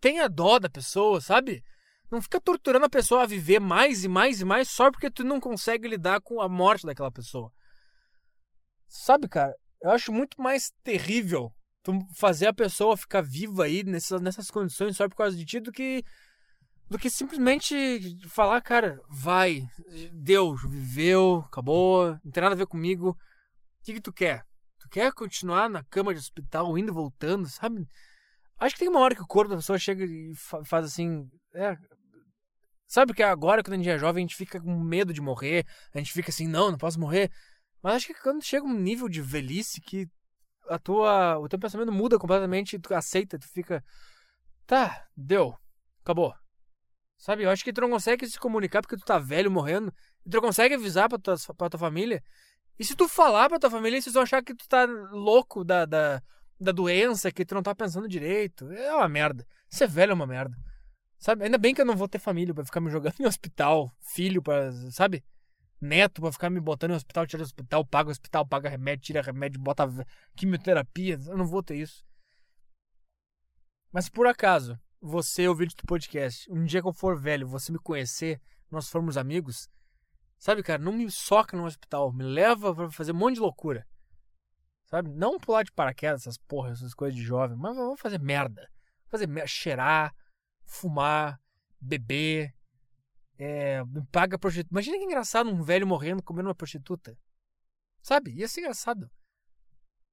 Tenha 0.00 0.28
dó 0.28 0.58
da 0.58 0.68
pessoa, 0.68 1.20
sabe? 1.20 1.62
Não 2.10 2.20
fica 2.20 2.40
torturando 2.40 2.84
a 2.84 2.90
pessoa 2.90 3.22
a 3.22 3.26
viver 3.26 3.58
mais 3.58 4.04
e 4.04 4.08
mais 4.08 4.40
e 4.40 4.44
mais 4.44 4.68
só 4.68 4.90
porque 4.90 5.10
tu 5.10 5.24
não 5.24 5.40
consegue 5.40 5.88
lidar 5.88 6.20
com 6.20 6.40
a 6.40 6.48
morte 6.48 6.86
daquela 6.86 7.10
pessoa. 7.10 7.50
Sabe, 8.86 9.28
cara? 9.28 9.54
Eu 9.80 9.90
acho 9.90 10.12
muito 10.12 10.40
mais 10.40 10.70
terrível 10.82 11.50
tu 11.82 11.98
fazer 12.14 12.46
a 12.46 12.54
pessoa 12.54 12.96
ficar 12.96 13.22
viva 13.22 13.64
aí 13.64 13.82
nessas, 13.82 14.20
nessas 14.20 14.50
condições 14.50 14.96
só 14.96 15.08
por 15.08 15.16
causa 15.16 15.36
de 15.36 15.44
ti 15.44 15.58
do 15.58 15.72
que 15.72 16.04
do 16.88 16.98
que 16.98 17.08
simplesmente 17.08 17.74
falar, 18.28 18.60
cara, 18.60 19.00
vai, 19.08 19.66
deu, 20.12 20.54
viveu, 20.54 21.42
acabou, 21.46 22.18
não 22.22 22.30
tem 22.30 22.42
nada 22.42 22.54
a 22.54 22.58
ver 22.58 22.66
comigo. 22.66 23.16
O 23.82 23.84
que, 23.84 23.94
que 23.94 24.00
tu 24.00 24.12
quer? 24.12 24.44
Tu 24.78 24.88
quer 24.88 25.12
continuar 25.12 25.68
na 25.68 25.82
cama 25.82 26.14
de 26.14 26.20
hospital, 26.20 26.78
indo 26.78 26.92
e 26.92 26.94
voltando, 26.94 27.48
sabe? 27.48 27.84
Acho 28.56 28.76
que 28.76 28.78
tem 28.78 28.88
uma 28.88 29.00
hora 29.00 29.14
que 29.14 29.22
o 29.22 29.26
corpo 29.26 29.50
da 29.50 29.56
pessoa 29.56 29.76
chega 29.76 30.04
e 30.04 30.32
faz 30.64 30.84
assim. 30.84 31.28
É, 31.52 31.76
sabe 32.86 33.12
que 33.12 33.24
agora, 33.24 33.60
quando 33.60 33.74
a 33.74 33.76
gente 33.78 33.90
é 33.90 33.98
jovem, 33.98 34.22
a 34.22 34.24
gente 34.24 34.36
fica 34.36 34.60
com 34.60 34.78
medo 34.78 35.12
de 35.12 35.20
morrer, 35.20 35.66
a 35.92 35.98
gente 35.98 36.12
fica 36.12 36.30
assim, 36.30 36.46
não, 36.46 36.70
não 36.70 36.78
posso 36.78 37.00
morrer. 37.00 37.28
Mas 37.82 37.96
acho 37.96 38.06
que 38.06 38.14
quando 38.14 38.44
chega 38.44 38.64
um 38.64 38.72
nível 38.72 39.08
de 39.08 39.20
velhice 39.20 39.80
que 39.80 40.06
a 40.68 40.78
tua, 40.78 41.38
o 41.38 41.48
teu 41.48 41.58
pensamento 41.58 41.90
muda 41.90 42.18
completamente, 42.20 42.78
tu 42.78 42.94
aceita, 42.94 43.36
tu 43.36 43.48
fica, 43.48 43.84
tá, 44.64 45.08
deu, 45.16 45.56
acabou. 46.04 46.32
Sabe, 47.18 47.42
eu 47.42 47.50
acho 47.50 47.64
que 47.64 47.72
tu 47.72 47.80
não 47.80 47.90
consegue 47.90 48.28
se 48.28 48.38
comunicar 48.38 48.80
porque 48.80 48.96
tu 48.96 49.04
tá 49.04 49.18
velho, 49.18 49.50
morrendo, 49.50 49.92
e 50.24 50.30
tu 50.30 50.34
não 50.34 50.40
consegue 50.40 50.76
avisar 50.76 51.08
pra 51.08 51.18
tua, 51.18 51.34
pra 51.56 51.68
tua 51.68 51.80
família. 51.80 52.22
E 52.78 52.84
se 52.84 52.96
tu 52.96 53.08
falar 53.08 53.48
pra 53.48 53.58
tua 53.58 53.70
família, 53.70 53.96
eles 53.96 54.12
vão 54.12 54.22
achar 54.22 54.42
que 54.42 54.54
tu 54.54 54.68
tá 54.68 54.84
louco 54.84 55.64
da, 55.64 55.84
da, 55.84 56.22
da 56.58 56.72
doença, 56.72 57.30
que 57.30 57.44
tu 57.44 57.54
não 57.54 57.62
tá 57.62 57.74
pensando 57.74 58.08
direito. 58.08 58.70
É 58.72 58.94
uma 58.94 59.08
merda. 59.08 59.46
Ser 59.68 59.88
velho 59.88 60.10
é 60.10 60.14
uma 60.14 60.26
merda. 60.26 60.56
Sabe? 61.18 61.44
Ainda 61.44 61.58
bem 61.58 61.74
que 61.74 61.80
eu 61.80 61.86
não 61.86 61.96
vou 61.96 62.08
ter 62.08 62.18
família 62.18 62.54
pra 62.54 62.64
ficar 62.64 62.80
me 62.80 62.90
jogando 62.90 63.20
em 63.20 63.26
hospital, 63.26 63.92
filho 64.00 64.42
pra. 64.42 64.72
Sabe? 64.90 65.22
neto 65.82 66.20
pra 66.22 66.32
ficar 66.32 66.48
me 66.48 66.60
botando 66.60 66.92
em 66.92 66.94
hospital, 66.94 67.26
tira 67.26 67.42
hospital, 67.42 67.84
paga 67.84 68.10
hospital, 68.10 68.46
paga 68.46 68.68
remédio, 68.68 69.04
tira 69.04 69.20
remédio, 69.20 69.60
bota 69.60 69.84
quimioterapia. 70.36 71.18
Eu 71.26 71.36
não 71.36 71.44
vou 71.44 71.62
ter 71.62 71.76
isso. 71.76 72.04
Mas 73.92 74.08
por 74.08 74.26
acaso, 74.26 74.78
você, 75.00 75.48
ouvinte 75.48 75.74
do 75.74 75.82
podcast, 75.82 76.50
um 76.50 76.64
dia 76.64 76.80
que 76.80 76.88
eu 76.88 76.92
for 76.92 77.20
velho, 77.20 77.46
você 77.46 77.72
me 77.72 77.78
conhecer, 77.78 78.40
nós 78.70 78.88
formos 78.88 79.16
amigos, 79.16 79.68
sabe, 80.42 80.60
cara, 80.60 80.82
não 80.82 80.92
me 80.92 81.08
soca 81.08 81.56
no 81.56 81.64
hospital, 81.64 82.12
me 82.12 82.24
leva 82.24 82.74
pra 82.74 82.90
fazer 82.90 83.12
um 83.12 83.16
monte 83.16 83.34
de 83.34 83.40
loucura. 83.40 83.86
Sabe? 84.86 85.08
Não 85.08 85.38
pular 85.38 85.62
de 85.62 85.70
paraquedas, 85.70 86.22
essas 86.22 86.36
porras, 86.36 86.78
essas 86.78 86.94
coisas 86.94 87.16
de 87.16 87.22
jovem, 87.22 87.56
mas 87.56 87.76
vamos 87.76 88.00
fazer 88.00 88.18
merda. 88.18 88.68
Fazer 89.08 89.28
merda, 89.28 89.46
cheirar, 89.46 90.12
fumar, 90.66 91.40
beber, 91.80 92.52
é, 93.38 93.82
paga 94.10 94.36
prostituta. 94.36 94.74
Imagina 94.74 94.98
que 94.98 95.04
engraçado 95.04 95.48
um 95.48 95.62
velho 95.62 95.86
morrendo 95.86 96.24
comendo 96.24 96.48
uma 96.48 96.56
prostituta. 96.56 97.16
Sabe? 98.02 98.32
Ia 98.32 98.48
ser 98.48 98.62
engraçado. 98.62 99.08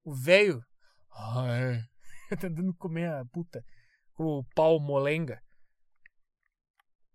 O 0.04 0.14
velho. 0.14 0.64
Ai, 1.12 1.84
tentando 2.40 2.74
comer 2.76 3.10
a 3.10 3.26
puta 3.26 3.66
com 4.14 4.26
o 4.26 4.46
pau 4.54 4.80
molenga. 4.80 5.42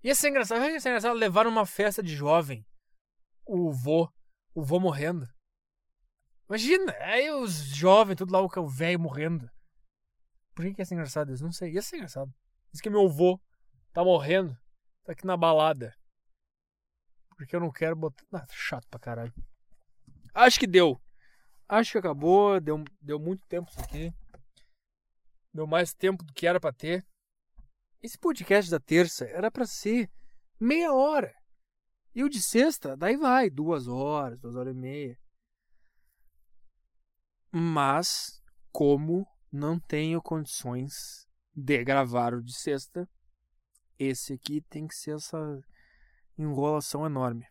Ia 0.03 0.17
ser 0.17 0.31
engraçado. 0.31 0.65
Ia 0.65 0.81
ser 0.81 0.89
engraçado 0.89 1.17
levar 1.17 1.45
numa 1.45 1.65
festa 1.65 2.03
de 2.03 2.13
jovem 2.13 2.67
o 3.47 3.73
vô. 3.73 4.09
O 4.55 4.63
vô 4.63 4.79
morrendo. 4.79 5.29
Imagina, 6.49 6.93
aí 7.01 7.31
os 7.31 7.55
jovens, 7.75 8.17
tudo 8.17 8.33
lá, 8.33 8.41
o 8.41 8.69
velho 8.69 9.01
morrendo. 9.01 9.51
Por 10.55 10.65
que, 10.65 10.75
que 10.75 10.81
ia 10.81 10.85
ser 10.85 10.95
engraçado 10.95 11.33
isso? 11.33 11.43
Não 11.43 11.53
sei. 11.53 11.73
Ia 11.73 11.83
ser 11.83 11.97
engraçado. 11.97 12.33
Diz 12.73 12.81
que 12.81 12.91
meu 12.91 13.09
vô 13.09 13.41
tá 13.93 14.05
morrendo. 14.05 14.57
Tá 15.05 15.13
aqui 15.13 15.27
na 15.27 15.37
balada. 15.37 15.95
Porque 17.37 17.57
eu 17.57 17.61
não 17.61 17.73
quero 17.73 17.97
botar. 17.97 18.25
Ah, 18.33 18.47
chato 18.51 18.87
pra 18.89 19.01
caralho. 19.01 19.35
Acho 20.33 20.61
que 20.61 20.67
deu. 20.67 21.01
Acho 21.69 21.93
que 21.93 21.99
acabou. 21.99 22.61
Deu, 22.61 22.85
deu 23.01 23.19
muito 23.19 23.45
tempo 23.47 23.69
isso 23.71 23.81
aqui. 23.81 24.13
Deu 25.53 25.67
mais 25.67 25.93
tempo 25.93 26.25
do 26.25 26.33
que 26.33 26.47
era 26.47 26.61
pra 26.61 26.73
ter. 26.73 27.05
Esse 28.01 28.19
podcast 28.19 28.71
da 28.71 28.79
terça 28.79 29.25
era 29.27 29.51
pra 29.51 29.67
ser 29.67 30.11
meia 30.61 30.93
hora. 30.93 31.35
E 32.15 32.23
o 32.23 32.29
de 32.29 32.41
sexta, 32.41 32.97
daí 32.97 33.17
vai, 33.17 33.51
duas 33.51 33.89
horas, 33.89 34.39
duas 34.39 34.55
horas 34.55 34.75
e 34.75 34.79
meia. 34.79 35.19
Mas, 37.51 38.41
como 38.71 39.27
não 39.51 39.79
tenho 39.79 40.23
condições 40.23 41.29
de 41.55 41.85
gravar 41.85 42.35
o 42.35 42.43
de 42.43 42.53
sexta, 42.55 43.09
esse 43.99 44.33
aqui 44.33 44.61
tem 44.61 44.87
que 44.87 44.95
ser 44.95 45.17
essa 45.17 45.61
enrolação 46.39 47.07
enorme. 47.07 47.47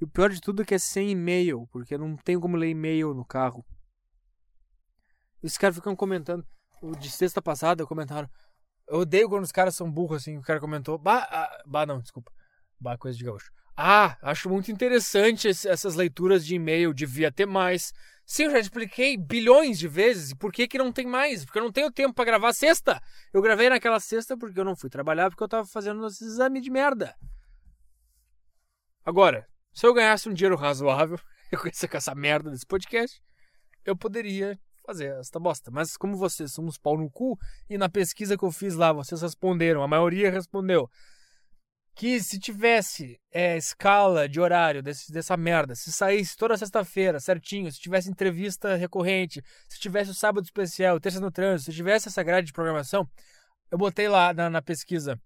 E 0.00 0.04
o 0.04 0.08
pior 0.08 0.30
de 0.30 0.40
tudo 0.40 0.62
é 0.62 0.64
que 0.64 0.74
é 0.74 0.78
sem 0.78 1.10
e-mail, 1.10 1.68
porque 1.70 1.96
não 1.96 2.16
tem 2.16 2.38
como 2.38 2.56
ler 2.56 2.70
e-mail 2.70 3.14
no 3.14 3.24
carro. 3.24 3.64
Os 5.42 5.56
caras 5.56 5.76
ficam 5.76 5.94
comentando. 5.94 6.46
O 6.80 6.96
de 6.96 7.10
sexta 7.10 7.40
passada 7.40 7.86
comentaram. 7.86 8.28
Eu 8.88 9.00
odeio 9.00 9.28
quando 9.28 9.44
os 9.44 9.52
caras 9.52 9.76
são 9.76 9.90
burros 9.90 10.22
assim. 10.22 10.38
O 10.38 10.42
cara 10.42 10.60
comentou. 10.60 10.98
Bah, 10.98 11.26
ah, 11.30 11.62
bah 11.66 11.86
não, 11.86 12.00
desculpa. 12.00 12.32
Bah, 12.82 12.98
coisa 12.98 13.16
de 13.16 13.24
gaúcho. 13.24 13.52
Ah, 13.76 14.18
acho 14.22 14.50
muito 14.50 14.72
interessante 14.72 15.48
essas 15.48 15.94
leituras 15.94 16.44
de 16.44 16.56
e-mail. 16.56 16.92
Devia 16.92 17.30
ter 17.30 17.46
mais. 17.46 17.92
Sim, 18.26 18.44
eu 18.44 18.50
já 18.50 18.58
expliquei 18.58 19.16
bilhões 19.16 19.78
de 19.78 19.86
vezes. 19.86 20.34
Por 20.34 20.52
que, 20.52 20.66
que 20.66 20.76
não 20.76 20.92
tem 20.92 21.06
mais? 21.06 21.44
Porque 21.44 21.60
eu 21.60 21.62
não 21.62 21.70
tenho 21.70 21.92
tempo 21.92 22.12
para 22.12 22.24
gravar 22.24 22.52
sexta. 22.52 23.00
Eu 23.32 23.40
gravei 23.40 23.68
naquela 23.70 24.00
sexta 24.00 24.36
porque 24.36 24.58
eu 24.58 24.64
não 24.64 24.74
fui 24.74 24.90
trabalhar, 24.90 25.30
porque 25.30 25.44
eu 25.44 25.48
tava 25.48 25.66
fazendo 25.66 26.04
esse 26.08 26.24
exame 26.24 26.60
de 26.60 26.70
merda. 26.70 27.14
Agora, 29.04 29.46
se 29.72 29.86
eu 29.86 29.94
ganhasse 29.94 30.28
um 30.28 30.34
dinheiro 30.34 30.56
razoável, 30.56 31.18
eu 31.50 31.60
conhecer 31.60 31.86
com 31.86 31.96
essa 31.96 32.16
merda 32.16 32.50
desse 32.50 32.66
podcast, 32.66 33.22
eu 33.84 33.96
poderia 33.96 34.58
fazer 34.84 35.16
esta 35.20 35.38
bosta. 35.38 35.70
Mas 35.70 35.96
como 35.96 36.16
vocês 36.16 36.52
são 36.52 36.64
uns 36.64 36.78
pau 36.78 36.98
no 36.98 37.08
cu, 37.08 37.38
e 37.70 37.78
na 37.78 37.88
pesquisa 37.88 38.36
que 38.36 38.44
eu 38.44 38.50
fiz 38.50 38.74
lá, 38.74 38.92
vocês 38.92 39.22
responderam, 39.22 39.82
a 39.82 39.88
maioria 39.88 40.30
respondeu, 40.30 40.90
que 41.94 42.20
se 42.22 42.38
tivesse 42.38 43.20
é, 43.30 43.56
escala 43.56 44.28
de 44.28 44.40
horário 44.40 44.82
desse, 44.82 45.12
dessa 45.12 45.36
merda, 45.36 45.74
se 45.74 45.92
saísse 45.92 46.36
toda 46.36 46.56
sexta-feira 46.56 47.20
certinho, 47.20 47.70
se 47.70 47.78
tivesse 47.78 48.10
entrevista 48.10 48.76
recorrente, 48.76 49.42
se 49.68 49.78
tivesse 49.78 50.10
o 50.10 50.14
sábado 50.14 50.44
especial, 50.44 50.98
terça 50.98 51.20
no 51.20 51.30
trânsito, 51.30 51.70
se 51.70 51.76
tivesse 51.76 52.08
essa 52.08 52.22
grade 52.22 52.46
de 52.46 52.52
programação, 52.52 53.06
eu 53.70 53.76
botei 53.76 54.08
lá 54.08 54.32
na, 54.32 54.48
na 54.48 54.62
pesquisa 54.62 55.20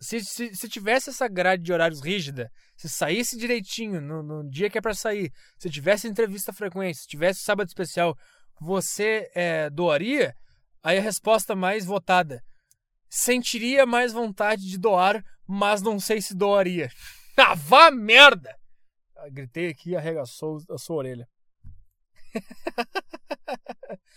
se, 0.00 0.20
se, 0.20 0.54
se, 0.54 0.68
tivesse 0.68 1.10
essa 1.10 1.28
grade 1.28 1.62
de 1.62 1.72
horários 1.72 2.02
rígida, 2.02 2.50
se 2.76 2.88
saísse 2.88 3.36
direitinho 3.36 4.00
no, 4.00 4.22
no 4.22 4.50
dia 4.50 4.68
que 4.68 4.78
é 4.78 4.80
para 4.80 4.94
sair, 4.94 5.30
se 5.58 5.70
tivesse 5.70 6.08
entrevista 6.08 6.52
frequente, 6.52 6.98
se 6.98 7.06
tivesse 7.06 7.42
sábado 7.42 7.68
especial, 7.68 8.16
você 8.60 9.30
é, 9.34 9.70
doaria? 9.70 10.34
Aí 10.82 10.98
a 10.98 11.02
resposta 11.02 11.54
mais 11.54 11.84
votada. 11.84 12.42
Sentiria 13.08 13.86
mais 13.86 14.12
vontade 14.12 14.62
de 14.62 14.78
doar, 14.78 15.22
mas 15.48 15.80
não 15.82 15.98
sei 15.98 16.20
se 16.20 16.34
doaria. 16.34 16.90
Ah, 17.40 17.54
vá 17.54 17.88
merda! 17.88 18.52
Eu 19.24 19.30
gritei 19.30 19.68
aqui 19.68 19.90
e 19.90 19.96
arregaçou 19.96 20.58
a 20.68 20.76
sua 20.76 20.96
orelha. 20.96 21.28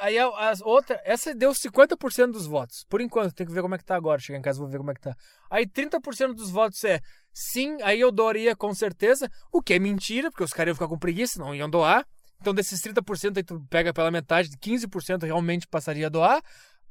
Aí 0.00 0.18
as 0.18 0.60
outra, 0.60 1.00
essa 1.04 1.34
deu 1.34 1.52
50% 1.52 2.30
dos 2.30 2.46
votos. 2.46 2.84
Por 2.88 3.00
enquanto, 3.00 3.34
tem 3.34 3.46
que 3.46 3.52
ver 3.52 3.62
como 3.62 3.74
é 3.74 3.78
que 3.78 3.84
tá 3.84 3.96
agora. 3.96 4.20
Chegar 4.20 4.38
em 4.38 4.42
casa 4.42 4.60
vou 4.60 4.68
ver 4.68 4.78
como 4.78 4.90
é 4.90 4.94
que 4.94 5.00
tá. 5.00 5.16
Aí 5.50 5.66
30% 5.66 6.34
dos 6.34 6.50
votos 6.50 6.82
é 6.84 7.00
sim, 7.32 7.80
aí 7.82 8.00
eu 8.00 8.12
doaria 8.12 8.54
com 8.54 8.72
certeza, 8.72 9.28
o 9.52 9.60
que 9.60 9.74
é 9.74 9.78
mentira, 9.78 10.30
porque 10.30 10.44
os 10.44 10.52
caras 10.52 10.70
iam 10.70 10.74
ficar 10.74 10.88
com 10.88 10.98
preguiça, 10.98 11.40
não 11.40 11.54
iam 11.54 11.68
doar. 11.68 12.06
Então 12.40 12.54
desses 12.54 12.80
30% 12.80 13.36
aí 13.36 13.42
tu 13.42 13.64
pega 13.68 13.92
pela 13.92 14.10
metade, 14.10 14.50
15% 14.58 15.24
realmente 15.24 15.66
passaria 15.66 16.06
a 16.06 16.10
doar. 16.10 16.42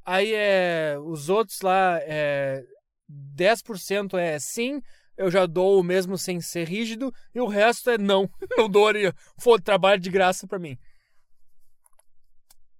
Aí 0.04 0.34
é 0.34 0.96
os 1.02 1.30
outros 1.30 1.62
lá 1.62 1.98
é 2.02 2.62
10% 3.10 4.18
é 4.18 4.38
sim, 4.38 4.80
eu 5.16 5.30
já 5.30 5.46
dou 5.46 5.80
o 5.80 5.82
mesmo 5.82 6.18
sem 6.18 6.40
ser 6.40 6.68
rígido, 6.68 7.12
e 7.34 7.40
o 7.40 7.46
resto 7.46 7.90
é 7.90 7.98
não. 7.98 8.28
Não 8.56 8.68
dou, 8.68 8.92
foda, 9.38 9.62
trabalho 9.62 10.00
de 10.00 10.10
graça 10.10 10.46
pra 10.46 10.58
mim. 10.58 10.78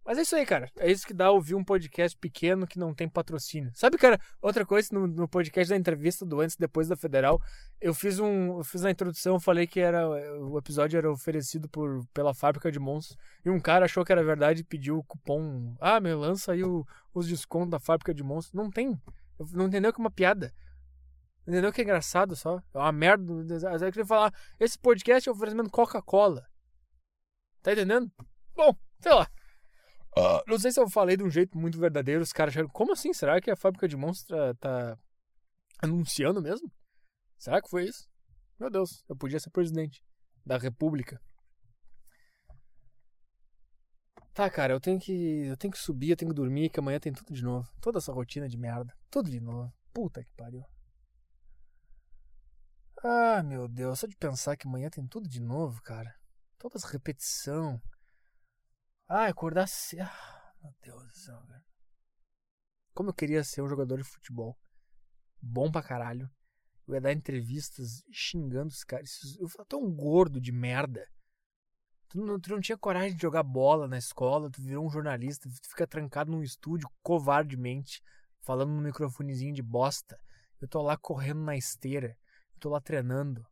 Mas 0.05 0.19
é 0.19 0.23
isso 0.23 0.37
aí, 0.37 0.45
cara. 0.45 0.71
É 0.79 0.91
isso 0.91 1.07
que 1.07 1.15
dá 1.15 1.31
ouvir 1.31 1.55
um 1.55 1.65
podcast 1.65 2.17
pequeno 2.19 2.67
que 2.67 2.79
não 2.79 2.93
tem 2.93 3.09
patrocínio. 3.09 3.71
Sabe, 3.75 3.97
cara, 3.97 4.21
outra 4.43 4.67
coisa 4.67 4.89
no, 4.93 5.07
no 5.07 5.27
podcast 5.27 5.71
da 5.71 5.79
entrevista 5.79 6.27
do 6.27 6.43
antes 6.43 6.57
e 6.57 6.59
depois 6.59 6.87
da 6.87 6.97
Federal, 6.97 7.41
eu 7.81 7.95
fiz 7.95 8.19
um, 8.19 8.59
eu 8.59 8.65
fiz 8.65 8.83
na 8.83 8.91
introdução, 8.91 9.41
falei 9.41 9.67
que 9.67 9.81
era 9.81 10.07
o 10.07 10.59
episódio 10.59 10.99
era 10.99 11.11
oferecido 11.11 11.71
por 11.71 12.07
pela 12.13 12.35
fábrica 12.35 12.71
de 12.71 12.79
monstros 12.79 13.17
e 13.47 13.49
um 13.49 13.59
cara 13.59 13.87
achou 13.87 14.05
que 14.05 14.13
era 14.13 14.23
verdade 14.23 14.61
e 14.61 14.65
pediu 14.65 14.99
o 14.99 15.05
cupom. 15.05 15.75
Ah, 15.81 15.99
meu, 15.99 16.19
lança 16.19 16.53
aí 16.53 16.63
o, 16.63 16.85
os 17.15 17.27
descontos 17.27 17.71
da 17.71 17.81
fábrica 17.81 18.13
de 18.13 18.23
monstros. 18.23 18.53
Não 18.53 18.71
tem. 18.71 19.01
Não 19.53 19.67
entendeu 19.67 19.93
que 19.93 20.01
é 20.01 20.05
uma 20.05 20.11
piada. 20.11 20.55
Entendeu 21.47 21.73
que 21.73 21.81
é 21.81 21.85
engraçado 21.85 22.35
só? 22.35 22.63
É 22.73 22.79
uma 22.79 22.93
merda. 22.93 23.33
Eu 23.33 23.93
queria 23.93 24.07
falar, 24.07 24.33
esse 24.59 24.79
podcast 24.79 25.29
é 25.29 25.33
oferecimento 25.33 25.71
Coca-Cola. 25.71 26.47
Tá 27.63 27.73
entendendo? 27.73 28.11
Bom, 28.55 28.75
sei 29.01 29.13
lá. 29.13 29.31
Uh, 30.17 30.43
não 30.47 30.59
sei 30.59 30.71
se 30.71 30.81
eu 30.81 30.89
falei 30.89 31.17
de 31.17 31.25
um 31.25 31.31
jeito 31.31 31.59
muito 31.59 31.79
verdadeiro. 31.79 32.23
Os 32.23 32.33
caras 32.33 32.55
acharam, 32.55 32.69
como 32.69 32.93
assim? 32.93 33.13
Será 33.13 33.41
que 33.41 33.51
a 33.51 33.57
fábrica 33.57 33.89
de 33.89 33.97
monstros 33.97 34.39
tá 34.59 34.99
anunciando 35.83 36.41
mesmo? 36.41 36.71
Será 37.37 37.61
que 37.61 37.69
foi 37.69 37.85
isso? 37.85 38.09
Meu 38.59 38.71
Deus, 38.71 39.05
eu 39.09 39.17
podia 39.17 39.41
ser 39.41 39.51
presidente 39.51 40.03
da 40.47 40.57
república. 40.57 41.21
Tá, 44.35 44.51
cara, 44.51 44.73
eu 44.73 44.81
tenho 44.81 44.99
que. 44.99 45.47
Eu 45.47 45.57
tenho 45.57 45.73
que 45.73 45.79
subir, 45.79 46.11
eu 46.11 46.17
tenho 46.17 46.31
que 46.33 46.35
dormir, 46.35 46.69
que 46.69 46.81
amanhã 46.81 46.99
tem 46.99 47.13
tudo 47.13 47.33
de 47.33 47.43
novo. 47.43 47.71
Toda 47.81 47.99
essa 47.99 48.13
rotina 48.13 48.49
de 48.49 48.59
merda. 48.59 48.93
Tudo 49.09 49.31
de 49.31 49.41
novo. 49.41 49.73
Puta 49.93 50.25
que 50.25 50.33
pariu. 50.33 50.65
Ah, 53.05 53.43
meu 53.45 53.69
Deus, 53.69 54.01
só 54.01 54.09
de 54.09 54.17
pensar 54.17 54.57
que 54.57 54.67
amanhã 54.67 54.91
tem 54.91 55.07
tudo 55.07 55.29
de 55.29 55.41
novo, 55.41 55.81
cara. 55.83 56.13
Todas 56.59 56.83
repetição. 56.83 57.81
Ah, 59.07 59.27
acordar 59.27 59.69
cedo. 59.69 60.03
Ah, 60.03 60.53
meu 60.61 60.75
Deus 60.83 61.05
do 61.05 61.13
céu, 61.13 61.41
velho. 61.47 61.65
Como 62.93 63.11
eu 63.11 63.15
queria 63.15 63.45
ser 63.45 63.63
um 63.63 63.69
jogador 63.69 63.99
de 63.99 64.05
futebol. 64.05 64.59
Bom 65.41 65.71
pra 65.71 65.83
caralho. 65.83 66.29
Eu 66.89 66.95
ia 66.95 67.01
dar 67.01 67.13
entrevistas 67.13 68.03
xingando 68.11 68.73
os 68.73 68.83
caras. 68.83 69.11
Eu 69.39 69.49
tão 69.67 69.95
gordo 69.95 70.41
de 70.41 70.51
merda. 70.51 71.07
Tu 72.15 72.25
não, 72.25 72.39
tu 72.39 72.51
não 72.51 72.61
tinha 72.61 72.79
coragem 72.79 73.17
de 73.17 73.21
jogar 73.21 73.43
bola 73.43 73.89
na 73.89 73.99
escola, 73.99 74.49
tu 74.49 74.63
virou 74.63 74.87
um 74.87 74.91
jornalista, 74.91 75.49
tu 75.51 75.69
fica 75.69 75.85
trancado 75.85 76.31
num 76.31 76.45
estúdio 76.45 76.89
covardemente, 77.03 78.01
falando 78.41 78.71
no 78.71 78.83
microfonezinho 78.83 79.53
de 79.53 79.63
bosta. 79.63 80.17
Eu 80.61 80.69
tô 80.69 80.81
lá 80.81 80.97
correndo 80.97 81.41
na 81.41 81.57
esteira, 81.57 82.17
eu 82.55 82.61
tô 82.61 82.69
lá 82.69 82.81
treinando, 82.81 83.45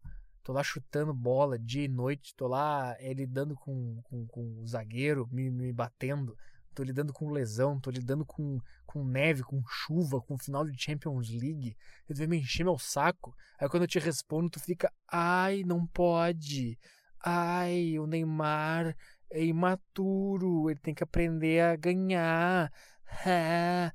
Tô 0.44 0.52
lá 0.52 0.62
chutando 0.62 1.12
bola 1.12 1.56
dia 1.56 1.84
e 1.84 1.89
noite, 1.89 2.34
tô 2.36 2.47
lá 2.48 2.97
é, 2.98 3.12
lidando 3.12 3.55
com, 3.55 4.01
com, 4.02 4.26
com 4.26 4.60
o 4.60 4.66
zagueiro, 4.66 5.28
me, 5.30 5.48
me 5.48 5.72
batendo, 5.72 6.36
tô 6.72 6.82
lidando 6.82 7.12
com 7.12 7.30
lesão, 7.30 7.78
tô 7.78 7.90
lidando 7.90 8.26
com, 8.26 8.60
com 8.84 9.05
neve, 9.05 9.44
com 9.44 9.62
chuva, 9.68 10.20
com 10.20 10.36
final 10.36 10.64
de 10.64 10.80
Champions 10.80 11.30
League. 11.30 11.76
Tu 12.06 12.14
vem 12.14 12.26
me 12.26 12.39
encher 12.39 12.64
meu 12.64 12.76
saco. 12.76 13.32
Aí 13.56 13.68
quando 13.68 13.84
eu 13.84 13.89
te 13.89 14.01
respondo, 14.01 14.51
tu 14.51 14.59
fica, 14.59 14.93
ai, 15.09 15.62
não 15.64 15.86
pode. 15.86 16.76
Ai, 17.24 17.99
o 17.99 18.07
Neymar 18.07 18.97
é 19.31 19.44
imaturo, 19.44 20.69
ele 20.69 20.81
tem 20.81 20.94
que 20.94 21.03
aprender 21.03 21.61
a 21.61 21.77
ganhar. 21.77 22.70
É. 23.27 23.93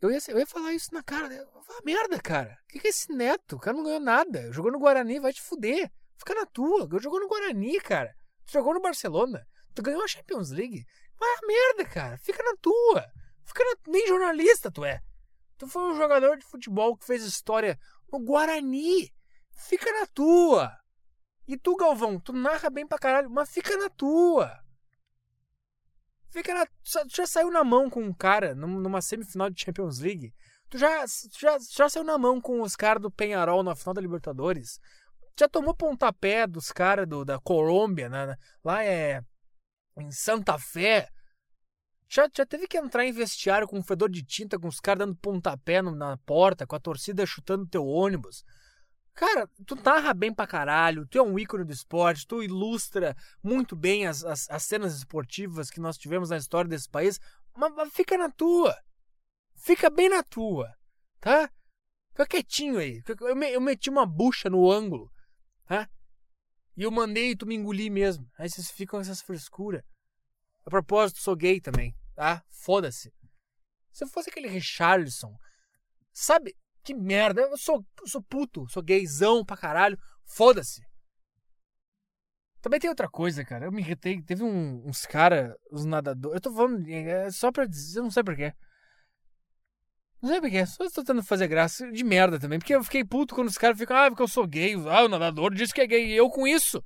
Eu 0.00 0.10
ia, 0.10 0.18
eu 0.28 0.38
ia 0.38 0.46
falar 0.46 0.72
isso 0.72 0.92
na 0.92 1.02
cara. 1.02 1.32
Eu 1.32 1.46
falar, 1.62 1.80
merda, 1.84 2.20
cara. 2.20 2.58
O 2.64 2.68
que, 2.68 2.78
que 2.80 2.86
é 2.86 2.90
esse 2.90 3.12
neto? 3.12 3.56
O 3.56 3.60
cara 3.60 3.76
não 3.76 3.84
ganhou 3.84 4.00
nada. 4.00 4.52
Jogou 4.52 4.72
no 4.72 4.78
Guarani, 4.78 5.18
vai 5.18 5.32
te 5.32 5.42
fuder. 5.42 5.90
Fica 6.16 6.34
na 6.34 6.46
tua. 6.46 6.88
Jogou 7.00 7.20
no 7.20 7.28
Guarani, 7.28 7.80
cara. 7.80 8.14
Tu 8.46 8.52
jogou 8.52 8.74
no 8.74 8.80
Barcelona. 8.80 9.46
Tu 9.74 9.82
ganhou 9.82 10.02
a 10.02 10.08
Champions 10.08 10.50
League. 10.50 10.84
Vai 11.18 11.28
a 11.28 11.46
merda, 11.46 11.84
cara. 11.84 12.18
Fica 12.18 12.42
na 12.42 12.56
tua. 12.60 13.04
Fica 13.44 13.64
na... 13.64 13.92
Nem 13.92 14.06
jornalista 14.06 14.70
tu 14.70 14.84
é. 14.84 15.00
Tu 15.56 15.66
foi 15.66 15.82
um 15.82 15.96
jogador 15.96 16.36
de 16.36 16.46
futebol 16.46 16.96
que 16.96 17.06
fez 17.06 17.24
história 17.24 17.78
no 18.12 18.20
Guarani. 18.20 19.12
Fica 19.52 19.90
na 19.92 20.06
tua. 20.06 20.76
E 21.48 21.56
tu, 21.56 21.74
Galvão, 21.76 22.20
tu 22.20 22.34
narra 22.34 22.68
bem 22.68 22.86
pra 22.86 22.98
caralho, 22.98 23.30
mas 23.30 23.50
fica 23.50 23.74
na 23.78 23.88
tua. 23.88 24.62
Fica 26.28 26.52
na, 26.52 26.66
tu 26.66 27.16
já 27.16 27.26
saiu 27.26 27.50
na 27.50 27.64
mão 27.64 27.88
com 27.88 28.02
um 28.02 28.12
cara 28.12 28.54
numa 28.54 29.00
semifinal 29.00 29.48
de 29.48 29.64
Champions 29.64 29.98
League. 29.98 30.34
Tu 30.68 30.76
já, 30.76 31.06
já, 31.40 31.56
já 31.58 31.88
saiu 31.88 32.04
na 32.04 32.18
mão 32.18 32.38
com 32.38 32.60
os 32.60 32.76
caras 32.76 33.00
do 33.00 33.10
Penharol 33.10 33.62
na 33.62 33.74
final 33.74 33.94
da 33.94 34.00
Libertadores. 34.02 34.78
Já 35.38 35.48
tomou 35.48 35.74
pontapé 35.74 36.46
dos 36.46 36.70
caras 36.70 37.08
da 37.24 37.38
Colômbia, 37.38 38.10
né? 38.10 38.36
lá 38.62 38.84
é 38.84 39.22
em 39.96 40.12
Santa 40.12 40.58
Fé. 40.58 41.08
Já, 42.10 42.28
já 42.34 42.44
teve 42.44 42.68
que 42.68 42.76
entrar 42.76 43.06
em 43.06 43.12
vestiário 43.12 43.66
com 43.66 43.78
um 43.78 43.82
fedor 43.82 44.10
de 44.10 44.22
tinta, 44.22 44.58
com 44.58 44.68
os 44.68 44.80
caras 44.80 45.06
dando 45.06 45.16
pontapé 45.16 45.80
na 45.80 46.18
porta, 46.18 46.66
com 46.66 46.76
a 46.76 46.80
torcida 46.80 47.24
chutando 47.24 47.66
teu 47.66 47.86
ônibus. 47.86 48.44
Cara, 49.18 49.50
tu 49.66 49.74
narra 49.74 50.14
bem 50.14 50.32
pra 50.32 50.46
caralho, 50.46 51.04
tu 51.04 51.18
é 51.18 51.22
um 51.22 51.36
ícone 51.36 51.64
do 51.64 51.72
esporte, 51.72 52.24
tu 52.24 52.40
ilustra 52.40 53.16
muito 53.42 53.74
bem 53.74 54.06
as, 54.06 54.22
as, 54.22 54.48
as 54.48 54.62
cenas 54.62 54.94
esportivas 54.94 55.70
que 55.70 55.80
nós 55.80 55.98
tivemos 55.98 56.30
na 56.30 56.36
história 56.36 56.68
desse 56.68 56.88
país, 56.88 57.18
mas, 57.52 57.74
mas, 57.74 57.92
fica 57.92 58.16
na 58.16 58.30
tua. 58.30 58.80
Fica 59.56 59.90
bem 59.90 60.08
na 60.08 60.22
tua, 60.22 60.72
tá? 61.18 61.50
Fica 62.12 62.26
quietinho 62.28 62.78
aí. 62.78 63.02
Eu, 63.22 63.34
me, 63.34 63.50
eu 63.50 63.60
meti 63.60 63.90
uma 63.90 64.06
bucha 64.06 64.48
no 64.48 64.70
ângulo, 64.70 65.10
tá? 65.66 65.90
E 66.76 66.84
eu 66.84 66.90
mandei 66.92 67.34
tu 67.34 67.44
me 67.44 67.56
engolir 67.56 67.90
mesmo. 67.90 68.30
Aí 68.38 68.48
vocês 68.48 68.70
ficam 68.70 68.98
com 68.98 69.00
essas 69.00 69.20
frescuras. 69.20 69.82
A 70.64 70.70
propósito, 70.70 71.18
sou 71.18 71.34
gay 71.34 71.60
também, 71.60 71.92
tá? 72.14 72.44
Foda-se. 72.50 73.12
Se 73.90 74.04
eu 74.04 74.08
fosse 74.08 74.30
aquele 74.30 74.46
Richarlison, 74.46 75.36
sabe? 76.12 76.54
Que 76.88 76.94
merda. 76.94 77.42
Eu 77.42 77.58
sou, 77.58 77.84
eu 78.00 78.08
sou 78.08 78.22
puto, 78.22 78.66
sou 78.70 78.82
gayzão 78.82 79.44
pra 79.44 79.58
caralho. 79.58 79.98
Foda-se. 80.24 80.80
Também 82.62 82.80
tem 82.80 82.88
outra 82.88 83.06
coisa, 83.06 83.44
cara. 83.44 83.66
Eu 83.66 83.70
me 83.70 83.82
irritei. 83.82 84.22
Teve 84.22 84.42
um, 84.42 84.82
uns 84.86 85.04
caras, 85.04 85.54
os 85.70 85.84
nadadores. 85.84 86.36
Eu 86.36 86.40
tô 86.40 86.50
falando 86.50 86.88
é 86.88 87.30
só 87.30 87.52
pra 87.52 87.66
dizer, 87.66 87.98
eu 87.98 88.04
não 88.04 88.10
sei 88.10 88.24
porquê. 88.24 88.54
Não 90.22 90.30
sei 90.30 90.40
porquê, 90.40 90.64
só 90.64 90.82
estou 90.82 91.04
tentando 91.04 91.22
fazer 91.22 91.46
graça 91.46 91.92
de 91.92 92.02
merda 92.02 92.40
também. 92.40 92.58
Porque 92.58 92.74
eu 92.74 92.82
fiquei 92.82 93.04
puto 93.04 93.34
quando 93.34 93.48
os 93.48 93.58
caras 93.58 93.76
ficam, 93.76 93.94
ah, 93.94 94.08
porque 94.08 94.22
eu 94.22 94.28
sou 94.28 94.46
gay. 94.46 94.74
Ah, 94.88 95.04
o 95.04 95.08
nadador 95.10 95.52
disse 95.52 95.74
que 95.74 95.82
é 95.82 95.86
gay. 95.86 96.06
E 96.06 96.16
eu 96.16 96.30
com 96.30 96.46
isso. 96.46 96.82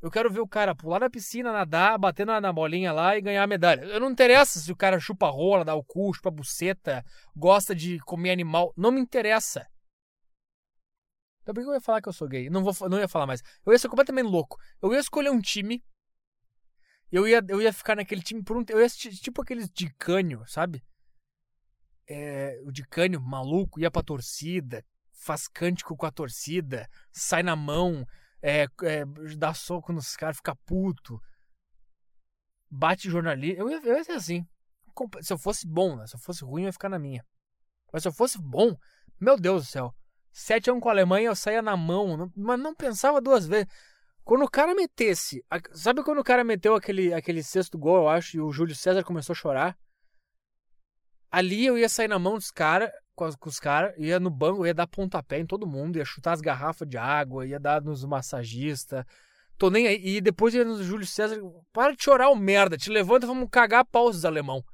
Eu 0.00 0.10
quero 0.10 0.30
ver 0.30 0.40
o 0.40 0.46
cara 0.46 0.76
pular 0.76 1.00
na 1.00 1.10
piscina, 1.10 1.52
nadar, 1.52 1.98
bater 1.98 2.24
na, 2.24 2.40
na 2.40 2.52
bolinha 2.52 2.92
lá 2.92 3.16
e 3.16 3.20
ganhar 3.20 3.42
a 3.42 3.46
medalha. 3.46 3.84
Eu 3.84 3.98
não 3.98 4.10
interessa 4.10 4.60
se 4.60 4.70
o 4.70 4.76
cara 4.76 5.00
chupa 5.00 5.28
rola, 5.28 5.64
dá 5.64 5.74
o 5.74 5.82
cu, 5.82 6.14
chupa 6.14 6.30
buceta, 6.30 7.04
gosta 7.34 7.74
de 7.74 7.98
comer 8.00 8.30
animal. 8.30 8.72
Não 8.76 8.92
me 8.92 9.00
interessa. 9.00 9.66
Então 11.42 11.52
por 11.52 11.62
que 11.62 11.68
eu 11.68 11.74
ia 11.74 11.80
falar 11.80 12.00
que 12.00 12.08
eu 12.08 12.12
sou 12.12 12.28
gay? 12.28 12.48
Não, 12.48 12.62
vou, 12.62 12.88
não 12.88 12.98
ia 12.98 13.08
falar 13.08 13.26
mais. 13.26 13.42
Eu 13.66 13.72
ia 13.72 13.78
ser 13.78 13.88
completamente 13.88 14.26
louco. 14.26 14.56
Eu 14.80 14.92
ia 14.92 15.00
escolher 15.00 15.30
um 15.30 15.40
time. 15.40 15.82
Eu 17.10 17.26
ia, 17.26 17.42
eu 17.48 17.60
ia 17.60 17.72
ficar 17.72 17.96
naquele 17.96 18.22
time 18.22 18.42
por 18.42 18.56
um 18.56 18.64
Eu 18.68 18.80
ia 18.80 18.88
tipo 18.88 19.42
aqueles 19.42 19.68
de 19.68 19.90
cânio, 19.94 20.44
sabe? 20.46 20.84
É, 22.06 22.60
o 22.64 22.70
de 22.70 22.84
cânio 22.84 23.20
maluco, 23.20 23.80
ia 23.80 23.90
pra 23.90 24.02
torcida, 24.02 24.84
faz 25.12 25.48
cântico 25.48 25.96
com 25.96 26.06
a 26.06 26.10
torcida, 26.10 26.88
sai 27.10 27.42
na 27.42 27.56
mão, 27.56 28.06
é, 28.42 28.66
é, 28.82 29.04
dar 29.36 29.54
soco 29.54 29.92
nos 29.92 30.16
caras, 30.16 30.36
ficar 30.36 30.56
puto, 30.64 31.20
bate 32.70 33.10
jornalista. 33.10 33.60
Eu 33.60 33.70
eu 33.70 33.96
ia 33.96 34.04
ser 34.04 34.12
assim. 34.12 34.46
Se 35.20 35.32
eu 35.32 35.38
fosse 35.38 35.66
bom, 35.66 35.96
né? 35.96 36.06
se 36.06 36.16
eu 36.16 36.20
fosse 36.20 36.44
ruim, 36.44 36.62
eu 36.62 36.66
ia 36.66 36.72
ficar 36.72 36.88
na 36.88 36.98
minha. 36.98 37.24
Mas 37.92 38.02
se 38.02 38.08
eu 38.08 38.12
fosse 38.12 38.38
bom, 38.38 38.76
meu 39.20 39.36
Deus 39.36 39.64
do 39.64 39.70
céu. 39.70 39.94
7 40.32 40.70
a 40.70 40.72
1 40.74 40.80
com 40.80 40.88
a 40.88 40.92
Alemanha, 40.92 41.28
eu 41.28 41.36
saía 41.36 41.62
na 41.62 41.76
mão, 41.76 42.16
não, 42.16 42.32
mas 42.36 42.60
não 42.60 42.74
pensava 42.74 43.20
duas 43.20 43.46
vezes. 43.46 43.66
Quando 44.24 44.44
o 44.44 44.50
cara 44.50 44.74
metesse. 44.74 45.44
Sabe 45.72 46.02
quando 46.02 46.18
o 46.18 46.24
cara 46.24 46.44
meteu 46.44 46.74
aquele, 46.74 47.14
aquele 47.14 47.42
sexto 47.42 47.78
gol, 47.78 47.96
eu 47.96 48.08
acho, 48.08 48.36
e 48.36 48.40
o 48.40 48.52
Júlio 48.52 48.74
César 48.74 49.02
começou 49.02 49.32
a 49.32 49.36
chorar? 49.36 49.78
Ali 51.30 51.64
eu 51.64 51.78
ia 51.78 51.88
sair 51.88 52.08
na 52.08 52.18
mão 52.18 52.34
dos 52.34 52.50
caras 52.50 52.90
com, 53.18 53.30
com 53.32 53.48
os 53.48 53.58
caras, 53.58 53.92
ia 53.98 54.20
no 54.20 54.30
banco, 54.30 54.64
ia 54.64 54.72
dar 54.72 54.86
pontapé 54.86 55.40
em 55.40 55.46
todo 55.46 55.66
mundo, 55.66 55.98
ia 55.98 56.04
chutar 56.04 56.32
as 56.32 56.40
garrafas 56.40 56.88
de 56.88 56.96
água, 56.96 57.44
ia 57.44 57.58
dar 57.58 57.82
nos 57.82 58.04
massagistas. 58.04 59.04
Tô 59.58 59.68
nem 59.70 59.88
aí. 59.88 60.00
E 60.16 60.20
depois 60.20 60.54
ia 60.54 60.64
no 60.64 60.80
Júlio 60.82 61.06
César, 61.06 61.40
para 61.72 61.94
de 61.96 62.02
chorar, 62.02 62.30
o 62.30 62.36
merda, 62.36 62.78
te 62.78 62.90
levanta, 62.90 63.26
vamos 63.26 63.48
cagar 63.50 63.84
pauses, 63.84 64.24
alemão. 64.24 64.64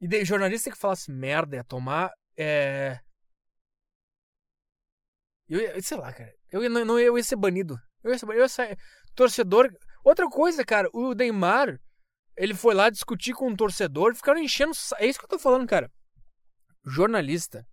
e 0.00 0.06
daí, 0.06 0.24
jornalista 0.24 0.70
que 0.70 0.78
falasse 0.78 1.10
merda, 1.10 1.56
ia 1.56 1.64
tomar. 1.64 2.12
É... 2.36 3.00
Eu 5.48 5.60
ia, 5.60 5.82
sei 5.82 5.98
lá, 5.98 6.12
cara. 6.12 6.32
Eu 6.52 6.62
ia, 6.62 6.68
não, 6.68 6.96
eu 6.98 7.18
ia 7.18 7.24
ser 7.24 7.34
banido. 7.34 7.76
Eu 8.04 8.12
ia 8.12 8.18
ser 8.18 8.26
banido. 8.26 8.42
Eu 8.42 8.44
ia 8.44 8.48
sair. 8.48 8.78
Torcedor. 9.16 9.68
Outra 10.04 10.28
coisa, 10.28 10.64
cara, 10.64 10.88
o 10.92 11.12
Neymar 11.12 11.80
ele 12.40 12.54
foi 12.54 12.74
lá 12.74 12.88
discutir 12.88 13.34
com 13.34 13.48
um 13.48 13.54
torcedor, 13.54 14.14
ficaram 14.14 14.40
enchendo. 14.40 14.72
É 14.98 15.06
isso 15.06 15.18
que 15.18 15.26
eu 15.26 15.28
tô 15.28 15.38
falando, 15.38 15.68
cara. 15.68 15.90
jornalista 16.86 17.66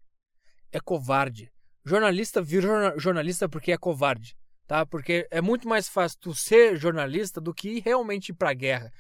é 0.74 0.80
covarde. 0.82 1.50
Jornalista 1.86 2.42
vira 2.42 2.94
jornalista 3.00 3.48
porque 3.48 3.72
é 3.72 3.78
covarde, 3.78 4.36
tá? 4.68 4.86
Porque 4.86 5.26
é 5.32 5.40
muito 5.40 5.70
mais 5.70 5.88
fácil 5.88 6.20
tu 6.20 6.36
ser 6.36 6.76
jornalista 6.76 7.40
do 7.40 7.54
que 7.54 7.80
realmente 7.80 8.30
ir 8.30 8.34
pra 8.34 8.54
guerra. 8.54 8.92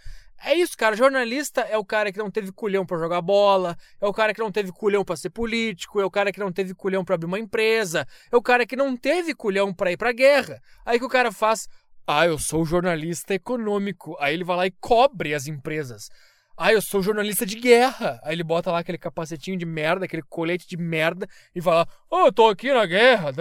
É 0.41 0.53
isso, 0.53 0.77
cara. 0.77 0.95
Jornalista 0.95 1.61
é 1.61 1.77
o 1.77 1.83
cara 1.83 2.13
que 2.13 2.19
não 2.19 2.31
teve 2.31 2.53
culhão 2.53 2.85
para 2.85 2.97
jogar 2.97 3.21
bola, 3.21 3.75
é 3.99 4.07
o 4.07 4.13
cara 4.13 4.33
que 4.33 4.39
não 4.39 4.51
teve 4.51 4.71
culhão 4.71 5.03
para 5.03 5.17
ser 5.17 5.31
político, 5.31 5.99
é 5.99 6.05
o 6.05 6.11
cara 6.11 6.31
que 6.31 6.39
não 6.39 6.51
teve 6.51 6.73
culhão 6.73 7.03
para 7.03 7.15
abrir 7.15 7.25
uma 7.25 7.39
empresa, 7.39 8.07
é 8.31 8.37
o 8.37 8.41
cara 8.41 8.65
que 8.65 8.75
não 8.77 8.95
teve 8.95 9.33
culhão 9.33 9.73
para 9.73 9.91
ir 9.91 9.97
pra 9.97 10.13
guerra. 10.13 10.61
Aí 10.85 10.97
que 10.97 11.05
o 11.05 11.09
cara 11.09 11.29
faz, 11.29 11.67
ah, 12.07 12.25
eu 12.25 12.39
sou 12.39 12.65
jornalista 12.65 13.33
econômico. 13.33 14.15
Aí 14.19 14.33
ele 14.33 14.45
vai 14.45 14.55
lá 14.55 14.65
e 14.65 14.71
cobre 14.71 15.33
as 15.33 15.45
empresas. 15.45 16.09
Ah, 16.55 16.71
eu 16.71 16.81
sou 16.81 17.03
jornalista 17.03 17.45
de 17.45 17.59
guerra. 17.59 18.19
Aí 18.23 18.33
ele 18.33 18.43
bota 18.43 18.71
lá 18.71 18.79
aquele 18.79 18.97
capacetinho 18.97 19.57
de 19.57 19.65
merda, 19.65 20.05
aquele 20.05 20.23
colete 20.23 20.65
de 20.67 20.77
merda 20.77 21.27
e 21.53 21.61
fala: 21.61 21.85
Oh, 22.09 22.27
eu 22.27 22.31
tô 22.31 22.47
aqui 22.47 22.71
na 22.73 22.85
guerra. 22.85 23.33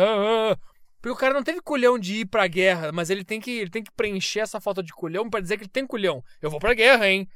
Porque 1.01 1.15
o 1.15 1.17
cara 1.17 1.33
não 1.33 1.45
teve 1.45 1.61
culhão 1.61 1.97
de 1.97 2.23
ir 2.23 2.27
pra 2.27 2.49
guerra, 2.49 2.91
mas 2.91 3.09
ele 3.09 3.25
tem 3.25 3.41
que, 3.41 3.53
ele 3.53 3.71
tem 3.71 3.85
que 3.85 3.93
preencher 3.93 4.41
essa 4.41 4.61
falta 4.61 4.83
de 4.83 4.93
culhão 4.93 5.31
para 5.31 5.41
dizer 5.41 5.57
que 5.57 5.63
ele 5.63 5.71
tem 5.71 5.87
culhão. 5.87 6.21
Eu 6.43 6.51
vou 6.51 6.59
pra 6.59 6.75
guerra, 6.75 7.09
hein? 7.09 7.29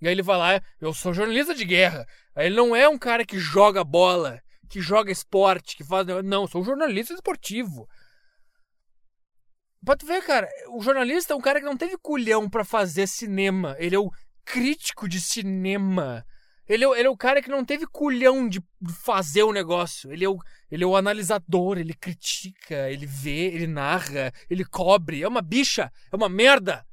E 0.00 0.08
aí 0.08 0.12
ele 0.12 0.22
vai 0.22 0.36
lá, 0.36 0.60
eu 0.80 0.92
sou 0.92 1.14
jornalista 1.14 1.54
de 1.54 1.64
guerra. 1.64 2.04
Aí 2.34 2.46
ele 2.46 2.56
não 2.56 2.74
é 2.74 2.88
um 2.88 2.98
cara 2.98 3.24
que 3.24 3.38
joga 3.38 3.84
bola, 3.84 4.40
que 4.68 4.80
joga 4.80 5.12
esporte, 5.12 5.76
que 5.76 5.84
faz. 5.84 6.06
Não, 6.24 6.48
sou 6.48 6.64
jornalista 6.64 7.14
esportivo. 7.14 7.88
Pode 9.86 10.04
ver, 10.04 10.20
cara, 10.24 10.48
o 10.70 10.82
jornalista 10.82 11.32
é 11.32 11.36
um 11.36 11.40
cara 11.40 11.60
que 11.60 11.64
não 11.64 11.76
teve 11.76 11.96
culhão 11.96 12.50
para 12.50 12.64
fazer 12.64 13.06
cinema. 13.06 13.76
Ele 13.78 13.94
é 13.94 13.98
o 14.00 14.10
crítico 14.44 15.08
de 15.08 15.20
cinema. 15.20 16.26
Ele 16.68 16.84
é, 16.84 16.88
ele 16.98 17.06
é 17.06 17.10
o 17.10 17.16
cara 17.16 17.40
que 17.40 17.48
não 17.48 17.64
teve 17.64 17.86
culhão 17.86 18.48
de 18.48 18.60
fazer 19.04 19.44
o 19.44 19.52
negócio. 19.52 20.12
Ele 20.12 20.24
é 20.24 20.28
o, 20.28 20.38
ele 20.72 20.82
é 20.82 20.86
o 20.88 20.96
analisador, 20.96 21.78
ele 21.78 21.94
critica, 21.94 22.90
ele 22.90 23.06
vê, 23.06 23.46
ele 23.46 23.68
narra, 23.68 24.32
ele 24.50 24.64
cobre. 24.64 25.22
É 25.22 25.28
uma 25.28 25.40
bicha, 25.40 25.92
é 26.12 26.16
uma 26.16 26.28
merda. 26.28 26.84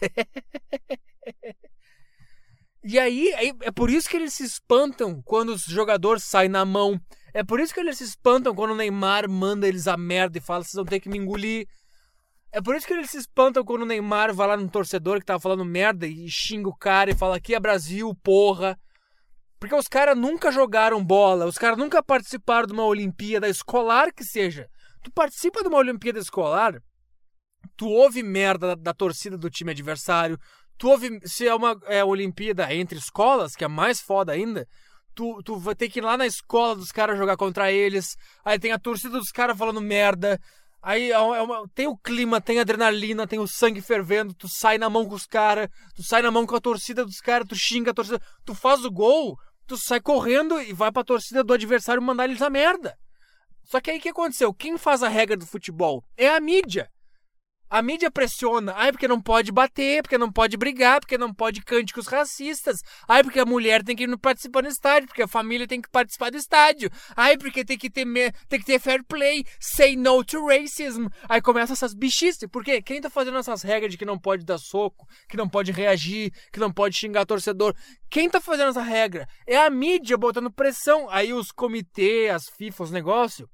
e 2.84 2.96
aí, 2.96 3.32
é 3.62 3.72
por 3.72 3.90
isso 3.90 4.08
que 4.08 4.16
eles 4.16 4.34
se 4.34 4.44
espantam 4.44 5.20
quando 5.20 5.48
os 5.48 5.64
jogadores 5.64 6.22
saem 6.22 6.48
na 6.48 6.64
mão. 6.64 7.00
É 7.32 7.44
por 7.44 7.60
isso 7.60 7.72
que 7.72 7.80
eles 7.80 7.98
se 7.98 8.04
espantam 8.04 8.54
quando 8.54 8.72
o 8.72 8.76
Neymar 8.76 9.28
manda 9.28 9.68
eles 9.68 9.86
a 9.86 9.96
merda 9.96 10.38
e 10.38 10.40
fala: 10.40 10.64
vocês 10.64 10.74
vão 10.74 10.84
ter 10.84 11.00
que 11.00 11.08
me 11.08 11.18
engolir. 11.18 11.66
É 12.52 12.60
por 12.60 12.74
isso 12.74 12.86
que 12.86 12.92
eles 12.92 13.10
se 13.10 13.18
espantam 13.18 13.64
quando 13.64 13.82
o 13.82 13.86
Neymar 13.86 14.34
vai 14.34 14.48
lá 14.48 14.56
no 14.56 14.68
torcedor 14.68 15.20
que 15.20 15.26
tava 15.26 15.38
falando 15.38 15.64
merda 15.64 16.06
e 16.06 16.28
xinga 16.28 16.68
o 16.68 16.76
cara 16.76 17.10
e 17.10 17.16
fala: 17.16 17.36
aqui 17.36 17.54
é 17.54 17.60
Brasil, 17.60 18.12
porra. 18.22 18.78
Porque 19.60 19.74
os 19.74 19.86
caras 19.86 20.16
nunca 20.16 20.50
jogaram 20.50 21.04
bola, 21.04 21.44
os 21.44 21.58
caras 21.58 21.76
nunca 21.76 22.02
participaram 22.02 22.66
de 22.66 22.72
uma 22.72 22.84
Olimpíada 22.84 23.46
escolar 23.46 24.10
que 24.12 24.24
seja. 24.24 24.66
Tu 25.02 25.12
participa 25.12 25.62
de 25.62 25.68
uma 25.68 25.78
Olimpíada 25.78 26.18
escolar, 26.18 26.82
tu 27.76 27.86
ouve 27.86 28.22
merda 28.22 28.68
da, 28.68 28.74
da 28.74 28.94
torcida 28.94 29.36
do 29.36 29.50
time 29.50 29.70
adversário, 29.70 30.38
tu 30.78 30.88
ouve. 30.88 31.20
Se 31.24 31.46
é 31.46 31.54
uma 31.54 31.78
é, 31.84 32.02
Olimpíada 32.02 32.72
entre 32.74 32.98
escolas, 32.98 33.54
que 33.54 33.62
é 33.62 33.68
mais 33.68 34.00
foda 34.00 34.32
ainda, 34.32 34.66
tu, 35.14 35.42
tu 35.42 35.56
vai 35.58 35.74
ter 35.74 35.88
que 35.88 35.98
ir 35.98 36.02
lá 36.02 36.16
na 36.16 36.26
escola 36.26 36.76
dos 36.76 36.92
caras 36.92 37.18
jogar 37.18 37.36
contra 37.36 37.70
eles. 37.70 38.16
Aí 38.44 38.58
tem 38.58 38.72
a 38.72 38.78
torcida 38.78 39.18
dos 39.18 39.30
caras 39.30 39.56
falando 39.56 39.80
merda. 39.80 40.40
Aí 40.82 41.10
é 41.10 41.18
uma, 41.18 41.68
tem 41.74 41.86
o 41.86 41.96
clima, 41.96 42.40
tem 42.40 42.58
a 42.58 42.62
adrenalina, 42.62 43.26
tem 43.26 43.38
o 43.38 43.46
sangue 43.46 43.82
fervendo, 43.82 44.32
tu 44.32 44.48
sai 44.48 44.78
na 44.78 44.88
mão 44.88 45.06
com 45.06 45.14
os 45.14 45.26
caras, 45.26 45.68
tu 45.94 46.02
sai 46.02 46.22
na 46.22 46.30
mão 46.30 46.46
com 46.46 46.56
a 46.56 46.60
torcida 46.60 47.04
dos 47.04 47.20
caras, 47.20 47.46
tu 47.46 47.54
xinga 47.54 47.90
a 47.90 47.94
torcida, 47.94 48.18
tu 48.46 48.54
faz 48.54 48.82
o 48.82 48.90
gol, 48.90 49.36
tu 49.66 49.76
sai 49.76 50.00
correndo 50.00 50.58
e 50.58 50.72
vai 50.72 50.90
pra 50.90 51.04
torcida 51.04 51.44
do 51.44 51.52
adversário 51.52 52.00
mandar 52.00 52.24
eles 52.24 52.40
a 52.40 52.48
merda. 52.48 52.96
Só 53.64 53.78
que 53.78 53.90
aí 53.90 53.98
o 53.98 54.00
que 54.00 54.08
aconteceu? 54.08 54.54
Quem 54.54 54.78
faz 54.78 55.02
a 55.02 55.08
regra 55.08 55.36
do 55.36 55.46
futebol 55.46 56.02
é 56.16 56.28
a 56.28 56.40
mídia. 56.40 56.90
A 57.70 57.80
mídia 57.80 58.10
pressiona. 58.10 58.74
Ai, 58.76 58.90
porque 58.90 59.06
não 59.06 59.20
pode 59.20 59.52
bater, 59.52 60.02
porque 60.02 60.18
não 60.18 60.32
pode 60.32 60.56
brigar, 60.56 60.98
porque 60.98 61.16
não 61.16 61.32
pode 61.32 61.62
cânticos 61.62 62.08
racistas. 62.08 62.80
Ai, 63.06 63.22
porque 63.22 63.38
a 63.38 63.46
mulher 63.46 63.84
tem 63.84 63.94
que 63.94 64.02
ir 64.02 64.18
participar 64.18 64.62
do 64.62 64.68
estádio, 64.68 65.06
porque 65.06 65.22
a 65.22 65.28
família 65.28 65.68
tem 65.68 65.80
que 65.80 65.88
participar 65.88 66.30
do 66.30 66.36
estádio. 66.36 66.90
Ai, 67.16 67.38
porque 67.38 67.64
tem 67.64 67.78
que 67.78 67.88
ter, 67.88 68.04
tem 68.48 68.58
que 68.58 68.66
ter 68.66 68.80
fair 68.80 69.04
play. 69.04 69.44
Say 69.60 69.94
no 69.94 70.24
to 70.24 70.44
racism. 70.44 71.06
Aí 71.28 71.40
começa 71.40 71.72
essas 71.72 71.94
bichices. 71.94 72.48
Por 72.50 72.64
quê? 72.64 72.82
Quem 72.82 73.00
tá 73.00 73.08
fazendo 73.08 73.38
essas 73.38 73.62
regras 73.62 73.92
de 73.92 73.98
que 73.98 74.04
não 74.04 74.18
pode 74.18 74.44
dar 74.44 74.58
soco, 74.58 75.06
que 75.28 75.36
não 75.36 75.48
pode 75.48 75.70
reagir, 75.70 76.32
que 76.52 76.58
não 76.58 76.72
pode 76.72 76.96
xingar 76.96 77.24
torcedor? 77.24 77.72
Quem 78.10 78.28
tá 78.28 78.40
fazendo 78.40 78.70
essa 78.70 78.82
regra? 78.82 79.28
É 79.46 79.56
a 79.56 79.70
mídia 79.70 80.18
botando 80.18 80.50
pressão. 80.50 81.08
Aí 81.08 81.32
os 81.32 81.52
comitês, 81.52 82.34
as 82.34 82.48
FIFA, 82.48 82.82
os 82.82 82.90
negócios 82.90 83.48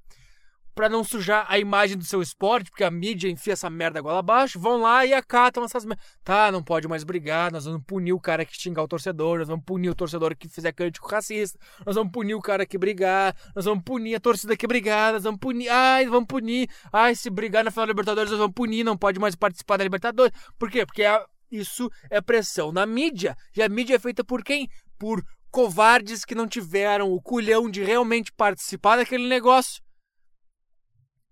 para 0.77 0.91
não 0.91 1.03
sujar 1.03 1.47
a 1.49 1.59
imagem 1.59 1.97
do 1.97 2.05
seu 2.05 2.21
esporte, 2.21 2.71
porque 2.71 2.85
a 2.85 2.91
mídia 2.91 3.31
enfia 3.31 3.55
essa 3.55 3.71
merda 3.71 3.99
goela 4.03 4.19
abaixo, 4.19 4.61
vão 4.61 4.83
lá 4.83 5.07
e 5.07 5.15
acatam 5.15 5.65
essas 5.65 5.87
merdas. 5.87 6.05
Tá, 6.23 6.53
não 6.53 6.63
pode 6.63 6.87
mais 6.87 7.03
brigar, 7.03 7.51
nós 7.51 7.65
vamos 7.65 7.83
punir 7.87 8.13
o 8.13 8.21
cara 8.21 8.45
que 8.45 8.55
xingar 8.55 8.83
o 8.83 8.89
torcedor, 8.89 9.39
nós 9.39 9.49
vamos 9.49 9.65
punir 9.65 9.89
o 9.89 9.95
torcedor 9.95 10.37
que 10.37 10.47
fizer 10.47 10.71
cântico 10.73 11.09
racista, 11.09 11.59
nós 11.85 11.97
vamos 11.97 12.13
punir 12.13 12.35
o 12.35 12.43
cara 12.43 12.67
que 12.67 12.77
brigar, 12.77 13.35
nós 13.55 13.65
vamos 13.65 13.83
punir 13.85 14.17
a 14.17 14.21
torcida 14.21 14.55
que 14.55 14.67
brigar, 14.67 15.15
nós 15.15 15.25
vamos 15.25 15.41
punir, 15.41 15.71
ai, 15.71 16.07
vamos 16.09 16.27
punir, 16.27 16.69
ai, 16.93 17.15
se 17.15 17.31
brigar 17.31 17.65
na 17.65 17.71
final 17.71 17.87
da 17.87 17.93
Libertadores, 17.93 18.31
nós 18.31 18.39
vamos 18.39 18.55
punir, 18.55 18.85
não 18.85 18.99
pode 18.99 19.19
mais 19.19 19.35
participar 19.35 19.79
da 19.79 19.85
Libertadores. 19.85 20.39
Por 20.59 20.71
quê? 20.71 20.85
Porque 20.85 21.05
a, 21.05 21.25
isso 21.51 21.91
é 22.11 22.21
pressão 22.21 22.71
na 22.71 22.85
mídia, 22.85 23.35
e 23.57 23.63
a 23.63 23.69
mídia 23.69 23.97
é 23.97 23.99
feita 23.99 24.23
por 24.23 24.45
quem? 24.45 24.69
Por 24.99 25.25
covardes 25.51 26.23
que 26.23 26.35
não 26.35 26.47
tiveram 26.47 27.11
o 27.11 27.23
culhão 27.23 27.71
de 27.71 27.83
realmente 27.83 28.31
participar 28.31 28.97
daquele 28.97 29.27
negócio 29.27 29.86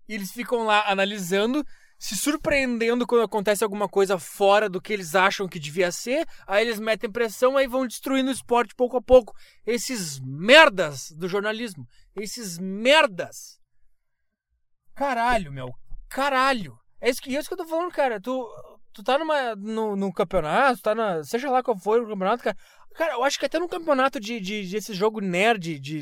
e 0.07 0.13
eles 0.13 0.31
ficam 0.31 0.63
lá 0.63 0.89
analisando, 0.89 1.65
se 1.97 2.15
surpreendendo 2.15 3.07
quando 3.07 3.23
acontece 3.23 3.63
alguma 3.63 3.87
coisa 3.87 4.19
fora 4.19 4.69
do 4.69 4.81
que 4.81 4.93
eles 4.93 5.15
acham 5.15 5.47
que 5.47 5.59
devia 5.59 5.91
ser. 5.91 6.27
Aí 6.45 6.65
eles 6.65 6.79
metem 6.79 7.11
pressão, 7.11 7.57
aí 7.57 7.67
vão 7.67 7.87
destruindo 7.87 8.29
o 8.29 8.33
esporte 8.33 8.75
pouco 8.75 8.97
a 8.97 9.01
pouco. 9.01 9.35
Esses 9.65 10.19
merdas 10.19 11.11
do 11.11 11.27
jornalismo. 11.27 11.87
Esses 12.15 12.57
merdas. 12.57 13.59
Caralho, 14.93 15.51
meu. 15.51 15.69
Caralho. 16.09 16.77
É 17.01 17.09
isso 17.09 17.21
que, 17.21 17.35
é 17.35 17.39
isso 17.39 17.47
que 17.47 17.53
eu 17.53 17.57
tô 17.57 17.67
falando, 17.67 17.91
cara. 17.91 18.19
Tu, 18.19 18.47
tu 18.95 19.03
tá 19.03 19.19
numa, 19.19 19.55
no, 19.57 19.93
no 19.97 20.13
campeonato, 20.13 20.81
tá 20.81 20.95
na. 20.95 21.21
Seja 21.21 21.51
lá 21.51 21.61
qual 21.61 21.77
for 21.77 22.01
o 22.01 22.07
campeonato, 22.07 22.41
cara. 22.41 22.57
Cara, 22.93 23.11
eu 23.15 23.25
acho 23.25 23.37
que 23.37 23.45
até 23.45 23.59
no 23.59 23.67
campeonato 23.67 24.21
de, 24.21 24.39
de, 24.39 24.69
de 24.69 24.77
esse 24.77 24.93
jogo 24.93 25.19
nerd 25.19 25.77
de 25.79 26.01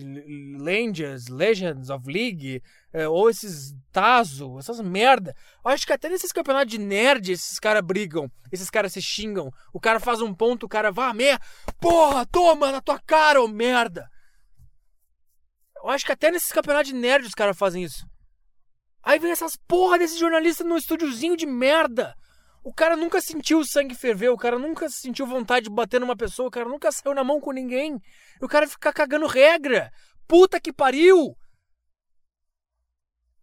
Legends, 0.59 1.27
Legends 1.27 1.89
of 1.89 2.05
League, 2.07 2.61
é, 2.93 3.07
ou 3.07 3.31
esses 3.31 3.73
Tazo, 3.91 4.59
essas 4.59 4.79
merda. 4.79 5.35
Eu 5.65 5.71
acho 5.71 5.87
que 5.87 5.93
até 5.93 6.07
nesses 6.07 6.31
campeonatos 6.31 6.71
de 6.71 6.77
nerd 6.77 7.31
esses 7.31 7.59
caras 7.59 7.81
brigam, 7.81 8.29
esses 8.51 8.69
caras 8.69 8.93
se 8.93 9.01
xingam. 9.01 9.51
O 9.73 9.79
cara 9.79 9.99
faz 9.99 10.21
um 10.21 10.35
ponto, 10.35 10.67
o 10.67 10.69
cara 10.69 10.91
vá, 10.91 11.11
merda, 11.15 11.43
porra, 11.81 12.27
toma 12.27 12.71
na 12.71 12.79
tua 12.79 12.99
cara, 12.99 13.41
ô 13.41 13.47
merda. 13.47 14.07
Eu 15.83 15.89
acho 15.89 16.05
que 16.05 16.11
até 16.11 16.29
nesses 16.29 16.51
campeonatos 16.51 16.91
de 16.91 16.95
nerd 16.95 17.25
os 17.25 17.33
caras 17.33 17.57
fazem 17.57 17.83
isso. 17.83 18.05
Aí 19.01 19.17
vem 19.17 19.31
essas 19.31 19.57
porra 19.67 19.97
desses 19.97 20.19
jornalistas 20.19 20.65
no 20.65 20.77
estúdiozinho 20.77 21.35
de 21.35 21.47
merda. 21.47 22.15
O 22.63 22.73
cara 22.73 22.95
nunca 22.95 23.19
sentiu 23.19 23.59
o 23.59 23.65
sangue 23.65 23.93
ferver, 23.93 24.29
o 24.29 24.37
cara 24.37 24.57
nunca 24.57 24.89
sentiu 24.89 25.27
vontade 25.27 25.65
de 25.65 25.69
bater 25.69 25.99
numa 25.99 26.15
pessoa, 26.15 26.47
o 26.47 26.51
cara 26.51 26.67
nunca 26.69 26.89
saiu 26.93 27.13
na 27.13 27.23
mão 27.23 27.41
com 27.41 27.51
ninguém. 27.51 27.99
E 28.41 28.45
o 28.45 28.47
cara 28.47 28.65
fica 28.65 28.93
cagando 28.93 29.27
regra. 29.27 29.91
Puta 30.25 30.61
que 30.61 30.71
pariu! 30.71 31.35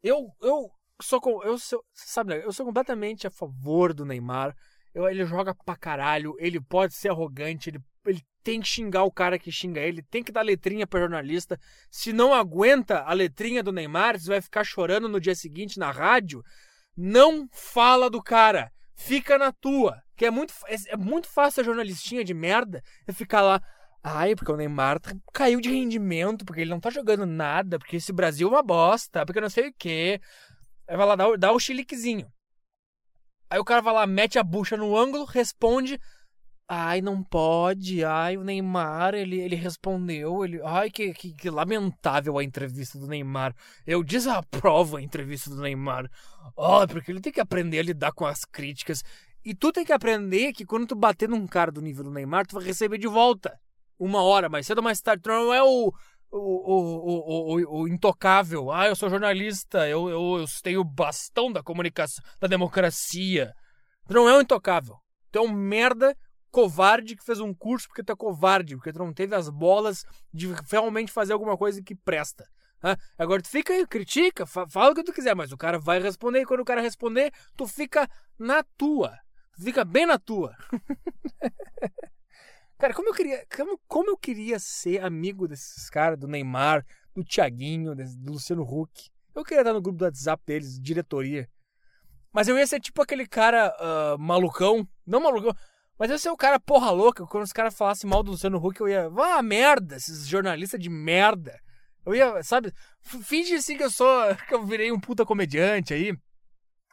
Eu, 0.03 0.35
eu 0.41 0.71
sou, 1.03 1.21
eu 1.45 1.59
sou, 1.59 1.85
sabe, 1.93 2.43
eu 2.43 2.51
sou 2.51 2.65
completamente 2.65 3.27
a 3.27 3.31
favor 3.31 3.93
do 3.93 4.07
Neymar. 4.07 4.57
Eu, 4.95 5.07
ele 5.07 5.27
joga 5.27 5.55
pra 5.55 5.77
caralho, 5.77 6.35
ele 6.39 6.59
pode 6.59 6.95
ser 6.95 7.11
arrogante, 7.11 7.69
ele, 7.69 7.79
ele 8.07 8.23
tem 8.43 8.59
que 8.59 8.69
xingar 8.69 9.05
o 9.05 9.13
cara 9.13 9.39
que 9.39 9.53
xinga 9.53 9.83
ele, 9.83 10.03
tem 10.03 10.25
que 10.25 10.33
dar 10.33 10.41
letrinha 10.41 10.87
pra 10.87 11.01
jornalista. 11.01 11.61
Se 11.91 12.11
não 12.11 12.33
aguenta 12.33 13.03
a 13.03 13.13
letrinha 13.13 13.63
do 13.63 13.71
Neymar, 13.71 14.19
você 14.19 14.29
vai 14.29 14.41
ficar 14.41 14.65
chorando 14.65 15.11
no 15.11 15.21
dia 15.21 15.35
seguinte 15.35 15.79
na 15.79 15.91
rádio. 15.91 16.43
Não 16.97 17.47
fala 17.53 18.09
do 18.09 18.23
cara 18.23 18.73
fica 19.01 19.39
na 19.39 19.51
tua. 19.51 20.03
Que 20.17 20.27
é 20.27 20.31
muito, 20.31 20.53
é, 20.67 20.77
é 20.89 20.97
muito 20.97 21.27
fácil 21.29 21.63
a 21.63 21.65
jornalistinha 21.65 22.23
de 22.23 22.35
merda 22.35 22.83
é 23.07 23.13
ficar 23.13 23.41
lá. 23.41 23.63
Ai, 24.03 24.35
porque 24.35 24.53
o 24.53 24.57
Neymar 24.57 25.01
tá, 25.01 25.13
caiu 25.33 25.61
de 25.61 25.71
rendimento, 25.71 26.45
porque 26.45 26.63
ele 26.63 26.71
não 26.71 26.81
tá 26.81 26.91
jogando 26.91 27.27
nada, 27.27 27.79
porque 27.79 27.97
esse 27.97 28.13
Brasil 28.13 28.49
é 28.49 28.51
uma 28.51 28.63
bosta, 28.63 29.27
porque 29.27 29.41
não 29.41 29.51
sei 29.51 29.69
o 29.69 29.75
quê. 29.79 30.21
Aí 30.87 30.97
vai 30.97 31.07
lá, 31.07 31.17
dá, 31.17 31.37
dá 31.37 31.53
o 31.53 31.61
chiliquezinho. 31.61 32.31
Aí 33.49 33.59
o 33.59 33.65
cara 33.65 33.81
vai 33.81 33.93
lá, 33.93 34.07
mete 34.07 34.39
a 34.39 34.45
bucha 34.45 34.77
no 34.77 34.97
ângulo, 34.97 35.25
responde. 35.25 36.01
Ai, 36.73 37.01
não 37.01 37.21
pode. 37.21 38.05
Ai, 38.05 38.37
o 38.37 38.45
Neymar, 38.45 39.13
ele, 39.13 39.41
ele 39.41 39.57
respondeu. 39.57 40.45
Ele, 40.45 40.61
ai, 40.63 40.89
que, 40.89 41.13
que, 41.13 41.33
que, 41.33 41.51
lamentável 41.51 42.39
a 42.39 42.45
entrevista 42.45 42.97
do 42.97 43.09
Neymar. 43.09 43.53
Eu 43.85 44.05
desaprovo 44.05 44.97
a 44.97 45.03
entrevista 45.03 45.51
do 45.51 45.61
Neymar. 45.61 46.09
Oh, 46.55 46.87
porque 46.87 47.11
ele 47.11 47.21
tem 47.21 47.33
que 47.33 47.41
aprender 47.41 47.81
a 47.81 47.83
lidar 47.83 48.13
com 48.13 48.25
as 48.25 48.45
críticas. 48.45 49.03
E 49.45 49.53
tu 49.53 49.73
tem 49.73 49.85
que 49.85 49.93
aprender 49.93 50.53
que 50.53 50.65
quando 50.65 50.87
tu 50.87 50.95
bater 50.95 51.29
num 51.29 51.45
cara 51.45 51.73
do 51.73 51.83
nível 51.83 52.05
do 52.05 52.13
Neymar, 52.13 52.47
tu 52.47 52.55
vai 52.55 52.65
receber 52.65 52.99
de 52.99 53.09
volta. 53.09 53.59
Uma 53.99 54.23
hora 54.23 54.49
mais 54.49 54.65
cedo 54.65 54.79
ou 54.79 54.85
mais 54.85 55.01
tarde. 55.01 55.25
Tu 55.25 55.29
não 55.29 55.53
é 55.53 55.61
o, 55.65 55.93
o, 56.31 56.39
o, 56.39 57.57
o, 57.57 57.81
o, 57.81 57.89
intocável. 57.89 58.71
Ah, 58.71 58.87
eu 58.87 58.95
sou 58.95 59.11
jornalista, 59.11 59.89
eu, 59.89 60.09
eu, 60.09 60.39
eu 60.39 60.45
tenho 60.63 60.83
o 60.83 60.85
bastão 60.85 61.51
da 61.51 61.65
comunicação, 61.65 62.25
da 62.41 62.47
democracia. 62.47 63.53
Tu 64.07 64.15
não 64.15 64.29
é 64.29 64.37
um 64.37 64.41
intocável. 64.41 64.95
Tu 65.33 65.39
é 65.41 65.43
um 65.43 65.53
merda 65.53 66.17
covarde 66.51 67.17
que 67.17 67.25
fez 67.25 67.41
um 67.41 67.55
curso 67.55 67.89
porque 67.89 68.03
tu 68.03 68.13
é 68.13 68.17
covarde, 68.17 68.77
porque 68.77 68.93
tu 68.93 68.99
não 68.99 69.13
teve 69.13 69.35
as 69.35 69.49
bolas 69.49 70.05
de 70.33 70.49
realmente 70.71 71.13
fazer 71.13 71.33
alguma 71.33 71.57
coisa 71.57 71.83
que 71.83 71.95
presta. 71.95 72.49
Agora 73.19 73.43
tu 73.43 73.49
fica 73.49 73.73
aí, 73.73 73.87
critica, 73.87 74.47
fala 74.47 74.93
o 74.93 74.95
que 74.95 75.05
tu 75.05 75.13
quiser, 75.13 75.37
mas 75.37 75.53
o 75.53 75.57
cara 75.57 75.79
vai 75.79 76.01
responder 76.01 76.41
e 76.41 76.47
quando 76.47 76.61
o 76.61 76.65
cara 76.65 76.81
responder, 76.81 77.33
tu 77.57 77.67
fica 77.67 78.09
na 78.39 78.65
tua. 78.77 79.19
Tu 79.57 79.65
fica 79.65 79.85
bem 79.85 80.07
na 80.07 80.19
tua. 80.19 80.57
cara, 82.79 82.95
como 82.95 83.11
eu 83.11 83.15
queria, 83.15 83.47
como, 83.55 83.79
como 83.87 84.11
eu 84.11 84.17
queria 84.17 84.59
ser 84.59 85.05
amigo 85.05 85.47
desses 85.47 85.91
caras, 85.91 86.19
do 86.19 86.27
Neymar, 86.27 86.87
do 87.15 87.23
Thiaguinho, 87.23 87.95
do 87.95 88.33
Luciano 88.33 88.63
Huck. 88.63 89.11
Eu 89.35 89.45
queria 89.45 89.61
estar 89.61 89.75
no 89.75 89.83
grupo 89.83 89.99
do 89.99 90.05
WhatsApp 90.07 90.43
deles, 90.47 90.81
diretoria. 90.81 91.49
Mas 92.33 92.49
eu 92.49 92.57
ia 92.57 92.67
ser 92.67 92.81
tipo 92.81 93.03
aquele 93.03 93.27
cara 93.27 93.75
uh, 93.79 94.19
malucão, 94.19 94.89
não 95.05 95.21
malucão, 95.21 95.55
mas 96.01 96.11
eu 96.11 96.19
ser 96.19 96.31
o 96.31 96.37
cara 96.37 96.59
porra 96.59 96.91
louca, 96.91 97.27
quando 97.27 97.45
os 97.45 97.53
caras 97.53 97.77
falassem 97.77 98.09
mal 98.09 98.23
do 98.23 98.31
Luciano 98.31 98.57
Huck, 98.57 98.81
eu 98.81 98.89
ia, 98.89 99.11
vá 99.11 99.43
merda, 99.43 99.97
esses 99.97 100.27
jornalistas 100.27 100.81
de 100.81 100.89
merda. 100.89 101.61
Eu 102.07 102.15
ia, 102.15 102.43
sabe, 102.43 102.73
finge 103.03 103.53
assim 103.53 103.77
que 103.77 103.85
eu 103.85 103.91
sou, 103.91 104.35
que 104.49 104.55
eu 104.55 104.65
virei 104.65 104.91
um 104.91 104.99
puta 104.99 105.27
comediante 105.27 105.93
aí. 105.93 106.17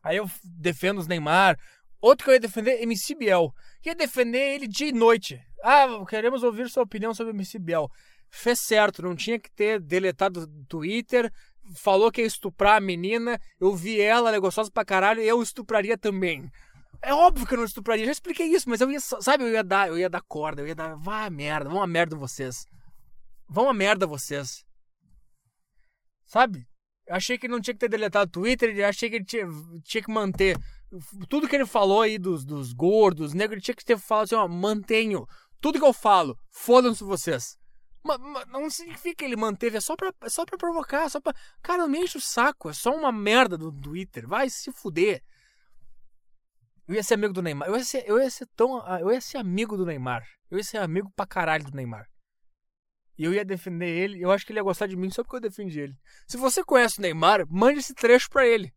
Aí 0.03 0.17
eu 0.17 0.29
defendo 0.43 0.97
os 0.97 1.07
Neymar. 1.07 1.57
Outro 2.01 2.25
que 2.25 2.31
eu 2.31 2.34
ia 2.34 2.39
defender, 2.41 2.81
MC 2.81 3.15
Biel. 3.15 3.55
Ia 3.85 3.95
defender 3.95 4.55
ele 4.55 4.67
dia 4.67 4.89
e 4.89 4.91
noite. 4.91 5.41
Ah, 5.63 5.88
queremos 6.09 6.43
ouvir 6.43 6.69
sua 6.69 6.84
opinião 6.84 7.13
sobre 7.13 7.31
MC 7.31 7.57
Biel. 7.59 7.89
Fez 8.29 8.59
certo, 8.67 9.01
não 9.01 9.15
tinha 9.15 9.39
que 9.39 9.49
ter 9.49 9.79
deletado 9.79 10.41
o 10.41 10.65
Twitter. 10.65 11.31
Falou 11.75 12.11
que 12.11 12.19
ia 12.19 12.27
estuprar 12.27 12.75
a 12.75 12.81
menina. 12.81 13.39
Eu 13.57 13.73
vi 13.73 14.01
ela, 14.01 14.27
ela 14.27 14.38
é 14.38 14.39
gostosa 14.41 14.69
pra 14.69 14.84
caralho. 14.84 15.21
Eu 15.21 15.41
estupraria 15.41 15.97
também. 15.97 16.51
É 17.01 17.13
óbvio 17.13 17.45
que 17.45 17.53
eu 17.53 17.57
não 17.57 17.65
estupraria, 17.65 18.05
já 18.05 18.11
expliquei 18.11 18.47
isso, 18.47 18.69
mas 18.69 18.81
eu 18.81 18.91
ia, 18.91 18.99
sabe, 18.99 19.43
eu 19.43 19.51
ia 19.51 19.63
dar, 19.63 19.87
eu 19.87 19.97
ia 19.97 20.09
dar 20.09 20.21
corda, 20.21 20.61
eu 20.61 20.67
ia 20.67 20.75
dar, 20.75 20.95
vá 20.95 21.29
merda, 21.29 21.69
vão 21.69 21.81
a 21.81 21.87
merda 21.87 22.15
vocês. 22.15 22.65
Vão 23.47 23.69
a 23.69 23.73
merda 23.73 24.07
vocês. 24.07 24.65
Sabe? 26.25 26.67
Eu 27.05 27.15
achei 27.15 27.37
que 27.37 27.45
ele 27.45 27.53
não 27.53 27.61
tinha 27.61 27.73
que 27.73 27.79
ter 27.79 27.89
deletado 27.89 28.27
o 28.27 28.31
Twitter, 28.31 28.77
eu 28.77 28.87
achei 28.87 29.09
que 29.09 29.15
ele 29.17 29.25
tinha, 29.25 29.47
tinha 29.83 30.03
que 30.03 30.11
manter. 30.11 30.57
Tudo 31.29 31.47
que 31.47 31.55
ele 31.55 31.65
falou 31.65 32.01
aí 32.01 32.17
dos, 32.17 32.43
dos 32.43 32.73
gordos, 32.73 33.33
negros, 33.33 33.57
ele 33.57 33.61
tinha 33.61 33.75
que 33.75 33.85
ter 33.85 33.97
falado 33.97 34.25
assim, 34.25 34.35
ó, 34.35 34.47
mantenho. 34.47 35.25
Tudo 35.61 35.79
que 35.79 35.85
eu 35.85 35.93
falo, 35.93 36.37
fodam-se 36.51 37.03
vocês. 37.03 37.57
Mas, 38.03 38.19
não 38.47 38.69
significa 38.69 39.15
que 39.15 39.25
ele 39.25 39.35
manteve, 39.35 39.77
é 39.77 39.81
só 39.81 39.95
pra, 39.95 40.13
é 40.21 40.29
só 40.29 40.45
pra 40.45 40.57
provocar, 40.57 41.09
só 41.09 41.19
pra. 41.19 41.33
Cara, 41.61 41.83
não 41.83 41.89
me 41.89 41.99
enche 41.99 42.17
o 42.17 42.21
saco, 42.21 42.69
é 42.69 42.73
só 42.73 42.93
uma 42.93 43.11
merda 43.11 43.57
do 43.57 43.71
Twitter, 43.71 44.27
vai 44.27 44.49
se 44.49 44.71
fuder. 44.71 45.21
Eu 46.88 46.95
ia 46.95 47.03
ser 47.03 47.15
amigo 47.15 47.34
do 47.34 47.41
Neymar. 47.41 47.68
Eu 47.68 47.76
ia 47.76 47.84
ser, 47.84 48.03
eu 48.07 48.19
ia 48.19 48.30
ser 48.30 48.47
tão. 48.55 48.85
Eu 48.99 49.11
ia 49.11 49.19
ser 49.19 49.38
amigo 49.38 49.76
do 49.76 49.85
Neymar. 49.85 50.26
Eu 50.49 50.57
ia 50.57 50.64
ser 50.64 50.77
amigo 50.77 51.11
pra 51.15 51.27
caralho 51.27 51.65
do 51.65 51.76
Neymar. 51.76 52.07
E 53.18 53.23
eu 53.23 53.34
ia 53.34 53.43
defender 53.43 53.89
ele. 53.89 54.22
Eu 54.22 54.31
acho 54.31 54.45
que 54.45 54.51
ele 54.51 54.59
ia 54.59 54.64
gostar 54.64 54.88
de 54.88 54.95
mim 54.95 55.09
só 55.09 55.23
porque 55.23 55.35
eu 55.38 55.41
defendi 55.41 55.80
ele. 55.80 55.97
Se 56.27 56.38
você 56.38 56.64
conhece 56.64 56.99
o 56.99 57.01
Neymar, 57.01 57.45
mande 57.49 57.80
esse 57.80 57.93
trecho 57.93 58.30
pra 58.30 58.47
ele. 58.47 58.73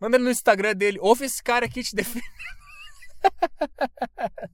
Manda 0.00 0.16
ele 0.16 0.24
no 0.24 0.30
Instagram 0.30 0.74
dele. 0.74 0.98
Ouve 1.00 1.26
esse 1.26 1.42
cara 1.42 1.66
aqui 1.66 1.82
te 1.82 1.94
defendendo. 1.94 2.24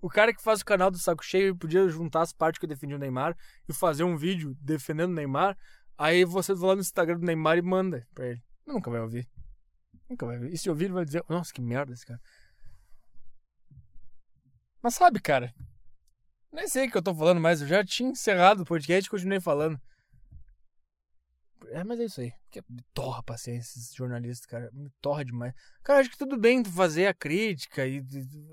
o 0.00 0.08
cara 0.08 0.32
que 0.32 0.42
faz 0.42 0.60
o 0.60 0.64
canal 0.64 0.90
do 0.90 0.98
Saco 0.98 1.24
Cheio 1.24 1.56
podia 1.56 1.86
juntar 1.88 2.22
as 2.22 2.32
partes 2.32 2.58
que 2.58 2.64
eu 2.64 2.68
defendi 2.68 2.94
o 2.94 2.98
Neymar 2.98 3.36
e 3.68 3.74
fazer 3.74 4.04
um 4.04 4.16
vídeo 4.16 4.56
defendendo 4.60 5.10
o 5.10 5.14
Neymar. 5.14 5.58
Aí 5.98 6.24
você 6.24 6.54
vai 6.54 6.68
lá 6.68 6.74
no 6.76 6.80
Instagram 6.80 7.18
do 7.18 7.26
Neymar 7.26 7.58
e 7.58 7.62
manda 7.62 8.06
pra 8.14 8.28
ele. 8.28 8.42
Nunca 8.66 8.90
vai 8.90 9.00
ouvir. 9.00 9.28
Nunca 10.08 10.26
vai 10.26 10.36
ouvir. 10.36 10.52
E 10.52 10.58
se 10.58 10.68
ouvir, 10.68 10.86
ele 10.86 10.94
vai 10.94 11.04
dizer: 11.04 11.24
Nossa, 11.28 11.52
que 11.52 11.60
merda 11.60 11.92
esse 11.92 12.06
cara. 12.06 12.20
Mas 14.82 14.94
sabe, 14.94 15.18
cara, 15.18 15.54
nem 16.52 16.68
sei 16.68 16.86
o 16.86 16.90
que 16.90 16.98
eu 16.98 17.02
tô 17.02 17.14
falando 17.14 17.40
mais. 17.40 17.60
Eu 17.60 17.66
já 17.66 17.84
tinha 17.84 18.10
encerrado 18.10 18.60
o 18.60 18.64
podcast 18.66 19.06
e 19.06 19.10
continuei 19.10 19.40
falando. 19.40 19.80
É, 21.70 21.82
mas 21.82 21.98
é 21.98 22.04
isso 22.04 22.20
aí. 22.20 22.32
Que 22.50 22.62
me 22.68 22.82
torra 22.92 23.20
a 23.20 23.22
paciência 23.22 23.78
esses 23.78 23.94
jornalistas, 23.94 24.46
cara. 24.46 24.70
Me 24.72 24.90
torra 25.00 25.24
demais. 25.24 25.52
Cara, 25.82 26.00
acho 26.00 26.10
que 26.10 26.18
tudo 26.18 26.38
bem 26.38 26.64
fazer 26.64 27.06
a 27.06 27.14
crítica 27.14 27.86
e, 27.86 28.04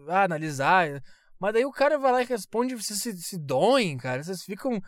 ah, 0.07 0.23
analisar. 0.23 1.03
Mas 1.39 1.53
daí 1.53 1.65
o 1.65 1.71
cara 1.71 1.99
vai 1.99 2.11
lá 2.11 2.21
e 2.21 2.25
responde, 2.25 2.75
vocês 2.75 3.01
se, 3.01 3.15
se 3.21 3.37
doem, 3.37 3.97
cara. 3.97 4.23
Vocês 4.23 4.43
ficam, 4.43 4.81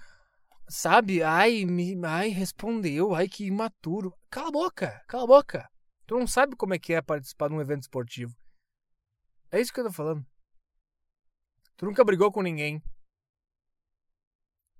sabe? 0.67 1.21
Ai, 1.21 1.65
me, 1.65 1.95
ai, 2.05 2.29
respondeu. 2.29 3.13
Ai, 3.13 3.27
que 3.27 3.45
imaturo. 3.45 4.13
Cala 4.29 4.47
a 4.47 4.51
boca, 4.51 5.03
cala 5.07 5.23
a 5.23 5.27
boca. 5.27 5.69
Tu 6.05 6.17
não 6.17 6.27
sabe 6.27 6.55
como 6.55 6.73
é 6.73 6.79
que 6.79 6.93
é 6.93 7.01
participar 7.01 7.47
de 7.47 7.55
um 7.55 7.61
evento 7.61 7.83
esportivo. 7.83 8.35
É 9.51 9.61
isso 9.61 9.71
que 9.71 9.79
eu 9.79 9.85
tô 9.85 9.91
falando. 9.91 10.25
Tu 11.77 11.85
nunca 11.85 12.03
brigou 12.03 12.31
com 12.31 12.41
ninguém. 12.41 12.81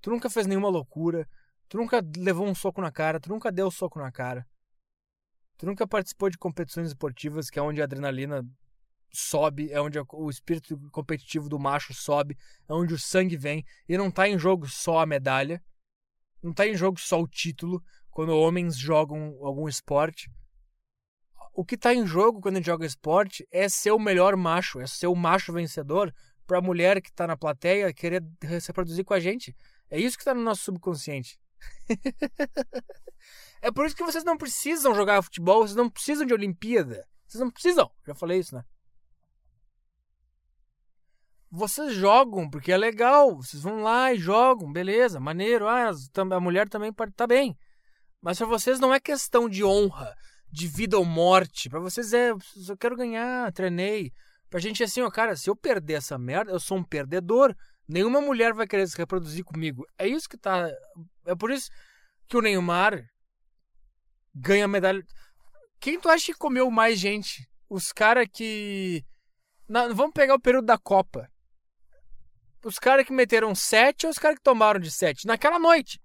Tu 0.02 0.10
nunca 0.10 0.30
fez 0.30 0.46
nenhuma 0.46 0.70
loucura. 0.70 1.30
Tu 1.70 1.78
nunca 1.78 2.02
levou 2.18 2.46
um 2.46 2.56
soco 2.56 2.82
na 2.82 2.92
cara. 2.92 3.20
Tu 3.20 3.30
nunca 3.30 3.52
deu 3.52 3.68
um 3.68 3.72
soco 3.72 4.00
na 4.00 4.12
cara. 4.12 4.48
Tu 5.58 5.66
nunca 5.66 5.88
participou 5.88 6.30
de 6.30 6.38
competições 6.38 6.88
esportivas 6.88 7.50
que 7.50 7.58
é 7.58 7.62
onde 7.62 7.82
a 7.82 7.86
adrenalina 7.86 8.44
sobe, 9.14 9.72
é 9.72 9.80
onde 9.80 9.98
o 10.00 10.30
espírito 10.30 10.78
competitivo 10.92 11.48
do 11.48 11.60
macho 11.60 11.94
sobe, 11.94 12.36
é 12.68 12.74
onde 12.74 12.94
o 12.94 13.00
sangue 13.00 13.38
vem 13.38 13.64
e 13.88 13.98
não 13.98 14.10
tá 14.10 14.28
em 14.28 14.38
jogo 14.38 14.68
só 14.68 15.00
a 15.00 15.06
medalha. 15.06 15.64
Não 16.42 16.52
tá 16.52 16.68
em 16.68 16.76
jogo 16.76 17.00
só 17.00 17.22
o 17.22 17.28
título 17.28 17.82
quando 18.10 18.38
homens 18.38 18.78
jogam 18.78 19.38
algum 19.42 19.68
esporte. 19.68 20.30
O 21.54 21.64
que 21.64 21.78
tá 21.78 21.94
em 21.94 22.06
jogo 22.06 22.42
quando 22.42 22.56
a 22.56 22.58
gente 22.58 22.66
joga 22.66 22.86
esporte 22.86 23.48
é 23.52 23.70
ser 23.70 23.92
o 23.92 24.00
melhor 24.00 24.36
macho, 24.36 24.82
é 24.82 24.88
ser 24.88 25.08
o 25.08 25.16
macho 25.16 25.54
vencedor 25.54 26.14
para 26.48 26.58
a 26.58 26.62
mulher 26.62 27.02
que 27.02 27.12
tá 27.12 27.28
na 27.28 27.38
plateia 27.38 27.94
querer 27.94 28.24
se 28.60 28.68
reproduzir 28.68 29.06
com 29.06 29.14
a 29.14 29.20
gente. 29.20 29.56
É 29.90 30.00
isso 30.00 30.18
que 30.18 30.22
está 30.22 30.34
no 30.34 30.42
nosso 30.42 30.64
subconsciente. 30.64 31.40
é 33.62 33.72
por 33.72 33.86
isso 33.86 33.96
que 33.96 34.04
vocês 34.04 34.24
não 34.24 34.36
precisam 34.36 34.96
jogar 34.96 35.22
futebol, 35.22 35.62
vocês 35.62 35.76
não 35.76 35.90
precisam 35.90 36.26
de 36.26 36.34
Olimpíada. 36.34 37.08
Vocês 37.28 37.40
não 37.40 37.52
precisam. 37.52 37.90
Já 38.06 38.16
falei 38.16 38.40
isso, 38.40 38.56
né? 38.56 38.64
Vocês 41.50 41.94
jogam 41.94 42.50
porque 42.50 42.72
é 42.72 42.78
legal. 42.78 43.36
Vocês 43.36 43.62
vão 43.62 43.84
lá 43.84 44.12
e 44.12 44.18
jogam, 44.18 44.72
beleza, 44.72 45.20
maneiro. 45.20 45.68
Ah, 45.68 45.92
a 45.92 46.40
mulher 46.40 46.68
também 46.68 46.92
tá 47.16 47.28
bem. 47.28 47.56
Mas 48.20 48.38
para 48.38 48.48
vocês 48.48 48.80
não 48.80 48.94
é 48.94 49.00
questão 49.00 49.48
de 49.50 49.64
honra, 49.64 50.16
de 50.54 50.68
vida 50.68 51.00
ou 51.00 51.04
morte. 51.04 51.68
Para 51.68 51.80
vocês 51.80 52.14
é, 52.14 52.30
eu 52.30 52.78
quero 52.80 52.96
ganhar, 52.96 53.52
treinei. 53.52 54.14
Pra 54.52 54.60
gente 54.60 54.84
é 54.84 54.86
assim, 54.86 55.02
ó, 55.02 55.10
cara, 55.10 55.36
se 55.36 55.50
eu 55.50 55.56
perder 55.56 55.94
essa 55.94 56.16
merda, 56.16 56.52
eu 56.52 56.60
sou 56.60 56.78
um 56.78 56.84
perdedor. 56.84 57.56
Nenhuma 57.88 58.22
mulher 58.22 58.54
vai 58.54 58.68
querer 58.68 58.88
se 58.88 58.96
reproduzir 58.96 59.44
comigo. 59.44 59.84
É 59.98 60.08
isso 60.08 60.30
que 60.30 60.38
tá. 60.38 60.70
É 61.26 61.36
por 61.36 61.50
isso 61.50 61.72
que 62.28 62.38
o 62.38 62.42
Neymar 62.42 63.04
ganha 64.34 64.68
medalha. 64.68 65.04
Quem 65.80 66.00
tu 66.00 66.08
acha 66.08 66.28
que 66.28 66.38
comeu 66.38 66.70
mais 66.70 67.00
gente? 67.00 67.50
Os 67.68 67.92
caras 67.92 68.28
que. 68.32 69.04
Vamos 69.68 70.14
pegar 70.14 70.36
o 70.36 70.40
período 70.40 70.66
da 70.66 70.78
Copa. 70.78 71.28
Os 72.64 72.78
caras 72.78 73.08
que 73.08 73.12
meteram 73.12 73.56
7 73.56 74.06
ou 74.06 74.12
os 74.12 74.20
caras 74.20 74.38
que 74.38 74.44
tomaram 74.44 74.80
de 74.80 74.92
7? 74.92 75.26
Naquela 75.26 75.58
noite. 75.58 76.00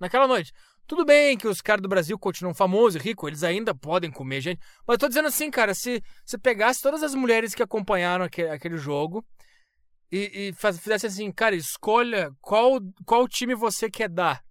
Naquela 0.00 0.26
noite. 0.26 0.52
Tudo 0.86 1.04
bem 1.04 1.38
que 1.38 1.48
os 1.48 1.62
caras 1.62 1.82
do 1.82 1.88
Brasil 1.88 2.18
continuam 2.18 2.54
famosos 2.54 2.96
e 2.96 3.04
ricos, 3.04 3.26
eles 3.26 3.42
ainda 3.42 3.74
podem 3.74 4.10
comer 4.10 4.40
gente. 4.40 4.60
Mas 4.86 4.94
eu 4.94 4.98
tô 4.98 5.08
dizendo 5.08 5.28
assim, 5.28 5.50
cara, 5.50 5.74
se 5.74 6.02
você 6.24 6.36
pegasse 6.36 6.82
todas 6.82 7.02
as 7.02 7.14
mulheres 7.14 7.54
que 7.54 7.62
acompanharam 7.62 8.24
aquele, 8.24 8.50
aquele 8.50 8.76
jogo 8.76 9.24
e, 10.12 10.48
e 10.48 10.52
faz, 10.52 10.78
fizesse 10.78 11.06
assim, 11.06 11.32
cara, 11.32 11.56
escolha 11.56 12.30
qual, 12.40 12.78
qual 13.06 13.26
time 13.26 13.54
você 13.54 13.90
quer 13.90 14.10
dar. 14.10 14.44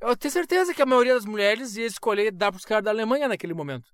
Eu 0.00 0.16
tenho 0.16 0.32
certeza 0.32 0.74
que 0.74 0.82
a 0.82 0.86
maioria 0.86 1.14
das 1.14 1.24
mulheres 1.24 1.76
ia 1.76 1.86
escolher 1.86 2.32
dar 2.32 2.50
pros 2.50 2.64
caras 2.64 2.82
da 2.82 2.90
Alemanha 2.90 3.28
naquele 3.28 3.54
momento. 3.54 3.88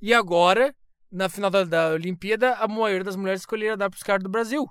E 0.00 0.14
agora, 0.14 0.72
na 1.10 1.28
final 1.28 1.50
da, 1.50 1.64
da 1.64 1.88
Olimpíada, 1.88 2.54
a 2.54 2.68
maioria 2.68 3.02
das 3.02 3.16
mulheres 3.16 3.40
escolheria 3.40 3.76
dar 3.76 3.90
pros 3.90 4.04
caras 4.04 4.22
do 4.22 4.28
Brasil. 4.28 4.64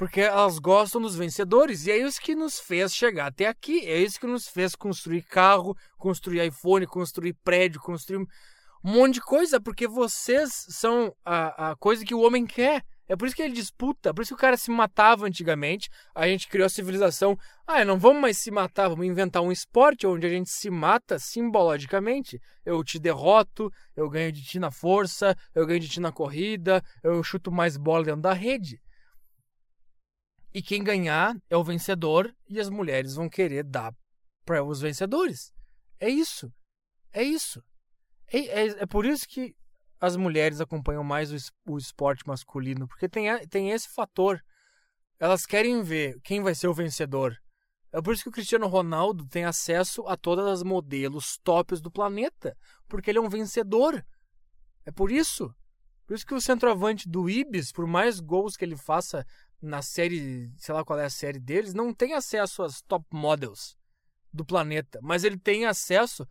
Porque 0.00 0.22
elas 0.22 0.58
gostam 0.58 0.98
dos 0.98 1.14
vencedores. 1.14 1.86
E 1.86 1.90
é 1.90 1.98
isso 1.98 2.18
que 2.18 2.34
nos 2.34 2.58
fez 2.58 2.94
chegar 2.94 3.26
até 3.26 3.46
aqui. 3.46 3.80
É 3.80 3.98
isso 3.98 4.18
que 4.18 4.26
nos 4.26 4.48
fez 4.48 4.74
construir 4.74 5.20
carro, 5.20 5.76
construir 5.98 6.42
iPhone, 6.46 6.86
construir 6.86 7.34
prédio, 7.44 7.82
construir 7.82 8.16
um 8.16 8.26
monte 8.82 9.16
de 9.16 9.20
coisa. 9.20 9.60
Porque 9.60 9.86
vocês 9.86 10.48
são 10.70 11.14
a, 11.22 11.72
a 11.72 11.76
coisa 11.76 12.02
que 12.02 12.14
o 12.14 12.22
homem 12.22 12.46
quer. 12.46 12.82
É 13.06 13.14
por 13.14 13.26
isso 13.26 13.36
que 13.36 13.42
ele 13.42 13.52
disputa, 13.52 14.14
por 14.14 14.22
isso 14.22 14.30
que 14.30 14.40
o 14.40 14.40
cara 14.40 14.56
se 14.56 14.70
matava 14.70 15.26
antigamente. 15.26 15.90
A 16.14 16.26
gente 16.26 16.48
criou 16.48 16.64
a 16.64 16.70
civilização. 16.70 17.36
Ah, 17.66 17.84
não 17.84 17.98
vamos 17.98 18.22
mais 18.22 18.38
se 18.38 18.50
matar, 18.50 18.88
vamos 18.88 19.04
inventar 19.04 19.42
um 19.42 19.52
esporte 19.52 20.06
onde 20.06 20.26
a 20.26 20.30
gente 20.30 20.48
se 20.48 20.70
mata 20.70 21.18
simbologicamente. 21.18 22.40
Eu 22.64 22.82
te 22.82 22.98
derroto, 22.98 23.70
eu 23.94 24.08
ganho 24.08 24.32
de 24.32 24.42
ti 24.42 24.58
na 24.58 24.70
força, 24.70 25.36
eu 25.54 25.66
ganho 25.66 25.80
de 25.80 25.90
ti 25.90 26.00
na 26.00 26.10
corrida, 26.10 26.82
eu 27.04 27.22
chuto 27.22 27.52
mais 27.52 27.76
bola 27.76 28.04
dentro 28.04 28.22
da 28.22 28.32
rede. 28.32 28.80
E 30.52 30.60
quem 30.60 30.82
ganhar 30.82 31.36
é 31.48 31.56
o 31.56 31.64
vencedor 31.64 32.34
e 32.48 32.58
as 32.58 32.68
mulheres 32.68 33.14
vão 33.14 33.28
querer 33.28 33.62
dar 33.62 33.94
para 34.44 34.64
os 34.64 34.80
vencedores. 34.80 35.52
É 35.98 36.08
isso. 36.08 36.52
É 37.12 37.22
isso. 37.22 37.62
É, 38.32 38.38
é, 38.38 38.66
é, 38.82 38.86
por 38.86 39.04
isso 39.04 39.28
que 39.28 39.54
as 40.00 40.16
mulheres 40.16 40.60
acompanham 40.60 41.04
mais 41.04 41.32
o, 41.32 41.72
o 41.72 41.78
esporte 41.78 42.26
masculino, 42.26 42.88
porque 42.88 43.08
tem, 43.08 43.26
tem 43.48 43.70
esse 43.70 43.88
fator. 43.88 44.40
Elas 45.18 45.44
querem 45.44 45.82
ver 45.82 46.18
quem 46.22 46.42
vai 46.42 46.54
ser 46.54 46.68
o 46.68 46.74
vencedor. 46.74 47.36
É 47.92 48.00
por 48.00 48.14
isso 48.14 48.22
que 48.22 48.28
o 48.28 48.32
Cristiano 48.32 48.68
Ronaldo 48.68 49.26
tem 49.28 49.44
acesso 49.44 50.06
a 50.06 50.16
todas 50.16 50.46
as 50.46 50.62
modelos 50.62 51.38
tops 51.42 51.80
do 51.80 51.90
planeta, 51.90 52.56
porque 52.88 53.10
ele 53.10 53.18
é 53.18 53.22
um 53.22 53.28
vencedor. 53.28 54.04
É 54.86 54.92
por 54.92 55.10
isso. 55.10 55.52
Por 56.06 56.14
isso 56.14 56.26
que 56.26 56.34
o 56.34 56.40
centroavante 56.40 57.08
do 57.08 57.28
Ibis, 57.28 57.72
por 57.72 57.86
mais 57.86 58.20
gols 58.20 58.56
que 58.56 58.64
ele 58.64 58.76
faça 58.76 59.24
na 59.62 59.82
série, 59.82 60.50
sei 60.56 60.74
lá 60.74 60.84
qual 60.84 60.98
é 60.98 61.04
a 61.04 61.10
série 61.10 61.38
deles, 61.38 61.74
não 61.74 61.92
tem 61.92 62.14
acesso 62.14 62.62
às 62.62 62.80
top 62.82 63.04
models 63.12 63.76
do 64.32 64.44
planeta, 64.44 64.98
mas 65.02 65.24
ele 65.24 65.38
tem 65.38 65.66
acesso, 65.66 66.26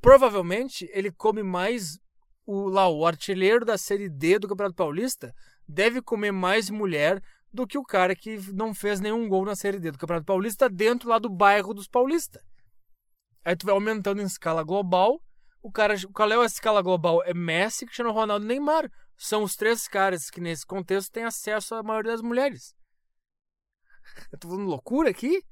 provavelmente 0.00 0.88
ele 0.92 1.12
come 1.12 1.42
mais 1.42 1.98
o 2.44 2.68
lá 2.68 2.88
o 2.88 3.06
artilheiro 3.06 3.64
da 3.64 3.78
série 3.78 4.08
D 4.08 4.38
do 4.38 4.48
Campeonato 4.48 4.74
Paulista 4.74 5.32
deve 5.68 6.02
comer 6.02 6.32
mais 6.32 6.70
mulher 6.70 7.22
do 7.52 7.66
que 7.66 7.78
o 7.78 7.84
cara 7.84 8.16
que 8.16 8.38
não 8.52 8.74
fez 8.74 8.98
nenhum 9.00 9.28
gol 9.28 9.44
na 9.44 9.54
série 9.54 9.78
D 9.78 9.90
do 9.90 9.98
Campeonato 9.98 10.26
Paulista 10.26 10.68
dentro 10.68 11.08
lá 11.08 11.18
do 11.18 11.28
bairro 11.28 11.74
dos 11.74 11.86
paulistas. 11.86 12.42
Aí 13.44 13.54
tu 13.56 13.66
vai 13.66 13.74
aumentando 13.74 14.22
em 14.22 14.24
escala 14.24 14.62
global. 14.62 15.20
O 15.62 15.70
cara, 15.70 15.94
qual 16.12 16.30
é 16.30 16.36
a 16.36 16.44
escala 16.44 16.80
global? 16.80 17.22
É 17.24 17.34
Messi, 17.34 17.84
Cristiano 17.84 18.12
Ronaldo 18.12 18.46
Neymar. 18.46 18.90
São 19.22 19.44
os 19.44 19.54
três 19.54 19.86
caras 19.86 20.28
que 20.28 20.40
nesse 20.40 20.66
contexto 20.66 21.12
têm 21.12 21.22
acesso 21.22 21.76
à 21.76 21.82
maioria 21.84 22.10
das 22.10 22.20
mulheres. 22.20 22.74
Eu 24.32 24.38
tô 24.40 24.48
falando 24.48 24.66
loucura 24.66 25.10
aqui? 25.10 25.44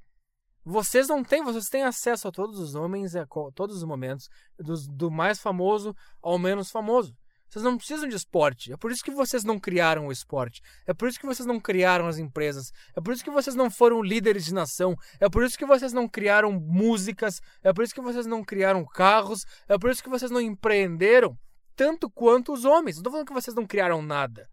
Vocês 0.64 1.06
não 1.06 1.22
têm, 1.22 1.44
vocês 1.44 1.66
têm 1.66 1.84
acesso 1.84 2.26
a 2.26 2.32
todos 2.32 2.58
os 2.58 2.74
homens, 2.74 3.14
a 3.14 3.24
todos 3.54 3.76
os 3.76 3.84
momentos, 3.84 4.28
do, 4.58 4.74
do 4.88 5.08
mais 5.08 5.38
famoso 5.38 5.94
ao 6.20 6.36
menos 6.36 6.68
famoso. 6.68 7.14
Vocês 7.48 7.64
não 7.64 7.76
precisam 7.76 8.08
de 8.08 8.16
esporte. 8.16 8.72
É 8.72 8.76
por 8.76 8.90
isso 8.90 9.04
que 9.04 9.12
vocês 9.12 9.44
não 9.44 9.56
criaram 9.56 10.08
o 10.08 10.12
esporte. 10.12 10.60
É 10.84 10.92
por 10.92 11.08
isso 11.08 11.20
que 11.20 11.26
vocês 11.26 11.46
não 11.46 11.60
criaram 11.60 12.08
as 12.08 12.18
empresas. 12.18 12.72
É 12.96 13.00
por 13.00 13.14
isso 13.14 13.22
que 13.22 13.30
vocês 13.30 13.54
não 13.54 13.70
foram 13.70 14.02
líderes 14.02 14.46
de 14.46 14.52
nação. 14.52 14.96
É 15.20 15.28
por 15.28 15.44
isso 15.44 15.56
que 15.56 15.64
vocês 15.64 15.92
não 15.92 16.08
criaram 16.08 16.50
músicas. 16.52 17.40
É 17.62 17.72
por 17.72 17.84
isso 17.84 17.94
que 17.94 18.00
vocês 18.00 18.26
não 18.26 18.42
criaram 18.42 18.84
carros. 18.84 19.44
É 19.68 19.78
por 19.78 19.92
isso 19.92 20.02
que 20.02 20.10
vocês 20.10 20.30
não 20.32 20.40
empreenderam 20.40 21.38
tanto 21.76 22.10
quanto 22.10 22.52
os 22.52 22.64
homens. 22.64 22.96
Não 22.96 23.00
estou 23.00 23.12
falando 23.12 23.26
que 23.26 23.32
vocês 23.32 23.54
não 23.54 23.66
criaram 23.66 24.02
nada. 24.02 24.48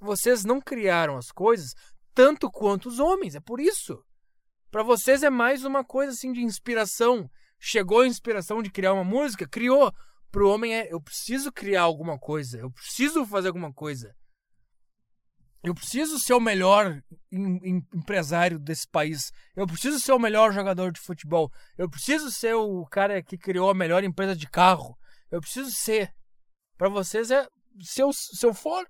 Vocês 0.00 0.44
não 0.44 0.60
criaram 0.60 1.16
as 1.16 1.30
coisas 1.30 1.72
tanto 2.14 2.50
quanto 2.50 2.88
os 2.88 2.98
homens. 2.98 3.34
É 3.34 3.40
por 3.40 3.60
isso. 3.60 4.02
Para 4.70 4.82
vocês 4.82 5.22
é 5.22 5.30
mais 5.30 5.64
uma 5.64 5.84
coisa 5.84 6.12
assim 6.12 6.32
de 6.32 6.42
inspiração. 6.42 7.30
Chegou 7.58 8.00
a 8.00 8.06
inspiração 8.06 8.62
de 8.62 8.70
criar 8.70 8.92
uma 8.92 9.04
música, 9.04 9.48
criou 9.48 9.92
pro 10.30 10.50
homem 10.50 10.74
é 10.74 10.92
eu 10.92 11.00
preciso 11.00 11.50
criar 11.50 11.82
alguma 11.82 12.18
coisa, 12.18 12.58
eu 12.58 12.70
preciso 12.70 13.24
fazer 13.24 13.48
alguma 13.48 13.72
coisa. 13.72 14.14
Eu 15.62 15.74
preciso 15.74 16.18
ser 16.20 16.34
o 16.34 16.40
melhor 16.40 17.02
empresário 17.32 18.58
desse 18.58 18.86
país. 18.86 19.32
Eu 19.56 19.66
preciso 19.66 19.98
ser 19.98 20.12
o 20.12 20.18
melhor 20.18 20.52
jogador 20.52 20.92
de 20.92 21.00
futebol. 21.00 21.50
Eu 21.76 21.90
preciso 21.90 22.30
ser 22.30 22.54
o 22.54 22.86
cara 22.86 23.20
que 23.22 23.36
criou 23.36 23.68
a 23.68 23.74
melhor 23.74 24.04
empresa 24.04 24.36
de 24.36 24.48
carro. 24.48 24.96
Eu 25.30 25.40
preciso 25.40 25.70
ser. 25.70 26.12
Para 26.76 26.88
vocês 26.88 27.30
é 27.30 27.46
se 27.80 28.02
eu, 28.02 28.12
se 28.12 28.44
eu 28.44 28.52
for 28.52 28.86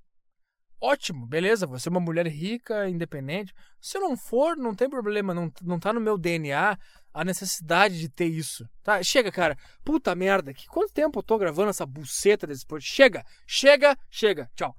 ótimo, 0.80 1.26
beleza, 1.26 1.66
você 1.66 1.88
é 1.88 1.90
uma 1.90 2.00
mulher 2.00 2.26
rica, 2.26 2.88
independente. 2.88 3.52
Se 3.80 3.98
eu 3.98 4.02
não 4.02 4.16
for, 4.16 4.56
não 4.56 4.74
tem 4.74 4.88
problema, 4.88 5.34
não, 5.34 5.52
não 5.62 5.78
tá 5.78 5.92
no 5.92 6.00
meu 6.00 6.16
DNA 6.16 6.78
a 7.12 7.24
necessidade 7.24 7.98
de 7.98 8.08
ter 8.08 8.26
isso. 8.26 8.68
Tá? 8.82 9.02
Chega, 9.02 9.32
cara. 9.32 9.56
Puta 9.84 10.14
merda, 10.14 10.54
que 10.54 10.66
quanto 10.66 10.92
tempo 10.92 11.18
eu 11.18 11.22
tô 11.22 11.36
gravando 11.36 11.70
essa 11.70 11.86
buceta 11.86 12.46
desse 12.46 12.66
podcast? 12.66 12.94
Chega, 12.94 13.24
chega, 13.46 13.98
chega. 14.10 14.50
Tchau. 14.54 14.76